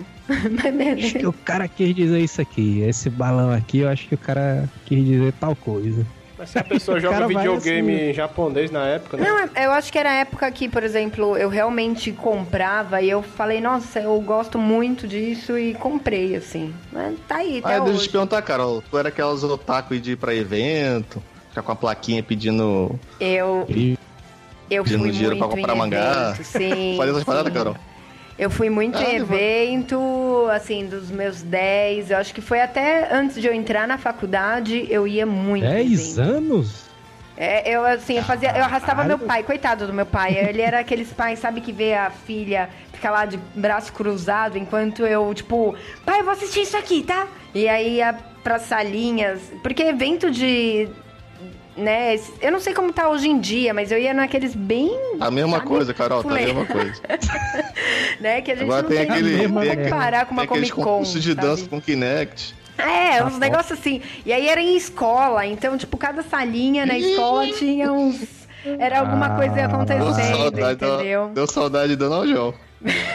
Acho 0.98 1.20
que 1.20 1.28
o 1.28 1.34
cara 1.34 1.68
quis 1.68 1.94
dizer 1.96 2.20
isso 2.20 2.42
aqui. 2.42 2.82
Esse 2.82 3.10
balão 3.10 3.52
aqui, 3.52 3.80
eu 3.80 3.90
acho 3.90 4.08
que 4.08 4.16
o 4.16 4.18
cara 4.18 4.70
quis 4.86 5.06
dizer 5.06 5.34
tal 5.40 5.56
coisa. 5.56 6.06
Mas 6.38 6.50
se 6.50 6.58
a 6.58 6.64
pessoa 6.64 6.98
joga 7.02 7.28
videogame 7.28 7.94
assim- 7.94 8.04
em 8.10 8.14
japonês 8.14 8.72
na 8.72 8.88
época, 8.88 9.18
né? 9.18 9.24
Não, 9.28 9.40
é- 9.40 9.66
eu 9.66 9.72
acho 9.74 9.92
que 9.92 10.00
era 10.00 10.10
a 10.10 10.14
época 10.16 10.50
que, 10.52 10.68
por 10.68 10.82
exemplo, 10.84 11.38
eu 11.38 11.50
realmente 11.50 12.12
comprava 12.12 13.02
e 13.02 13.10
eu 13.10 13.22
falei, 13.22 13.62
nossa, 13.62 14.00
eu 14.00 14.20
gosto 14.22 14.58
muito 14.58 15.08
disso 15.08 15.58
e 15.58 15.74
comprei, 15.76 16.36
assim. 16.36 16.74
Mas 16.92 17.16
tá 17.28 17.36
aí, 17.36 17.60
até 17.64 17.76
Ah, 17.76 17.80
deixa 17.82 18.00
eu 18.00 18.04
te 18.04 18.10
perguntar, 18.10 18.42
Carol. 18.42 18.82
Tu 18.90 18.98
era 18.98 19.10
aquelas 19.10 19.44
otaku 19.44 20.00
de 20.00 20.14
ir 20.14 20.16
pra 20.16 20.34
evento, 20.34 21.22
ficar 21.52 21.62
com 21.62 21.72
a 21.72 21.76
plaquinha 21.76 22.24
pedindo. 22.24 23.00
Eu, 23.20 23.68
eu 24.70 24.84
fui 24.86 24.94
Pedindo 24.98 25.12
dinheiro 25.12 25.36
muito 25.36 25.48
pra 25.50 25.58
comprar 25.58 25.76
em 25.76 25.78
mangá. 25.78 26.30
evento, 26.34 26.44
sim. 26.48 26.96
Faz 26.98 27.10
essas 27.12 27.24
paradas. 27.24 27.54
Carol? 27.54 27.76
Eu 28.40 28.50
fui 28.50 28.70
muito 28.72 28.98
Ah, 28.98 29.04
em 29.04 29.16
evento, 29.18 30.48
assim, 30.52 30.88
dos 30.88 31.12
meus 31.12 31.42
10. 31.44 32.10
Eu 32.12 32.18
acho 32.18 32.34
que 32.34 32.42
foi 32.42 32.60
até 32.62 33.14
antes 33.14 33.40
de 33.40 33.46
eu 33.46 33.54
entrar 33.54 33.88
na 33.88 33.98
faculdade, 34.00 34.88
eu 34.90 35.08
ia 35.08 35.26
muito. 35.26 35.64
em 35.66 35.70
10 35.70 36.18
evento. 36.18 36.36
anos? 36.36 36.92
É, 37.38 37.70
eu 37.76 37.84
assim, 37.86 38.18
eu 38.18 38.24
fazia, 38.24 38.56
eu 38.56 38.64
arrastava 38.64 39.04
meu 39.04 39.18
pai, 39.18 39.44
coitado 39.44 39.86
do 39.88 39.94
meu 39.94 40.06
pai. 40.06 40.38
Ele 40.38 40.62
era 40.62 40.80
aqueles 40.80 41.12
pais, 41.12 41.40
sabe, 41.40 41.60
que 41.62 41.72
vê 41.72 41.94
a 41.94 42.10
filha 42.10 42.70
ficar 42.94 43.12
lá 43.12 43.26
de 43.26 43.38
braço 43.56 43.92
cruzado 43.94 44.58
enquanto 44.58 45.06
eu, 45.06 45.34
tipo, 45.34 45.76
pai, 46.06 46.20
eu 46.20 46.24
vou 46.24 46.34
assistir 46.34 46.62
isso 46.62 46.78
aqui, 46.78 47.02
tá? 47.04 47.28
E 47.54 47.68
aí 47.68 47.96
ia 47.98 48.14
pras 48.44 48.64
salinhas, 48.64 49.40
porque 49.64 49.82
evento 49.84 50.30
de 50.32 50.88
né, 51.78 52.16
eu 52.42 52.52
não 52.52 52.60
sei 52.60 52.74
como 52.74 52.92
tá 52.92 53.10
hoje 53.10 53.28
em 53.30 53.40
dia, 53.40 53.74
mas 53.74 53.92
eu 53.92 53.98
ia 53.98 54.14
naqueles 54.14 54.54
bem, 54.56 54.92
A 55.20 55.32
mesma 55.32 55.58
Sabe? 55.58 55.68
coisa, 55.68 55.94
Carol, 55.94 56.24
tá 56.24 56.32
a 56.32 56.34
mesma 56.36 56.66
coisa. 56.66 57.02
né, 58.20 58.42
que 58.42 58.52
a 58.52 58.56
gente 58.56 58.64
Agora 58.66 58.82
não 58.84 58.90
tem 58.90 58.98
tem, 59.00 59.10
aquele. 59.10 59.48
como 59.48 59.60
Tem, 59.62 59.84
comparar 59.84 60.26
com 60.26 60.34
uma 60.34 60.42
tem 60.42 60.50
Comic 60.50 60.72
Con, 60.72 61.02
de 61.04 61.22
sabe? 61.22 61.36
dança 61.36 61.68
com 61.70 61.82
Kinect. 61.82 62.56
É, 62.78 63.18
Tá 63.20 63.26
uns 63.26 63.34
bom. 63.34 63.40
negócios 63.40 63.78
assim. 63.80 64.02
E 64.26 64.34
aí 64.34 64.48
era 64.50 64.60
em 64.62 64.76
escola, 64.76 65.46
então, 65.46 65.78
tipo, 65.78 65.98
cada 65.98 66.24
salinha 66.24 66.86
na 66.86 66.98
escola 66.98 67.48
tinha 67.54 67.92
uns. 67.92 68.42
Era 68.80 69.00
alguma 69.00 69.26
Ah, 69.28 69.36
coisa 69.38 69.54
Deu 69.56 69.66
acontecendo, 69.66 70.14
saudade, 70.14 70.74
entendeu? 70.76 70.98
deu, 71.00 71.30
deu 71.30 71.48
saudade 71.48 71.96
do 71.96 72.10
Não 72.10 72.28
João. 72.28 72.54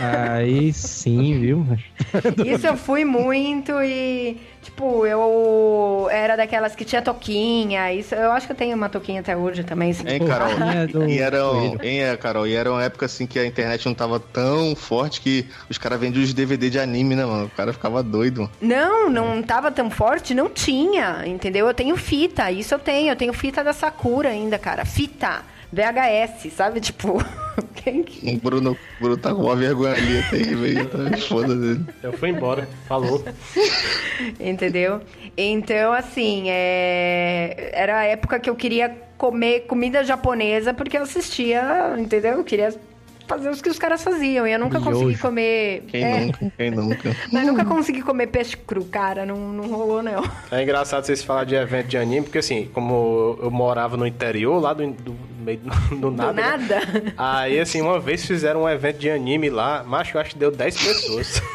Aí 0.01 0.73
sim, 0.73 1.41
viu? 1.41 1.67
Isso 2.45 2.67
eu 2.67 2.77
fui 2.77 3.05
muito 3.05 3.73
e, 3.83 4.37
tipo, 4.67 5.07
eu 5.07 6.09
era 6.11 6.37
daquelas 6.37 6.75
que 6.75 6.85
tinha 6.85 7.01
toquinha. 7.01 7.93
Isso, 7.93 8.15
eu 8.15 8.31
acho 8.33 8.47
que 8.47 8.53
eu 8.53 8.57
tenho 8.57 8.77
uma 8.77 8.89
toquinha 8.89 9.21
até 9.21 9.37
hoje 9.37 9.63
também. 9.65 9.93
se 9.93 10.07
Hein, 10.07 10.19
for. 10.19 10.29
Carol? 10.29 10.51
Do 10.93 11.09
E 11.09 11.19
era, 11.19 11.41
Coelho. 11.41 11.79
hein, 11.83 12.03
é, 12.03 12.17
Carol, 12.17 12.47
e 12.47 12.55
era 12.55 12.71
uma 12.71 12.83
época 12.83 13.07
assim 13.07 13.27
que 13.27 13.39
a 13.39 13.47
internet 13.47 13.87
não 13.87 13.95
tava 13.95 14.19
tão 14.21 14.75
forte 14.77 15.21
que 15.21 15.47
os 15.71 15.79
caras 15.79 15.99
vendiam 16.01 16.23
os 16.23 16.35
DVD 16.35 16.69
de 16.69 16.79
anime, 16.79 17.15
né, 17.17 17.25
mano? 17.25 17.47
O 17.47 17.51
cara 17.51 17.73
ficava 17.73 18.03
doido. 18.03 18.51
Não, 18.61 19.09
não 19.09 19.43
tava 19.43 19.71
tão 19.71 19.91
forte, 19.91 20.35
não 20.35 20.49
tinha, 20.51 21.23
entendeu? 21.27 21.67
Eu 21.67 21.75
tenho 21.75 21.97
fita, 21.97 22.51
isso 22.51 22.75
eu 22.75 22.79
tenho. 22.79 23.11
Eu 23.11 23.17
tenho 23.17 23.33
fita 23.33 23.63
da 23.65 23.73
Sakura 23.73 24.29
ainda, 24.31 24.59
cara. 24.59 24.85
Fita. 24.85 25.43
VHS, 25.73 26.53
sabe? 26.53 26.81
Tipo, 26.81 27.23
quem 27.75 28.03
que... 28.03 28.35
O 28.35 28.41
Bruno, 28.41 28.73
o 28.73 29.03
Bruno 29.03 29.17
tá 29.17 29.35
com 29.35 29.43
uma 29.43 29.57
vergonha 29.57 29.95
ali 29.95 30.23
terrível 30.31 30.65
aí, 30.65 30.87
tá 30.87 31.17
foda 31.19 31.55
dele. 31.55 31.85
Eu 32.03 32.13
fui 32.13 32.31
embora. 32.31 32.69
Falou. 32.87 33.25
Entendeu? 34.41 35.01
Então, 35.37 35.93
assim, 35.93 36.45
é... 36.49 37.71
era 37.73 38.01
a 38.01 38.05
época 38.05 38.39
que 38.39 38.49
eu 38.49 38.57
queria 38.57 38.97
comer 39.17 39.61
comida 39.61 40.05
japonesa 40.05 40.75
porque 40.75 40.97
eu 40.97 41.03
assistia, 41.03 41.95
entendeu? 41.99 42.33
Eu 42.33 42.45
queria 42.45 42.75
fazer 43.27 43.49
os 43.49 43.61
que 43.61 43.69
os 43.69 43.79
caras 43.79 44.03
faziam. 44.03 44.47
E 44.47 44.53
eu 44.53 44.59
nunca 44.59 44.81
consegui 44.81 45.19
comer. 45.19 45.85
Quem 45.89 46.05
é, 46.05 46.21
nunca? 46.21 46.53
Quem 46.57 46.71
nunca? 46.71 47.17
Mas 47.33 47.47
nunca 47.47 47.65
consegui 47.65 48.03
comer 48.03 48.29
peixe 48.29 48.57
cru, 48.57 48.85
cara. 48.85 49.27
Não, 49.27 49.37
não 49.37 49.69
rolou, 49.69 50.03
não. 50.03 50.25
É 50.51 50.63
engraçado 50.63 51.05
vocês 51.05 51.23
falarem 51.23 51.49
de 51.49 51.55
evento 51.55 51.89
de 51.89 51.99
anime, 51.99 52.23
porque 52.23 52.39
assim, 52.39 52.71
como 52.73 53.39
eu 53.43 53.51
morava 53.51 53.97
no 53.97 54.07
interior, 54.07 54.61
lá 54.61 54.73
do, 54.73 54.87
do 54.91 55.15
meio 55.39 55.59
do, 55.59 55.71
do 55.97 56.11
nada. 56.11 56.33
Do 56.33 56.37
né? 56.37 56.43
nada. 56.43 56.81
Aí, 57.17 57.61
assim, 57.61 57.81
uma 57.81 58.01
vez 58.01 58.27
fizeram 58.27 58.63
um 58.63 58.69
evento 58.69 58.99
de 58.99 59.11
anime 59.11 59.51
lá, 59.51 59.85
macho, 59.85 60.17
eu 60.17 60.21
acho 60.21 60.31
que 60.31 60.39
deu 60.39 60.51
10 60.51 60.77
pessoas. 60.77 61.43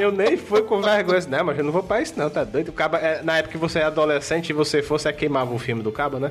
eu 0.00 0.12
nem 0.12 0.36
fui 0.36 0.62
com 0.62 0.80
vergonha, 0.80 1.20
não, 1.28 1.44
mas 1.44 1.58
eu 1.58 1.64
não 1.64 1.72
vou 1.72 1.82
pra 1.82 2.00
isso 2.00 2.14
não, 2.16 2.30
tá 2.30 2.44
doido? 2.44 2.68
O 2.68 2.72
caba, 2.72 2.98
é, 2.98 3.22
na 3.22 3.38
época 3.38 3.52
que 3.52 3.58
você 3.58 3.80
é 3.80 3.84
adolescente 3.84 4.50
e 4.50 4.52
você 4.52 4.82
fosse, 4.82 5.08
é 5.08 5.12
queimava 5.12 5.54
o 5.54 5.58
filme 5.58 5.82
do 5.82 5.92
cabo, 5.92 6.18
né? 6.18 6.30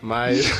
Mas... 0.00 0.50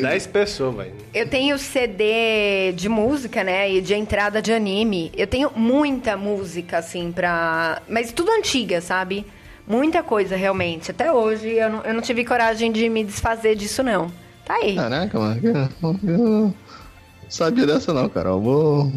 10 0.00 0.26
pessoas, 0.26 0.76
velho. 0.76 0.92
Eu 1.14 1.28
tenho 1.28 1.58
CD 1.58 2.72
de 2.72 2.88
música, 2.88 3.42
né? 3.42 3.70
E 3.70 3.80
de 3.80 3.94
entrada 3.94 4.40
de 4.40 4.52
anime. 4.52 5.10
Eu 5.16 5.26
tenho 5.26 5.50
muita 5.54 6.16
música, 6.16 6.78
assim, 6.78 7.12
pra. 7.12 7.82
Mas 7.88 8.12
tudo 8.12 8.30
antiga, 8.30 8.80
sabe? 8.80 9.26
Muita 9.66 10.02
coisa, 10.02 10.36
realmente. 10.36 10.90
Até 10.90 11.12
hoje 11.12 11.48
eu 11.48 11.70
não, 11.70 11.82
eu 11.82 11.94
não 11.94 12.00
tive 12.00 12.24
coragem 12.24 12.72
de 12.72 12.88
me 12.88 13.04
desfazer 13.04 13.54
disso, 13.54 13.82
não. 13.82 14.10
Tá 14.44 14.54
aí. 14.54 14.76
Caraca, 14.76 15.18
mano. 15.18 15.40
Eu, 15.42 16.10
eu 16.10 16.18
não 16.18 16.54
sabia 17.28 17.66
dessa 17.66 17.92
não, 17.92 18.08
Carol. 18.08 18.40
Vou. 18.40 18.92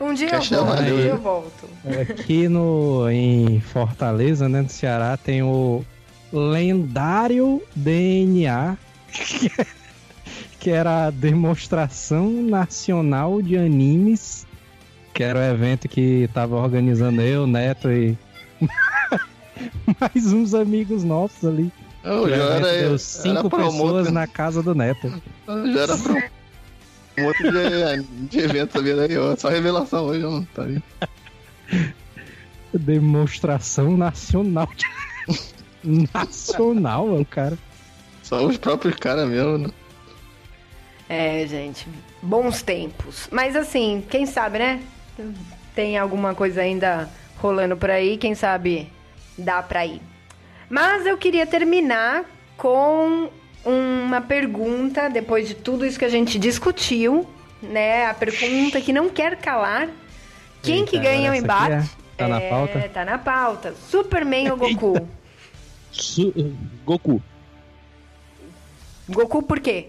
Um 0.00 0.14
dia 0.14 0.30
eu 0.30 0.40
volto, 0.40 0.70
um 0.70 0.84
dia 0.84 1.06
eu 1.06 1.16
volto. 1.18 1.68
Aqui 2.00 2.48
no, 2.48 3.10
em 3.10 3.60
Fortaleza, 3.60 4.48
né, 4.48 4.62
no 4.62 4.68
Ceará, 4.68 5.16
tem 5.16 5.42
o 5.42 5.84
lendário 6.32 7.60
DNA, 7.74 8.76
que, 10.60 10.70
é- 10.70 10.70
era 10.70 11.06
a 11.06 11.10
demonstração 11.10 12.30
nacional 12.30 13.40
de 13.40 13.56
animes, 13.56 14.46
que 15.14 15.22
era 15.22 15.38
o 15.38 15.42
evento 15.42 15.88
que 15.88 16.28
tava 16.34 16.56
organizando 16.56 17.20
eu, 17.22 17.46
Neto 17.46 17.90
e 17.90 18.16
mais 20.00 20.32
uns 20.32 20.54
amigos 20.54 21.02
nossos 21.04 21.44
ali. 21.44 21.72
Eu 22.04 22.28
já 22.28 22.36
era, 22.36 22.60
deu 22.60 22.88
era 22.90 22.98
cinco 22.98 23.50
promotor- 23.50 23.72
pessoas 23.72 24.12
na 24.12 24.26
casa 24.26 24.62
do 24.62 24.74
Neto. 24.74 25.20
eu 25.46 25.72
Já 25.72 25.80
era 25.80 25.96
pro... 25.98 26.14
Um 27.18 27.24
outro 27.24 27.50
de, 27.50 28.02
de 28.28 28.38
evento 28.38 28.80
daí, 28.80 29.18
ó. 29.18 29.34
Só 29.36 29.48
revelação 29.48 30.04
hoje, 30.04 30.24
ó. 30.24 30.40
Tá 30.54 30.62
aí. 30.62 30.80
Demonstração 32.72 33.96
nacional. 33.96 34.68
nacional, 36.14 37.20
o 37.20 37.24
cara. 37.24 37.58
Só 38.28 38.44
os 38.44 38.58
próprios 38.58 38.94
caras 38.96 39.26
mesmo, 39.26 39.56
né? 39.56 39.70
É, 41.08 41.46
gente, 41.46 41.88
bons 42.20 42.60
tempos. 42.60 43.26
Mas 43.32 43.56
assim, 43.56 44.04
quem 44.10 44.26
sabe, 44.26 44.58
né? 44.58 44.82
Tem 45.74 45.96
alguma 45.96 46.34
coisa 46.34 46.60
ainda 46.60 47.08
rolando 47.38 47.74
por 47.74 47.90
aí, 47.90 48.18
quem 48.18 48.34
sabe 48.34 48.92
dá 49.38 49.62
pra 49.62 49.86
ir. 49.86 50.02
Mas 50.68 51.06
eu 51.06 51.16
queria 51.16 51.46
terminar 51.46 52.26
com 52.58 53.30
uma 53.64 54.20
pergunta, 54.20 55.08
depois 55.08 55.48
de 55.48 55.54
tudo 55.54 55.86
isso 55.86 55.98
que 55.98 56.04
a 56.04 56.10
gente 56.10 56.38
discutiu, 56.38 57.26
né? 57.62 58.04
A 58.04 58.12
pergunta 58.12 58.78
que 58.78 58.92
não 58.92 59.08
quer 59.08 59.38
calar. 59.38 59.88
Quem 60.62 60.80
Eita, 60.80 60.90
que 60.90 60.98
ganha 60.98 61.32
o 61.32 61.34
embate? 61.34 61.72
é- 61.72 61.88
tá 62.18 62.28
na 62.28 62.40
pauta? 62.42 62.90
Tá 62.92 63.04
na 63.06 63.16
pauta. 63.16 63.74
Superman 63.88 64.50
ou 64.50 64.58
Goku? 64.58 65.08
Su- 65.90 66.34
Goku. 66.84 67.22
Goku 69.08 69.42
por 69.42 69.60
quê? 69.60 69.88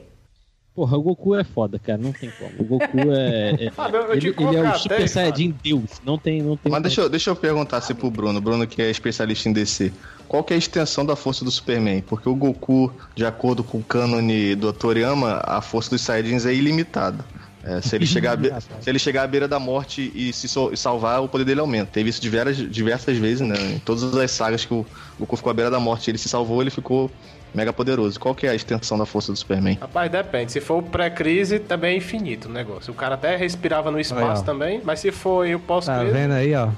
Porra, 0.75 0.97
o 0.97 1.01
Goku 1.01 1.35
é 1.35 1.43
foda, 1.43 1.77
cara, 1.77 1.97
não 1.97 2.13
tem 2.13 2.31
como. 2.39 2.51
O 2.57 2.63
Goku 2.63 3.11
é. 3.11 3.65
é- 3.65 3.71
Ah, 3.77 3.89
ele, 4.13 4.29
ele 4.29 4.55
é 4.55 4.61
o 4.71 4.77
Super 4.77 4.95
até, 4.95 5.07
Saiyajin 5.07 5.53
Deus. 5.61 5.99
Não 6.05 6.17
tem, 6.17 6.41
não 6.41 6.55
tem. 6.55 6.71
Mas 6.71 6.81
deixa 6.83 7.01
eu, 7.01 7.09
deixa 7.09 7.29
eu 7.29 7.35
perguntar 7.35 7.77
assim 7.77 7.93
pro 7.93 8.09
Bruno, 8.09 8.39
Bruno 8.39 8.65
que 8.65 8.81
é 8.81 8.89
especialista 8.89 9.49
em 9.49 9.53
DC. 9.53 9.91
Qual 10.27 10.43
que 10.43 10.53
é 10.53 10.55
a 10.55 10.59
extensão 10.59 11.05
da 11.05 11.15
força 11.17 11.43
do 11.43 11.51
Superman? 11.51 12.01
Porque 12.01 12.29
o 12.29 12.35
Goku, 12.35 12.93
de 13.15 13.25
acordo 13.25 13.61
com 13.63 13.79
o 13.79 13.83
cânone 13.83 14.55
do 14.55 14.71
Toriyama, 14.71 15.41
a 15.43 15.59
força 15.59 15.89
dos 15.89 16.01
Saiyajins 16.01 16.45
é 16.45 16.53
ilimitada. 16.53 17.25
É, 17.61 17.81
se, 17.81 17.93
ele 17.97 18.05
chegar 18.05 18.31
à 18.33 18.35
be- 18.37 18.53
se 18.79 18.89
ele 18.89 18.99
chegar 18.99 19.23
à 19.23 19.27
beira 19.27 19.47
da 19.49 19.59
morte 19.59 20.09
e 20.15 20.31
se 20.31 20.47
so- 20.47 20.71
e 20.71 20.77
salvar, 20.77 21.21
o 21.21 21.27
poder 21.27 21.43
dele 21.43 21.59
aumenta. 21.59 21.91
Teve 21.91 22.09
isso 22.09 22.21
diversas, 22.21 22.55
diversas 22.71 23.17
vezes, 23.17 23.41
né? 23.45 23.55
Em 23.75 23.79
todas 23.79 24.15
as 24.15 24.31
sagas 24.31 24.63
que 24.63 24.73
o 24.73 24.85
Goku 25.19 25.35
ficou 25.35 25.49
à 25.49 25.53
beira 25.53 25.69
da 25.69 25.79
morte, 25.79 26.09
ele 26.09 26.17
se 26.17 26.29
salvou, 26.29 26.61
ele 26.61 26.69
ficou 26.71 27.11
mega 27.53 27.71
poderoso. 27.73 28.19
Qual 28.19 28.33
que 28.35 28.45
é 28.47 28.49
a 28.51 28.55
extensão 28.55 28.97
da 28.97 29.05
força 29.05 29.31
do 29.31 29.37
Superman? 29.37 29.77
Rapaz, 29.79 30.11
depende. 30.11 30.51
Se 30.51 30.61
for 30.61 30.77
o 30.77 30.83
pré-crise, 30.83 31.59
também 31.59 31.93
é 31.93 31.97
infinito 31.97 32.47
o 32.47 32.51
negócio. 32.51 32.91
O 32.91 32.95
cara 32.95 33.15
até 33.15 33.35
respirava 33.35 33.89
no 33.91 33.99
espaço 33.99 34.41
Aí, 34.41 34.45
também, 34.45 34.81
mas 34.83 34.99
se 34.99 35.11
for 35.11 35.45
o 35.47 35.59
Tá 35.59 35.65
pós-crise, 35.67 36.11
vendo 36.11 36.33
aí, 36.33 36.53
ó? 36.55 36.69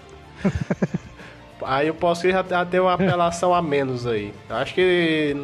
aí 1.63 1.89
o 1.89 1.93
pós-crise 1.93 2.33
já, 2.35 2.43
já 2.47 2.65
tem 2.65 2.79
uma 2.79 2.93
apelação 2.93 3.53
a 3.53 3.61
menos 3.61 4.05
aí. 4.07 4.33
Eu 4.49 4.55
acho 4.55 4.73
que. 4.73 5.35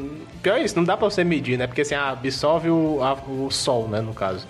Pior 0.42 0.58
é 0.58 0.64
isso, 0.64 0.76
não 0.76 0.84
dá 0.84 0.96
pra 0.96 1.10
você 1.10 1.24
medir, 1.24 1.58
né? 1.58 1.68
Porque 1.68 1.82
assim, 1.82 1.96
absorve 1.96 2.70
o, 2.70 3.00
a- 3.04 3.14
o 3.30 3.50
sol, 3.52 3.88
né? 3.88 4.02
No 4.02 4.14
caso. 4.14 4.46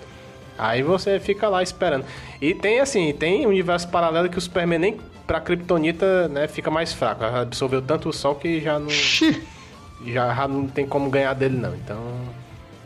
Aí 0.56 0.82
você 0.82 1.20
fica 1.20 1.48
lá 1.48 1.62
esperando. 1.62 2.04
E 2.40 2.52
tem 2.54 2.80
assim, 2.80 3.12
tem 3.12 3.46
um 3.46 3.50
universo 3.50 3.88
paralelo 3.88 4.28
que 4.28 4.38
o 4.38 4.40
Superman 4.40 4.78
nem 4.78 4.96
pra 5.26 5.40
Kryptonita, 5.40 6.26
né, 6.28 6.48
fica 6.48 6.70
mais 6.70 6.92
fraco. 6.92 7.22
Absorveu 7.22 7.80
tanto 7.82 8.08
o 8.08 8.12
sol 8.12 8.34
que 8.34 8.60
já 8.60 8.78
não. 8.78 8.88
já, 8.90 9.32
já 10.06 10.46
não 10.48 10.66
tem 10.66 10.86
como 10.86 11.10
ganhar 11.10 11.34
dele, 11.34 11.56
não. 11.56 11.74
Então. 11.74 11.98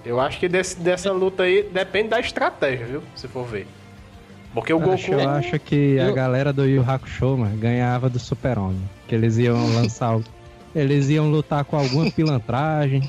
Eu 0.05 0.19
acho 0.21 0.41
que 0.41 0.49
desse- 0.49 0.81
dessa 0.81 1.13
luta 1.13 1.45
aí 1.45 1.63
depende 1.73 2.09
da 2.09 2.19
estratégia, 2.19 2.85
viu? 2.87 3.03
Se 3.15 3.29
for 3.29 3.47
ver. 3.47 3.67
Porque 4.53 4.73
o 4.73 4.79
Goku. 4.79 4.95
Acho, 4.95 5.13
eu 5.13 5.29
acho 5.31 5.59
que 5.61 5.99
a 5.99 6.05
Eu- 6.09 6.15
galera 6.15 6.53
do 6.53 6.65
Yu 6.67 6.83
Hakusho, 6.87 7.37
mano, 7.39 7.57
ganhava 7.57 8.09
do 8.11 8.19
Super-Homem. 8.19 8.83
Que 9.07 9.15
eles 9.15 9.39
iam 9.39 9.57
lançar. 9.75 10.19
Eles 10.75 11.09
iam 11.09 11.31
lutar 11.31 11.65
com 11.65 11.77
alguma 11.79 12.11
pilantragem, 12.11 13.09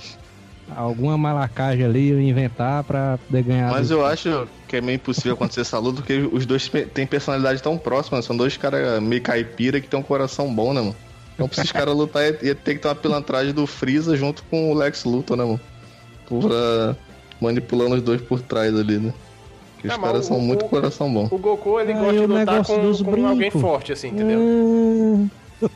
alguma 0.76 1.18
malacagem 1.18 1.84
ali, 1.86 2.12
inventar 2.30 2.84
pra 2.84 3.18
poder 3.28 3.44
ganhar. 3.44 3.72
Mas 3.72 3.90
eu 3.90 4.06
acho 4.06 4.48
que 4.68 4.78
é 4.78 4.82
meio 4.82 4.96
impossível 4.98 5.34
acontecer 5.34 5.62
essa 5.62 5.80
luta, 5.80 6.02
porque 6.02 6.30
os 6.32 6.46
dois 6.46 6.70
têm 6.94 7.08
personalidade 7.08 7.62
tão 7.64 7.78
próxima, 7.78 8.22
são 8.22 8.36
dois 8.38 8.56
caras 8.58 9.02
meio 9.02 9.22
caipira 9.22 9.80
que 9.82 9.88
tem 9.88 10.00
um 10.00 10.04
coração 10.04 10.54
bom, 10.54 10.74
né, 10.74 10.82
mano? 10.82 10.96
Então 11.34 11.48
pra 11.48 11.62
esses 11.62 11.72
caras 11.72 11.96
lutar 11.96 12.24
ia, 12.24 12.40
ia 12.48 12.56
ter 12.56 12.76
que 12.76 12.80
ter 12.82 12.88
uma 12.88 12.96
pilantragem 12.96 13.54
do 13.54 13.66
Freeza 13.66 14.16
junto 14.16 14.44
com 14.44 14.72
o 14.72 14.74
Lex 14.76 15.04
Luthor, 15.04 15.36
né, 15.38 15.44
mano? 15.44 15.60
Pra 16.28 16.96
manipulando 17.42 17.96
os 17.96 18.02
dois 18.02 18.22
por 18.22 18.40
trás 18.42 18.74
ali, 18.78 18.98
né? 19.00 19.14
Porque 19.76 19.88
os 19.88 19.94
É, 19.94 19.98
caras 19.98 20.26
são 20.26 20.40
muito 20.40 20.66
coração 20.66 21.12
bom. 21.14 21.28
O 21.30 21.38
Goku, 21.38 21.80
ele 21.80 21.92
Ah, 21.94 21.98
gosta 22.00 22.14
de 22.14 22.26
lutar 22.28 22.66
com, 22.66 23.04
com 23.04 23.28
alguém 23.28 23.52
forte, 23.52 23.92
assim, 23.92 24.08
entendeu? 24.10 25.30
Ah, 25.62 25.68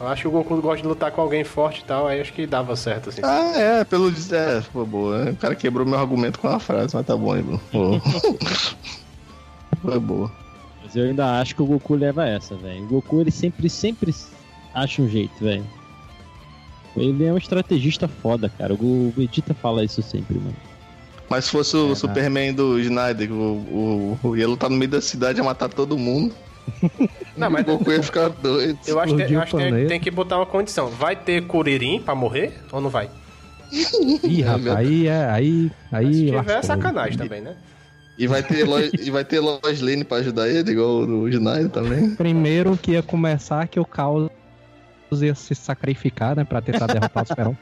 Eu 0.00 0.08
acho 0.08 0.22
que 0.22 0.28
o 0.28 0.30
Goku 0.30 0.60
gosta 0.60 0.82
de 0.82 0.88
lutar 0.88 1.10
com 1.12 1.20
alguém 1.20 1.44
forte 1.44 1.80
e 1.80 1.84
tal, 1.84 2.06
aí 2.06 2.20
acho 2.20 2.32
que 2.32 2.46
dava 2.46 2.74
certo, 2.76 3.08
assim. 3.10 3.20
Ah, 3.24 3.52
é, 3.56 3.84
pelo. 3.84 4.10
É, 4.10 4.60
foi 4.60 4.84
boa. 4.84 5.24
né? 5.24 5.30
O 5.30 5.36
cara 5.36 5.54
quebrou 5.54 5.86
meu 5.86 5.98
argumento 5.98 6.38
com 6.40 6.48
uma 6.48 6.58
frase, 6.60 6.94
mas 6.96 7.06
tá 7.06 7.16
bom 7.16 7.32
aí, 7.32 7.42
Bruno. 7.42 7.60
Foi 9.82 9.98
boa. 10.00 10.30
Mas 10.82 10.96
eu 10.96 11.04
ainda 11.04 11.40
acho 11.40 11.54
que 11.54 11.62
o 11.62 11.66
Goku 11.66 11.94
leva 11.94 12.26
essa, 12.26 12.56
velho. 12.56 12.84
O 12.84 12.88
Goku, 12.88 13.20
ele 13.20 13.30
sempre, 13.30 13.68
sempre 13.70 14.12
acha 14.76 15.02
um 15.02 15.08
jeito, 15.08 15.32
velho. 15.40 15.64
Ele 16.96 17.24
é 17.24 17.32
um 17.32 17.36
estrategista 17.36 18.08
foda, 18.08 18.48
cara. 18.48 18.74
O 18.74 19.12
Vegeta 19.16 19.54
fala 19.54 19.84
isso 19.84 20.02
sempre, 20.02 20.36
mano. 20.36 20.56
Mas 21.28 21.46
se 21.46 21.50
fosse 21.50 21.76
o 21.76 21.94
Superman 21.94 22.54
do 22.54 22.78
Snyder, 22.78 23.32
o, 23.32 23.34
o, 23.34 24.18
o 24.22 24.36
ia 24.36 24.46
lutar 24.46 24.70
no 24.70 24.76
meio 24.76 24.90
da 24.90 25.00
cidade 25.00 25.40
ia 25.40 25.44
matar 25.44 25.68
todo 25.68 25.98
mundo. 25.98 26.32
Não, 27.36 27.50
mas 27.50 27.62
o 27.62 27.64
Goku 27.78 27.92
ia 27.92 28.02
ficar 28.02 28.28
doido. 28.28 28.78
eu 28.86 28.98
acho, 28.98 29.16
que, 29.16 29.34
eu 29.34 29.40
acho 29.40 29.56
que 29.56 29.86
tem, 29.86 30.00
que 30.00 30.10
botar 30.10 30.36
uma 30.36 30.46
condição. 30.46 30.88
Vai 30.88 31.14
ter 31.14 31.46
Kuririn 31.46 32.00
pra 32.00 32.14
morrer 32.14 32.52
ou 32.72 32.80
não 32.80 32.90
vai? 32.90 33.08
Ih, 34.24 34.42
rapaz, 34.42 34.68
aí 34.68 35.06
é. 35.06 35.30
Aí. 35.30 35.70
Mas 35.92 36.16
se 36.16 36.30
aí 36.32 36.40
tiver, 36.40 36.58
é 36.58 36.62
sacanagem 36.62 37.18
também, 37.18 37.40
né? 37.40 37.54
E 38.18 38.26
vai 38.26 38.42
ter 38.42 38.64
Lois, 38.64 38.90
e 38.98 39.10
vai 39.10 39.24
ter 39.24 39.38
Lois 39.38 39.80
Lane 39.80 40.02
pra 40.02 40.16
ajudar 40.18 40.48
ele, 40.48 40.72
igual 40.72 41.00
o 41.00 41.28
Snyder 41.28 41.68
também. 41.68 42.16
Primeiro 42.16 42.76
que 42.76 42.92
ia 42.92 43.02
começar 43.02 43.68
que 43.68 43.78
o 43.78 43.84
Caos 43.84 44.28
ia 45.12 45.34
se 45.34 45.54
sacrificar, 45.54 46.36
né? 46.36 46.44
Pra 46.44 46.60
tentar 46.60 46.86
derrotar 46.86 47.24
o 47.24 47.26
Super-Homem. 47.26 47.58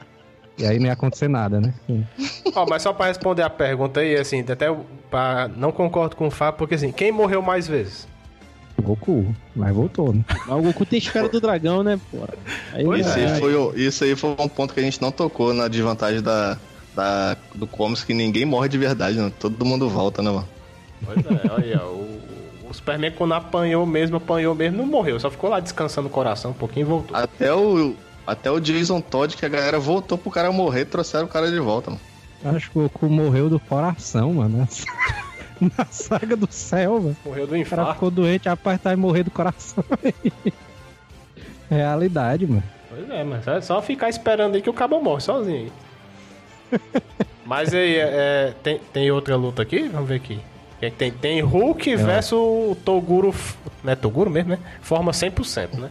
E 0.57 0.65
aí 0.65 0.79
não 0.79 0.85
ia 0.85 0.93
acontecer 0.93 1.27
nada, 1.27 1.59
né? 1.59 1.73
Ó, 2.55 2.65
mas 2.69 2.81
só 2.81 2.93
pra 2.93 3.07
responder 3.07 3.41
a 3.43 3.49
pergunta 3.49 3.99
aí, 3.99 4.15
assim, 4.15 4.39
até 4.39 4.73
pra... 5.11 5.49
não 5.55 5.71
concordo 5.71 6.15
com 6.15 6.27
o 6.27 6.31
Fábio, 6.31 6.57
porque 6.57 6.75
assim, 6.75 6.91
quem 6.91 7.11
morreu 7.11 7.41
mais 7.41 7.67
vezes? 7.67 8.07
O 8.77 8.81
Goku, 8.81 9.35
mas 9.55 9.73
voltou, 9.73 10.13
né? 10.13 10.23
Mas 10.29 10.57
o 10.57 10.61
Goku 10.61 10.85
tem 10.85 10.99
esfera 10.99 11.27
do 11.27 11.41
dragão, 11.41 11.83
né, 11.83 11.99
porra? 12.11 12.29
Aí, 12.73 12.85
Pois 12.85 13.05
Isso 13.05 13.19
é. 13.19 13.25
aí, 13.25 13.39
foi, 13.39 13.79
isso 13.81 14.03
aí 14.03 14.15
foi 14.15 14.29
um 14.39 14.47
ponto 14.47 14.73
que 14.73 14.79
a 14.79 14.83
gente 14.83 15.01
não 15.01 15.11
tocou 15.11 15.53
na 15.53 15.67
desvantagem 15.67 16.21
da, 16.21 16.57
da, 16.95 17.37
do 17.53 17.67
comics, 17.67 18.03
que 18.03 18.13
ninguém 18.13 18.45
morre 18.45 18.69
de 18.69 18.77
verdade, 18.77 19.17
né? 19.17 19.31
Todo 19.39 19.65
mundo 19.65 19.89
volta, 19.89 20.21
né, 20.21 20.29
mano? 20.31 20.47
Pois 21.03 21.17
é, 21.17 21.51
olha 21.51 21.65
aí, 21.65 21.75
ó, 21.75 21.87
o, 21.87 22.14
o 22.69 22.73
Superman 22.73 23.11
quando 23.11 23.33
apanhou 23.33 23.85
mesmo, 23.85 24.17
apanhou 24.17 24.55
mesmo, 24.55 24.77
não 24.77 24.85
morreu, 24.85 25.19
só 25.19 25.29
ficou 25.29 25.49
lá 25.49 25.59
descansando 25.59 26.07
o 26.07 26.11
coração 26.11 26.51
um 26.51 26.55
pouquinho 26.55 26.85
e 26.85 26.89
voltou. 26.89 27.15
Até 27.15 27.53
o, 27.53 27.95
até 28.25 28.51
o 28.51 28.59
Jason 28.59 29.01
Todd, 29.01 29.35
que 29.37 29.45
a 29.45 29.49
galera 29.49 29.79
voltou 29.79 30.17
pro 30.17 30.31
cara 30.31 30.51
morrer, 30.51 30.85
trouxeram 30.85 31.25
o 31.25 31.29
cara 31.29 31.51
de 31.51 31.59
volta, 31.59 31.91
mano. 31.91 32.01
Acho 32.55 32.69
que 32.69 32.77
o 32.77 32.83
Goku 32.83 33.09
morreu 33.09 33.49
do 33.49 33.59
coração, 33.59 34.33
mano. 34.33 34.67
Na 35.77 35.85
saga 35.85 36.35
do 36.35 36.47
céu, 36.51 37.01
mano. 37.01 37.17
Morreu 37.25 37.47
do 37.47 37.49
O 37.49 37.49
cara 37.51 37.61
infarto. 37.61 37.93
ficou 37.93 38.11
doente, 38.11 38.47
rapaz, 38.49 38.79
tá 38.81 38.93
e 38.93 38.95
morrer 38.95 39.23
do 39.23 39.31
coração. 39.31 39.83
Realidade, 41.69 42.45
mano. 42.45 42.63
Pois 42.89 43.09
é, 43.09 43.23
mas 43.23 43.47
é 43.47 43.61
só 43.61 43.81
ficar 43.81 44.09
esperando 44.09 44.55
aí 44.55 44.61
que 44.61 44.69
o 44.69 44.73
cabo 44.73 45.01
morre 45.01 45.21
sozinho 45.21 45.71
aí. 46.71 46.79
Mas 47.45 47.75
aí, 47.75 47.95
é, 47.97 48.01
é, 48.01 48.53
tem, 48.63 48.79
tem 48.91 49.11
outra 49.11 49.35
luta 49.35 49.61
aqui? 49.61 49.87
Vamos 49.87 50.09
ver 50.09 50.15
aqui. 50.15 50.39
É 50.81 50.89
tem? 50.89 51.11
Tem 51.11 51.41
Hulk 51.41 51.95
versus 51.95 52.33
o 52.33 52.77
Toguro. 52.83 53.29
F- 53.29 53.55
Não 53.83 53.93
é 53.93 53.95
Toguro 53.95 54.29
mesmo, 54.29 54.49
né? 54.51 54.59
Forma 54.81 55.11
100%, 55.11 55.75
né? 55.77 55.89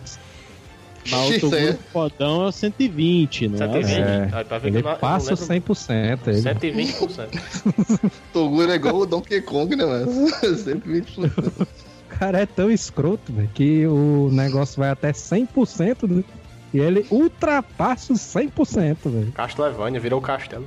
Mas 1.11 1.43
o. 1.43 1.51
Toguro 1.51 1.79
fodão 1.93 2.45
é 2.45 2.49
o 2.49 2.53
120, 2.53 3.49
não 3.49 3.59
120. 3.59 3.93
é? 3.93 4.31
Aí, 4.33 4.45
ver 4.61 4.69
Ele 4.69 4.83
não- 4.83 4.91
eu 4.93 4.97
passa 4.99 5.33
não 5.33 5.49
lembro. 5.49 5.75
100%. 5.75 6.29
Ele. 6.29 6.43
120%. 6.43 8.11
Toguro 8.33 8.71
é 8.71 8.75
igual 8.75 8.97
o 8.97 9.07
Donkey 9.07 9.41
Kong, 9.43 9.75
né, 9.77 9.85
mano? 9.85 10.07
120%. 10.43 11.67
O 12.15 12.17
cara 12.19 12.41
é 12.43 12.47
tão 12.47 12.71
escroto, 12.71 13.33
velho, 13.33 13.51
que 13.53 13.87
o 13.87 14.31
negócio 14.33 14.79
vai 14.79 14.89
até 14.91 15.13
100%, 15.13 16.07
né? 16.09 16.25
E 16.73 16.79
ele 16.79 17.07
ultrapassa 17.11 18.13
os 18.13 18.21
100%, 18.21 18.97
velho. 19.11 19.33
Castlevania, 19.33 19.99
virou 20.01 20.21
castelo. 20.21 20.67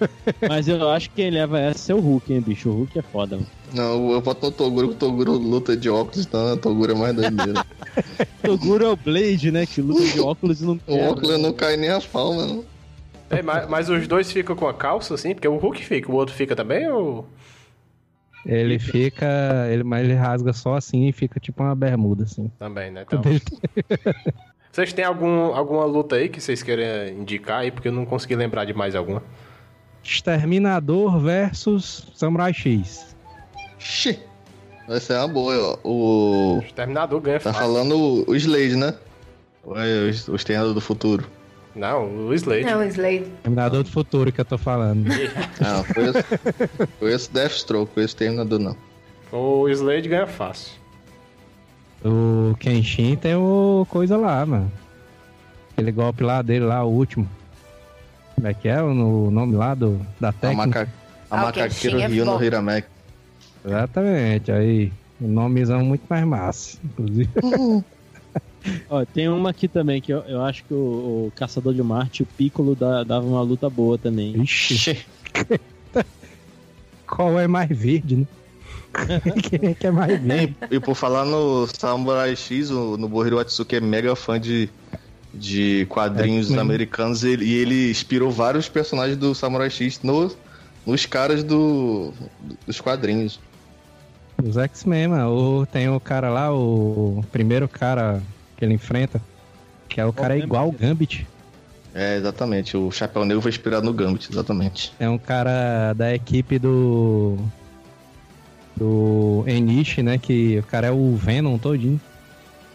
Mas 0.48 0.68
eu 0.68 0.88
acho 0.90 1.10
que 1.10 1.16
quem 1.16 1.30
leva 1.30 1.58
essa 1.58 1.92
é 1.92 1.94
o 1.94 2.00
Hulk, 2.00 2.32
hein, 2.32 2.40
bicho? 2.40 2.68
O 2.68 2.72
Hulk 2.72 2.98
é 2.98 3.02
foda, 3.02 3.36
mano. 3.36 3.48
Não, 3.72 4.12
eu 4.12 4.20
boto 4.20 4.46
no 4.46 4.52
Toguro, 4.52 4.88
que 4.88 4.94
o 4.94 4.96
Toguro 4.96 5.32
luta 5.32 5.76
de 5.76 5.90
óculos, 5.90 6.26
então 6.26 6.52
o 6.52 6.56
Toguro 6.56 6.92
é 6.92 6.94
mais 6.94 7.14
doideira. 7.14 7.64
O 8.40 8.42
Toguro 8.46 8.84
é 8.84 8.88
o 8.88 8.96
Blade, 8.96 9.50
né? 9.50 9.66
Que 9.66 9.80
luta 9.80 10.04
de 10.04 10.20
óculos 10.20 10.60
e 10.60 10.64
não 10.64 10.80
O 10.86 10.98
óculos 10.98 11.40
não 11.40 11.52
cai 11.52 11.76
nem 11.76 11.90
a 11.90 12.00
palma, 12.00 12.46
não. 12.46 12.64
É, 13.28 13.42
mas, 13.42 13.68
mas 13.68 13.88
os 13.88 14.06
dois 14.06 14.30
ficam 14.30 14.54
com 14.54 14.68
a 14.68 14.74
calça, 14.74 15.14
assim? 15.14 15.34
Porque 15.34 15.48
o 15.48 15.56
Hulk 15.56 15.84
fica, 15.84 16.10
o 16.10 16.14
outro 16.14 16.34
fica 16.34 16.54
também 16.54 16.88
ou. 16.88 17.26
Ele 18.44 18.78
fica. 18.78 19.26
Ele, 19.68 19.82
mas 19.82 20.04
ele 20.04 20.14
rasga 20.14 20.52
só 20.52 20.74
assim 20.76 21.08
e 21.08 21.12
fica 21.12 21.40
tipo 21.40 21.62
uma 21.62 21.74
bermuda, 21.74 22.22
assim. 22.22 22.50
Também, 22.58 22.92
né? 22.92 23.04
Então, 23.04 23.20
vocês 24.70 24.92
têm 24.92 25.04
algum, 25.04 25.54
alguma 25.54 25.84
luta 25.84 26.16
aí 26.16 26.28
que 26.28 26.40
vocês 26.40 26.62
querem 26.62 27.18
indicar 27.18 27.60
aí? 27.60 27.72
Porque 27.72 27.88
eu 27.88 27.92
não 27.92 28.06
consegui 28.06 28.36
lembrar 28.36 28.64
de 28.64 28.72
mais 28.72 28.94
alguma. 28.94 29.22
Exterminador 30.06 31.18
versus 31.18 32.06
Samurai 32.14 32.52
X. 32.52 33.16
Xi. 33.78 34.18
Vai 34.88 35.00
ser 35.00 35.14
uma 35.18 35.28
boa, 35.28 35.78
ó. 35.84 35.88
O. 35.88 36.60
Exterminador 36.64 37.20
ganha 37.20 37.40
Tá 37.40 37.52
fácil. 37.52 37.60
falando 37.68 37.96
o, 37.98 38.30
o 38.30 38.36
Slade, 38.36 38.76
né? 38.76 38.94
Ou 39.64 39.76
é 39.76 39.84
o, 40.28 40.32
o 40.32 40.36
Exterminador 40.36 40.74
do 40.74 40.80
Futuro? 40.80 41.26
Não, 41.74 42.26
o 42.28 42.32
Slade. 42.34 42.64
Não, 42.64 42.82
Slade. 42.84 43.24
Exterminador 43.36 43.82
do 43.82 43.90
futuro 43.90 44.32
que 44.32 44.40
eu 44.40 44.44
tô 44.44 44.56
falando. 44.56 45.04
Não, 45.60 45.84
foi 45.92 46.04
esse, 46.08 46.88
foi 46.98 47.12
esse 47.12 47.32
Deathstroke, 47.32 47.92
foi 47.92 48.04
esse 48.04 48.12
Exterminador, 48.14 48.58
não. 48.60 48.76
O 49.32 49.68
Slade 49.68 50.08
ganha 50.08 50.26
fácil. 50.26 50.72
O 52.04 52.54
Kenshin 52.60 53.16
tem 53.16 53.34
o 53.34 53.86
coisa 53.90 54.16
lá, 54.16 54.46
mano. 54.46 54.70
Aquele 55.72 55.90
golpe 55.92 56.22
lá 56.22 56.40
dele 56.40 56.64
lá, 56.64 56.82
o 56.84 56.88
último. 56.90 57.28
Como 58.36 58.46
é 58.46 58.54
que 58.54 58.68
é 58.68 58.80
o 58.82 58.94
nome 59.30 59.54
lá 59.56 59.74
do, 59.74 60.00
da 60.20 60.28
A, 60.28 60.32
técnica? 60.32 60.80
maca... 60.80 60.88
a 61.30 61.34
Ah, 61.36 61.42
o 61.42 61.46
macaqueiro 61.46 61.96
Kenshin 61.96 62.02
é 62.02 62.06
Ryu 62.06 62.24
no. 62.24 62.42
Hiramek. 62.44 62.86
Exatamente, 63.64 64.52
aí. 64.52 64.92
O 65.20 65.26
nomezão 65.26 65.82
muito 65.82 66.02
mais 66.08 66.24
massa, 66.26 66.78
inclusive. 66.84 67.30
Ó, 68.90 69.04
tem 69.06 69.28
uma 69.28 69.50
aqui 69.50 69.66
também 69.68 70.00
que 70.02 70.12
eu, 70.12 70.18
eu 70.26 70.42
acho 70.42 70.62
que 70.64 70.74
o, 70.74 71.28
o 71.28 71.32
Caçador 71.34 71.72
de 71.72 71.82
Marte, 71.82 72.22
o 72.22 72.26
Piccolo, 72.26 72.74
dá- 72.74 73.02
dava 73.04 73.24
uma 73.26 73.40
luta 73.40 73.70
boa 73.70 73.96
também. 73.96 74.42
Ixi, 74.42 74.98
Qual 77.06 77.38
é 77.38 77.46
mais 77.46 77.68
verde, 77.70 78.16
né? 78.16 78.26
Quem 79.50 79.70
é 79.70 79.74
que 79.74 79.86
é 79.86 79.90
mais 79.90 80.20
verde? 80.20 80.56
E, 80.70 80.74
e 80.76 80.80
por 80.80 80.94
falar 80.94 81.24
no 81.24 81.66
Samurai 81.78 82.34
X, 82.34 82.70
o 82.70 82.96
Nobuhiro 82.96 83.36
Watsuki 83.36 83.76
é 83.76 83.80
mega 83.80 84.14
fã 84.16 84.38
de, 84.40 84.68
de 85.34 85.86
quadrinhos 85.88 86.50
É, 86.50 86.58
americanos 86.58 87.22
e 87.24 87.28
ele, 87.30 87.44
e 87.44 87.54
ele 87.54 87.90
inspirou 87.90 88.30
vários 88.30 88.68
personagens 88.68 89.16
do 89.18 89.34
Samurai 89.34 89.68
X 89.70 90.00
no, 90.02 90.32
nos 90.86 91.04
caras 91.06 91.42
do, 91.44 92.12
dos 92.66 92.80
quadrinhos. 92.80 93.38
Os 94.42 94.56
X-Men, 94.56 95.08
mano. 95.08 95.30
O- 95.60 95.66
Tem 95.66 95.88
o 95.88 95.98
cara 96.00 96.28
lá, 96.30 96.52
o 96.54 97.24
primeiro 97.32 97.68
cara 97.68 98.22
que 98.56 98.64
ele 98.64 98.74
enfrenta, 98.74 99.20
que 99.88 100.00
é 100.00 100.04
o 100.06 100.12
cara 100.12 100.28
Gambit. 100.34 100.44
igual 100.46 100.68
o 100.68 100.72
Gambit. 100.72 101.26
É, 101.94 102.16
exatamente. 102.16 102.76
O 102.76 102.90
Chapéu 102.90 103.24
Negro 103.24 103.40
foi 103.40 103.50
inspirado 103.50 103.86
no 103.86 103.92
Gambit, 103.94 104.28
exatamente. 104.30 104.92
É 105.00 105.08
um 105.08 105.16
cara 105.18 105.92
da 105.94 106.14
equipe 106.14 106.58
do. 106.58 107.38
Do 108.76 109.42
Enishi, 109.46 110.02
né? 110.02 110.18
Que 110.18 110.58
o 110.58 110.62
cara 110.62 110.88
é 110.88 110.90
o 110.90 111.16
Venom 111.16 111.56
todinho. 111.56 111.98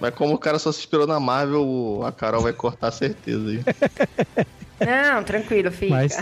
Mas 0.02 0.14
como 0.16 0.34
o 0.34 0.38
cara 0.38 0.58
só 0.58 0.72
se 0.72 0.80
inspirou 0.80 1.06
na 1.06 1.20
Marvel, 1.20 2.02
a 2.04 2.12
Carol 2.12 2.42
vai 2.42 2.52
cortar 2.54 2.90
certeza 2.92 3.48
aí. 3.50 3.64
Não, 5.14 5.24
tranquilo, 5.24 5.72
fica. 5.72 5.94
Mas, 5.94 6.18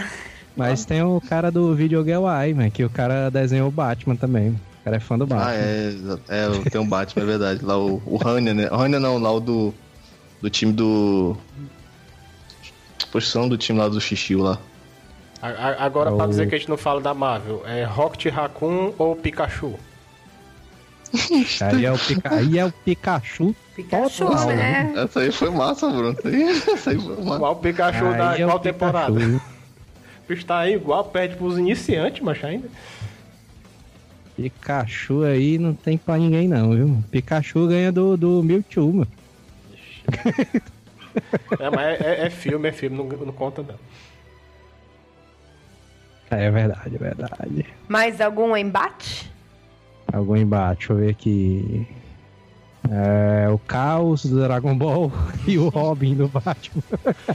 mas 0.55 0.85
tem 0.85 1.01
o 1.01 1.21
cara 1.21 1.49
do 1.49 1.73
Video 1.73 2.03
Girl 2.03 2.25
Eye, 2.27 2.53
mano, 2.53 2.69
que 2.69 2.83
o 2.83 2.89
cara 2.89 3.29
desenhou 3.29 3.69
o 3.69 3.71
Batman 3.71 4.17
também. 4.17 4.49
O 4.49 4.83
cara 4.83 4.97
é 4.97 4.99
fã 4.99 5.17
do 5.17 5.25
Batman. 5.25 5.47
Ah, 5.47 5.55
é, 5.55 5.93
é, 6.27 6.69
tem 6.69 6.81
um 6.81 6.87
Batman, 6.87 7.23
é 7.23 7.25
verdade. 7.25 7.63
Lá 7.63 7.77
o, 7.77 8.01
o 8.05 8.19
Hanya, 8.27 8.53
né? 8.53 8.67
Hanya 8.69 8.99
não, 8.99 9.17
lá 9.17 9.31
o 9.31 9.39
do, 9.39 9.73
do 10.41 10.49
time 10.49 10.73
do... 10.73 11.37
Posição 13.11 13.47
do 13.47 13.57
time 13.57 13.79
lá 13.79 13.87
do 13.87 13.99
Xixiu 14.01 14.39
lá. 14.43 14.59
A- 15.41 15.47
a- 15.47 15.85
Agora, 15.85 16.11
É 16.11 16.15
pra 16.15 16.25
o- 16.25 16.27
dizer 16.27 16.47
que 16.49 16.55
a 16.55 16.57
gente 16.57 16.69
não 16.69 16.77
fala 16.77 16.99
da 16.99 17.13
Marvel, 17.13 17.63
é 17.65 17.83
Rocket 17.85 18.31
Raccoon 18.31 18.93
ou 18.97 19.15
Pikachu? 19.15 19.73
Aí 21.61 21.85
é 21.85 21.91
o, 21.91 21.97
Pica... 21.97 22.35
Aí 22.35 22.59
é 22.59 22.65
o 22.65 22.71
Pikachu. 22.71 23.55
Pikachu, 23.75 24.25
Total, 24.27 24.47
né? 24.47 24.93
Essa 24.95 25.19
aí 25.21 25.31
foi 25.31 25.49
massa, 25.49 25.89
Bruno. 25.89 26.15
Essa 26.73 26.91
aí, 26.91 26.99
foi 26.99 27.23
massa. 27.23 27.39
Qual 27.39 27.55
Pikachu 27.55 28.03
da 28.17 28.31
Aí 28.31 28.41
é 28.41 28.45
o 28.45 28.49
qual 28.49 28.59
Pikachu. 28.59 28.61
temporada? 28.79 29.11
O 29.13 29.41
bicho 30.27 30.45
tá 30.45 30.59
aí 30.59 30.75
igual, 30.75 31.03
perde 31.05 31.35
pros 31.35 31.57
iniciantes, 31.57 32.21
mas 32.21 32.43
ainda. 32.43 32.67
Pikachu 34.35 35.23
aí 35.23 35.57
não 35.57 35.73
tem 35.73 35.97
pra 35.97 36.17
ninguém 36.17 36.47
não, 36.47 36.71
viu? 36.75 37.03
Pikachu 37.11 37.67
ganha 37.67 37.91
do, 37.91 38.15
do 38.15 38.43
Mewtwo, 38.43 38.93
mano. 38.93 39.07
É, 41.59 41.69
mas 41.69 41.99
é, 42.01 42.03
é- 42.03 42.25
é 42.27 42.29
filme, 42.29 42.69
é 42.69 42.71
filme, 42.71 42.95
não, 42.97 43.05
não 43.05 43.33
conta 43.33 43.63
não. 43.63 43.75
É 46.31 46.49
verdade, 46.51 46.95
é 46.95 46.97
verdade. 46.99 47.65
Mais 47.87 48.21
algum 48.21 48.55
embate? 48.55 49.31
Algum 50.11 50.35
embate, 50.35 50.79
deixa 50.87 50.93
eu 50.93 50.97
ver 50.97 51.09
aqui. 51.11 51.87
É, 52.89 53.49
o 53.49 53.59
Caos 53.59 54.25
do 54.25 54.39
Dragon 54.41 54.75
Ball 54.77 55.11
e 55.47 55.57
o 55.57 55.69
Robin 55.69 56.15
do 56.15 56.27
Batman. 56.27 56.81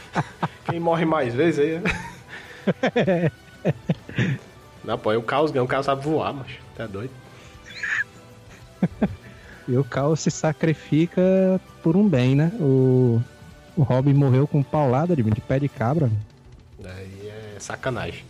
Quem 0.69 0.81
morre 0.81 1.05
mais 1.05 1.35
vezes 1.35 1.61
aí. 1.61 1.83
é- 2.97 3.31
Não, 4.85 4.99
pô, 4.99 5.13
é 5.13 5.17
o 5.17 5.23
Caos 5.23 5.51
ganha, 5.51 5.63
o 5.65 5.69
Caos 5.69 5.87
sabe 5.87 6.03
voar, 6.05 6.33
mas 6.35 6.47
tá 6.77 6.87
doido. 6.87 7.13
E 9.67 9.77
o 9.77 9.85
Caos 9.85 10.21
se 10.21 10.31
sacrifica 10.31 11.23
por 11.83 11.97
um 11.97 12.07
bem, 12.07 12.35
né? 12.35 12.53
O, 12.61 13.21
o 13.77 13.83
Robin 13.83 14.13
morreu 14.13 14.47
com 14.47 14.63
paulada 14.63 15.17
de, 15.17 15.23
de 15.23 15.41
pé 15.41 15.59
de 15.59 15.69
cabra. 15.71 16.11
Daí 16.79 17.29
é 17.29 17.57
sacanagem. 17.59 18.25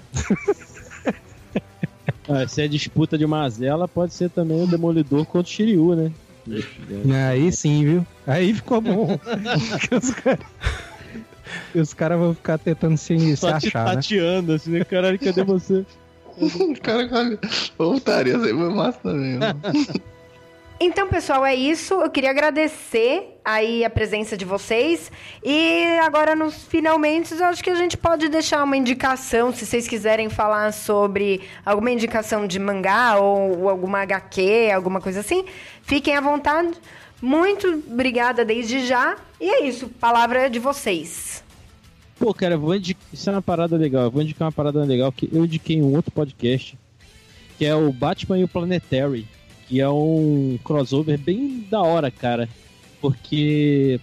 Ah, 2.29 2.47
se 2.49 2.63
é 2.63 2.69
disputa 2.69 3.19
de 3.19 3.27
mazela, 3.27 3.87
pode 3.87 4.15
ser 4.15 4.31
também 4.31 4.63
o 4.63 4.67
Demolidor 4.67 5.25
contra 5.27 5.49
o 5.49 5.53
Shiryu, 5.53 5.95
né? 5.95 6.13
Aí 7.31 7.51
sim, 7.53 7.85
viu? 7.85 8.07
Aí 8.27 8.55
ficou 8.55 8.81
bom. 8.81 9.19
Os 9.93 10.11
caras 10.11 10.47
os 11.75 11.93
caras 11.93 12.19
vão 12.19 12.35
ficar 12.35 12.59
tentando 12.59 12.97
se, 12.97 13.19
se 13.19 13.37
Só 13.37 13.59
te 13.59 13.69
achar, 13.69 13.87
né? 13.89 13.95
tateando, 13.97 14.53
assim, 14.53 14.71
né? 14.71 14.85
Caralho, 14.85 15.19
cadê 15.19 15.43
você? 15.45 15.85
Cara, 16.83 17.09
cara, 17.09 17.39
voltaria, 17.79 18.37
foi 18.37 18.53
massa 18.53 18.99
também. 19.01 19.39
Então, 20.81 21.09
pessoal, 21.09 21.47
é 21.47 21.55
isso. 21.55 21.95
Eu 21.95 22.11
queria 22.11 22.31
agradecer 22.31 23.39
aí 23.45 23.85
a 23.85 23.91
presença 23.91 24.37
de 24.37 24.45
vocês. 24.45 25.11
E 25.43 25.85
agora, 26.03 26.35
nos 26.35 26.65
finalmente, 26.65 27.33
eu 27.33 27.45
acho 27.45 27.63
que 27.63 27.71
a 27.71 27.75
gente 27.75 27.97
pode 27.97 28.29
deixar 28.29 28.63
uma 28.65 28.77
indicação, 28.77 29.53
se 29.53 29.65
vocês 29.65 29.87
quiserem 29.87 30.29
falar 30.29 30.73
sobre 30.73 31.43
alguma 31.65 31.91
indicação 31.91 32.47
de 32.47 32.59
mangá 32.59 33.17
ou 33.19 33.69
alguma 33.69 34.01
HQ, 34.01 34.71
alguma 34.75 35.01
coisa 35.01 35.21
assim. 35.21 35.45
Fiquem 35.83 36.17
à 36.17 36.21
vontade. 36.21 36.73
Muito 37.23 37.69
obrigada 37.69 38.45
desde 38.45 38.85
já. 38.87 39.17
E 39.41 39.49
é 39.49 39.67
isso. 39.67 39.89
Palavra 39.89 40.51
de 40.51 40.59
vocês. 40.59 41.45
Pô, 42.19 42.35
cara, 42.35 42.57
vou 42.57 42.75
indicar. 42.75 43.03
Isso 43.13 43.31
é 43.31 43.33
uma 43.33 43.43
parada 43.43 43.77
legal. 43.77 44.05
Eu 44.05 44.11
vou 44.11 44.23
indicar 44.23 44.47
uma 44.47 44.53
parada 44.53 44.83
legal 44.85 45.13
que 45.13 45.29
eu 45.33 45.45
indiquei 45.45 45.77
em 45.77 45.83
um 45.83 45.95
outro 45.95 46.11
podcast, 46.11 46.77
que 47.57 47.65
é 47.65 47.75
o 47.75 47.93
Batman 47.93 48.39
e 48.39 48.45
o 48.45 48.49
Planetary, 48.49 49.27
que 49.75 49.81
é 49.81 49.89
um 49.89 50.57
crossover 50.63 51.19
bem 51.19 51.67
da 51.69 51.83
hora, 51.83 52.09
cara. 52.09 52.49
Porque 53.01 53.99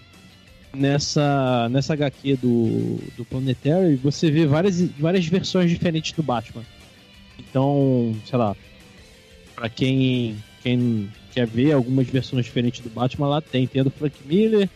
nessa, 0.74 1.70
nessa 1.70 1.94
HQ 1.94 2.36
do, 2.36 3.00
do 3.16 3.24
Planetary 3.24 3.96
você 3.96 4.30
vê 4.30 4.46
várias, 4.46 4.82
várias 5.00 5.26
versões 5.26 5.72
diferentes 5.72 6.12
do 6.12 6.22
Batman. 6.22 6.64
Então, 7.40 8.14
sei 8.26 8.38
lá, 8.38 8.54
pra 9.56 9.70
quem, 9.70 10.36
quem 10.62 11.10
quer 11.34 11.48
ver 11.48 11.72
algumas 11.72 12.06
versões 12.06 12.44
diferentes 12.44 12.82
do 12.82 12.90
Batman, 12.90 13.30
lá 13.30 13.42
tem. 13.42 13.66
Tem 13.66 13.80
a 13.80 13.86
do 13.86 13.92
Frank 13.92 14.18
Miller, 14.26 14.70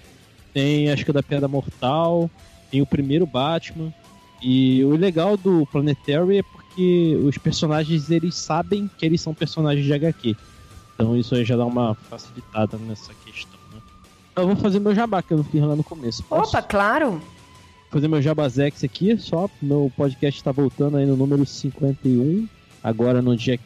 tem 0.54 0.90
acho 0.90 1.04
que 1.04 1.12
a 1.12 1.16
da 1.16 1.24
Pedra 1.24 1.50
Mortal, 1.50 2.32
tem 2.72 2.82
o 2.82 2.86
primeiro 2.86 3.26
Batman. 3.26 3.94
E 4.42 4.82
o 4.86 4.96
legal 4.96 5.36
do 5.36 5.66
Planetary 5.66 6.38
é 6.38 6.44
porque 6.44 7.20
os 7.22 7.38
personagens 7.38 8.10
eles 8.10 8.36
sabem 8.36 8.90
que 8.98 9.06
eles 9.06 9.20
são 9.20 9.34
personagens 9.34 9.86
de 9.86 9.94
HQ. 9.94 10.38
Então 10.96 11.16
isso 11.16 11.36
aí 11.36 11.44
já 11.44 11.58
dá 11.58 11.66
uma 11.66 11.94
facilitada 11.94 12.78
nessa 12.78 13.14
questão, 13.26 13.60
né? 13.74 13.80
Eu 14.36 14.48
vou 14.48 14.56
fazer 14.56 14.80
meu 14.80 14.96
jabá, 14.96 15.22
que 15.22 15.34
eu 15.34 15.38
não 15.38 15.44
fiz 15.44 15.62
lá 15.62 15.76
no 15.76 15.84
começo. 15.84 16.24
Posso 16.24 16.58
Opa, 16.58 16.62
claro. 16.62 17.22
fazer 17.92 18.08
meu 18.08 18.22
jabazex 18.22 18.84
aqui, 18.84 19.18
só. 19.18 19.50
Meu 19.62 19.92
podcast 19.96 20.44
tá 20.44 20.52
voltando 20.52 20.98
aí 20.98 21.06
no 21.06 21.18
número 21.18 21.46
51, 21.46 22.48
agora 22.82 23.22
no 23.22 23.36
dia 23.36 23.60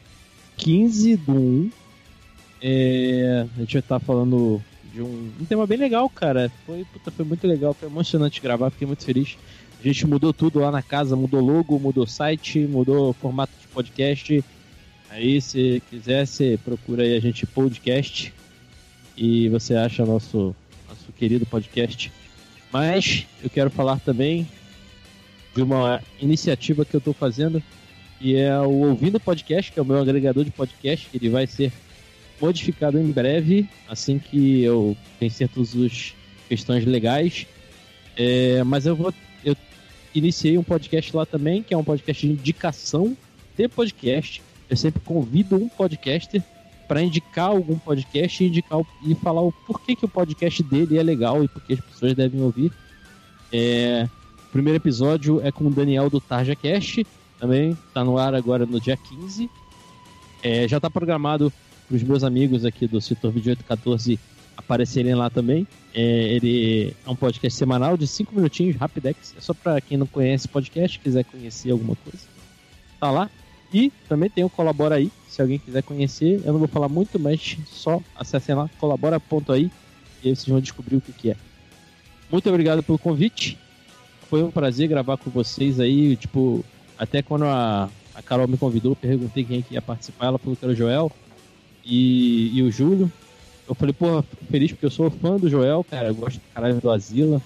15 0.58 1.18
do 1.18 1.34
1. 1.34 1.72
É, 2.62 3.48
a 3.56 3.60
gente 3.60 3.74
vai 3.74 3.80
estar 3.80 4.00
falando 4.00 4.62
de 4.92 5.02
um, 5.02 5.32
um 5.40 5.46
tema 5.46 5.66
bem 5.66 5.78
legal, 5.78 6.10
cara. 6.10 6.52
Foi, 6.66 6.86
puta, 6.92 7.12
foi 7.12 7.26
muito 7.26 7.48
legal, 7.48 7.74
foi 7.74 7.88
emocionante 7.88 8.42
gravar, 8.42 8.72
fiquei 8.72 8.88
muito 8.88 9.06
feliz. 9.06 9.38
A 9.80 9.88
gente 9.88 10.06
mudou 10.06 10.34
tudo 10.34 10.60
lá 10.60 10.72
na 10.72 10.82
casa, 10.82 11.16
mudou 11.16 11.40
logo, 11.40 11.80
mudou 11.80 12.06
site, 12.06 12.60
mudou 12.60 13.14
formato 13.14 13.54
de 13.62 13.68
podcast. 13.68 14.44
Aí, 15.10 15.42
se 15.42 15.82
quiser, 15.90 16.26
você 16.26 16.60
procura 16.64 17.04
aí 17.04 17.18
a 17.18 17.20
gente 17.20 17.46
podcast 17.46 18.34
e 19.18 19.50
você 19.50 19.76
acha 19.76 20.06
nosso, 20.06 20.56
nosso 20.88 21.12
querido 21.18 21.46
podcast. 21.46 22.12
Mas 22.72 23.26
eu 23.44 23.50
quero 23.50 23.72
falar 23.72 24.00
também 24.00 24.48
de 25.56 25.64
uma 25.64 26.02
iniciativa 26.22 26.86
que 26.86 26.96
eu 26.96 27.00
estou 27.00 27.14
fazendo, 27.14 27.62
que 28.20 28.36
é 28.38 28.58
o 28.60 28.90
Ouvindo 28.90 29.20
Podcast, 29.20 29.72
que 29.72 29.80
é 29.80 29.82
o 29.82 29.86
meu 29.86 29.98
agregador 29.98 30.46
de 30.46 30.52
podcast, 30.52 31.08
que 31.10 31.18
ele 31.18 31.30
vai 31.30 31.48
ser 31.48 31.72
modificado 32.40 33.00
em 33.00 33.12
breve, 33.12 33.68
assim 33.88 34.20
que 34.20 34.64
eu 34.64 34.96
vencer 35.20 35.50
todas 35.50 35.76
as 35.76 36.14
questões 36.48 36.86
legais. 36.86 37.48
É, 38.16 38.64
mas 38.64 38.86
eu 38.86 38.96
vou. 38.96 39.14
Eu 39.44 39.56
iniciei 40.14 40.58
um 40.58 40.64
podcast 40.64 41.16
lá 41.16 41.26
também, 41.26 41.64
que 41.64 41.74
é 41.74 41.78
um 41.78 41.84
podcast 41.84 42.26
de 42.26 42.32
indicação 42.32 43.18
de 43.58 43.68
podcast. 43.68 44.42
Eu 44.70 44.78
sempre 44.78 45.02
convido 45.02 45.56
um 45.56 45.68
podcaster 45.68 46.44
para 46.88 47.02
indicar 47.02 47.50
algum 47.50 47.78
podcast 47.78 48.44
e 48.44 48.48
indicar 48.48 48.80
e 49.04 49.14
falar 49.16 49.42
o 49.42 49.52
porquê 49.52 49.96
que 49.96 50.06
o 50.06 50.10
podcast 50.10 50.64
dele 50.64 50.98
é 50.98 51.04
legal 51.04 51.44
e 51.44 51.48
porque 51.48 51.74
as 51.74 51.80
pessoas 51.80 52.16
devem 52.16 52.42
ouvir. 52.42 52.72
É, 53.52 54.08
o 54.48 54.52
primeiro 54.52 54.78
episódio 54.78 55.40
é 55.46 55.52
com 55.52 55.68
o 55.68 55.70
Daniel 55.70 56.10
do 56.10 56.20
Tarja 56.20 56.56
Cast, 56.56 57.06
também 57.40 57.78
tá 57.94 58.04
no 58.04 58.18
ar 58.18 58.34
agora 58.34 58.66
no 58.66 58.80
dia 58.80 58.98
15. 58.98 59.50
É, 60.42 60.68
já 60.68 60.80
tá 60.80 60.90
programado 60.90 61.52
para 61.88 61.96
os 61.96 62.04
meus 62.04 62.24
amigos 62.24 62.66
aqui 62.66 62.88
do 62.88 63.00
Setor 63.00 63.32
2814 63.32 64.20
aparecerem 64.58 65.16
lá 65.16 65.30
também. 65.30 65.66
É, 65.94 66.02
ele 66.02 66.94
é 67.06 67.10
um 67.10 67.16
podcast 67.16 67.58
semanal 67.58 67.98
de 67.98 68.08
5 68.08 68.36
minutinhos, 68.36 68.76
rapidex. 68.76 69.34
É 69.38 69.42
só 69.42 69.54
para 69.54 69.80
quem 69.80 69.98
não 69.98 70.06
conhece 70.06 70.48
podcast, 70.48 71.00
quiser 71.00 71.24
conhecer 71.24 71.72
alguma 71.72 71.96
coisa. 71.96 72.26
Tá 73.00 73.10
lá. 73.10 73.30
E 73.72 73.92
também 74.08 74.30
tem 74.30 74.44
o 74.44 74.50
Colabora 74.50 74.96
aí, 74.96 75.12
se 75.28 75.42
alguém 75.42 75.60
quiser 75.60 75.84
conhecer. 75.84 76.42
Eu 76.44 76.54
não 76.54 76.60
vou 76.60 76.68
falar 76.68 76.90
muito, 76.90 77.20
mas 77.20 77.58
só 77.68 78.02
acessem 78.16 78.56
lá, 78.56 78.70
colabora.aí 78.80 79.72
e 80.24 80.30
aí 80.30 80.36
vocês 80.36 80.48
vão 80.48 80.60
descobrir 80.60 80.98
o 80.98 81.02
que, 81.02 81.14
que 81.14 81.32
é. 81.32 81.36
Muito 82.32 82.50
obrigado 82.50 82.84
pelo 82.84 82.98
convite. 82.98 83.58
Foi 84.30 84.44
um 84.44 84.52
prazer 84.52 84.88
gravar 84.88 85.18
com 85.18 85.30
vocês 85.30 85.80
aí, 85.80 86.16
tipo, 86.16 86.64
até 86.98 87.22
quando 87.22 87.46
a, 87.46 87.90
a 88.14 88.22
Carol 88.22 88.48
me 88.48 88.58
convidou, 88.58 88.96
perguntei 88.96 89.44
quem 89.44 89.66
ia 89.72 89.82
participar, 89.82 90.28
ela 90.28 90.38
falou 90.38 90.56
que 90.56 90.64
era 90.64 90.74
o 90.74 90.76
Joel 90.76 91.12
e, 91.84 92.56
e 92.58 92.62
o 92.62 92.72
Júlio. 92.72 93.12
Eu 93.68 93.76
falei, 93.76 93.94
porra, 93.94 94.24
feliz 94.50 94.72
porque 94.72 94.86
eu 94.86 94.92
sou 94.92 95.10
fã 95.10 95.38
do 95.38 95.50
Joel, 95.50 95.84
cara, 95.84 96.10
eu 96.10 96.16
gosto 96.16 96.38
do 96.38 96.54
caralho 96.54 96.80
do 96.80 96.92
Asila. 96.92 97.42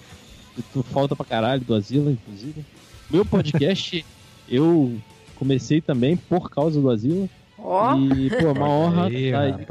Tu 0.72 0.82
falta 0.84 1.14
pra 1.16 1.24
caralho 1.24 1.62
do 1.62 1.74
Asila, 1.74 2.10
inclusive. 2.10 2.64
Meu 3.10 3.24
podcast, 3.24 4.04
eu 4.48 4.98
comecei 5.44 5.80
também 5.82 6.16
por 6.16 6.50
causa 6.50 6.80
do 6.80 6.88
Asila. 6.90 7.28
Ó, 7.58 7.94
E, 7.96 8.30
pô, 8.30 8.52
uma 8.52 8.66
honra 8.68 9.06
Aí, 9.06 9.26
estar 9.26 9.40
aí 9.40 9.50
rapaz. 9.50 9.68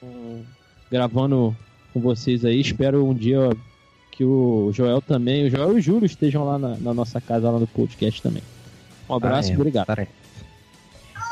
com- 0.00 0.42
gravando 0.90 1.56
com 1.94 2.00
vocês 2.00 2.44
aí. 2.44 2.60
Espero 2.60 3.04
um 3.04 3.14
dia 3.14 3.50
que 4.12 4.22
o 4.24 4.70
Joel 4.72 5.00
também, 5.00 5.46
o 5.46 5.50
Joel 5.50 5.72
e 5.72 5.76
o 5.76 5.80
Júlio 5.80 6.04
estejam 6.06 6.44
lá 6.44 6.58
na, 6.58 6.76
na 6.76 6.92
nossa 6.94 7.20
casa, 7.20 7.50
lá 7.50 7.58
no 7.58 7.66
podcast 7.66 8.20
também. 8.22 8.42
Um 9.08 9.14
abraço, 9.14 9.50
Ah, 9.50 9.52
é, 9.52 9.56
obrigado. 9.56 9.86
tarefa. 9.86 10.12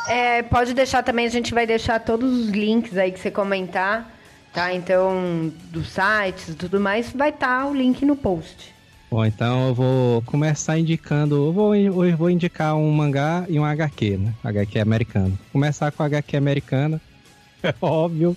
é, 0.09 0.43
pode 0.43 0.73
deixar 0.73 1.03
também, 1.03 1.27
a 1.27 1.31
gente 1.31 1.53
vai 1.53 1.66
deixar 1.66 1.98
todos 2.01 2.32
os 2.32 2.48
links 2.48 2.97
aí 2.97 3.11
que 3.12 3.19
você 3.20 3.31
comentar, 3.31 4.11
tá? 4.55 4.73
Então, 4.73 5.53
dos 5.70 5.89
sites 5.89 6.48
e 6.51 6.55
tudo 6.55 6.81
mais, 6.81 7.11
vai 7.12 7.31
estar 7.31 7.66
o 7.66 7.74
link 7.74 8.05
no 8.05 8.16
post. 8.16 8.74
Bom, 9.08 9.24
então 9.24 9.68
eu 9.68 9.74
vou 9.74 10.22
começar 10.22 10.78
indicando. 10.78 11.36
Eu 11.36 11.52
vou, 11.52 11.74
eu 11.74 12.16
vou 12.16 12.28
indicar 12.28 12.74
um 12.74 12.90
mangá 12.90 13.46
e 13.48 13.58
um 13.58 13.64
HQ, 13.64 14.16
né? 14.16 14.34
HQ 14.42 14.80
americano. 14.80 15.38
Começar 15.52 15.92
com 15.92 16.02
HQ 16.02 16.36
americana. 16.36 17.00
É 17.62 17.74
óbvio 17.80 18.36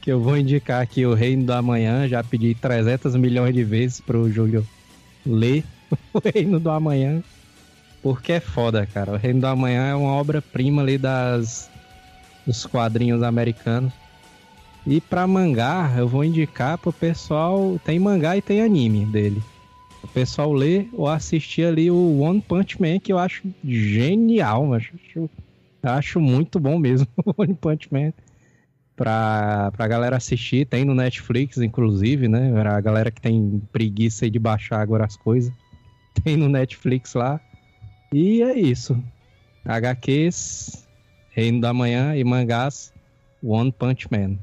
que 0.00 0.10
eu 0.10 0.20
vou 0.20 0.38
indicar 0.38 0.80
aqui 0.80 1.04
o 1.04 1.12
Reino 1.12 1.44
do 1.44 1.52
Amanhã. 1.52 2.06
Já 2.06 2.22
pedi 2.22 2.54
300 2.54 3.16
milhões 3.16 3.52
de 3.52 3.64
vezes 3.64 4.00
pro 4.00 4.30
Júlio 4.30 4.66
ler 5.26 5.64
o 6.14 6.20
Reino 6.24 6.60
do 6.60 6.70
Amanhã. 6.70 7.22
Porque 8.00 8.32
é 8.32 8.40
foda, 8.40 8.86
cara. 8.86 9.12
O 9.12 9.16
Reino 9.16 9.40
do 9.40 9.46
Amanhã 9.46 9.86
é 9.88 9.94
uma 9.94 10.12
obra-prima 10.12 10.82
ali 10.82 10.96
das, 10.96 11.68
dos 12.46 12.64
quadrinhos 12.64 13.22
americanos. 13.22 13.92
E 14.86 15.00
pra 15.00 15.26
mangá, 15.26 15.92
eu 15.96 16.06
vou 16.06 16.24
indicar 16.24 16.78
pro 16.78 16.92
pessoal. 16.92 17.78
Tem 17.84 17.98
mangá 17.98 18.36
e 18.36 18.42
tem 18.42 18.62
anime 18.62 19.04
dele. 19.04 19.42
O 20.04 20.08
pessoal 20.08 20.52
lê 20.52 20.86
ou 20.92 21.08
assistir 21.08 21.64
ali 21.64 21.90
o 21.90 22.20
One 22.20 22.38
Punch 22.38 22.78
Man, 22.80 22.98
que 23.00 23.10
eu 23.10 23.18
acho 23.18 23.42
genial, 23.64 24.66
mas 24.66 24.82
acho, 24.94 25.30
acho 25.82 26.20
muito 26.20 26.60
bom 26.60 26.78
mesmo 26.78 27.08
o 27.24 27.32
One 27.38 27.54
Punch 27.54 27.88
Man. 27.90 28.12
Pra, 28.94 29.72
pra 29.72 29.88
galera 29.88 30.16
assistir, 30.18 30.66
tem 30.66 30.84
no 30.84 30.94
Netflix, 30.94 31.56
inclusive, 31.56 32.28
né? 32.28 32.52
Pra 32.52 32.80
galera 32.82 33.10
que 33.10 33.20
tem 33.20 33.62
preguiça 33.72 34.30
de 34.30 34.38
baixar 34.38 34.80
agora 34.80 35.06
as 35.06 35.16
coisas. 35.16 35.52
Tem 36.22 36.36
no 36.36 36.48
Netflix 36.48 37.14
lá. 37.14 37.40
E 38.12 38.40
é 38.40 38.56
isso. 38.56 39.02
HQs, 39.64 40.86
Reino 41.30 41.60
da 41.60 41.72
Manhã 41.72 42.14
e 42.14 42.22
mangás 42.22 42.92
One 43.42 43.72
Punch 43.72 44.06
Man. 44.12 44.38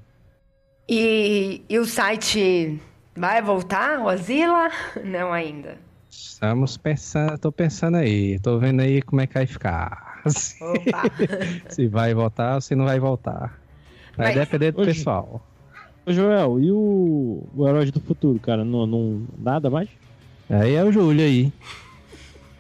E, 0.90 1.62
e 1.70 1.80
o 1.80 1.86
site 1.86 2.78
vai 3.16 3.42
voltar, 3.42 4.00
o 4.00 4.10
Asila? 4.10 4.70
Não 5.04 5.32
ainda. 5.34 5.78
Estamos 6.10 6.76
pensando, 6.78 7.38
tô 7.38 7.52
pensando 7.52 7.96
aí, 7.98 8.38
tô 8.40 8.58
vendo 8.60 8.82
aí 8.82 9.02
como 9.02 9.22
é 9.22 9.28
que 9.28 9.34
vai 9.34 9.46
ficar. 9.46 10.20
Se, 10.28 10.62
Opa. 10.64 11.04
se 11.70 11.88
vai 11.88 12.14
voltar 12.14 12.56
ou 12.56 12.62
se 12.62 12.76
não 12.76 12.86
vai 12.86 13.00
voltar. 13.00 13.58
Vai 14.18 14.28
Mas- 14.28 14.36
depender 14.36 14.72
do 14.72 14.82
Hoje- 14.82 14.94
pessoal. 14.94 15.42
Ô 16.06 16.12
Joel, 16.12 16.60
e 16.60 16.72
o, 16.72 17.48
o 17.56 17.68
Herói 17.68 17.90
do 17.92 18.02
Futuro, 18.02 18.40
cara? 18.40 18.66
Não, 18.66 18.86
não 18.86 19.24
nada 19.38 19.70
mais? 19.70 19.88
Aí 20.50 20.74
é 20.76 20.84
o 20.84 20.92
Júlio 20.92 21.24
aí. 21.26 21.52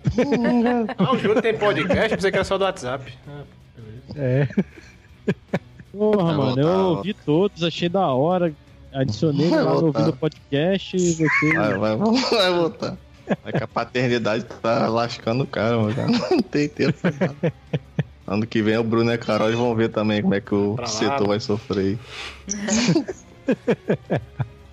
Ah, 0.97 1.11
o 1.11 1.17
Júlio 1.17 1.41
tem 1.41 1.55
podcast, 1.57 2.09
pensei 2.15 2.31
que 2.31 2.37
era 2.37 2.43
só 2.43 2.57
do 2.57 2.63
WhatsApp. 2.63 3.13
É. 4.15 4.47
Porra, 5.91 6.23
Vai 6.23 6.35
mano, 6.35 6.59
eu 6.61 6.69
ouvi 6.95 7.13
todos, 7.13 7.63
achei 7.63 7.87
da 7.89 8.07
hora. 8.07 8.51
Adicionei 8.93 9.49
Vai 9.49 9.63
lá 9.63 9.73
ouvido 9.73 10.13
podcast 10.13 10.97
e 10.97 11.13
você. 11.13 11.53
Vai, 11.53 11.77
vai, 11.77 11.97
vai 11.97 12.53
voltar. 12.53 12.97
Vai 13.43 13.53
que 13.53 13.63
a 13.63 13.67
paternidade 13.67 14.43
tá 14.61 14.87
lascando 14.87 15.43
o 15.43 15.47
cara, 15.47 15.77
mano. 15.77 15.95
Não 16.31 16.41
tem 16.41 16.67
tempo. 16.67 16.93
pra 16.99 17.11
nada. 17.11 17.53
Ano 18.27 18.45
que 18.47 18.61
vem 18.61 18.77
o 18.77 18.83
Bruno 18.83 19.11
e 19.11 19.13
a 19.13 19.17
Carol 19.17 19.51
vão 19.51 19.75
ver 19.75 19.89
também 19.89 20.21
como 20.21 20.33
é 20.33 20.41
que 20.41 20.53
o 20.53 20.77
setor 20.85 21.27
vai 21.27 21.39
sofrer. 21.39 21.97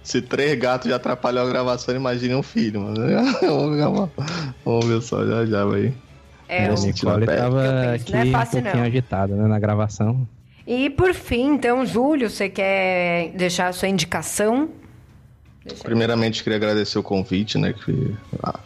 Se 0.03 0.23
três 0.23 0.59
gatos 0.59 0.89
já 0.89 0.97
atrapalhou 0.97 1.45
a 1.45 1.49
gravação, 1.49 1.95
imagine 1.95 2.35
um 2.35 2.43
filho, 2.43 2.81
mano. 2.81 2.97
Vamos. 3.43 4.11
Vamos 4.65 4.86
ver 4.86 5.03
só, 5.03 5.27
já 5.27 5.45
já 5.45 5.65
vai. 5.65 5.93
É, 6.49 6.69
a 6.69 6.73
o-. 6.73 6.81
Nicole 6.81 7.27
tava 7.27 7.65
é 7.65 7.95
aqui 7.95 8.31
fácil, 8.31 8.61
um 8.61 8.62
pouquinho 8.62 8.82
não. 8.82 8.89
agitada 8.89 9.35
né, 9.35 9.47
na 9.47 9.59
gravação. 9.59 10.27
E 10.70 10.90
por 10.90 11.15
fim, 11.15 11.55
então, 11.55 11.86
Júlio, 11.86 12.28
você 12.28 12.47
quer 12.47 13.31
deixar 13.31 13.69
a 13.69 13.73
sua 13.73 13.89
indicação? 13.89 14.69
Deixa 15.65 15.82
Primeiramente, 15.82 16.45
queria 16.45 16.59
agradecer 16.59 16.99
o 16.99 17.03
convite, 17.03 17.57
né? 17.57 17.73
Que 17.73 18.15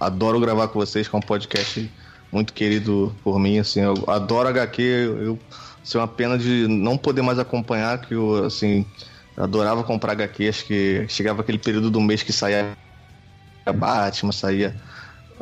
adoro 0.00 0.40
gravar 0.40 0.66
com 0.66 0.80
vocês, 0.80 1.06
que 1.06 1.14
é 1.14 1.18
um 1.20 1.22
podcast 1.22 1.88
muito 2.32 2.52
querido 2.52 3.14
por 3.22 3.38
mim, 3.38 3.60
assim. 3.60 3.82
Eu 3.82 3.94
adoro 4.08 4.48
HQ, 4.48 4.82
eu 4.82 5.38
sei 5.84 6.00
uma 6.00 6.08
pena 6.08 6.36
de 6.36 6.66
não 6.66 6.98
poder 6.98 7.22
mais 7.22 7.38
acompanhar, 7.38 8.00
que 8.00 8.14
eu, 8.14 8.46
assim, 8.46 8.84
adorava 9.36 9.84
comprar 9.84 10.10
HQ, 10.10 10.48
acho 10.48 10.64
que 10.66 11.06
chegava 11.08 11.42
aquele 11.42 11.58
período 11.58 11.88
do 11.88 12.00
mês 12.00 12.20
que 12.24 12.32
saía 12.32 12.76
Batman, 13.76 14.32
saía 14.32 14.74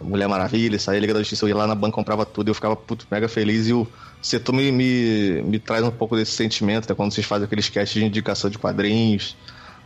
Mulher 0.03 0.29
Maravilha, 0.29 0.79
saía 0.79 1.01
Liga 1.01 1.12
da 1.15 1.21
Justiça, 1.21 1.45
eu 1.45 1.49
ia 1.51 1.57
lá 1.57 1.67
na 1.67 1.75
banca, 1.75 1.95
comprava 1.95 2.25
tudo, 2.25 2.49
eu 2.51 2.55
ficava 2.55 2.77
puto, 2.77 3.07
mega 3.11 3.29
feliz, 3.29 3.67
e 3.69 3.73
o 3.75 3.91
setor 4.23 4.53
me, 4.55 4.71
me, 4.73 5.43
me 5.43 5.59
traz 5.59 5.85
um 5.85 5.91
pouco 5.91 6.17
desse 6.17 6.33
sentimento, 6.33 6.89
né, 6.89 6.95
quando 6.95 7.12
vocês 7.12 7.27
fazem 7.27 7.45
aqueles 7.47 7.69
casts 7.69 8.01
de 8.01 8.05
indicação 8.07 8.49
de 8.51 8.59
quadrinhos, 8.59 9.37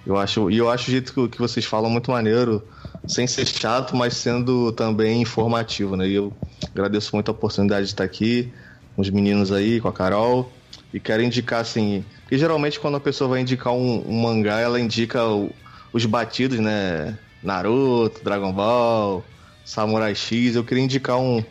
eu 0.05 0.17
acho, 0.17 0.51
e 0.51 0.59
eu 0.59 0.71
acho 0.71 0.89
o 0.89 0.93
jeito 0.93 1.13
que, 1.15 1.29
que 1.31 1.39
vocês 1.39 1.65
falam 1.65 1.91
muito 1.91 2.11
maneiro, 2.11 2.69
sem 3.07 3.27
ser 3.27 3.47
chato, 3.47 3.97
mas 3.97 4.15
sendo 4.15 4.73
também 4.73 5.23
informativo, 5.23 5.97
né? 5.97 6.07
E 6.09 6.15
eu 6.15 6.33
agradeço 6.73 7.15
muito 7.15 7.29
a 7.31 7.33
oportunidade 7.33 7.87
de 7.87 7.93
estar 7.93 8.05
aqui 8.05 8.53
com 8.95 9.03
os 9.03 9.11
meninos 9.11 9.53
aí, 9.53 9.81
com 9.81 9.89
a 9.89 9.93
Carol. 9.93 10.63
E 10.93 11.01
quero 11.01 11.23
indicar, 11.23 11.61
assim, 11.61 12.09
porque 12.23 12.39
geralmente 12.39 12.79
quando 12.81 12.97
a 12.97 13.01
pessoa 13.01 13.29
vai 13.31 13.41
indicar 13.41 13.73
um, 13.73 14.09
um 14.09 14.23
mangá, 14.23 14.61
ela 14.61 14.81
indica 14.81 15.27
o- 15.27 15.55
os 15.93 16.05
batidos, 16.07 16.59
né? 16.61 17.19
Naruto, 17.43 18.23
Dragon 18.25 18.53
Ball, 18.53 19.31
Samurai 19.65 20.15
X. 20.15 20.55
Eu 20.57 20.65
queria 20.65 20.85
indicar 20.85 21.19
um, 21.19 21.45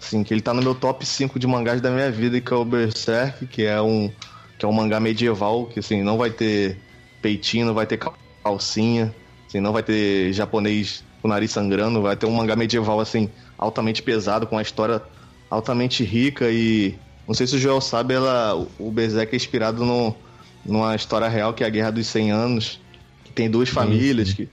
assim, 0.00 0.22
que 0.24 0.32
ele 0.34 0.40
tá 0.42 0.52
no 0.54 0.62
meu 0.62 0.74
top 0.74 1.04
5 1.06 1.38
de 1.38 1.46
mangás 1.46 1.80
da 1.80 1.90
minha 1.90 2.10
vida, 2.10 2.40
que 2.40 2.52
é 2.52 2.56
o 2.56 2.64
Berserk, 2.64 3.46
que 3.46 3.62
é 3.64 3.80
um, 3.80 4.14
que 4.58 4.64
é 4.64 4.68
um 4.68 4.72
mangá 4.72 5.00
medieval, 5.00 5.68
que 5.68 5.80
assim, 5.80 6.02
não 6.02 6.16
vai 6.18 6.30
ter 6.30 6.82
peitinho, 7.20 7.66
não 7.66 7.74
vai 7.74 7.86
ter 7.86 7.98
cal- 7.98 8.14
calcinha, 8.44 9.14
assim, 9.48 9.60
não 9.60 9.72
vai 9.72 9.82
ter 9.82 10.32
japonês 10.32 11.04
com 11.20 11.28
o 11.28 11.30
nariz 11.30 11.50
sangrando, 11.50 12.02
vai 12.02 12.16
ter 12.16 12.26
um 12.26 12.32
mangá 12.34 12.56
medieval 12.56 13.00
assim, 13.00 13.32
altamente 13.58 14.02
pesado, 14.02 14.46
com 14.46 14.56
uma 14.56 14.62
história 14.62 15.02
altamente 15.50 16.04
rica 16.04 16.50
e 16.50 16.98
não 17.26 17.34
sei 17.34 17.46
se 17.46 17.56
o 17.56 17.58
Joel 17.58 17.80
sabe, 17.80 18.14
ela, 18.14 18.54
o- 18.56 18.70
o 18.78 18.92
Berserk 18.92 19.32
é 19.34 19.36
inspirado 19.36 19.84
no, 19.84 20.22
numa 20.64 20.94
história 20.94 21.28
real 21.28 21.54
que 21.54 21.64
é 21.64 21.66
a 21.66 21.70
Guerra 21.70 21.90
dos 21.92 22.06
100 22.06 22.30
Anos, 22.30 22.80
que 23.24 23.32
tem 23.32 23.50
duas 23.50 23.68
famílias, 23.68 24.32
que, 24.32 24.48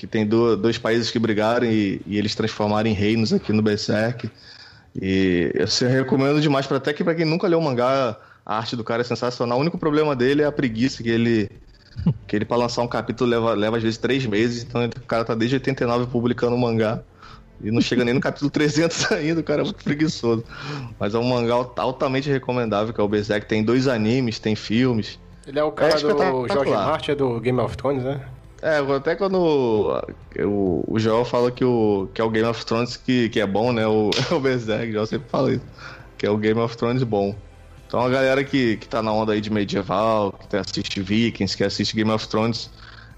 que 0.00 0.06
tem 0.06 0.26
do- 0.26 0.56
dois 0.56 0.78
países 0.78 1.10
que 1.10 1.18
brigaram 1.18 1.66
e, 1.66 2.00
e 2.06 2.16
eles 2.16 2.34
transformaram 2.34 2.88
em 2.88 2.94
reinos 2.94 3.34
aqui 3.34 3.52
no 3.52 3.60
Berserk. 3.60 4.30
E 4.98 5.50
eu 5.54 5.66
se- 5.66 5.86
recomendo 5.86 6.40
demais, 6.40 6.66
para 6.66 6.78
até 6.78 6.94
que 6.94 7.04
para 7.04 7.14
quem 7.14 7.26
nunca 7.26 7.46
leu 7.46 7.58
o 7.58 7.62
mangá, 7.62 8.16
a 8.46 8.56
arte 8.56 8.74
do 8.76 8.82
cara 8.82 9.02
é 9.02 9.04
sensacional. 9.04 9.58
O 9.58 9.60
único 9.60 9.76
problema 9.76 10.16
dele 10.16 10.40
é 10.40 10.46
a 10.46 10.52
preguiça, 10.52 11.02
que 11.02 11.10
ele 11.10 11.50
que 12.26 12.34
ele 12.34 12.46
para 12.46 12.56
lançar 12.56 12.80
um 12.80 12.88
capítulo 12.88 13.28
leva, 13.28 13.52
leva 13.52 13.76
às 13.76 13.82
vezes 13.82 13.98
três 13.98 14.24
meses, 14.24 14.62
então 14.64 14.82
o 14.86 15.00
cara 15.06 15.22
tá 15.22 15.34
desde 15.34 15.56
89 15.56 16.06
publicando 16.06 16.56
mangá. 16.56 17.00
E 17.62 17.70
não 17.70 17.82
chega 17.82 18.02
nem 18.06 18.14
no 18.14 18.20
capítulo 18.20 18.50
300 18.50 19.12
ainda, 19.12 19.40
o 19.40 19.44
cara 19.44 19.60
é 19.60 19.64
muito 19.64 19.84
preguiçoso. 19.84 20.42
Mas 20.98 21.14
é 21.14 21.18
um 21.18 21.24
mangá 21.28 21.56
altamente 21.76 22.30
recomendável, 22.30 22.94
que 22.94 22.98
é 22.98 23.04
o 23.04 23.08
Berserk. 23.08 23.44
Tem 23.46 23.62
dois 23.62 23.86
animes, 23.86 24.38
tem 24.38 24.56
filmes. 24.56 25.18
Ele 25.46 25.58
é 25.58 25.62
o 25.62 25.70
cara 25.70 25.92
É 25.92 26.00
do. 26.00 26.48
George 26.48 26.70
Martin, 26.70 27.10
é 27.10 27.14
do 27.14 27.38
Game 27.38 27.60
of 27.60 27.76
Thrones, 27.76 28.02
né? 28.02 28.22
É, 28.62 28.78
até 28.78 29.16
quando 29.16 29.38
o, 30.38 30.84
o 30.86 30.98
Joel 30.98 31.24
fala 31.24 31.50
que, 31.50 31.64
o, 31.64 32.08
que 32.12 32.20
é 32.20 32.24
o 32.24 32.30
Game 32.30 32.46
of 32.46 32.64
Thrones 32.66 32.96
que, 32.96 33.28
que 33.30 33.40
é 33.40 33.46
bom, 33.46 33.72
né? 33.72 33.86
O, 33.86 34.10
o 34.30 34.40
Berserk, 34.40 34.90
o 34.90 34.92
Joel 34.92 35.06
sempre 35.06 35.28
fala 35.28 35.52
isso. 35.52 35.64
Que 36.18 36.26
é 36.26 36.30
o 36.30 36.36
Game 36.36 36.60
of 36.60 36.76
Thrones 36.76 37.02
bom. 37.02 37.34
Então 37.86 38.00
a 38.00 38.08
galera 38.08 38.44
que, 38.44 38.76
que 38.76 38.86
tá 38.86 39.02
na 39.02 39.12
onda 39.12 39.32
aí 39.32 39.40
de 39.40 39.50
medieval, 39.50 40.38
que 40.48 40.56
assiste 40.56 41.00
Vikings, 41.00 41.56
que 41.56 41.64
assiste 41.64 41.96
Game 41.96 42.10
of 42.10 42.28
Thrones, 42.28 42.70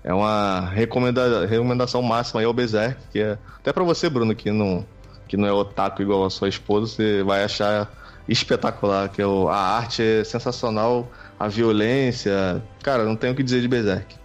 é 0.04 0.14
uma 0.14 0.70
recomenda, 0.70 1.44
recomendação 1.46 2.00
máxima 2.02 2.40
aí 2.40 2.46
ao 2.46 2.52
Berserk, 2.52 2.96
que 3.12 3.20
é. 3.20 3.38
Até 3.58 3.72
pra 3.72 3.84
você, 3.84 4.08
Bruno, 4.08 4.34
que 4.34 4.50
não, 4.50 4.86
que 5.28 5.36
não 5.36 5.46
é 5.46 5.52
otaku 5.52 6.02
igual 6.02 6.24
a 6.24 6.30
sua 6.30 6.48
esposa, 6.48 6.86
você 6.86 7.22
vai 7.22 7.44
achar 7.44 7.92
espetacular, 8.28 9.08
que 9.08 9.20
é 9.20 9.26
o, 9.26 9.48
a 9.48 9.56
arte 9.56 10.02
é 10.02 10.24
sensacional, 10.24 11.08
a 11.38 11.48
violência. 11.48 12.62
Cara, 12.82 13.04
não 13.04 13.16
tenho 13.16 13.32
o 13.32 13.36
que 13.36 13.42
dizer 13.42 13.60
de 13.60 13.68
Berserk. 13.68 14.21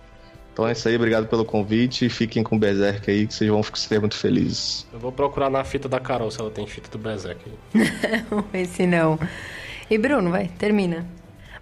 Então 0.57 0.67
é 0.67 0.71
isso 0.71 0.87
aí, 0.87 0.95
obrigado 0.95 1.27
pelo 1.27 1.45
convite. 1.45 2.09
Fiquem 2.09 2.41
com 2.41 2.55
o 2.55 2.59
Berserk 2.59 3.11
aí, 3.11 3.27
que 3.27 3.33
vocês 3.35 3.47
vão 3.47 3.61
ser 3.61 3.99
muito 3.99 4.15
felizes. 4.15 4.87
Eu 4.91 4.97
vou 4.97 5.11
procurar 5.11 5.51
na 5.51 5.63
fita 5.63 5.87
da 5.87 5.99
Carol 5.99 6.31
se 6.31 6.41
ela 6.41 6.49
tem 6.49 6.65
fita 6.65 6.89
do 6.89 6.97
Berserk. 6.97 7.39
aí. 7.75 7.83
Esse 8.61 8.87
não. 8.87 9.19
E 9.87 9.99
Bruno, 9.99 10.31
vai, 10.31 10.47
termina. 10.57 11.05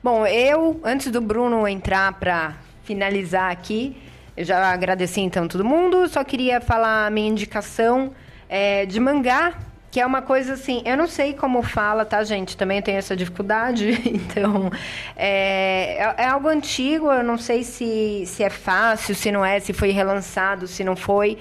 Bom, 0.02 0.26
eu, 0.26 0.80
antes 0.82 1.12
do 1.12 1.20
Bruno 1.20 1.68
entrar 1.68 2.14
pra 2.14 2.56
finalizar 2.86 3.52
aqui, 3.52 3.98
eu 4.38 4.46
já 4.46 4.72
agradeci 4.72 5.20
então 5.20 5.46
todo 5.46 5.66
mundo, 5.66 6.08
só 6.08 6.24
queria 6.24 6.62
falar 6.62 7.08
a 7.08 7.10
minha 7.10 7.28
indicação 7.28 8.14
é, 8.48 8.86
de 8.86 8.98
mangá, 9.02 9.60
que 9.96 10.02
é 10.02 10.06
uma 10.06 10.22
coisa 10.22 10.56
assim, 10.56 10.82
eu 10.84 10.98
não 10.98 11.08
sei 11.08 11.34
como 11.34 11.64
fala, 11.64 12.04
tá, 12.04 12.22
gente? 12.22 12.58
Também 12.58 12.82
tenho 12.82 12.98
essa 12.98 13.16
dificuldade, 13.16 13.92
então 14.04 14.70
é, 15.16 15.96
é, 15.96 16.16
é 16.18 16.26
algo 16.26 16.50
antigo, 16.50 17.10
eu 17.10 17.24
não 17.24 17.38
sei 17.38 17.64
se, 17.64 18.26
se 18.26 18.44
é 18.44 18.50
fácil, 18.50 19.16
se 19.16 19.32
não 19.32 19.46
é, 19.46 19.58
se 19.62 19.72
foi 19.72 19.92
relançado, 19.92 20.68
se 20.68 20.84
não 20.84 20.98
foi. 20.98 21.38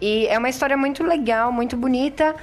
E 0.00 0.26
é 0.26 0.36
uma 0.36 0.48
história 0.48 0.76
muito 0.76 1.04
legal, 1.04 1.52
muito 1.52 1.76
bonita, 1.76 2.34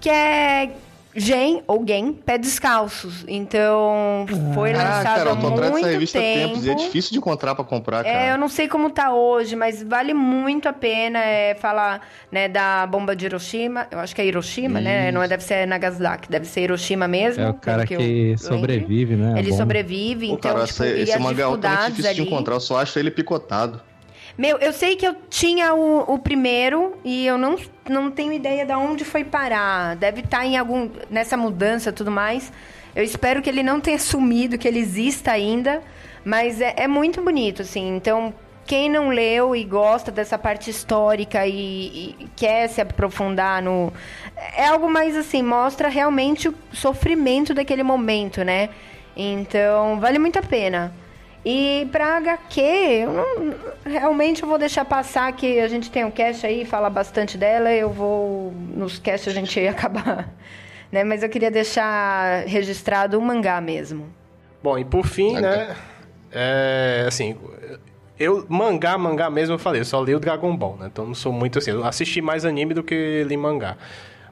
que 0.00 0.10
é 0.10 0.72
Gen 1.14 1.62
ou 1.66 1.84
Gen 1.86 2.12
Pé 2.12 2.38
Descalços. 2.38 3.24
Então, 3.28 4.26
foi 4.54 4.72
Ah, 4.72 4.78
lançado 4.78 5.16
cara, 5.16 5.30
há 5.30 5.34
eu 5.34 5.40
tô 5.40 5.46
atrás 5.48 5.70
muito 5.70 5.84
dessa 5.84 5.92
revista 5.92 6.18
há 6.18 6.22
tempo. 6.22 6.48
tempos 6.48 6.66
e 6.66 6.70
é 6.70 6.74
difícil 6.74 7.12
de 7.12 7.18
encontrar 7.18 7.54
pra 7.54 7.64
comprar, 7.64 8.02
cara. 8.04 8.26
É, 8.26 8.32
eu 8.32 8.38
não 8.38 8.48
sei 8.48 8.66
como 8.68 8.90
tá 8.90 9.12
hoje, 9.12 9.54
mas 9.54 9.82
vale 9.82 10.14
muito 10.14 10.68
a 10.68 10.72
pena 10.72 11.18
é, 11.18 11.54
falar 11.54 12.00
né, 12.30 12.48
da 12.48 12.86
bomba 12.86 13.14
de 13.14 13.26
Hiroshima. 13.26 13.86
Eu 13.90 13.98
acho 13.98 14.14
que 14.14 14.22
é 14.22 14.26
Hiroshima, 14.26 14.80
né? 14.80 15.12
Não 15.12 15.22
é, 15.22 15.28
deve 15.28 15.42
ser 15.42 15.66
Nagasaki, 15.66 16.30
deve 16.30 16.46
ser 16.46 16.62
Hiroshima 16.62 17.06
mesmo. 17.06 17.42
É 17.42 17.50
o 17.50 17.54
cara 17.54 17.86
que, 17.86 17.96
que, 17.96 18.36
sobrevive, 18.38 19.16
né? 19.16 19.38
Ele 19.38 19.50
Bom. 19.50 19.56
sobrevive, 19.56 20.28
Pô, 20.28 20.34
então, 20.34 20.52
cara, 20.54 20.66
tipo, 20.66 20.82
esse, 20.84 21.00
esse 21.00 21.18
mangá 21.18 21.44
é 21.44 21.90
difícil 21.90 22.14
de 22.14 22.20
ali. 22.20 22.30
encontrar, 22.30 22.54
eu 22.54 22.60
só 22.60 22.78
acho 22.78 22.98
ele 22.98 23.10
picotado. 23.10 23.80
Meu, 24.36 24.56
eu 24.58 24.72
sei 24.72 24.96
que 24.96 25.06
eu 25.06 25.14
tinha 25.28 25.74
o, 25.74 26.14
o 26.14 26.18
primeiro 26.18 26.96
e 27.04 27.26
eu 27.26 27.36
não, 27.36 27.56
não 27.88 28.10
tenho 28.10 28.32
ideia 28.32 28.64
de 28.64 28.72
onde 28.72 29.04
foi 29.04 29.24
parar. 29.24 29.96
Deve 29.96 30.20
estar 30.20 30.44
em 30.44 30.56
algum. 30.56 30.88
nessa 31.10 31.36
mudança 31.36 31.92
tudo 31.92 32.10
mais. 32.10 32.52
Eu 32.94 33.04
espero 33.04 33.42
que 33.42 33.48
ele 33.48 33.62
não 33.62 33.80
tenha 33.80 33.98
sumido, 33.98 34.58
que 34.58 34.66
ele 34.66 34.78
exista 34.78 35.32
ainda. 35.32 35.82
Mas 36.24 36.60
é, 36.60 36.74
é 36.76 36.88
muito 36.88 37.20
bonito, 37.20 37.62
assim. 37.62 37.96
Então, 37.96 38.32
quem 38.64 38.88
não 38.88 39.08
leu 39.08 39.54
e 39.56 39.64
gosta 39.64 40.10
dessa 40.10 40.38
parte 40.38 40.70
histórica 40.70 41.46
e, 41.46 42.16
e 42.18 42.28
quer 42.36 42.68
se 42.68 42.80
aprofundar 42.80 43.62
no. 43.62 43.92
É 44.56 44.66
algo 44.66 44.88
mais 44.90 45.16
assim, 45.16 45.42
mostra 45.42 45.88
realmente 45.88 46.48
o 46.48 46.54
sofrimento 46.72 47.52
daquele 47.52 47.82
momento, 47.82 48.42
né? 48.42 48.70
Então, 49.16 50.00
vale 50.00 50.18
muito 50.18 50.38
a 50.38 50.42
pena. 50.42 50.92
E 51.44 51.88
pra 51.90 52.18
HQ, 52.18 52.60
eu 52.60 53.12
não- 53.12 53.54
realmente 53.84 54.42
eu 54.42 54.48
vou 54.48 54.58
deixar 54.58 54.84
passar 54.84 55.32
que 55.32 55.58
a 55.58 55.66
gente 55.66 55.90
tem 55.90 56.04
um 56.04 56.10
cast 56.10 56.46
aí, 56.46 56.64
fala 56.64 56.88
bastante 56.88 57.36
dela, 57.36 57.72
eu 57.72 57.90
vou. 57.90 58.52
Nos 58.76 58.98
casts 58.98 59.28
a 59.28 59.34
gente 59.34 59.58
ia 59.60 59.70
acabar. 59.72 60.28
Né? 60.90 61.02
Mas 61.02 61.22
eu 61.22 61.28
queria 61.28 61.50
deixar 61.50 62.44
registrado 62.46 63.18
o 63.18 63.22
mangá 63.22 63.60
mesmo. 63.60 64.06
Bom, 64.62 64.78
e 64.78 64.84
por 64.84 65.04
fim, 65.06 65.32
né? 65.40 65.74
É, 66.30 67.04
assim, 67.08 67.36
eu, 68.18 68.46
mangá, 68.48 68.96
mangá 68.96 69.28
mesmo, 69.28 69.54
eu 69.54 69.58
falei, 69.58 69.80
eu 69.80 69.84
só 69.84 70.00
li 70.02 70.14
o 70.14 70.20
Dragon 70.20 70.56
Ball, 70.56 70.76
né? 70.78 70.88
Então 70.92 71.04
não 71.06 71.14
sou 71.14 71.32
muito 71.32 71.58
assim. 71.58 71.72
Eu 71.72 71.84
assisti 71.84 72.20
mais 72.22 72.44
anime 72.44 72.72
do 72.72 72.82
que 72.84 73.24
li 73.26 73.36
mangá. 73.36 73.76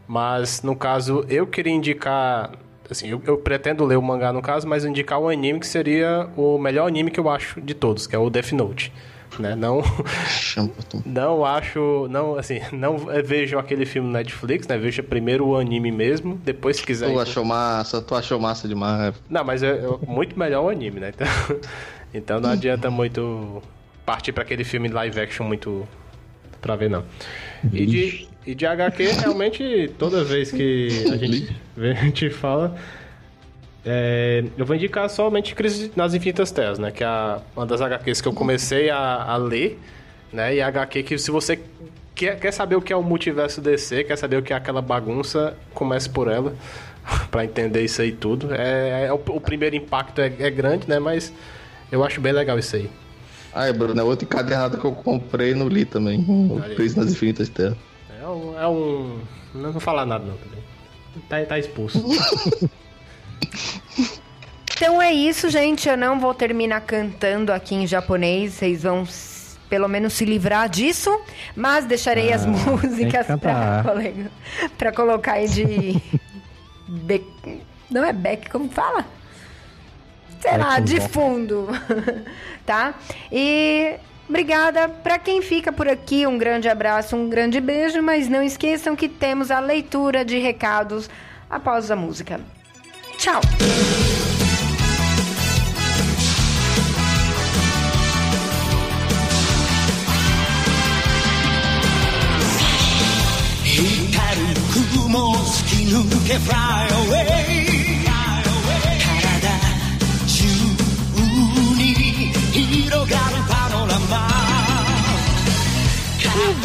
Mas, 0.07 0.62
no 0.62 0.77
caso, 0.77 1.24
eu 1.28 1.47
queria 1.47 1.73
indicar. 1.73 2.51
Assim, 2.91 3.09
eu, 3.09 3.23
eu 3.25 3.39
pretendo 3.39 3.85
ler 3.85 3.97
o 3.97 4.03
mangá 4.03 4.33
no 4.33 4.43
caso, 4.43 4.67
mas 4.67 4.85
indicar 4.85 5.21
um 5.21 5.29
anime 5.29 5.61
que 5.61 5.67
seria 5.67 6.29
o 6.37 6.59
melhor 6.59 6.87
anime 6.87 7.11
que 7.11 7.21
eu 7.21 7.29
acho 7.29 7.61
de 7.61 7.75
todos, 7.75 8.07
que 8.07 8.17
é 8.17 8.19
o 8.19 8.29
Death 8.29 8.53
Note. 8.53 8.93
Né? 9.39 9.55
Não. 9.55 9.83
Não 11.07 11.45
acho, 11.45 12.09
não, 12.11 12.37
assim, 12.37 12.61
não 12.73 12.99
vejam 13.25 13.61
aquele 13.61 13.87
filme 13.87 14.09
no 14.09 14.12
Netflix, 14.15 14.67
né? 14.67 14.77
Veja 14.77 15.03
primeiro 15.03 15.47
o 15.47 15.57
anime 15.57 15.93
mesmo, 15.93 16.35
depois 16.45 16.79
se 16.79 16.85
quiser. 16.85 17.12
Tu 17.12 17.21
achou 17.21 17.45
massa, 17.45 18.03
tu 18.03 18.15
achou 18.15 18.41
massa 18.41 18.67
demais. 18.67 19.15
Não, 19.29 19.45
mas 19.45 19.62
é, 19.62 19.79
é 19.79 20.07
muito 20.07 20.39
melhor 20.39 20.65
o 20.65 20.69
anime, 20.69 20.99
né? 21.01 21.12
Então, 21.15 21.27
então 22.12 22.41
não 22.41 22.51
adianta 22.51 22.91
muito 22.91 23.62
partir 24.05 24.33
pra 24.33 24.43
aquele 24.43 24.65
filme 24.65 24.89
live 24.89 25.21
action 25.21 25.47
muito 25.47 25.87
pra 26.61 26.75
ver, 26.75 26.91
não. 26.91 27.05
E 27.73 27.87
de, 27.87 28.29
e 28.51 28.55
de 28.55 28.66
HQ, 28.66 29.05
realmente, 29.12 29.93
toda 29.97 30.24
vez 30.24 30.51
que 30.51 30.89
a 31.12 31.16
gente, 31.16 31.56
vê, 31.77 31.93
a 31.93 31.94
gente 31.94 32.31
fala, 32.31 32.74
é, 33.85 34.43
eu 34.59 34.66
vou 34.66 34.74
indicar 34.74 35.09
somente 35.09 35.55
Crise 35.55 35.93
nas 35.94 36.14
Infinitas 36.14 36.51
Terras, 36.51 36.78
né? 36.78 36.90
Que 36.90 37.05
é 37.05 37.09
uma 37.55 37.64
das 37.64 37.81
HQs 37.81 38.20
que 38.20 38.27
eu 38.27 38.32
comecei 38.32 38.90
a, 38.90 39.22
a 39.22 39.36
ler, 39.36 39.78
né? 40.32 40.56
E 40.56 40.60
a 40.60 40.66
HQ 40.66 41.05
que 41.05 41.16
se 41.16 41.31
você 41.31 41.60
quer, 42.12 42.40
quer 42.40 42.51
saber 42.52 42.74
o 42.74 42.82
que 42.82 42.93
é 42.93 42.97
o 42.97 43.05
multiverso 43.05 43.60
DC, 43.60 44.02
quer 44.02 44.16
saber 44.16 44.39
o 44.39 44.43
que 44.43 44.52
é 44.52 44.56
aquela 44.56 44.82
bagunça, 44.82 45.56
comece 45.72 46.10
por 46.10 46.27
ela, 46.27 46.52
pra 47.31 47.44
entender 47.44 47.85
isso 47.85 48.02
aí 48.02 48.10
tudo. 48.10 48.52
É, 48.52 49.06
é 49.06 49.12
o, 49.12 49.20
o 49.28 49.40
primeiro 49.40 49.77
impacto 49.77 50.20
é, 50.20 50.32
é 50.40 50.51
grande, 50.51 50.89
né? 50.89 50.98
Mas 50.98 51.32
eu 51.93 52.02
acho 52.02 52.20
bem 52.20 52.32
legal 52.32 52.59
isso 52.59 52.74
aí. 52.74 52.90
Ai, 53.55 53.72
Bruno, 53.72 54.01
é 54.01 54.02
outro 54.02 54.24
encadernado 54.24 54.77
que 54.77 54.85
eu 54.85 54.93
comprei 54.93 55.52
e 55.52 55.55
não 55.55 55.68
li 55.68 55.85
também. 55.85 56.20
O. 56.20 56.60
Crise 56.74 56.97
nas 56.97 57.12
Infinitas 57.12 57.48
Terras. 57.48 57.77
É 58.21 58.27
um. 58.27 58.59
É 58.61 58.69
um 58.69 59.21
não 59.55 59.73
vou 59.73 59.81
falar 59.81 60.05
nada, 60.07 60.25
não, 60.25 60.37
também. 60.37 60.63
Tá, 61.29 61.45
tá 61.47 61.59
expulso. 61.59 62.01
Então 64.77 65.01
é 65.03 65.13
isso, 65.13 65.51
gente. 65.51 65.87
Eu 65.89 65.97
não 65.97 66.19
vou 66.19 66.33
terminar 66.33 66.81
cantando 66.81 67.53
aqui 67.53 67.75
em 67.75 67.87
japonês. 67.87 68.55
Vocês 68.55 68.83
vão 68.85 69.07
pelo 69.69 69.87
menos 69.89 70.15
se 70.15 70.25
livrar 70.25 70.71
disso. 70.71 71.21
Mas 71.55 71.85
deixarei 71.85 72.33
as 72.33 72.47
Ah, 72.47 72.51
que 72.51 72.71
músicas 72.71 73.27
pra, 73.27 73.37
cantar. 73.37 73.83
colega, 73.85 74.31
pra 74.79 74.91
colocar 74.93 75.33
aí 75.33 75.47
de. 75.49 76.01
Be- 76.89 77.27
Não 77.91 78.03
é 78.05 78.13
back, 78.13 78.49
como 78.49 78.71
fala? 78.71 79.05
Sei 80.41 80.53
lá, 80.57 80.71
Backing 80.81 80.85
de 80.85 81.01
fundo. 81.09 81.69
tá? 82.65 82.95
E. 83.31 83.97
Obrigada. 84.31 84.89
Pra 84.89 85.19
quem 85.19 85.43
fica 85.43 85.73
por 85.73 85.89
aqui, 85.89 86.24
um 86.24 86.39
grande 86.39 86.69
abraço, 86.69 87.16
um 87.16 87.28
grande 87.28 87.61
beijo. 87.61 88.01
Mas 88.01 88.28
não 88.28 88.40
esqueçam 88.40 88.94
que 88.94 89.09
temos 89.09 89.51
a 89.51 89.59
leitura 89.59 90.24
de 90.24 90.39
recados 90.39 91.11
após 91.51 91.90
a 91.90 91.97
música. 91.97 92.40
Tchau! 93.19 93.40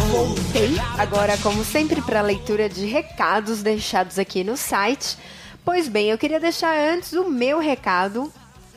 Voltei 0.09 0.75
agora, 0.97 1.37
como 1.39 1.63
sempre, 1.65 2.01
para 2.01 2.19
a 2.19 2.23
leitura 2.23 2.69
de 2.69 2.85
recados 2.85 3.61
deixados 3.61 4.17
aqui 4.17 4.43
no 4.43 4.55
site. 4.55 5.17
Pois 5.63 5.87
bem, 5.87 6.09
eu 6.09 6.17
queria 6.17 6.39
deixar 6.39 6.73
antes 6.77 7.13
o 7.13 7.29
meu 7.29 7.59
recado, 7.59 8.31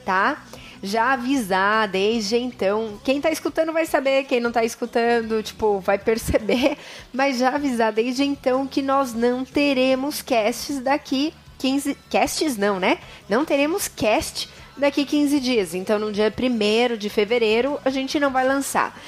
tá? 0.04 0.42
Já 0.82 1.12
avisar 1.12 1.86
desde 1.86 2.36
então. 2.36 2.98
Quem 3.04 3.20
tá 3.20 3.30
escutando 3.30 3.72
vai 3.72 3.86
saber, 3.86 4.24
quem 4.24 4.40
não 4.40 4.50
tá 4.50 4.64
escutando, 4.64 5.42
tipo, 5.42 5.80
vai 5.80 5.98
perceber. 5.98 6.76
Mas 7.12 7.38
já 7.38 7.50
avisar 7.50 7.92
desde 7.92 8.24
então 8.24 8.66
que 8.66 8.82
nós 8.82 9.14
não 9.14 9.44
teremos 9.44 10.22
casts 10.22 10.80
daqui 10.80 11.32
15. 11.58 11.96
Casts 12.10 12.56
não, 12.56 12.80
né? 12.80 12.98
Não 13.28 13.44
teremos 13.44 13.88
cast 13.88 14.48
daqui 14.78 15.04
15 15.04 15.40
dias. 15.40 15.74
Então, 15.74 15.98
no 15.98 16.12
dia 16.12 16.32
1 16.32 16.96
de 16.96 17.10
fevereiro, 17.10 17.78
a 17.84 17.90
gente 17.90 18.18
não 18.18 18.30
vai 18.30 18.46
lançar. 18.46 18.98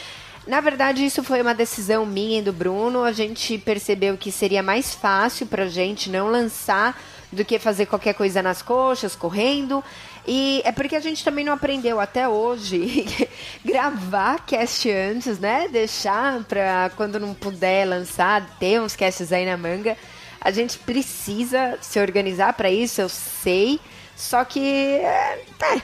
Na 0.47 0.61
verdade, 0.61 1.05
isso 1.05 1.23
foi 1.23 1.41
uma 1.43 1.55
decisão 1.55 2.05
minha 2.05 2.41
e 2.41 2.43
do 2.43 2.53
Bruno. 2.53 3.05
A 3.05 3.13
gente 3.13 3.57
percebeu 3.59 4.17
que 4.17 4.33
seria 4.33 4.63
mais 4.63 4.95
fácil 4.95 5.47
pra 5.47 5.69
gente 5.69 6.11
não 6.11 6.31
lançar 6.31 7.01
do 7.31 7.45
que 7.45 7.59
fazer 7.59 7.87
qualquer 7.87 8.15
coisa 8.15 8.43
nas 8.43 8.61
coxas, 8.61 9.15
correndo. 9.15 9.85
E 10.27 10.61
é 10.65 10.73
porque 10.73 10.97
a 10.97 11.01
gente 11.01 11.25
também 11.25 11.45
não 11.45 11.53
aprendeu 11.53 12.01
até 12.01 12.29
hoje 12.29 13.07
gravar 13.65 14.45
cast 14.47 14.91
antes, 14.91 15.39
né? 15.39 15.69
Deixar 15.69 16.43
pra 16.45 16.91
quando 16.97 17.21
não 17.21 17.35
puder 17.35 17.87
lançar, 17.87 18.57
ter 18.59 18.81
uns 18.81 18.97
casts 18.97 19.33
aí 19.33 19.47
na 19.47 19.57
manga. 19.57 19.97
A 20.41 20.51
gente 20.51 20.79
precisa 20.79 21.79
se 21.81 22.01
organizar 22.01 22.55
pra 22.55 22.71
isso, 22.71 23.01
eu 23.01 23.09
sei. 23.09 23.79
Só 24.21 24.45
que. 24.45 24.61
É, 24.61 25.43
é, 25.63 25.83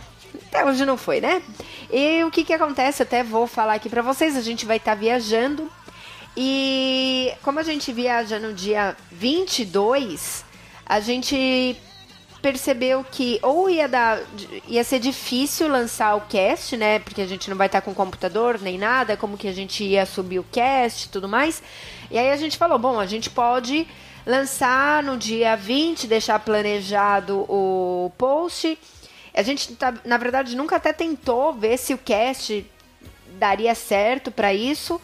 até 0.49 0.65
hoje 0.65 0.85
não 0.85 0.99
foi, 0.99 1.21
né? 1.21 1.43
E 1.91 2.23
o 2.23 2.31
que 2.31 2.45
que 2.45 2.53
acontece? 2.53 3.03
Até 3.03 3.25
vou 3.25 3.47
falar 3.47 3.75
aqui 3.75 3.89
pra 3.89 4.03
vocês. 4.03 4.37
A 4.37 4.43
gente 4.43 4.67
vai 4.67 4.77
estar 4.77 4.95
viajando. 4.95 5.71
E 6.37 7.33
como 7.43 7.59
a 7.59 7.63
gente 7.63 7.91
viaja 7.93 8.39
no 8.39 8.53
dia 8.53 8.95
22, 9.11 10.45
a 10.85 11.01
gente 11.01 11.75
percebeu 12.43 13.05
que 13.11 13.41
ou 13.43 13.71
ia 13.71 13.89
dar 13.89 14.21
ia 14.69 14.85
ser 14.85 15.01
difícil 15.01 15.67
lançar 15.67 16.15
o 16.15 16.21
cast, 16.21 16.77
né? 16.77 16.99
Porque 16.99 17.23
a 17.23 17.27
gente 17.27 17.49
não 17.49 17.57
vai 17.57 17.69
estar 17.69 17.81
com 17.81 17.95
computador 17.95 18.61
nem 18.61 18.77
nada, 18.77 19.17
como 19.17 19.39
que 19.39 19.49
a 19.49 19.53
gente 19.53 19.83
ia 19.83 20.05
subir 20.05 20.39
o 20.39 20.47
cast 20.53 21.07
e 21.07 21.09
tudo 21.09 21.27
mais. 21.27 21.63
E 22.11 22.19
aí 22.19 22.31
a 22.31 22.37
gente 22.37 22.59
falou, 22.59 22.79
bom, 22.79 23.01
a 23.01 23.07
gente 23.07 23.31
pode 23.31 23.89
lançar 24.27 25.05
no 25.05 25.17
dia 25.17 25.57
20, 25.57 26.09
deixar 26.09 26.41
planejado 26.41 27.47
o 27.49 28.11
post. 28.19 28.77
A 29.33 29.43
gente, 29.43 29.77
tá, 29.77 29.95
na 30.05 30.17
verdade, 30.17 30.57
nunca 30.57 30.77
até 30.77 30.93
tentou 30.93 31.53
ver 31.53 31.79
se 31.79 31.95
o 31.95 31.99
cast 31.99 32.67
daria 33.39 33.75
certo 33.75 34.33
para 34.33 34.53
isso. 34.53 35.01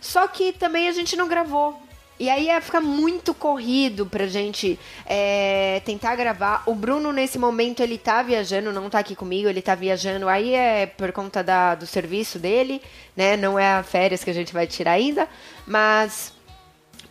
Só 0.00 0.26
que 0.26 0.52
também 0.52 0.88
a 0.88 0.92
gente 0.92 1.16
não 1.16 1.28
gravou. 1.28 1.80
E 2.20 2.28
aí 2.28 2.46
ia 2.46 2.60
ficar 2.60 2.80
muito 2.80 3.32
corrido 3.32 4.04
pra 4.04 4.26
gente 4.26 4.76
é, 5.06 5.80
tentar 5.84 6.16
gravar. 6.16 6.64
O 6.66 6.74
Bruno, 6.74 7.12
nesse 7.12 7.38
momento, 7.38 7.80
ele 7.80 7.96
tá 7.96 8.22
viajando, 8.22 8.72
não 8.72 8.90
tá 8.90 8.98
aqui 8.98 9.14
comigo, 9.14 9.48
ele 9.48 9.62
tá 9.62 9.76
viajando. 9.76 10.28
Aí 10.28 10.52
é 10.52 10.86
por 10.86 11.12
conta 11.12 11.44
da, 11.44 11.76
do 11.76 11.86
serviço 11.86 12.36
dele, 12.36 12.82
né? 13.16 13.36
Não 13.36 13.56
é 13.56 13.74
a 13.74 13.84
férias 13.84 14.24
que 14.24 14.30
a 14.30 14.34
gente 14.34 14.52
vai 14.52 14.66
tirar 14.66 14.92
ainda. 14.92 15.28
Mas 15.64 16.32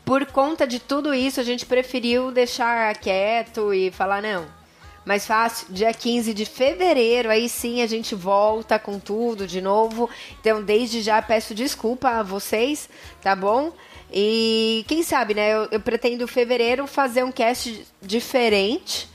por 0.07 0.25
conta 0.27 0.65
de 0.65 0.79
tudo 0.79 1.13
isso, 1.13 1.37
a 1.37 1.43
gente 1.43 1.65
preferiu 1.65 2.31
deixar 2.31 2.95
quieto 2.95 3.73
e 3.73 3.91
falar, 3.91 4.21
não, 4.21 4.45
mais 5.05 5.27
fácil, 5.27 5.67
dia 5.69 5.93
15 5.93 6.33
de 6.33 6.45
fevereiro, 6.45 7.29
aí 7.29 7.49
sim 7.49 7.81
a 7.81 7.87
gente 7.87 8.15
volta 8.15 8.79
com 8.79 8.99
tudo 8.99 9.45
de 9.45 9.59
novo. 9.59 10.09
Então, 10.39 10.63
desde 10.63 11.01
já 11.01 11.21
peço 11.21 11.53
desculpa 11.53 12.07
a 12.07 12.23
vocês, 12.23 12.89
tá 13.21 13.35
bom? 13.35 13.73
E 14.09 14.85
quem 14.87 15.03
sabe, 15.03 15.33
né? 15.33 15.53
Eu, 15.53 15.67
eu 15.71 15.79
pretendo 15.81 16.25
fevereiro 16.25 16.87
fazer 16.87 17.25
um 17.25 17.31
cast 17.31 17.85
diferente. 18.01 19.09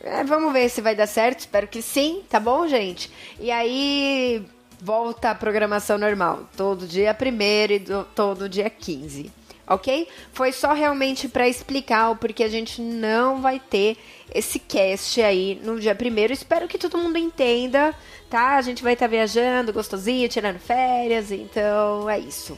É, 0.00 0.22
vamos 0.22 0.52
ver 0.52 0.68
se 0.68 0.80
vai 0.80 0.94
dar 0.94 1.08
certo. 1.08 1.40
Espero 1.40 1.66
que 1.66 1.82
sim, 1.82 2.22
tá 2.28 2.38
bom, 2.38 2.68
gente? 2.68 3.10
E 3.40 3.50
aí 3.50 4.46
volta 4.80 5.30
a 5.30 5.34
programação 5.34 5.98
normal. 5.98 6.48
Todo 6.56 6.86
dia 6.86 7.12
primeiro 7.12 7.72
e 7.72 7.78
do, 7.80 8.04
todo 8.14 8.48
dia 8.48 8.70
15. 8.70 9.36
Ok? 9.68 10.08
Foi 10.32 10.50
só 10.50 10.72
realmente 10.72 11.28
para 11.28 11.46
explicar 11.46 12.10
o 12.10 12.16
porquê 12.16 12.44
a 12.44 12.48
gente 12.48 12.80
não 12.80 13.42
vai 13.42 13.60
ter 13.60 13.98
esse 14.34 14.58
cast 14.58 15.20
aí 15.20 15.60
no 15.62 15.78
dia 15.78 15.94
primeiro. 15.94 16.32
Espero 16.32 16.66
que 16.66 16.78
todo 16.78 16.96
mundo 16.96 17.18
entenda, 17.18 17.94
tá? 18.30 18.56
A 18.56 18.62
gente 18.62 18.82
vai 18.82 18.94
estar 18.94 19.06
tá 19.06 19.10
viajando, 19.10 19.72
gostosinho, 19.72 20.28
tirando 20.28 20.58
férias, 20.58 21.30
então 21.30 22.08
é 22.08 22.18
isso. 22.18 22.56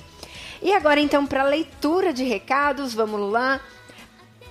E 0.62 0.72
agora 0.72 1.00
então 1.00 1.26
para 1.26 1.42
leitura 1.42 2.12
de 2.12 2.22
recados, 2.22 2.94
vamos 2.94 3.32
lá. 3.32 3.60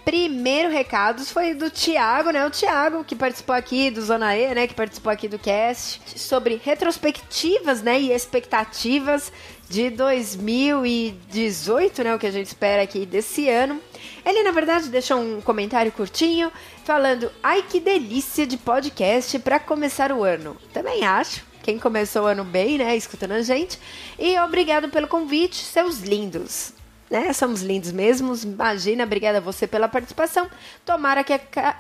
Primeiro 0.04 0.70
recados 0.70 1.32
foi 1.32 1.54
do 1.54 1.70
Thiago, 1.70 2.32
né? 2.32 2.46
O 2.46 2.50
Thiago 2.50 3.04
que 3.04 3.16
participou 3.16 3.56
aqui 3.56 3.92
do 3.92 4.02
Zona 4.02 4.36
E, 4.36 4.56
né? 4.56 4.68
Que 4.68 4.74
participou 4.74 5.12
aqui 5.14 5.28
do 5.28 5.38
cast 5.38 6.20
sobre 6.20 6.60
retrospectivas, 6.62 7.82
né? 7.82 8.02
E 8.02 8.12
expectativas 8.12 9.32
de 9.70 9.90
2018, 9.92 12.04
né? 12.04 12.16
O 12.16 12.20
que 12.20 12.28
a 12.28 12.32
gente 12.32 12.48
espera 12.48 12.82
aqui 12.82 13.06
desse 13.06 13.48
ano. 13.48 13.80
Ele, 14.26 14.44
na 14.44 14.52
verdade, 14.52 14.90
deixou 14.90 15.20
um 15.20 15.40
comentário 15.42 15.92
curtinho 15.92 16.52
falando: 16.84 17.32
Ai, 17.44 17.62
que 17.62 17.80
delícia 17.80 18.48
de 18.48 18.58
podcast 18.58 19.38
para 19.40 19.60
começar 19.60 20.12
o 20.12 20.24
ano. 20.24 20.58
Também 20.74 21.06
acho 21.06 21.48
quem 21.62 21.78
começou 21.78 22.24
o 22.24 22.26
ano 22.26 22.44
bem, 22.44 22.80
né, 22.80 22.96
escutando 22.96 23.34
a 23.34 23.44
gente. 23.44 23.80
E 24.18 24.40
obrigado 24.40 24.90
pelo 24.90 25.08
convite, 25.08 25.58
seus 25.58 26.00
lindos. 26.00 26.74
Né? 27.10 27.32
Somos 27.32 27.62
lindos 27.62 27.92
mesmos. 27.92 28.44
Imagina, 28.44 29.04
obrigada 29.04 29.38
a 29.38 29.42
você 29.42 29.68
pela 29.68 29.88
participação. 29.88 30.50
Tomara 30.84 31.24
que 31.24 31.34
a 31.34 31.78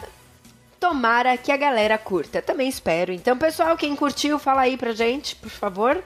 tomara 0.80 1.36
que 1.38 1.52
a 1.52 1.58
galera 1.58 1.98
curta. 1.98 2.42
Também 2.42 2.70
espero. 2.70 3.12
Então, 3.12 3.38
pessoal, 3.38 3.76
quem 3.76 3.96
curtiu, 3.96 4.40
fala 4.40 4.62
aí 4.62 4.78
pra 4.78 4.94
gente, 4.94 5.36
por 5.36 5.50
favor. 5.50 6.02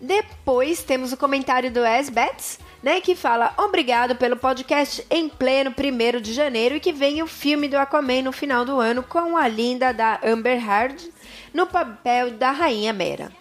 Depois 0.00 0.82
temos 0.84 1.12
o 1.12 1.16
comentário 1.16 1.72
do 1.72 1.84
Esbets, 1.84 2.60
né, 2.80 3.00
que 3.00 3.16
fala 3.16 3.52
obrigado 3.56 4.14
pelo 4.14 4.36
podcast 4.36 5.04
em 5.10 5.28
pleno 5.28 5.74
1 5.76 6.20
de 6.20 6.32
janeiro 6.32 6.76
e 6.76 6.80
que 6.80 6.92
vem 6.92 7.20
o 7.20 7.26
filme 7.26 7.66
do 7.66 7.76
Aquaman 7.76 8.22
no 8.22 8.32
final 8.32 8.64
do 8.64 8.78
ano 8.78 9.02
com 9.02 9.36
a 9.36 9.48
linda 9.48 9.92
da 9.92 10.20
Amber 10.24 10.64
Heard 10.64 11.10
no 11.52 11.66
papel 11.66 12.30
da 12.30 12.52
Rainha 12.52 12.92
Mera. 12.92 13.32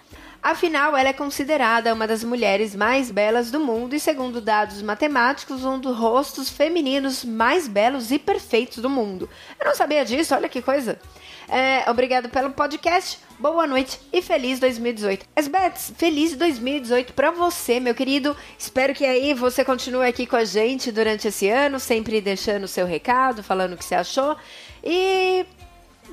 Afinal, 0.42 0.96
ela 0.96 1.10
é 1.10 1.14
considerada 1.14 1.94
uma 1.94 2.08
das 2.08 2.24
mulheres 2.24 2.74
mais 2.74 3.12
belas 3.12 3.52
do 3.52 3.60
mundo 3.60 3.94
e, 3.94 4.00
segundo 4.00 4.40
dados 4.40 4.82
matemáticos, 4.82 5.66
um 5.66 5.78
dos 5.78 5.98
rostos 5.98 6.50
femininos 6.50 7.26
mais 7.26 7.68
belos 7.68 8.12
e 8.12 8.18
perfeitos 8.18 8.78
do 8.78 8.90
mundo. 8.90 9.30
Eu 9.60 9.66
não 9.66 9.76
sabia 9.76 10.06
disso, 10.06 10.34
olha 10.34 10.48
que 10.48 10.62
coisa. 10.62 11.00
É, 11.49 11.90
obrigado 11.90 12.28
pelo 12.28 12.52
podcast, 12.52 13.19
boa 13.40 13.65
noite 13.65 13.98
e 14.11 14.22
feliz 14.22 14.60
2018. 14.60 15.26
Esbets, 15.34 15.94
feliz 15.95 16.36
2018 16.36 17.14
para 17.14 17.32
você, 17.32 17.80
meu 17.80 17.95
querido. 17.95 18.36
Espero 18.60 18.94
que 18.94 19.06
aí 19.06 19.34
você 19.34 19.64
continue 19.64 20.06
aqui 20.06 20.26
com 20.26 20.36
a 20.36 20.44
gente 20.44 20.91
durante 20.91 21.30
esse 21.30 21.48
ano, 21.48 21.80
sempre 21.80 22.19
deixando 22.19 22.65
o 22.65 22.68
seu 22.68 22.86
recado, 22.86 23.41
falando 23.41 23.74
o 23.74 23.78
que 23.78 23.86
você 23.86 23.95
achou 23.95 24.36
e 24.84 25.45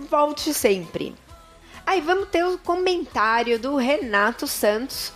volte 0.08 0.54
sempre. 0.54 1.14
Aí 1.84 2.00
vamos 2.00 2.28
ter 2.28 2.44
o 2.44 2.56
comentário 2.58 3.58
do 3.58 3.74
Renato 3.74 4.46
Santos, 4.46 5.12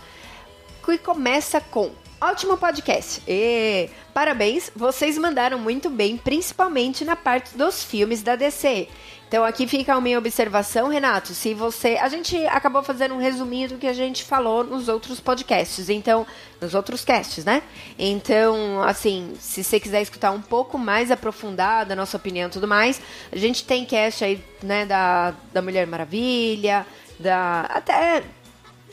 que 0.83 0.97
começa 0.97 1.61
com: 1.61 1.91
Ótimo 2.19 2.57
podcast! 2.57 3.23
E 3.25 3.89
parabéns, 4.13 4.69
vocês 4.75 5.17
mandaram 5.17 5.57
muito 5.57 5.89
bem, 5.89 6.17
principalmente 6.17 7.05
na 7.05 7.15
parte 7.15 7.57
dos 7.57 7.81
filmes 7.81 8.21
da 8.21 8.35
DC. 8.35 8.89
Então 9.29 9.45
aqui 9.45 9.67
fica 9.67 9.93
a 9.93 10.01
minha 10.01 10.17
observação, 10.17 10.89
Renato. 10.89 11.35
Se 11.35 11.53
você. 11.53 11.97
A 12.01 12.09
gente 12.09 12.35
acabou 12.47 12.81
fazendo 12.81 13.13
um 13.13 13.19
resuminho 13.19 13.69
do 13.69 13.77
que 13.77 13.85
a 13.85 13.93
gente 13.93 14.23
falou 14.23 14.63
nos 14.63 14.87
outros 14.87 15.19
podcasts. 15.19 15.87
Então, 15.87 16.25
nos 16.59 16.73
outros 16.73 17.05
casts, 17.05 17.45
né? 17.45 17.61
Então, 17.97 18.81
assim, 18.81 19.35
se 19.39 19.63
você 19.63 19.79
quiser 19.79 20.01
escutar 20.01 20.31
um 20.31 20.41
pouco 20.41 20.79
mais 20.79 21.11
aprofundada 21.11 21.93
a 21.93 21.95
nossa 21.95 22.17
opinião 22.17 22.47
e 22.47 22.51
tudo 22.51 22.67
mais, 22.67 22.99
a 23.31 23.37
gente 23.37 23.63
tem 23.63 23.85
cast 23.85 24.25
aí, 24.25 24.43
né, 24.63 24.87
da, 24.87 25.35
da 25.53 25.61
Mulher 25.61 25.85
Maravilha, 25.85 26.83
da. 27.19 27.61
Até 27.69 28.23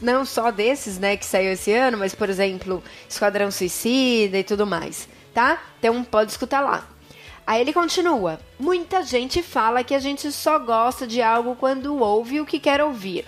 não 0.03 0.27
só 0.27 0.51
desses, 0.51 0.99
né, 0.99 1.17
que 1.17 1.25
saiu 1.25 1.53
esse 1.53 1.73
ano, 1.73 1.97
mas, 1.97 2.15
por 2.15 2.29
exemplo, 2.29 2.85
Esquadrão 3.09 3.51
Suicida 3.51 4.37
e 4.37 4.45
tudo 4.45 4.67
mais, 4.67 5.09
tá? 5.33 5.63
Então 5.79 6.05
pode 6.05 6.31
escutar 6.31 6.61
lá. 6.61 6.87
Aí 7.47 7.61
ele 7.61 7.73
continua: 7.73 8.41
Muita 8.59 9.03
gente 9.03 9.43
fala 9.43 9.85
que 9.85 9.95
a 9.95 9.99
gente 9.99 10.33
só 10.33 10.59
gosta 10.59 11.07
de 11.07 11.23
algo 11.23 11.55
quando 11.55 11.97
ouve 11.99 12.41
o 12.41 12.47
que 12.47 12.59
quer 12.59 12.83
ouvir. 12.83 13.25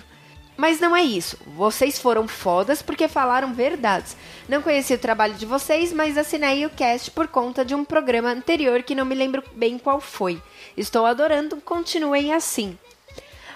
Mas 0.57 0.81
não 0.81 0.97
é 0.97 1.05
isso. 1.05 1.39
Vocês 1.57 2.01
foram 2.01 2.27
fodas 2.27 2.82
porque 2.82 3.07
falaram 3.07 3.55
verdades. 3.55 4.16
Não 4.49 4.61
conheci 4.61 4.93
o 4.93 4.99
trabalho 4.99 5.35
de 5.35 5.47
vocês, 5.47 5.93
mas 5.93 6.19
assinei 6.19 6.66
o 6.66 6.70
cast 6.70 7.12
por 7.12 7.28
conta 7.28 7.65
de 7.65 7.77
um 7.77 7.85
programa 7.85 8.31
anterior 8.31 8.82
que 8.82 8.95
não 8.95 9.05
me 9.05 9.15
lembro 9.15 9.45
bem 9.55 9.78
qual 9.78 10.01
foi. 10.01 10.43
Estou 10.77 11.07
adorando, 11.07 11.59
continuem 11.59 12.35
assim. 12.35 12.77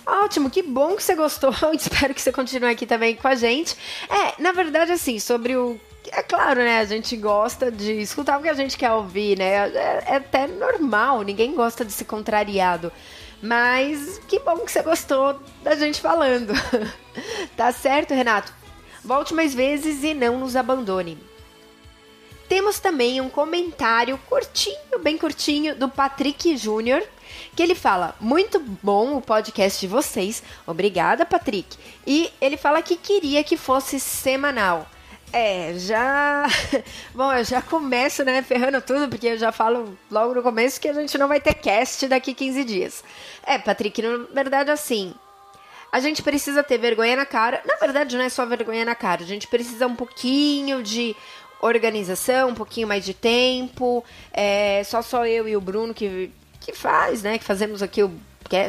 Ótimo, 0.07 0.49
que 0.49 0.63
bom 0.63 0.95
que 0.95 1.03
você 1.03 1.17
gostou. 1.17 1.53
Espero 1.75 2.15
que 2.15 2.23
você 2.23 2.31
continue 2.31 2.71
aqui 2.71 2.87
também 2.87 3.17
com 3.17 3.27
a 3.27 3.35
gente. 3.35 3.77
É, 4.09 4.41
na 4.41 4.53
verdade, 4.53 4.93
assim, 4.93 5.19
sobre 5.19 5.57
o 5.57 5.81
é 6.11 6.23
claro, 6.23 6.61
né? 6.61 6.81
A 6.81 6.85
gente 6.85 7.17
gosta 7.17 7.71
de 7.71 8.01
escutar 8.01 8.39
o 8.39 8.43
que 8.43 8.49
a 8.49 8.55
gente 8.55 8.77
quer 8.77 8.93
ouvir, 8.93 9.39
né? 9.39 9.69
É, 9.71 10.05
é 10.07 10.17
até 10.17 10.47
normal, 10.47 11.23
ninguém 11.23 11.55
gosta 11.55 11.85
de 11.85 11.93
ser 11.93 12.05
contrariado. 12.05 12.91
Mas 13.41 14.19
que 14.29 14.39
bom 14.39 14.59
que 14.59 14.71
você 14.71 14.83
gostou 14.83 15.41
da 15.63 15.75
gente 15.75 16.01
falando. 16.01 16.53
tá 17.57 17.73
certo, 17.73 18.15
Renato? 18.15 18.53
Volte 19.05 19.35
mais 19.35 19.53
vezes 19.53 20.05
e 20.05 20.15
não 20.15 20.39
nos 20.39 20.55
abandone. 20.55 21.19
Temos 22.49 22.79
também 22.79 23.21
um 23.21 23.31
comentário 23.31 24.19
curtinho, 24.29 24.99
bem 25.03 25.17
curtinho, 25.17 25.75
do 25.75 25.89
Patrick 25.89 26.57
Júnior, 26.57 27.03
que 27.57 27.63
ele 27.63 27.75
fala: 27.75 28.15
Muito 28.21 28.61
bom 28.61 29.17
o 29.17 29.23
podcast 29.23 29.81
de 29.81 29.87
vocês. 29.87 30.43
Obrigada, 30.67 31.25
Patrick. 31.25 31.77
E 32.07 32.31
ele 32.41 32.57
fala 32.57 32.83
que 32.83 32.97
queria 32.97 33.43
que 33.43 33.57
fosse 33.57 33.99
semanal. 33.99 34.87
É, 35.33 35.73
já. 35.79 36.47
Bom, 37.15 37.33
eu 37.33 37.43
já 37.43 37.63
começo, 37.63 38.23
né, 38.23 38.43
ferrando 38.43 38.83
tudo, 38.83 39.09
porque 39.09 39.29
eu 39.29 39.39
já 39.39 39.51
falo 39.51 39.97
logo 40.11 40.35
no 40.35 40.43
começo 40.43 40.79
que 40.79 40.89
a 40.89 40.93
gente 40.93 41.17
não 41.17 41.27
vai 41.27 41.41
ter 41.41 41.55
cast 41.55 42.07
daqui 42.07 42.35
15 42.35 42.65
dias. 42.65 43.03
É, 43.43 43.59
Patrick, 43.59 44.03
na 44.03 44.27
verdade, 44.35 44.71
assim. 44.71 45.15
A 45.91 46.01
gente 46.01 46.23
precisa 46.23 46.63
ter 46.63 46.79
vergonha 46.79 47.17
na 47.17 47.25
cara. 47.27 47.63
Na 47.67 47.77
verdade, 47.77 48.17
não 48.17 48.25
é 48.25 48.29
só 48.29 48.45
vergonha 48.45 48.85
na 48.85 48.95
cara. 48.95 49.23
A 49.23 49.27
gente 49.27 49.47
precisa 49.47 49.87
um 49.87 49.97
pouquinho 49.97 50.83
de 50.83 51.17
organização, 51.61 52.51
um 52.51 52.55
pouquinho 52.55 52.89
mais 52.89 53.05
de 53.05 53.15
tempo. 53.15 54.05
É 54.33 54.83
só 54.85 55.01
só 55.01 55.27
eu 55.27 55.49
e 55.49 55.57
o 55.57 55.61
Bruno 55.61 55.95
que, 55.95 56.31
que 56.61 56.73
faz, 56.73 57.23
né? 57.23 57.39
Que 57.39 57.45
fazemos 57.45 57.83
aqui 57.83 58.03
o 58.03 58.13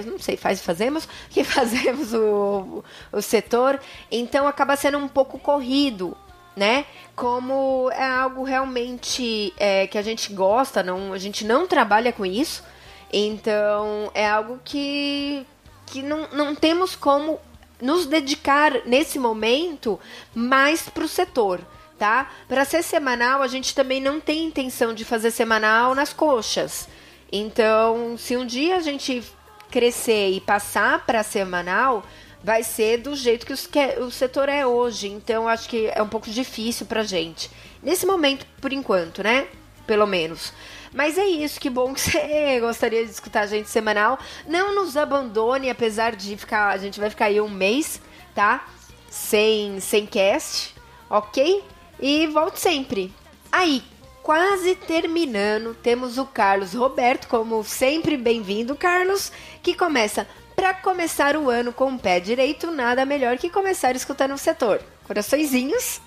não 0.06 0.18
sei, 0.18 0.38
faz 0.38 0.62
fazemos, 0.62 1.10
que 1.30 1.44
fazemos 1.44 2.14
o, 2.14 2.84
o 3.12 3.22
setor, 3.22 3.78
então 4.10 4.48
acaba 4.48 4.78
sendo 4.78 4.98
um 4.98 5.10
pouco 5.10 5.38
corrido 5.38 6.16
né? 6.56 6.86
Como 7.16 7.90
é 7.92 8.06
algo 8.06 8.44
realmente 8.44 9.54
é, 9.58 9.88
que 9.88 9.98
a 9.98 10.02
gente 10.02 10.34
gosta, 10.34 10.84
não, 10.84 11.14
a 11.14 11.18
gente 11.18 11.46
não 11.46 11.68
trabalha 11.68 12.12
com 12.12 12.26
isso. 12.26 12.64
Então, 13.12 14.12
é 14.14 14.28
algo 14.28 14.60
que, 14.64 15.46
que 15.86 16.02
não, 16.02 16.28
não 16.32 16.56
temos 16.56 16.96
como 16.96 17.40
nos 17.82 18.06
dedicar 18.06 18.86
nesse 18.86 19.20
momento 19.20 20.00
mais 20.34 20.90
para 20.90 21.04
o 21.04 21.08
setor, 21.08 21.60
tá? 22.00 22.32
Para 22.48 22.66
ser 22.66 22.82
semanal, 22.82 23.42
a 23.42 23.48
gente 23.48 23.76
também 23.76 24.02
não 24.02 24.20
tem 24.20 24.46
intenção 24.46 24.94
de 24.94 25.04
fazer 25.04 25.32
semanal 25.32 25.94
nas 25.94 26.14
coxas. 26.14 26.88
Então, 27.32 28.16
se 28.18 28.38
um 28.38 28.46
dia 28.46 28.78
a 28.78 28.80
gente 28.80 29.24
crescer 29.70 30.30
e 30.30 30.40
passar 30.40 31.06
para 31.06 31.24
semanal, 31.24 32.04
vai 32.44 32.62
ser 32.62 32.98
do 32.98 33.16
jeito 33.16 33.46
que, 33.46 33.54
os, 33.54 33.66
que 33.66 33.80
o 34.00 34.12
setor 34.12 34.50
é 34.50 34.68
hoje. 34.68 35.08
Então, 35.08 35.48
acho 35.48 35.70
que 35.70 35.88
é 35.88 36.02
um 36.04 36.10
pouco 36.10 36.30
difícil 36.30 36.86
para 36.86 37.04
gente. 37.04 37.50
Nesse 37.82 38.06
momento, 38.06 38.46
por 38.60 38.74
enquanto, 38.74 39.24
né? 39.24 39.48
Pelo 39.88 40.06
menos. 40.06 40.54
Mas 40.94 41.18
é 41.18 41.26
isso, 41.26 41.60
que 41.60 41.70
bom 41.70 41.94
que 41.94 42.02
você 42.02 42.60
gostaria 42.60 43.04
de 43.06 43.12
escutar 43.12 43.42
a 43.42 43.48
gente 43.48 43.70
semanal. 43.70 44.20
Não 44.46 44.76
nos 44.76 44.98
abandone, 44.98 45.70
apesar 45.70 46.16
de 46.16 46.36
ficar. 46.36 46.70
A 46.70 46.78
gente 46.78 47.00
vai 47.00 47.10
ficar 47.10 47.26
aí 47.26 47.40
um 47.40 47.50
mês, 47.50 48.02
tá? 48.36 48.68
Sem, 49.10 49.80
sem 49.80 50.06
cast, 50.06 50.76
ok? 51.10 51.64
E 52.00 52.28
volte 52.28 52.60
sempre. 52.60 53.14
Aí, 53.52 53.84
quase 54.22 54.76
terminando, 54.76 55.76
temos 55.76 56.18
o 56.18 56.26
Carlos 56.26 56.74
Roberto, 56.74 57.28
como 57.28 57.64
sempre, 57.64 58.18
bem-vindo, 58.18 58.76
Carlos, 58.76 59.32
que 59.62 59.76
começa. 59.76 60.28
Para 60.56 60.74
começar 60.74 61.36
o 61.36 61.50
ano 61.50 61.74
com 61.74 61.94
o 61.94 62.00
pé 62.00 62.20
direito, 62.20 62.72
nada 62.72 63.06
melhor 63.06 63.38
que 63.38 63.50
começar 63.50 63.96
escutando 63.96 64.34
o 64.34 64.38
setor. 64.38 64.82
Coraçõezinhos, 65.06 66.00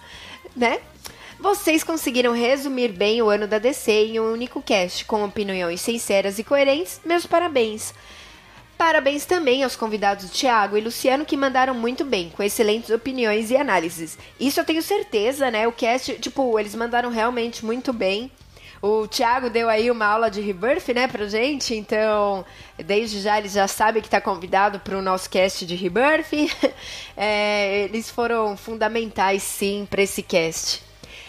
né? 0.55 0.81
Vocês 1.39 1.85
conseguiram 1.85 2.33
resumir 2.33 2.93
bem 2.93 3.21
o 3.21 3.29
ano 3.29 3.47
da 3.47 3.59
DC 3.59 3.93
em 3.93 4.21
um 4.21 4.33
único 4.33 4.63
cast, 4.63 5.05
com 5.05 5.25
opiniões 5.25 5.81
sinceras 5.81 6.39
e 6.39 6.45
coerentes. 6.45 7.01
Meus 7.05 7.27
parabéns. 7.27 7.93
Parabéns 8.79 9.25
também 9.25 9.65
aos 9.65 9.75
convidados 9.75 10.31
Thiago 10.31 10.77
e 10.77 10.81
Luciano 10.81 11.25
que 11.25 11.37
mandaram 11.37 11.75
muito 11.75 12.05
bem, 12.05 12.31
com 12.31 12.43
excelentes 12.43 12.91
opiniões 12.91 13.51
e 13.51 13.57
análises. 13.57 14.19
Isso 14.39 14.61
eu 14.61 14.65
tenho 14.65 14.83
certeza, 14.83 15.51
né? 15.51 15.67
O 15.67 15.73
cast, 15.73 16.15
tipo, 16.19 16.59
eles 16.59 16.75
mandaram 16.75 17.11
realmente 17.11 17.65
muito 17.65 17.93
bem. 17.93 18.31
O 18.81 19.07
Thiago 19.09 19.49
deu 19.51 19.69
aí 19.69 19.91
uma 19.91 20.07
aula 20.07 20.31
de 20.31 20.41
Rebirth, 20.41 20.89
né, 20.95 21.09
pra 21.09 21.27
gente, 21.27 21.75
então 21.75 22.45
desde 22.85 23.21
já 23.21 23.39
ele 23.39 23.49
já 23.49 23.67
sabe 23.67 24.01
que 24.01 24.07
está 24.07 24.21
convidado 24.21 24.79
para 24.81 24.97
o 24.97 25.03
nosso 25.03 25.29
cast 25.31 25.65
de 25.67 25.75
Rebirth. 25.75 26.33
É, 27.19 27.85
eles 27.85 28.11
foram 28.11 28.59
fundamentais, 28.59 29.43
sim, 29.43 29.87
para 29.89 30.03
esse 30.03 30.23
cast. 30.23 30.83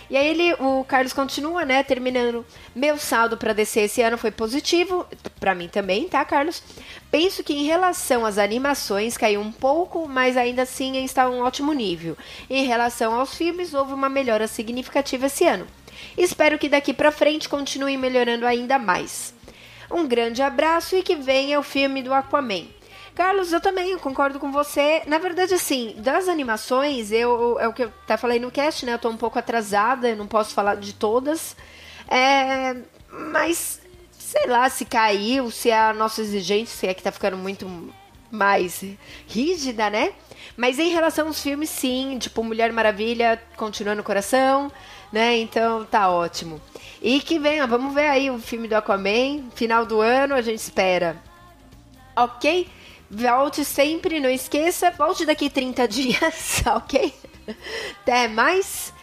E 0.10 0.16
aí 0.16 0.28
ele, 0.28 0.54
o 0.54 0.86
Carlos 0.86 1.12
continua, 1.12 1.66
né, 1.66 1.84
terminando. 1.84 2.46
Meu 2.74 2.98
saldo 2.98 3.38
para 3.38 3.54
descer 3.54 3.82
esse 3.82 4.02
ano 4.02 4.18
foi 4.18 4.32
positivo, 4.32 5.06
para 5.40 5.54
mim 5.54 5.68
também, 5.68 6.08
tá, 6.08 6.24
Carlos? 6.24 6.64
Penso 7.12 7.44
que 7.44 7.54
em 7.54 7.66
relação 7.66 8.26
às 8.26 8.38
animações 8.38 9.18
caiu 9.18 9.42
um 9.42 9.52
pouco, 9.52 10.08
mas 10.08 10.38
ainda 10.38 10.62
assim 10.62 11.04
está 11.04 11.30
um 11.30 11.42
ótimo 11.42 11.74
nível. 11.74 12.18
Em 12.50 12.66
relação 12.66 13.14
aos 13.14 13.36
filmes, 13.36 13.74
houve 13.74 13.94
uma 13.94 14.08
melhora 14.08 14.48
significativa 14.48 15.26
esse 15.26 15.46
ano. 15.46 15.68
Espero 16.18 16.58
que 16.58 16.70
daqui 16.70 16.94
para 16.94 17.12
frente 17.12 17.50
continue 17.50 17.98
melhorando 17.98 18.46
ainda 18.46 18.78
mais. 18.80 19.34
Um 19.90 20.08
grande 20.08 20.42
abraço 20.42 20.96
e 20.96 21.04
que 21.04 21.16
venha 21.16 21.60
o 21.60 21.64
filme 21.64 22.02
do 22.02 22.14
Aquaman. 22.14 22.66
Carlos, 23.16 23.52
eu 23.52 23.60
também 23.60 23.98
concordo 23.98 24.40
com 24.40 24.52
você. 24.52 25.02
Na 25.08 25.18
verdade, 25.18 25.54
assim, 25.54 25.96
das 25.98 26.28
animações, 26.28 27.12
eu 27.12 27.60
é 27.60 27.68
o 27.68 27.74
que 27.74 27.86
eu 27.86 27.92
até 28.04 28.16
falei 28.16 28.40
no 28.40 28.52
cast, 28.52 28.86
né? 28.86 28.94
Eu 28.94 29.00
tô 29.00 29.10
um 29.10 29.18
pouco 29.18 29.40
atrasada, 29.40 30.10
eu 30.10 30.16
não 30.16 30.28
posso 30.28 30.54
falar 30.54 30.76
de 30.76 30.94
todas. 30.94 31.56
É, 32.08 32.76
mas, 33.10 33.82
sei 34.12 34.46
lá, 34.46 34.70
se 34.70 34.86
caiu, 34.86 35.50
se 35.50 35.72
a 35.72 35.94
nossa 35.94 36.22
exigência 36.22 36.92
é 36.92 36.94
que 36.94 37.02
tá 37.02 37.12
ficando 37.12 37.38
muito 37.38 37.68
mais 38.30 38.84
rígida, 39.26 39.90
né? 39.90 40.14
Mas 40.56 40.78
em 40.78 40.90
relação 40.90 41.28
aos 41.28 41.42
filmes, 41.42 41.70
sim, 41.70 42.18
tipo, 42.20 42.44
Mulher 42.44 42.72
Maravilha 42.72 43.42
continua 43.56 43.96
no 43.96 44.04
coração, 44.04 44.72
né? 45.12 45.38
Então 45.38 45.86
tá 45.86 46.10
ótimo. 46.10 46.62
E 47.02 47.20
que 47.20 47.40
venha, 47.40 47.68
vamos 47.68 47.94
ver 47.94 48.10
aí 48.10 48.30
o 48.30 48.40
filme 48.40 48.68
do 48.68 48.76
Aquaman, 48.76 49.50
final 49.56 49.86
do 49.86 50.02
ano, 50.02 50.34
a 50.34 50.42
gente 50.42 50.60
espera. 50.60 51.18
Ok? 52.16 52.68
Volte 53.10 53.64
sempre, 53.64 54.20
não 54.20 54.30
esqueça. 54.30 54.92
Volte 54.92 55.26
daqui 55.26 55.50
30 55.50 55.88
dias, 55.90 56.64
ok? 56.66 57.14
Até 58.02 58.28
mais. 58.28 58.94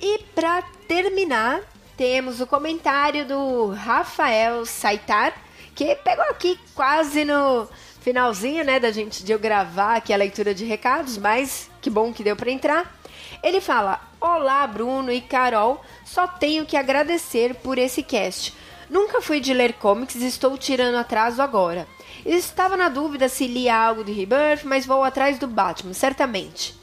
E 0.00 0.18
para 0.34 0.62
terminar, 0.88 1.60
temos 1.96 2.40
o 2.40 2.46
comentário 2.46 3.26
do 3.26 3.72
Rafael 3.72 4.64
Saitar, 4.64 5.34
que 5.74 5.94
pegou 5.96 6.24
aqui 6.24 6.58
quase 6.74 7.24
no 7.24 7.68
finalzinho, 8.00 8.64
né, 8.64 8.80
da 8.80 8.90
gente 8.90 9.24
de 9.24 9.32
eu 9.32 9.38
gravar 9.38 9.96
aqui 9.96 10.12
a 10.12 10.16
leitura 10.16 10.54
de 10.54 10.64
recados, 10.64 11.16
mas 11.16 11.70
que 11.80 11.90
bom 11.90 12.12
que 12.12 12.24
deu 12.24 12.34
para 12.34 12.50
entrar. 12.50 12.98
Ele 13.42 13.60
fala: 13.60 14.00
Olá, 14.20 14.66
Bruno 14.66 15.12
e 15.12 15.20
Carol, 15.20 15.82
só 16.04 16.26
tenho 16.26 16.66
que 16.66 16.76
agradecer 16.76 17.54
por 17.56 17.78
esse 17.78 18.02
cast. 18.02 18.54
Nunca 18.88 19.22
fui 19.22 19.38
de 19.38 19.54
ler 19.54 19.74
comics 19.74 20.16
e 20.16 20.26
estou 20.26 20.58
tirando 20.58 20.96
atraso 20.96 21.40
agora. 21.40 21.86
Estava 22.26 22.76
na 22.76 22.88
dúvida 22.88 23.28
se 23.28 23.46
lia 23.46 23.76
algo 23.76 24.04
de 24.04 24.12
Rebirth, 24.12 24.64
mas 24.64 24.84
vou 24.84 25.04
atrás 25.04 25.38
do 25.38 25.46
Batman, 25.46 25.94
certamente. 25.94 26.78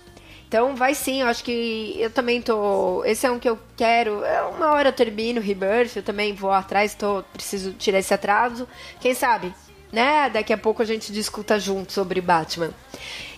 Então 0.47 0.75
vai 0.75 0.95
sim, 0.95 1.21
eu 1.21 1.27
acho 1.27 1.43
que 1.43 1.97
eu 1.99 2.09
também 2.09 2.41
tô. 2.41 3.03
Esse 3.03 3.27
é 3.27 3.31
um 3.31 3.37
que 3.37 3.49
eu 3.49 3.59
quero. 3.75 4.23
É 4.23 4.41
uma 4.43 4.71
hora 4.71 4.89
eu 4.89 4.93
termino 4.93 5.41
Rebirth, 5.41 5.97
eu 5.97 6.03
também 6.03 6.33
vou 6.33 6.51
atrás, 6.51 6.95
tô, 6.95 7.21
preciso 7.33 7.73
tirar 7.73 7.99
esse 7.99 8.13
atraso. 8.13 8.67
Quem 9.01 9.13
sabe? 9.13 9.53
Né? 9.91 10.29
Daqui 10.29 10.51
a 10.51 10.57
pouco 10.57 10.81
a 10.81 10.85
gente 10.85 11.11
discuta 11.11 11.59
junto 11.59 11.93
sobre 11.93 12.19
Batman. 12.19 12.71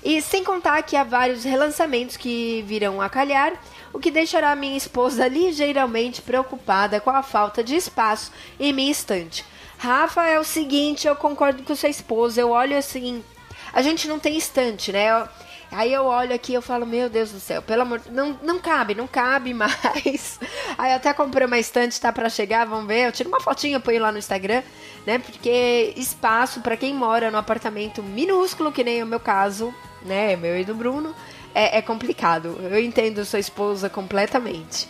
E 0.04 0.22
sem 0.22 0.44
contar 0.44 0.82
que 0.84 0.96
há 0.96 1.04
vários 1.04 1.44
relançamentos 1.44 2.18
que 2.18 2.64
virão 2.68 3.02
a 3.02 3.10
calhar, 3.10 3.54
o 3.94 4.00
que 4.00 4.10
deixará 4.10 4.56
minha 4.56 4.78
esposa 4.78 5.28
ligeiramente 5.28 6.22
preocupada 6.22 7.00
com 7.00 7.10
a 7.10 7.22
falta 7.22 7.64
de 7.64 7.76
espaço 7.76 8.32
em 8.60 8.72
minha 8.72 8.92
estante. 8.92 9.46
Rafa, 9.78 10.28
é 10.28 10.38
o 10.40 10.44
seguinte, 10.44 11.08
eu 11.08 11.16
concordo 11.16 11.64
com 11.64 11.76
sua 11.76 11.90
esposa. 11.90 12.42
Eu 12.42 12.50
olho 12.50 12.78
assim. 12.78 13.24
A 13.72 13.82
gente 13.82 14.08
não 14.08 14.20
tem 14.20 14.38
estante, 14.38 14.92
né? 14.92 15.10
Eu, 15.10 15.28
aí 15.72 15.94
eu 15.94 16.06
olho 16.06 16.34
aqui 16.34 16.54
eu 16.54 16.62
falo, 16.62 16.86
meu 16.86 17.10
Deus 17.10 17.32
do 17.32 17.40
céu, 17.40 17.62
pelo 17.62 17.84
amor. 17.84 18.02
Não, 18.12 18.38
não 18.42 18.60
cabe, 18.60 18.96
não 18.96 19.08
cabe 19.08 19.54
mais. 19.54 20.40
Aí 20.78 20.92
eu 20.92 20.98
até 20.98 21.14
comprei 21.14 21.46
uma 21.46 21.60
estante, 21.60 22.00
tá 22.00 22.12
para 22.12 22.30
chegar, 22.30 22.66
vamos 22.66 22.88
ver. 22.88 23.08
Eu 23.08 23.12
tiro 23.12 23.30
uma 23.30 23.42
fotinha, 23.42 23.80
ponho 23.80 24.02
lá 24.02 24.12
no 24.12 24.18
Instagram, 24.18 24.64
né? 25.06 25.20
Porque 25.20 25.94
espaço 25.96 26.62
para 26.62 26.78
quem 26.78 26.94
mora 26.94 27.30
no 27.30 27.38
apartamento 27.38 28.02
minúsculo, 28.02 28.72
que 28.72 28.84
nem 28.84 29.04
o 29.04 29.06
meu 29.06 29.20
caso, 29.20 29.74
né? 30.04 30.36
Meu 30.36 30.58
e 30.58 30.64
do 30.64 30.74
Bruno, 30.74 31.14
é, 31.54 31.78
é 31.78 31.82
complicado. 31.82 32.58
Eu 32.62 32.80
entendo 32.80 33.26
sua 33.26 33.40
esposa 33.40 33.90
completamente. 33.90 34.88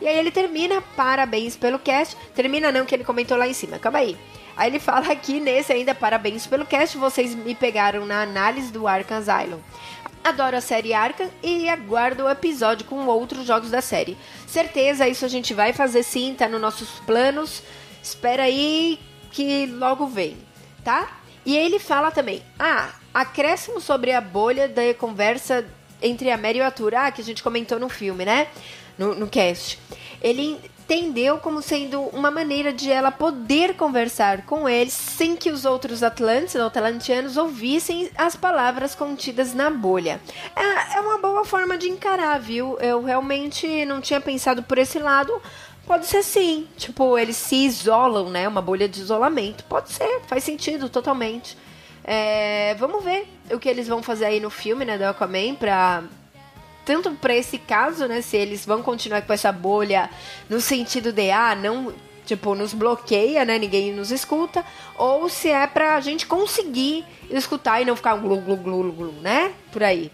E 0.00 0.08
aí 0.08 0.18
ele 0.18 0.30
termina, 0.30 0.82
parabéns 0.96 1.56
pelo 1.56 1.78
cast. 1.78 2.16
Termina 2.34 2.72
não, 2.72 2.86
que 2.86 2.94
ele 2.94 3.04
comentou 3.04 3.36
lá 3.36 3.46
em 3.46 3.52
cima. 3.52 3.78
Calma 3.78 3.98
aí. 3.98 4.16
Aí 4.56 4.70
ele 4.70 4.78
fala 4.78 5.12
aqui 5.12 5.40
nesse 5.40 5.72
ainda, 5.72 5.94
parabéns 5.94 6.46
pelo 6.46 6.64
cast. 6.64 6.96
Vocês 6.96 7.34
me 7.34 7.54
pegaram 7.54 8.06
na 8.06 8.22
análise 8.22 8.72
do 8.72 8.88
Arkham 8.88 9.18
Asylum. 9.18 9.58
Adoro 10.22 10.56
a 10.56 10.60
série 10.60 10.92
Arkham 10.92 11.30
e 11.42 11.68
aguardo 11.68 12.24
o 12.24 12.30
episódio 12.30 12.86
com 12.86 13.06
outros 13.06 13.46
jogos 13.46 13.70
da 13.70 13.80
série. 13.80 14.16
Certeza, 14.46 15.08
isso 15.08 15.24
a 15.24 15.28
gente 15.28 15.54
vai 15.54 15.72
fazer 15.72 16.02
sim, 16.02 16.34
tá 16.36 16.48
nos 16.48 16.60
nossos 16.60 17.00
planos. 17.00 17.62
Espera 18.02 18.44
aí 18.44 18.98
que 19.30 19.66
logo 19.66 20.06
vem, 20.06 20.36
tá? 20.84 21.20
E 21.44 21.56
ele 21.56 21.78
fala 21.78 22.10
também: 22.10 22.42
Ah, 22.58 22.90
acréscimo 23.14 23.80
sobre 23.80 24.12
a 24.12 24.20
bolha 24.20 24.68
da 24.68 24.92
conversa 24.94 25.66
entre 26.02 26.30
a 26.30 26.36
Mary 26.36 26.58
e 26.58 26.60
o 26.60 26.64
Arthur, 26.64 26.94
ah, 26.94 27.10
que 27.10 27.20
a 27.20 27.24
gente 27.24 27.42
comentou 27.42 27.78
no 27.78 27.88
filme, 27.88 28.24
né? 28.24 28.48
no, 29.00 29.14
no 29.14 29.26
cast. 29.26 29.78
Ele 30.20 30.60
entendeu 30.90 31.38
como 31.38 31.62
sendo 31.62 32.02
uma 32.06 32.32
maneira 32.32 32.72
de 32.72 32.90
ela 32.90 33.12
poder 33.12 33.76
conversar 33.76 34.44
com 34.44 34.68
eles 34.68 34.92
sem 34.92 35.36
que 35.36 35.48
os 35.48 35.64
outros 35.64 36.02
Atlantes 36.02 36.56
ou 36.56 36.62
Atlantianos 36.66 37.36
ouvissem 37.36 38.10
as 38.16 38.34
palavras 38.34 38.92
contidas 38.92 39.54
na 39.54 39.70
bolha. 39.70 40.20
É, 40.56 40.96
é 40.96 41.00
uma 41.00 41.18
boa 41.18 41.44
forma 41.44 41.78
de 41.78 41.88
encarar, 41.88 42.40
viu? 42.40 42.76
Eu 42.80 43.04
realmente 43.04 43.84
não 43.84 44.00
tinha 44.00 44.20
pensado 44.20 44.64
por 44.64 44.78
esse 44.78 44.98
lado. 44.98 45.32
Pode 45.86 46.06
ser 46.06 46.24
sim. 46.24 46.66
Tipo, 46.76 47.16
eles 47.16 47.36
se 47.36 47.54
isolam, 47.66 48.28
né? 48.28 48.48
Uma 48.48 48.60
bolha 48.60 48.88
de 48.88 49.00
isolamento. 49.00 49.62
Pode 49.64 49.92
ser, 49.92 50.22
faz 50.26 50.42
sentido 50.42 50.88
totalmente. 50.88 51.56
É, 52.02 52.74
vamos 52.80 53.04
ver 53.04 53.28
o 53.52 53.60
que 53.60 53.68
eles 53.68 53.86
vão 53.86 54.02
fazer 54.02 54.24
aí 54.24 54.40
no 54.40 54.50
filme, 54.50 54.84
né, 54.84 54.98
do 54.98 55.04
Aquaman, 55.04 55.54
pra 55.54 56.02
tanto 56.84 57.10
para 57.12 57.34
esse 57.34 57.58
caso, 57.58 58.06
né, 58.06 58.20
se 58.20 58.36
eles 58.36 58.64
vão 58.64 58.82
continuar 58.82 59.22
com 59.22 59.32
essa 59.32 59.52
bolha 59.52 60.10
no 60.48 60.60
sentido 60.60 61.12
de 61.12 61.30
ah, 61.30 61.54
não, 61.54 61.92
tipo, 62.24 62.54
nos 62.54 62.72
bloqueia, 62.72 63.44
né, 63.44 63.58
ninguém 63.58 63.92
nos 63.92 64.10
escuta, 64.10 64.64
ou 64.96 65.28
se 65.28 65.48
é 65.48 65.66
pra 65.66 66.00
gente 66.00 66.26
conseguir 66.26 67.04
escutar 67.30 67.80
e 67.80 67.84
não 67.84 67.96
ficar 67.96 68.16
glu 68.16 68.40
glu 68.40 68.56
glu 68.56 68.92
glu, 68.92 69.12
né? 69.20 69.52
Por 69.72 69.82
aí. 69.82 70.10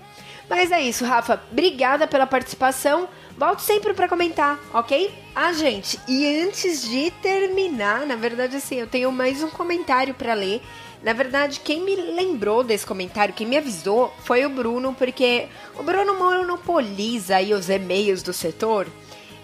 Mas 0.49 0.71
é 0.71 0.81
isso, 0.81 1.05
Rafa. 1.05 1.41
Obrigada 1.51 2.07
pela 2.07 2.27
participação. 2.27 3.09
Volte 3.37 3.63
sempre 3.63 3.93
para 3.93 4.09
comentar, 4.09 4.59
ok? 4.73 5.13
Ah, 5.35 5.53
gente, 5.53 6.01
e 6.09 6.43
antes 6.43 6.89
de 6.89 7.11
terminar, 7.23 8.07
na 8.07 8.17
verdade, 8.17 8.57
assim, 8.57 8.77
eu 8.77 8.87
tenho 8.87 9.13
mais 9.13 9.43
um 9.43 9.51
comentário 9.51 10.15
para 10.15 10.33
ler. 10.33 10.63
Na 11.07 11.13
verdade, 11.13 11.61
quem 11.61 11.85
me 11.85 11.95
lembrou 11.95 12.65
desse 12.65 12.85
comentário, 12.85 13.33
quem 13.33 13.47
me 13.47 13.57
avisou, 13.57 14.13
foi 14.25 14.45
o 14.45 14.51
Bruno, 14.51 14.93
porque 14.93 15.47
o 15.79 15.83
Bruno 15.85 16.19
monopoliza 16.19 17.37
aí 17.37 17.55
os 17.55 17.69
e-mails 17.69 18.25
do 18.25 18.33
setor 18.33 18.89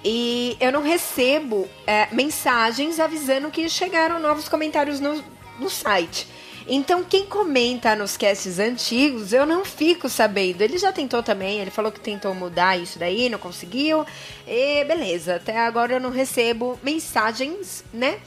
e 0.05 0.57
eu 0.59 0.73
não 0.73 0.83
recebo 0.83 1.69
é, 1.87 2.09
mensagens 2.11 2.99
avisando 2.99 3.49
que 3.49 3.69
chegaram 3.69 4.19
novos 4.19 4.49
comentários 4.49 4.99
no, 4.99 5.23
no 5.61 5.71
site. 5.71 6.27
Então, 6.67 7.05
quem 7.05 7.27
comenta 7.27 7.95
nos 7.95 8.17
casts 8.17 8.59
antigos, 8.59 9.33
eu 9.33 9.47
não 9.47 9.65
fico 9.65 10.09
sabendo. 10.09 10.63
Ele 10.63 10.79
já 10.79 10.91
tentou 10.91 11.23
também, 11.23 11.61
ele 11.61 11.71
falou 11.71 11.93
que 11.93 12.01
tentou 12.01 12.35
mudar 12.35 12.77
isso 12.77 12.99
daí, 12.99 13.29
não 13.29 13.39
conseguiu. 13.39 14.05
E 14.49 14.85
beleza, 14.85 15.37
até 15.37 15.57
agora 15.61 15.93
eu 15.93 16.01
não 16.01 16.11
recebo 16.11 16.77
mensagens, 16.83 17.85
né? 17.95 18.19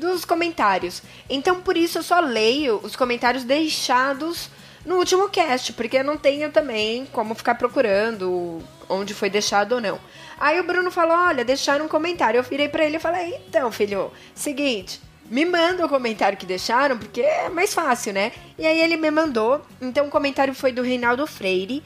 Dos 0.00 0.24
comentários. 0.24 1.02
Então, 1.28 1.60
por 1.60 1.76
isso 1.76 1.98
eu 1.98 2.02
só 2.02 2.20
leio 2.20 2.80
os 2.82 2.96
comentários 2.96 3.44
deixados 3.44 4.48
no 4.84 4.96
último 4.96 5.28
cast, 5.28 5.74
porque 5.74 5.98
eu 5.98 6.04
não 6.04 6.16
tenho 6.16 6.50
também 6.50 7.06
como 7.12 7.34
ficar 7.34 7.54
procurando 7.56 8.60
onde 8.88 9.12
foi 9.12 9.28
deixado 9.28 9.72
ou 9.72 9.80
não. 9.80 10.00
Aí 10.38 10.58
o 10.58 10.64
Bruno 10.64 10.90
falou: 10.90 11.16
Olha, 11.16 11.44
deixaram 11.44 11.84
um 11.84 11.88
comentário. 11.88 12.38
Eu 12.38 12.42
virei 12.42 12.68
para 12.68 12.84
ele 12.84 12.96
e 12.96 13.00
falei: 13.00 13.40
Então, 13.46 13.70
filho, 13.70 14.10
seguinte 14.34 15.00
me 15.30 15.44
manda 15.44 15.86
o 15.86 15.88
comentário 15.88 16.36
que 16.36 16.44
deixaram, 16.44 16.98
porque 16.98 17.20
é 17.20 17.48
mais 17.48 17.72
fácil, 17.72 18.12
né? 18.12 18.32
E 18.58 18.66
aí 18.66 18.80
ele 18.80 18.96
me 18.96 19.12
mandou. 19.12 19.64
Então 19.80 20.08
o 20.08 20.10
comentário 20.10 20.52
foi 20.52 20.72
do 20.72 20.82
Reinaldo 20.82 21.24
Freire, 21.24 21.84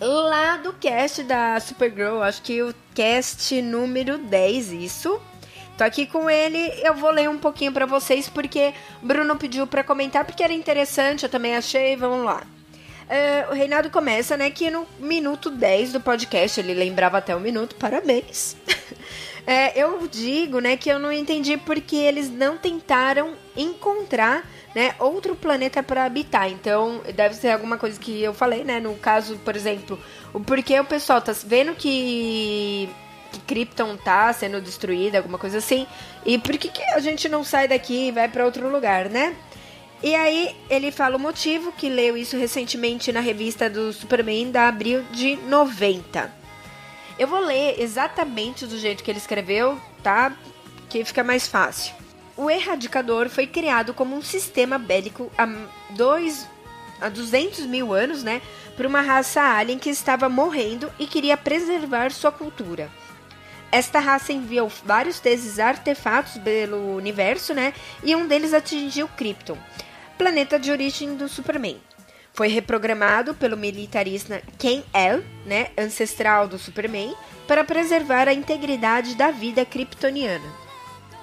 lá 0.00 0.56
do 0.58 0.72
cast 0.74 1.24
da 1.24 1.58
Supergirl, 1.58 2.22
acho 2.22 2.42
que 2.42 2.62
o 2.62 2.74
cast 2.94 3.60
número 3.60 4.18
10, 4.18 4.72
isso. 4.72 5.20
Tô 5.76 5.82
aqui 5.82 6.06
com 6.06 6.30
ele, 6.30 6.72
eu 6.84 6.94
vou 6.94 7.10
ler 7.10 7.28
um 7.28 7.38
pouquinho 7.38 7.72
para 7.72 7.84
vocês, 7.84 8.28
porque 8.28 8.72
Bruno 9.02 9.36
pediu 9.36 9.66
para 9.66 9.82
comentar, 9.82 10.24
porque 10.24 10.44
era 10.44 10.52
interessante, 10.52 11.24
eu 11.24 11.28
também 11.28 11.56
achei, 11.56 11.96
vamos 11.96 12.24
lá. 12.24 12.44
Uh, 13.04 13.50
o 13.50 13.54
Reinaldo 13.54 13.90
começa, 13.90 14.36
né, 14.36 14.50
que 14.50 14.70
no 14.70 14.86
minuto 15.00 15.50
10 15.50 15.92
do 15.92 16.00
podcast, 16.00 16.60
ele 16.60 16.74
lembrava 16.74 17.18
até 17.18 17.34
o 17.34 17.40
minuto, 17.40 17.76
parabéns. 17.76 18.56
É, 19.46 19.78
eu 19.78 20.08
digo, 20.10 20.58
né, 20.58 20.74
que 20.74 20.88
eu 20.88 20.98
não 20.98 21.12
entendi 21.12 21.58
porque 21.58 21.96
eles 21.96 22.30
não 22.30 22.56
tentaram 22.56 23.34
encontrar, 23.54 24.42
né, 24.74 24.94
outro 24.98 25.36
planeta 25.36 25.82
para 25.82 26.06
habitar. 26.06 26.50
Então, 26.50 27.02
deve 27.14 27.34
ser 27.34 27.50
alguma 27.50 27.76
coisa 27.76 28.00
que 28.00 28.22
eu 28.22 28.32
falei, 28.32 28.64
né, 28.64 28.80
no 28.80 28.94
caso, 28.94 29.36
por 29.44 29.54
exemplo, 29.54 30.00
o 30.32 30.40
porquê 30.40 30.80
o 30.80 30.84
pessoal 30.86 31.20
tá 31.20 31.34
vendo 31.44 31.74
que 31.74 32.88
que 33.34 33.40
Krypton 33.40 33.96
tá 33.96 34.32
sendo 34.32 34.60
destruída, 34.60 35.18
alguma 35.18 35.38
coisa 35.38 35.58
assim, 35.58 35.86
e 36.24 36.38
por 36.38 36.56
que, 36.56 36.68
que 36.68 36.82
a 36.82 37.00
gente 37.00 37.28
não 37.28 37.42
sai 37.42 37.66
daqui 37.66 38.08
e 38.08 38.12
vai 38.12 38.28
para 38.28 38.44
outro 38.44 38.68
lugar, 38.70 39.08
né? 39.08 39.36
E 40.02 40.14
aí 40.14 40.54
ele 40.68 40.90
fala 40.90 41.16
o 41.16 41.20
motivo 41.20 41.72
que 41.72 41.88
leu 41.88 42.16
isso 42.16 42.36
recentemente 42.36 43.10
na 43.10 43.20
revista 43.20 43.70
do 43.70 43.92
Superman 43.92 44.50
da 44.50 44.68
abril 44.68 45.02
de 45.10 45.36
90. 45.36 46.30
Eu 47.18 47.26
vou 47.26 47.40
ler 47.40 47.80
exatamente 47.80 48.66
do 48.66 48.78
jeito 48.78 49.02
que 49.02 49.10
ele 49.10 49.18
escreveu, 49.18 49.80
tá? 50.02 50.36
Que 50.90 51.04
fica 51.04 51.24
mais 51.24 51.46
fácil. 51.46 51.94
O 52.36 52.50
erradicador 52.50 53.28
foi 53.28 53.46
criado 53.46 53.94
como 53.94 54.16
um 54.16 54.22
sistema 54.22 54.76
bélico 54.78 55.30
há, 55.38 55.46
dois, 55.90 56.46
há 57.00 57.08
200 57.08 57.60
mil 57.66 57.94
anos, 57.94 58.22
né? 58.22 58.42
Por 58.76 58.84
uma 58.84 59.00
raça 59.00 59.40
alien 59.40 59.78
que 59.78 59.88
estava 59.88 60.28
morrendo 60.28 60.92
e 60.98 61.06
queria 61.06 61.36
preservar 61.36 62.10
sua 62.10 62.32
cultura. 62.32 62.90
Esta 63.74 63.98
raça 63.98 64.32
enviou 64.32 64.70
vários 64.84 65.18
desses 65.18 65.58
artefatos 65.58 66.38
pelo 66.38 66.94
universo, 66.94 67.52
né? 67.52 67.74
E 68.04 68.14
um 68.14 68.24
deles 68.24 68.54
atingiu 68.54 69.08
Krypton, 69.08 69.58
planeta 70.16 70.60
de 70.60 70.70
origem 70.70 71.16
do 71.16 71.28
Superman. 71.28 71.82
Foi 72.32 72.46
reprogramado 72.46 73.34
pelo 73.34 73.56
militarista 73.56 74.40
Ken 74.60 74.84
El, 74.94 75.24
né, 75.44 75.72
ancestral 75.76 76.46
do 76.46 76.56
Superman, 76.56 77.16
para 77.48 77.64
preservar 77.64 78.28
a 78.28 78.32
integridade 78.32 79.16
da 79.16 79.32
vida 79.32 79.64
kryptoniana. 79.64 80.46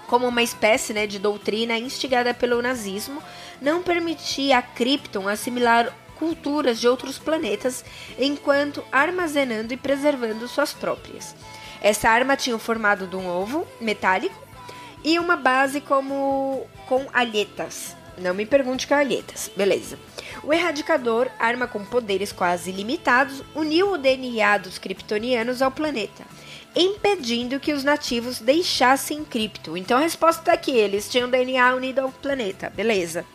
Como 0.07 0.28
uma 0.28 0.44
espécie 0.44 0.91
né, 0.91 1.07
de 1.07 1.19
doutrina 1.19 1.78
instigada 1.78 2.34
pelo 2.34 2.61
nazismo, 2.61 3.23
não 3.61 3.82
permitia 3.82 4.57
a 4.57 4.61
Krypton 4.61 5.30
assimilar 5.30 5.95
culturas 6.19 6.82
de 6.82 6.88
outros 6.90 7.18
planetas, 7.18 7.86
enquanto 8.19 8.84
armazenando 8.91 9.73
e 9.73 9.78
preservando 9.78 10.49
suas 10.49 10.73
próprias. 10.73 11.34
Essa 11.82 12.10
arma 12.10 12.38
tinha 12.38 12.56
o 12.56 12.60
formato 12.60 13.08
de 13.08 13.16
um 13.16 13.28
ovo 13.28 13.68
metálico 13.80 14.36
e 15.03 15.18
uma 15.18 15.36
base 15.36 15.82
como 15.82 16.68
com 16.88 17.06
alhetas. 17.12 17.95
Não 18.18 18.34
me 18.34 18.45
pergunte 18.45 18.86
que 18.86 18.94
é 18.94 18.98
alhetas, 18.98 19.49
beleza. 19.56 19.98
O 20.44 20.53
erradicador, 20.53 21.28
arma 21.40 21.68
com 21.68 21.84
poderes 21.84 22.32
quase 22.32 22.70
ilimitados, 22.70 23.44
uniu 23.56 23.94
o 23.94 23.98
DNA 23.98 24.58
dos 24.58 24.78
kryptonianos 24.78 25.62
ao 25.62 25.72
planeta, 25.72 26.24
impedindo 26.76 27.60
que 27.60 27.74
os 27.74 27.84
nativos 27.84 28.40
deixassem 28.40 29.24
Krypton. 29.24 29.78
Então 29.78 29.98
a 29.98 30.02
resposta 30.02 30.41
está 30.41 30.53
aqui, 30.53 30.72
eles 30.72 31.10
tinham 31.10 31.30
DNA 31.30 31.74
unido 31.74 31.99
ao 31.99 32.12
planeta, 32.12 32.72
beleza. 32.76 33.26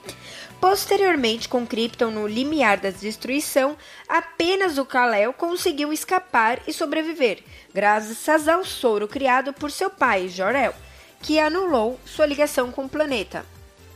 Posteriormente, 0.60 1.48
com 1.48 1.66
Krypton 1.66 2.10
no 2.10 2.26
limiar 2.26 2.78
da 2.78 2.90
destruição, 2.90 3.76
apenas 4.08 4.78
o 4.78 4.84
Kal-El 4.84 5.32
conseguiu 5.32 5.92
escapar 5.92 6.60
e 6.66 6.72
sobreviver, 6.72 7.42
graças 7.72 8.48
ao 8.48 8.64
soro 8.64 9.06
criado 9.06 9.52
por 9.52 9.70
seu 9.70 9.90
pai, 9.90 10.28
Jor-El, 10.28 10.74
que 11.22 11.38
anulou 11.38 12.00
sua 12.04 12.26
ligação 12.26 12.72
com 12.72 12.84
o 12.84 12.88
planeta. 12.88 13.44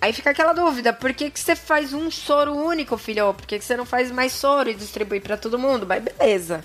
Aí 0.00 0.12
fica 0.12 0.30
aquela 0.30 0.54
dúvida, 0.54 0.92
por 0.92 1.12
que, 1.12 1.30
que 1.30 1.38
você 1.38 1.54
faz 1.54 1.92
um 1.92 2.10
soro 2.10 2.54
único, 2.54 2.96
filho? 2.96 3.34
Por 3.34 3.46
que, 3.46 3.58
que 3.58 3.64
você 3.64 3.76
não 3.76 3.84
faz 3.84 4.10
mais 4.10 4.32
soro 4.32 4.70
e 4.70 4.74
distribui 4.74 5.20
para 5.20 5.36
todo 5.36 5.58
mundo? 5.58 5.86
Mas 5.86 6.02
beleza, 6.02 6.64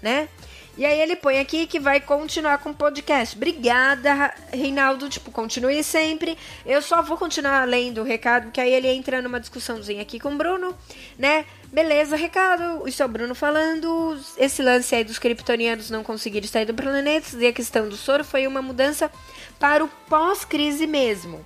né? 0.00 0.28
E 0.76 0.86
aí 0.86 1.00
ele 1.00 1.16
põe 1.16 1.38
aqui 1.38 1.66
que 1.66 1.78
vai 1.78 2.00
continuar 2.00 2.58
com 2.58 2.70
o 2.70 2.74
podcast. 2.74 3.36
Obrigada, 3.36 4.32
Reinaldo. 4.50 5.08
Tipo, 5.08 5.30
continue 5.30 5.84
sempre. 5.84 6.36
Eu 6.64 6.80
só 6.80 7.02
vou 7.02 7.18
continuar 7.18 7.68
lendo 7.68 8.00
o 8.00 8.04
recado, 8.04 8.50
que 8.50 8.60
aí 8.60 8.72
ele 8.72 8.88
entra 8.88 9.20
numa 9.20 9.38
discussãozinha 9.38 10.00
aqui 10.00 10.18
com 10.18 10.32
o 10.32 10.36
Bruno, 10.36 10.74
né? 11.18 11.44
Beleza, 11.70 12.16
recado. 12.16 12.88
Isso 12.88 13.02
é 13.02 13.06
o 13.06 13.08
Bruno 13.08 13.34
falando. 13.34 14.18
Esse 14.38 14.62
lance 14.62 14.94
aí 14.94 15.04
dos 15.04 15.18
kryptonianos 15.18 15.90
não 15.90 16.02
conseguirem 16.02 16.48
sair 16.48 16.64
do 16.64 16.74
planeta 16.74 17.36
e 17.38 17.46
a 17.46 17.52
questão 17.52 17.88
do 17.88 17.96
soro 17.96 18.24
foi 18.24 18.46
uma 18.46 18.62
mudança 18.62 19.10
para 19.58 19.84
o 19.84 19.88
pós-crise 20.08 20.86
mesmo. 20.86 21.44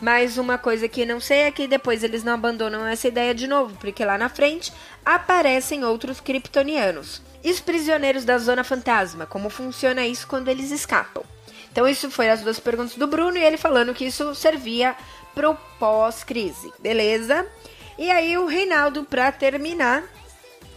Mas 0.00 0.36
uma 0.36 0.58
coisa 0.58 0.88
que 0.88 1.06
não 1.06 1.18
sei 1.18 1.40
é 1.40 1.50
que 1.50 1.66
depois 1.66 2.04
eles 2.04 2.22
não 2.22 2.34
abandonam 2.34 2.86
essa 2.86 3.08
ideia 3.08 3.34
de 3.34 3.46
novo, 3.46 3.74
porque 3.76 4.04
lá 4.04 4.18
na 4.18 4.28
frente 4.28 4.70
aparecem 5.04 5.84
outros 5.84 6.20
kryptonianos. 6.20 7.22
E 7.42 7.50
os 7.50 7.60
prisioneiros 7.60 8.24
da 8.24 8.38
Zona 8.38 8.64
Fantasma, 8.64 9.26
como 9.26 9.50
funciona 9.50 10.06
isso 10.06 10.26
quando 10.26 10.48
eles 10.48 10.70
escapam? 10.70 11.22
Então 11.70 11.86
isso 11.86 12.10
foi 12.10 12.30
as 12.30 12.40
duas 12.40 12.58
perguntas 12.58 12.96
do 12.96 13.06
Bruno 13.06 13.36
e 13.36 13.42
ele 13.42 13.56
falando 13.56 13.94
que 13.94 14.06
isso 14.06 14.34
servia 14.34 14.96
pro 15.34 15.54
pós-crise, 15.78 16.72
beleza? 16.78 17.46
E 17.98 18.10
aí 18.10 18.36
o 18.38 18.46
Reinaldo, 18.46 19.04
para 19.04 19.30
terminar, 19.30 20.02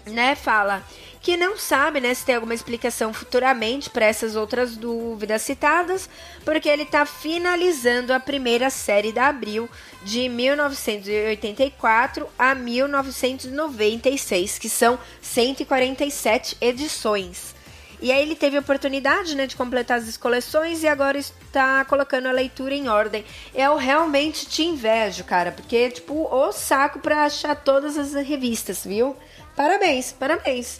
né, 0.05 0.35
fala 0.35 0.83
que 1.21 1.35
não 1.35 1.57
sabe 1.57 1.99
né, 1.99 2.13
se 2.13 2.25
tem 2.25 2.35
alguma 2.35 2.53
explicação 2.53 3.11
futuramente 3.13 3.89
para 3.89 4.05
essas 4.05 4.35
outras 4.35 4.77
dúvidas 4.77 5.41
citadas, 5.41 6.07
porque 6.45 6.69
ele 6.69 6.83
está 6.83 7.03
finalizando 7.05 8.13
a 8.13 8.19
primeira 8.19 8.69
série 8.69 9.11
da 9.11 9.27
Abril 9.27 9.67
de 10.03 10.29
1984 10.29 12.29
a 12.37 12.53
1996, 12.55 14.57
que 14.57 14.69
são 14.69 14.97
147 15.21 16.55
edições. 16.61 17.59
E 18.01 18.13
aí 18.13 18.21
ele 18.21 18.35
teve 18.35 18.55
a 18.55 18.61
oportunidade 18.61 19.35
né, 19.35 19.45
de 19.45 19.57
completar 19.57 19.97
as 19.97 20.15
coleções 20.15 20.83
e 20.83 20.87
agora 20.87 21.17
está 21.17 21.83
colocando 21.83 22.27
a 22.27 22.31
leitura 22.31 22.73
em 22.73 22.87
ordem. 22.87 23.25
Eu 23.53 23.75
realmente 23.75 24.45
te 24.45 24.63
invejo, 24.63 25.25
cara, 25.25 25.51
porque 25.51 25.89
tipo 25.89 26.33
o 26.33 26.49
saco 26.53 26.99
para 26.99 27.25
achar 27.25 27.55
todas 27.55 27.97
as 27.97 28.13
revistas, 28.13 28.85
viu? 28.85 29.17
Parabéns, 29.53 30.13
parabéns. 30.13 30.79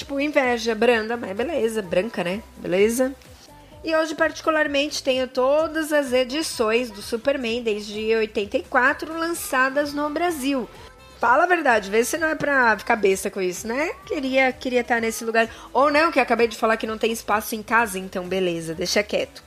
Tipo, 0.00 0.18
inveja 0.18 0.74
branda, 0.74 1.14
mas 1.14 1.36
beleza, 1.36 1.82
branca, 1.82 2.24
né? 2.24 2.42
Beleza? 2.56 3.14
E 3.84 3.94
hoje, 3.94 4.14
particularmente, 4.14 5.02
tenho 5.02 5.28
todas 5.28 5.92
as 5.92 6.10
edições 6.10 6.90
do 6.90 7.02
Superman 7.02 7.62
desde 7.62 8.16
84 8.16 9.12
lançadas 9.12 9.92
no 9.92 10.08
Brasil. 10.08 10.66
Fala 11.18 11.42
a 11.42 11.46
verdade, 11.46 11.90
vê 11.90 12.02
se 12.02 12.16
não 12.16 12.28
é 12.28 12.34
pra 12.34 12.78
ficar 12.78 12.96
besta 12.96 13.30
com 13.30 13.42
isso, 13.42 13.68
né? 13.68 13.90
Queria 14.06 14.50
queria 14.52 14.80
estar 14.80 15.02
nesse 15.02 15.22
lugar. 15.22 15.50
Ou 15.70 15.90
não, 15.90 16.10
que 16.10 16.18
acabei 16.18 16.48
de 16.48 16.56
falar 16.56 16.78
que 16.78 16.86
não 16.86 16.96
tem 16.96 17.12
espaço 17.12 17.54
em 17.54 17.62
casa, 17.62 17.98
então 17.98 18.26
beleza, 18.26 18.74
deixa 18.74 19.02
quieto. 19.02 19.42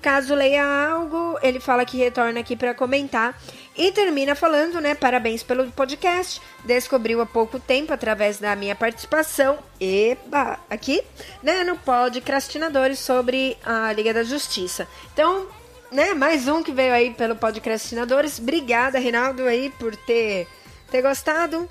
Caso 0.00 0.36
leia 0.36 0.64
algo, 0.64 1.36
ele 1.42 1.58
fala 1.58 1.84
que 1.84 1.96
retorna 1.96 2.38
aqui 2.38 2.54
para 2.54 2.74
comentar. 2.74 3.36
E 3.80 3.90
termina 3.92 4.34
falando, 4.34 4.78
né? 4.78 4.94
Parabéns 4.94 5.42
pelo 5.42 5.72
podcast. 5.72 6.38
Descobriu 6.66 7.22
há 7.22 7.24
pouco 7.24 7.58
tempo 7.58 7.94
através 7.94 8.36
da 8.36 8.54
minha 8.54 8.76
participação, 8.76 9.58
eba, 9.80 10.60
aqui, 10.68 11.02
né? 11.42 11.64
No 11.64 11.78
Podcrastinadores 11.78 12.98
sobre 12.98 13.56
a 13.64 13.90
Liga 13.94 14.12
da 14.12 14.22
Justiça. 14.22 14.86
Então, 15.14 15.46
né? 15.90 16.12
Mais 16.12 16.46
um 16.46 16.62
que 16.62 16.72
veio 16.72 16.92
aí 16.92 17.14
pelo 17.14 17.34
Podcrastinadores. 17.34 18.38
Obrigada, 18.38 18.98
Reinaldo, 18.98 19.44
aí, 19.44 19.70
por 19.78 19.96
ter, 19.96 20.46
ter 20.90 21.00
gostado. 21.00 21.66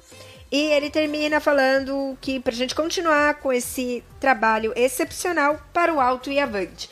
E 0.51 0.59
ele 0.59 0.89
termina 0.89 1.39
falando 1.39 2.17
que 2.19 2.39
pra 2.39 2.53
gente 2.53 2.73
continuar 2.73 3.35
com 3.35 3.53
esse 3.53 4.03
trabalho 4.19 4.73
excepcional 4.75 5.61
para 5.71 5.93
o 5.93 5.99
alto 5.99 6.31
e 6.31 6.39
avante. 6.39 6.89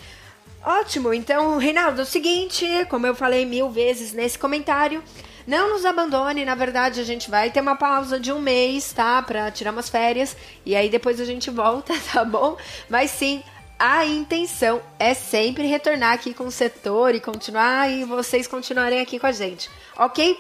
Ótimo, 0.67 1.13
então, 1.13 1.57
Reinaldo, 1.57 2.01
é 2.01 2.03
o 2.03 2.05
seguinte, 2.05 2.67
como 2.89 3.07
eu 3.07 3.15
falei 3.15 3.45
mil 3.45 3.69
vezes 3.69 4.11
nesse 4.11 4.37
comentário, 4.37 5.01
não 5.47 5.69
nos 5.69 5.85
abandone, 5.85 6.43
na 6.43 6.55
verdade 6.55 6.99
a 6.99 7.05
gente 7.05 7.31
vai 7.31 7.49
ter 7.49 7.61
uma 7.61 7.77
pausa 7.77 8.19
de 8.19 8.33
um 8.33 8.41
mês, 8.41 8.91
tá? 8.91 9.21
Pra 9.21 9.49
tirar 9.49 9.71
umas 9.71 9.87
férias, 9.87 10.35
e 10.65 10.75
aí 10.75 10.89
depois 10.89 11.21
a 11.21 11.23
gente 11.23 11.49
volta, 11.49 11.93
tá 12.11 12.25
bom? 12.25 12.57
Mas 12.89 13.11
sim, 13.11 13.41
a 13.79 14.05
intenção 14.05 14.81
é 14.99 15.13
sempre 15.13 15.65
retornar 15.65 16.11
aqui 16.11 16.33
com 16.33 16.47
o 16.47 16.51
setor 16.51 17.15
e 17.15 17.21
continuar, 17.21 17.89
e 17.89 18.03
vocês 18.03 18.45
continuarem 18.45 18.99
aqui 18.99 19.17
com 19.17 19.27
a 19.27 19.31
gente, 19.31 19.69
ok? 19.97 20.37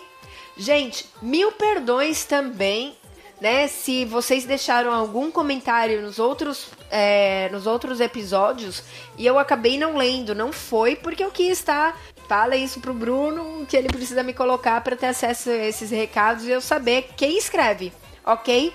Gente, 0.57 1.05
mil 1.21 1.53
perdões 1.53 2.25
também 2.25 2.97
né? 3.39 3.67
Se 3.67 4.05
vocês 4.05 4.45
deixaram 4.45 4.93
algum 4.93 5.31
comentário 5.31 6.01
nos 6.01 6.19
outros, 6.19 6.67
é, 6.89 7.49
nos 7.51 7.67
outros 7.67 7.99
episódios 7.99 8.83
e 9.17 9.25
eu 9.25 9.37
acabei 9.37 9.77
não 9.77 9.97
lendo, 9.97 10.35
não 10.35 10.51
foi 10.51 10.95
porque 10.95 11.23
eu 11.23 11.31
quis. 11.31 11.61
Tá? 11.61 11.95
Fala 12.27 12.55
isso 12.55 12.79
pro 12.79 12.93
Bruno 12.93 13.65
que 13.67 13.75
ele 13.75 13.87
precisa 13.87 14.23
me 14.23 14.33
colocar 14.33 14.81
para 14.81 14.95
ter 14.95 15.07
acesso 15.07 15.49
a 15.49 15.55
esses 15.55 15.89
recados 15.89 16.45
e 16.45 16.51
eu 16.51 16.61
saber 16.61 17.09
quem 17.15 17.37
escreve, 17.37 17.93
ok? 18.25 18.73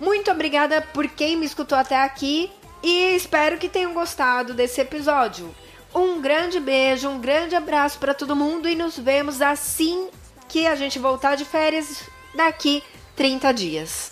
Muito 0.00 0.30
obrigada 0.30 0.80
por 0.80 1.06
quem 1.08 1.36
me 1.36 1.46
escutou 1.46 1.78
até 1.78 1.96
aqui 2.02 2.50
e 2.82 3.14
espero 3.14 3.58
que 3.58 3.68
tenham 3.68 3.94
gostado 3.94 4.52
desse 4.54 4.80
episódio. 4.80 5.54
Um 5.94 6.20
grande 6.20 6.58
beijo, 6.58 7.08
um 7.08 7.20
grande 7.20 7.54
abraço 7.54 7.98
para 7.98 8.12
todo 8.12 8.34
mundo 8.34 8.68
e 8.68 8.74
nos 8.74 8.98
vemos 8.98 9.40
assim 9.40 10.08
que 10.48 10.66
a 10.66 10.74
gente 10.74 10.98
voltar 10.98 11.36
de 11.36 11.44
férias 11.44 12.02
daqui 12.34 12.82
30 13.16 13.54
dias. 13.54 14.10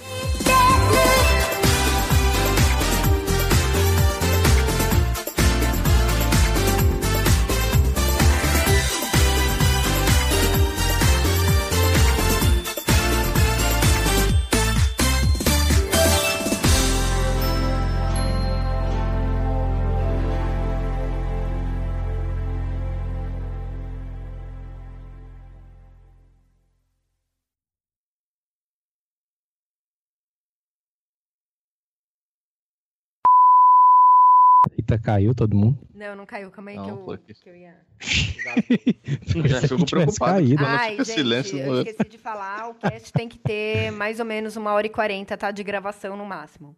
Eita, 34.93 35.03
caiu 35.03 35.35
todo 35.35 35.57
mundo. 35.57 35.79
Não, 35.95 36.15
não 36.17 36.27
caiu. 36.27 36.51
Calma 36.51 36.71
aí 36.71 36.77
Não, 36.77 36.85
que, 36.85 36.91
eu, 36.91 37.05
foi 37.05 37.19
que 37.19 37.49
eu 37.49 37.57
ia. 37.57 37.75
Já 38.01 39.61
fico 39.69 39.87
preocupado. 39.87 40.33
caído. 40.35 40.65
Ai, 40.65 40.97
gente, 40.97 41.05
silêncio. 41.07 41.59
eu 41.59 41.83
esqueci 41.83 42.09
de 42.11 42.19
falar. 42.19 42.69
O 42.71 42.75
cast 42.75 43.13
tem 43.13 43.29
que 43.29 43.39
ter 43.39 43.91
mais 43.93 44.19
ou 44.21 44.27
menos 44.27 44.57
uma 44.57 44.73
hora 44.73 44.87
e 44.87 44.91
quarenta, 44.91 45.37
tá? 45.37 45.51
De 45.51 45.63
gravação 45.63 46.17
no 46.17 46.25
máximo. 46.25 46.77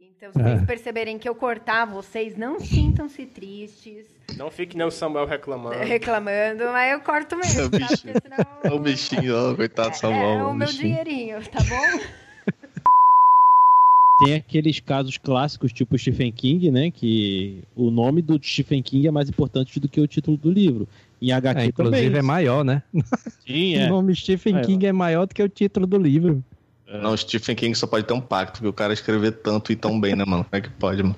Então, 0.00 0.32
se 0.32 0.38
vocês 0.42 0.62
É. 0.62 0.66
perceberem 0.66 1.18
que 1.18 1.28
eu 1.28 1.34
cortar 1.34 1.84
vocês, 1.84 2.36
não 2.36 2.58
sintam-se 2.58 3.26
tristes, 3.26 4.06
Não 4.36 4.50
fique 4.50 4.76
nem 4.76 4.86
o 4.86 4.90
Samuel 4.90 5.26
reclamando. 5.26 5.76
reclamando, 5.84 6.64
mas 6.72 6.92
eu 6.92 7.00
corto 7.00 7.36
mesmo, 7.36 7.60
É 7.60 7.64
o 7.66 7.70
tá? 7.70 7.78
bichinho. 7.78 8.12
Porque 8.14 8.28
senão... 8.28 8.46
Olha 8.64 8.74
o 8.74 8.78
bichinho, 8.78 9.36
ó, 9.36 9.54
coitado 9.54 9.90
do 9.90 9.94
É, 9.94 9.98
Samuel. 9.98 10.22
é 10.38 10.42
o 10.44 10.54
meu 10.54 10.66
bichinho. 10.66 10.82
dinheirinho, 10.82 11.48
tá 11.50 11.58
bom? 11.60 12.00
Tem 14.16 14.34
aqueles 14.34 14.80
casos 14.80 15.18
clássicos, 15.18 15.72
tipo 15.72 15.96
Stephen 15.98 16.32
King, 16.32 16.70
né? 16.70 16.90
Que 16.90 17.62
o 17.74 17.90
nome 17.90 18.22
do 18.22 18.40
Stephen 18.42 18.82
King 18.82 19.06
é 19.06 19.10
mais 19.10 19.28
importante 19.28 19.78
do 19.78 19.88
que 19.88 20.00
o 20.00 20.06
título 20.06 20.36
do 20.36 20.50
livro. 20.50 20.88
Em 21.20 21.32
HQ 21.32 21.60
É, 21.60 21.64
inclusive 21.66 22.04
também. 22.06 22.18
é 22.18 22.22
maior, 22.22 22.64
né? 22.64 22.82
Sim, 23.46 23.74
O 23.76 23.78
é. 23.78 23.88
nome 23.88 24.14
Stephen 24.14 24.56
É, 24.56 24.60
King 24.62 24.86
é 24.86 24.92
maior 24.92 25.26
do 25.26 25.34
que 25.34 25.42
o 25.42 25.48
título 25.48 25.86
do 25.86 25.98
livro. 25.98 26.42
Não, 27.02 27.12
o 27.12 27.16
Stephen 27.16 27.56
King 27.56 27.74
só 27.76 27.86
pode 27.86 28.06
ter 28.06 28.14
um 28.14 28.20
pacto, 28.20 28.58
porque 28.60 28.68
o 28.68 28.72
cara 28.72 28.92
escrever 28.92 29.32
tanto 29.32 29.72
e 29.72 29.76
tão 29.76 30.00
bem, 30.00 30.14
né, 30.14 30.24
mano? 30.24 30.44
Como 30.44 30.56
é 30.56 30.60
que 30.60 30.70
pode, 30.70 31.02
mano? 31.02 31.16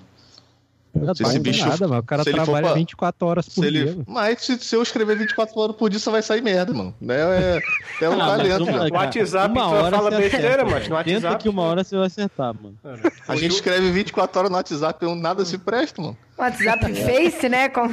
Não 1.01 1.15
Se 1.15 1.23
esse 1.23 1.39
bicho- 1.39 1.67
nada, 1.67 1.87
mano. 1.89 2.01
O 2.01 2.05
cara 2.05 2.23
se 2.23 2.29
ele 2.31 2.39
for 2.39 2.45
trabalha 2.45 2.67
pra- 2.67 2.75
24 2.75 3.27
horas 3.29 3.47
por 3.49 3.65
Se 3.65 3.71
dia. 3.71 3.81
ele... 3.83 3.91
mano. 3.91 4.05
Mas 4.09 4.43
se, 4.43 4.59
se 4.59 4.75
eu 4.77 4.83
escrever 4.83 5.17
24 5.17 5.59
horas 5.61 5.77
por 5.77 5.89
dia, 5.91 5.99
só 5.99 6.11
vai 6.11 6.23
sair 6.23 6.43
merda, 6.43 6.73
mano. 6.73 6.95
É, 7.09 7.61
é, 8.01 8.05
é 8.05 8.09
um 8.09 8.15
Ah, 8.21 8.27
talento, 8.37 8.67
mano. 8.67 8.89
No 8.89 8.95
WhatsApp, 8.95 9.53
uma 9.59 9.67
hora 9.69 9.97
fala 9.97 10.11
besteira, 10.11 10.49
acerta. 10.63 10.65
mas 10.65 10.89
no 10.89 10.97
Tenta 11.05 11.13
WhatsApp. 11.27 11.43
que 11.43 11.49
uma 11.49 11.63
hora 11.63 11.85
você 11.85 11.97
vai 11.97 12.07
acertar, 12.07 12.55
mano. 12.61 12.79
A 13.27 13.37
gente 13.37 13.53
escreve 13.53 13.91
24 13.91 14.39
horas 14.39 14.51
no 14.51 14.57
WhatsApp 14.57 15.05
e 15.07 15.15
nada 15.15 15.45
se 15.45 15.57
presta, 15.59 16.03
mano. 16.03 16.17
WhatsApp 16.37 16.95
Face, 16.95 17.49
né? 17.49 17.69
Com... 17.69 17.89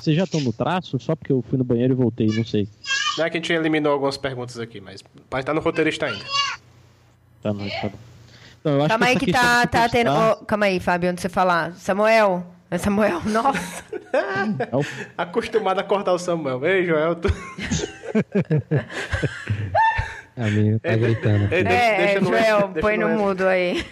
Vocês 0.00 0.16
já 0.16 0.24
estão 0.24 0.40
no 0.40 0.52
traço? 0.52 0.98
Só 1.00 1.16
porque 1.16 1.32
eu 1.32 1.42
fui 1.48 1.58
no 1.58 1.64
banheiro 1.64 1.92
e 1.94 1.96
voltei, 1.96 2.26
não 2.28 2.44
sei. 2.44 2.68
Não 3.18 3.24
é 3.24 3.30
que 3.30 3.36
a 3.36 3.40
gente 3.40 3.52
eliminou 3.52 3.92
algumas 3.92 4.16
perguntas 4.16 4.56
aqui, 4.58 4.80
mas 4.80 5.02
vai 5.30 5.40
estar 5.40 5.52
no 5.52 5.60
roteirista 5.60 6.06
ainda. 6.06 6.24
Tá, 7.42 7.52
não, 7.52 7.68
tá 7.68 7.88
bom. 7.88 7.98
Então, 8.60 8.74
eu 8.74 8.80
acho 8.80 8.88
Calma 8.88 9.06
aí 9.06 9.16
essa 9.16 9.24
que 9.24 9.32
tá, 9.32 9.66
tá 9.66 9.88
tendo... 9.88 10.10
Ô, 10.12 10.36
calma 10.44 10.66
aí, 10.66 10.78
Fábio, 10.78 11.10
onde 11.10 11.20
você 11.20 11.28
falar? 11.28 11.72
Samuel? 11.72 12.46
É 12.70 12.78
Samuel? 12.78 13.20
Nossa! 13.26 13.84
É 14.12 14.78
Acostumado 15.16 15.80
a 15.80 15.82
cortar 15.82 16.12
o 16.12 16.18
Samuel. 16.18 16.64
Ei, 16.64 16.84
Joel, 16.84 17.16
tu... 17.16 17.28
A 20.36 20.44
menina 20.44 20.78
tá 20.80 20.96
gritando. 20.96 21.52
Ei, 21.52 21.62
deixa, 21.62 21.84
é, 21.84 21.96
deixa 21.98 22.20
no 22.20 22.28
Joel, 22.28 22.68
põe 22.80 22.96
no 22.96 23.08
extra. 23.08 23.22
mudo 23.22 23.46
aí. 23.46 23.84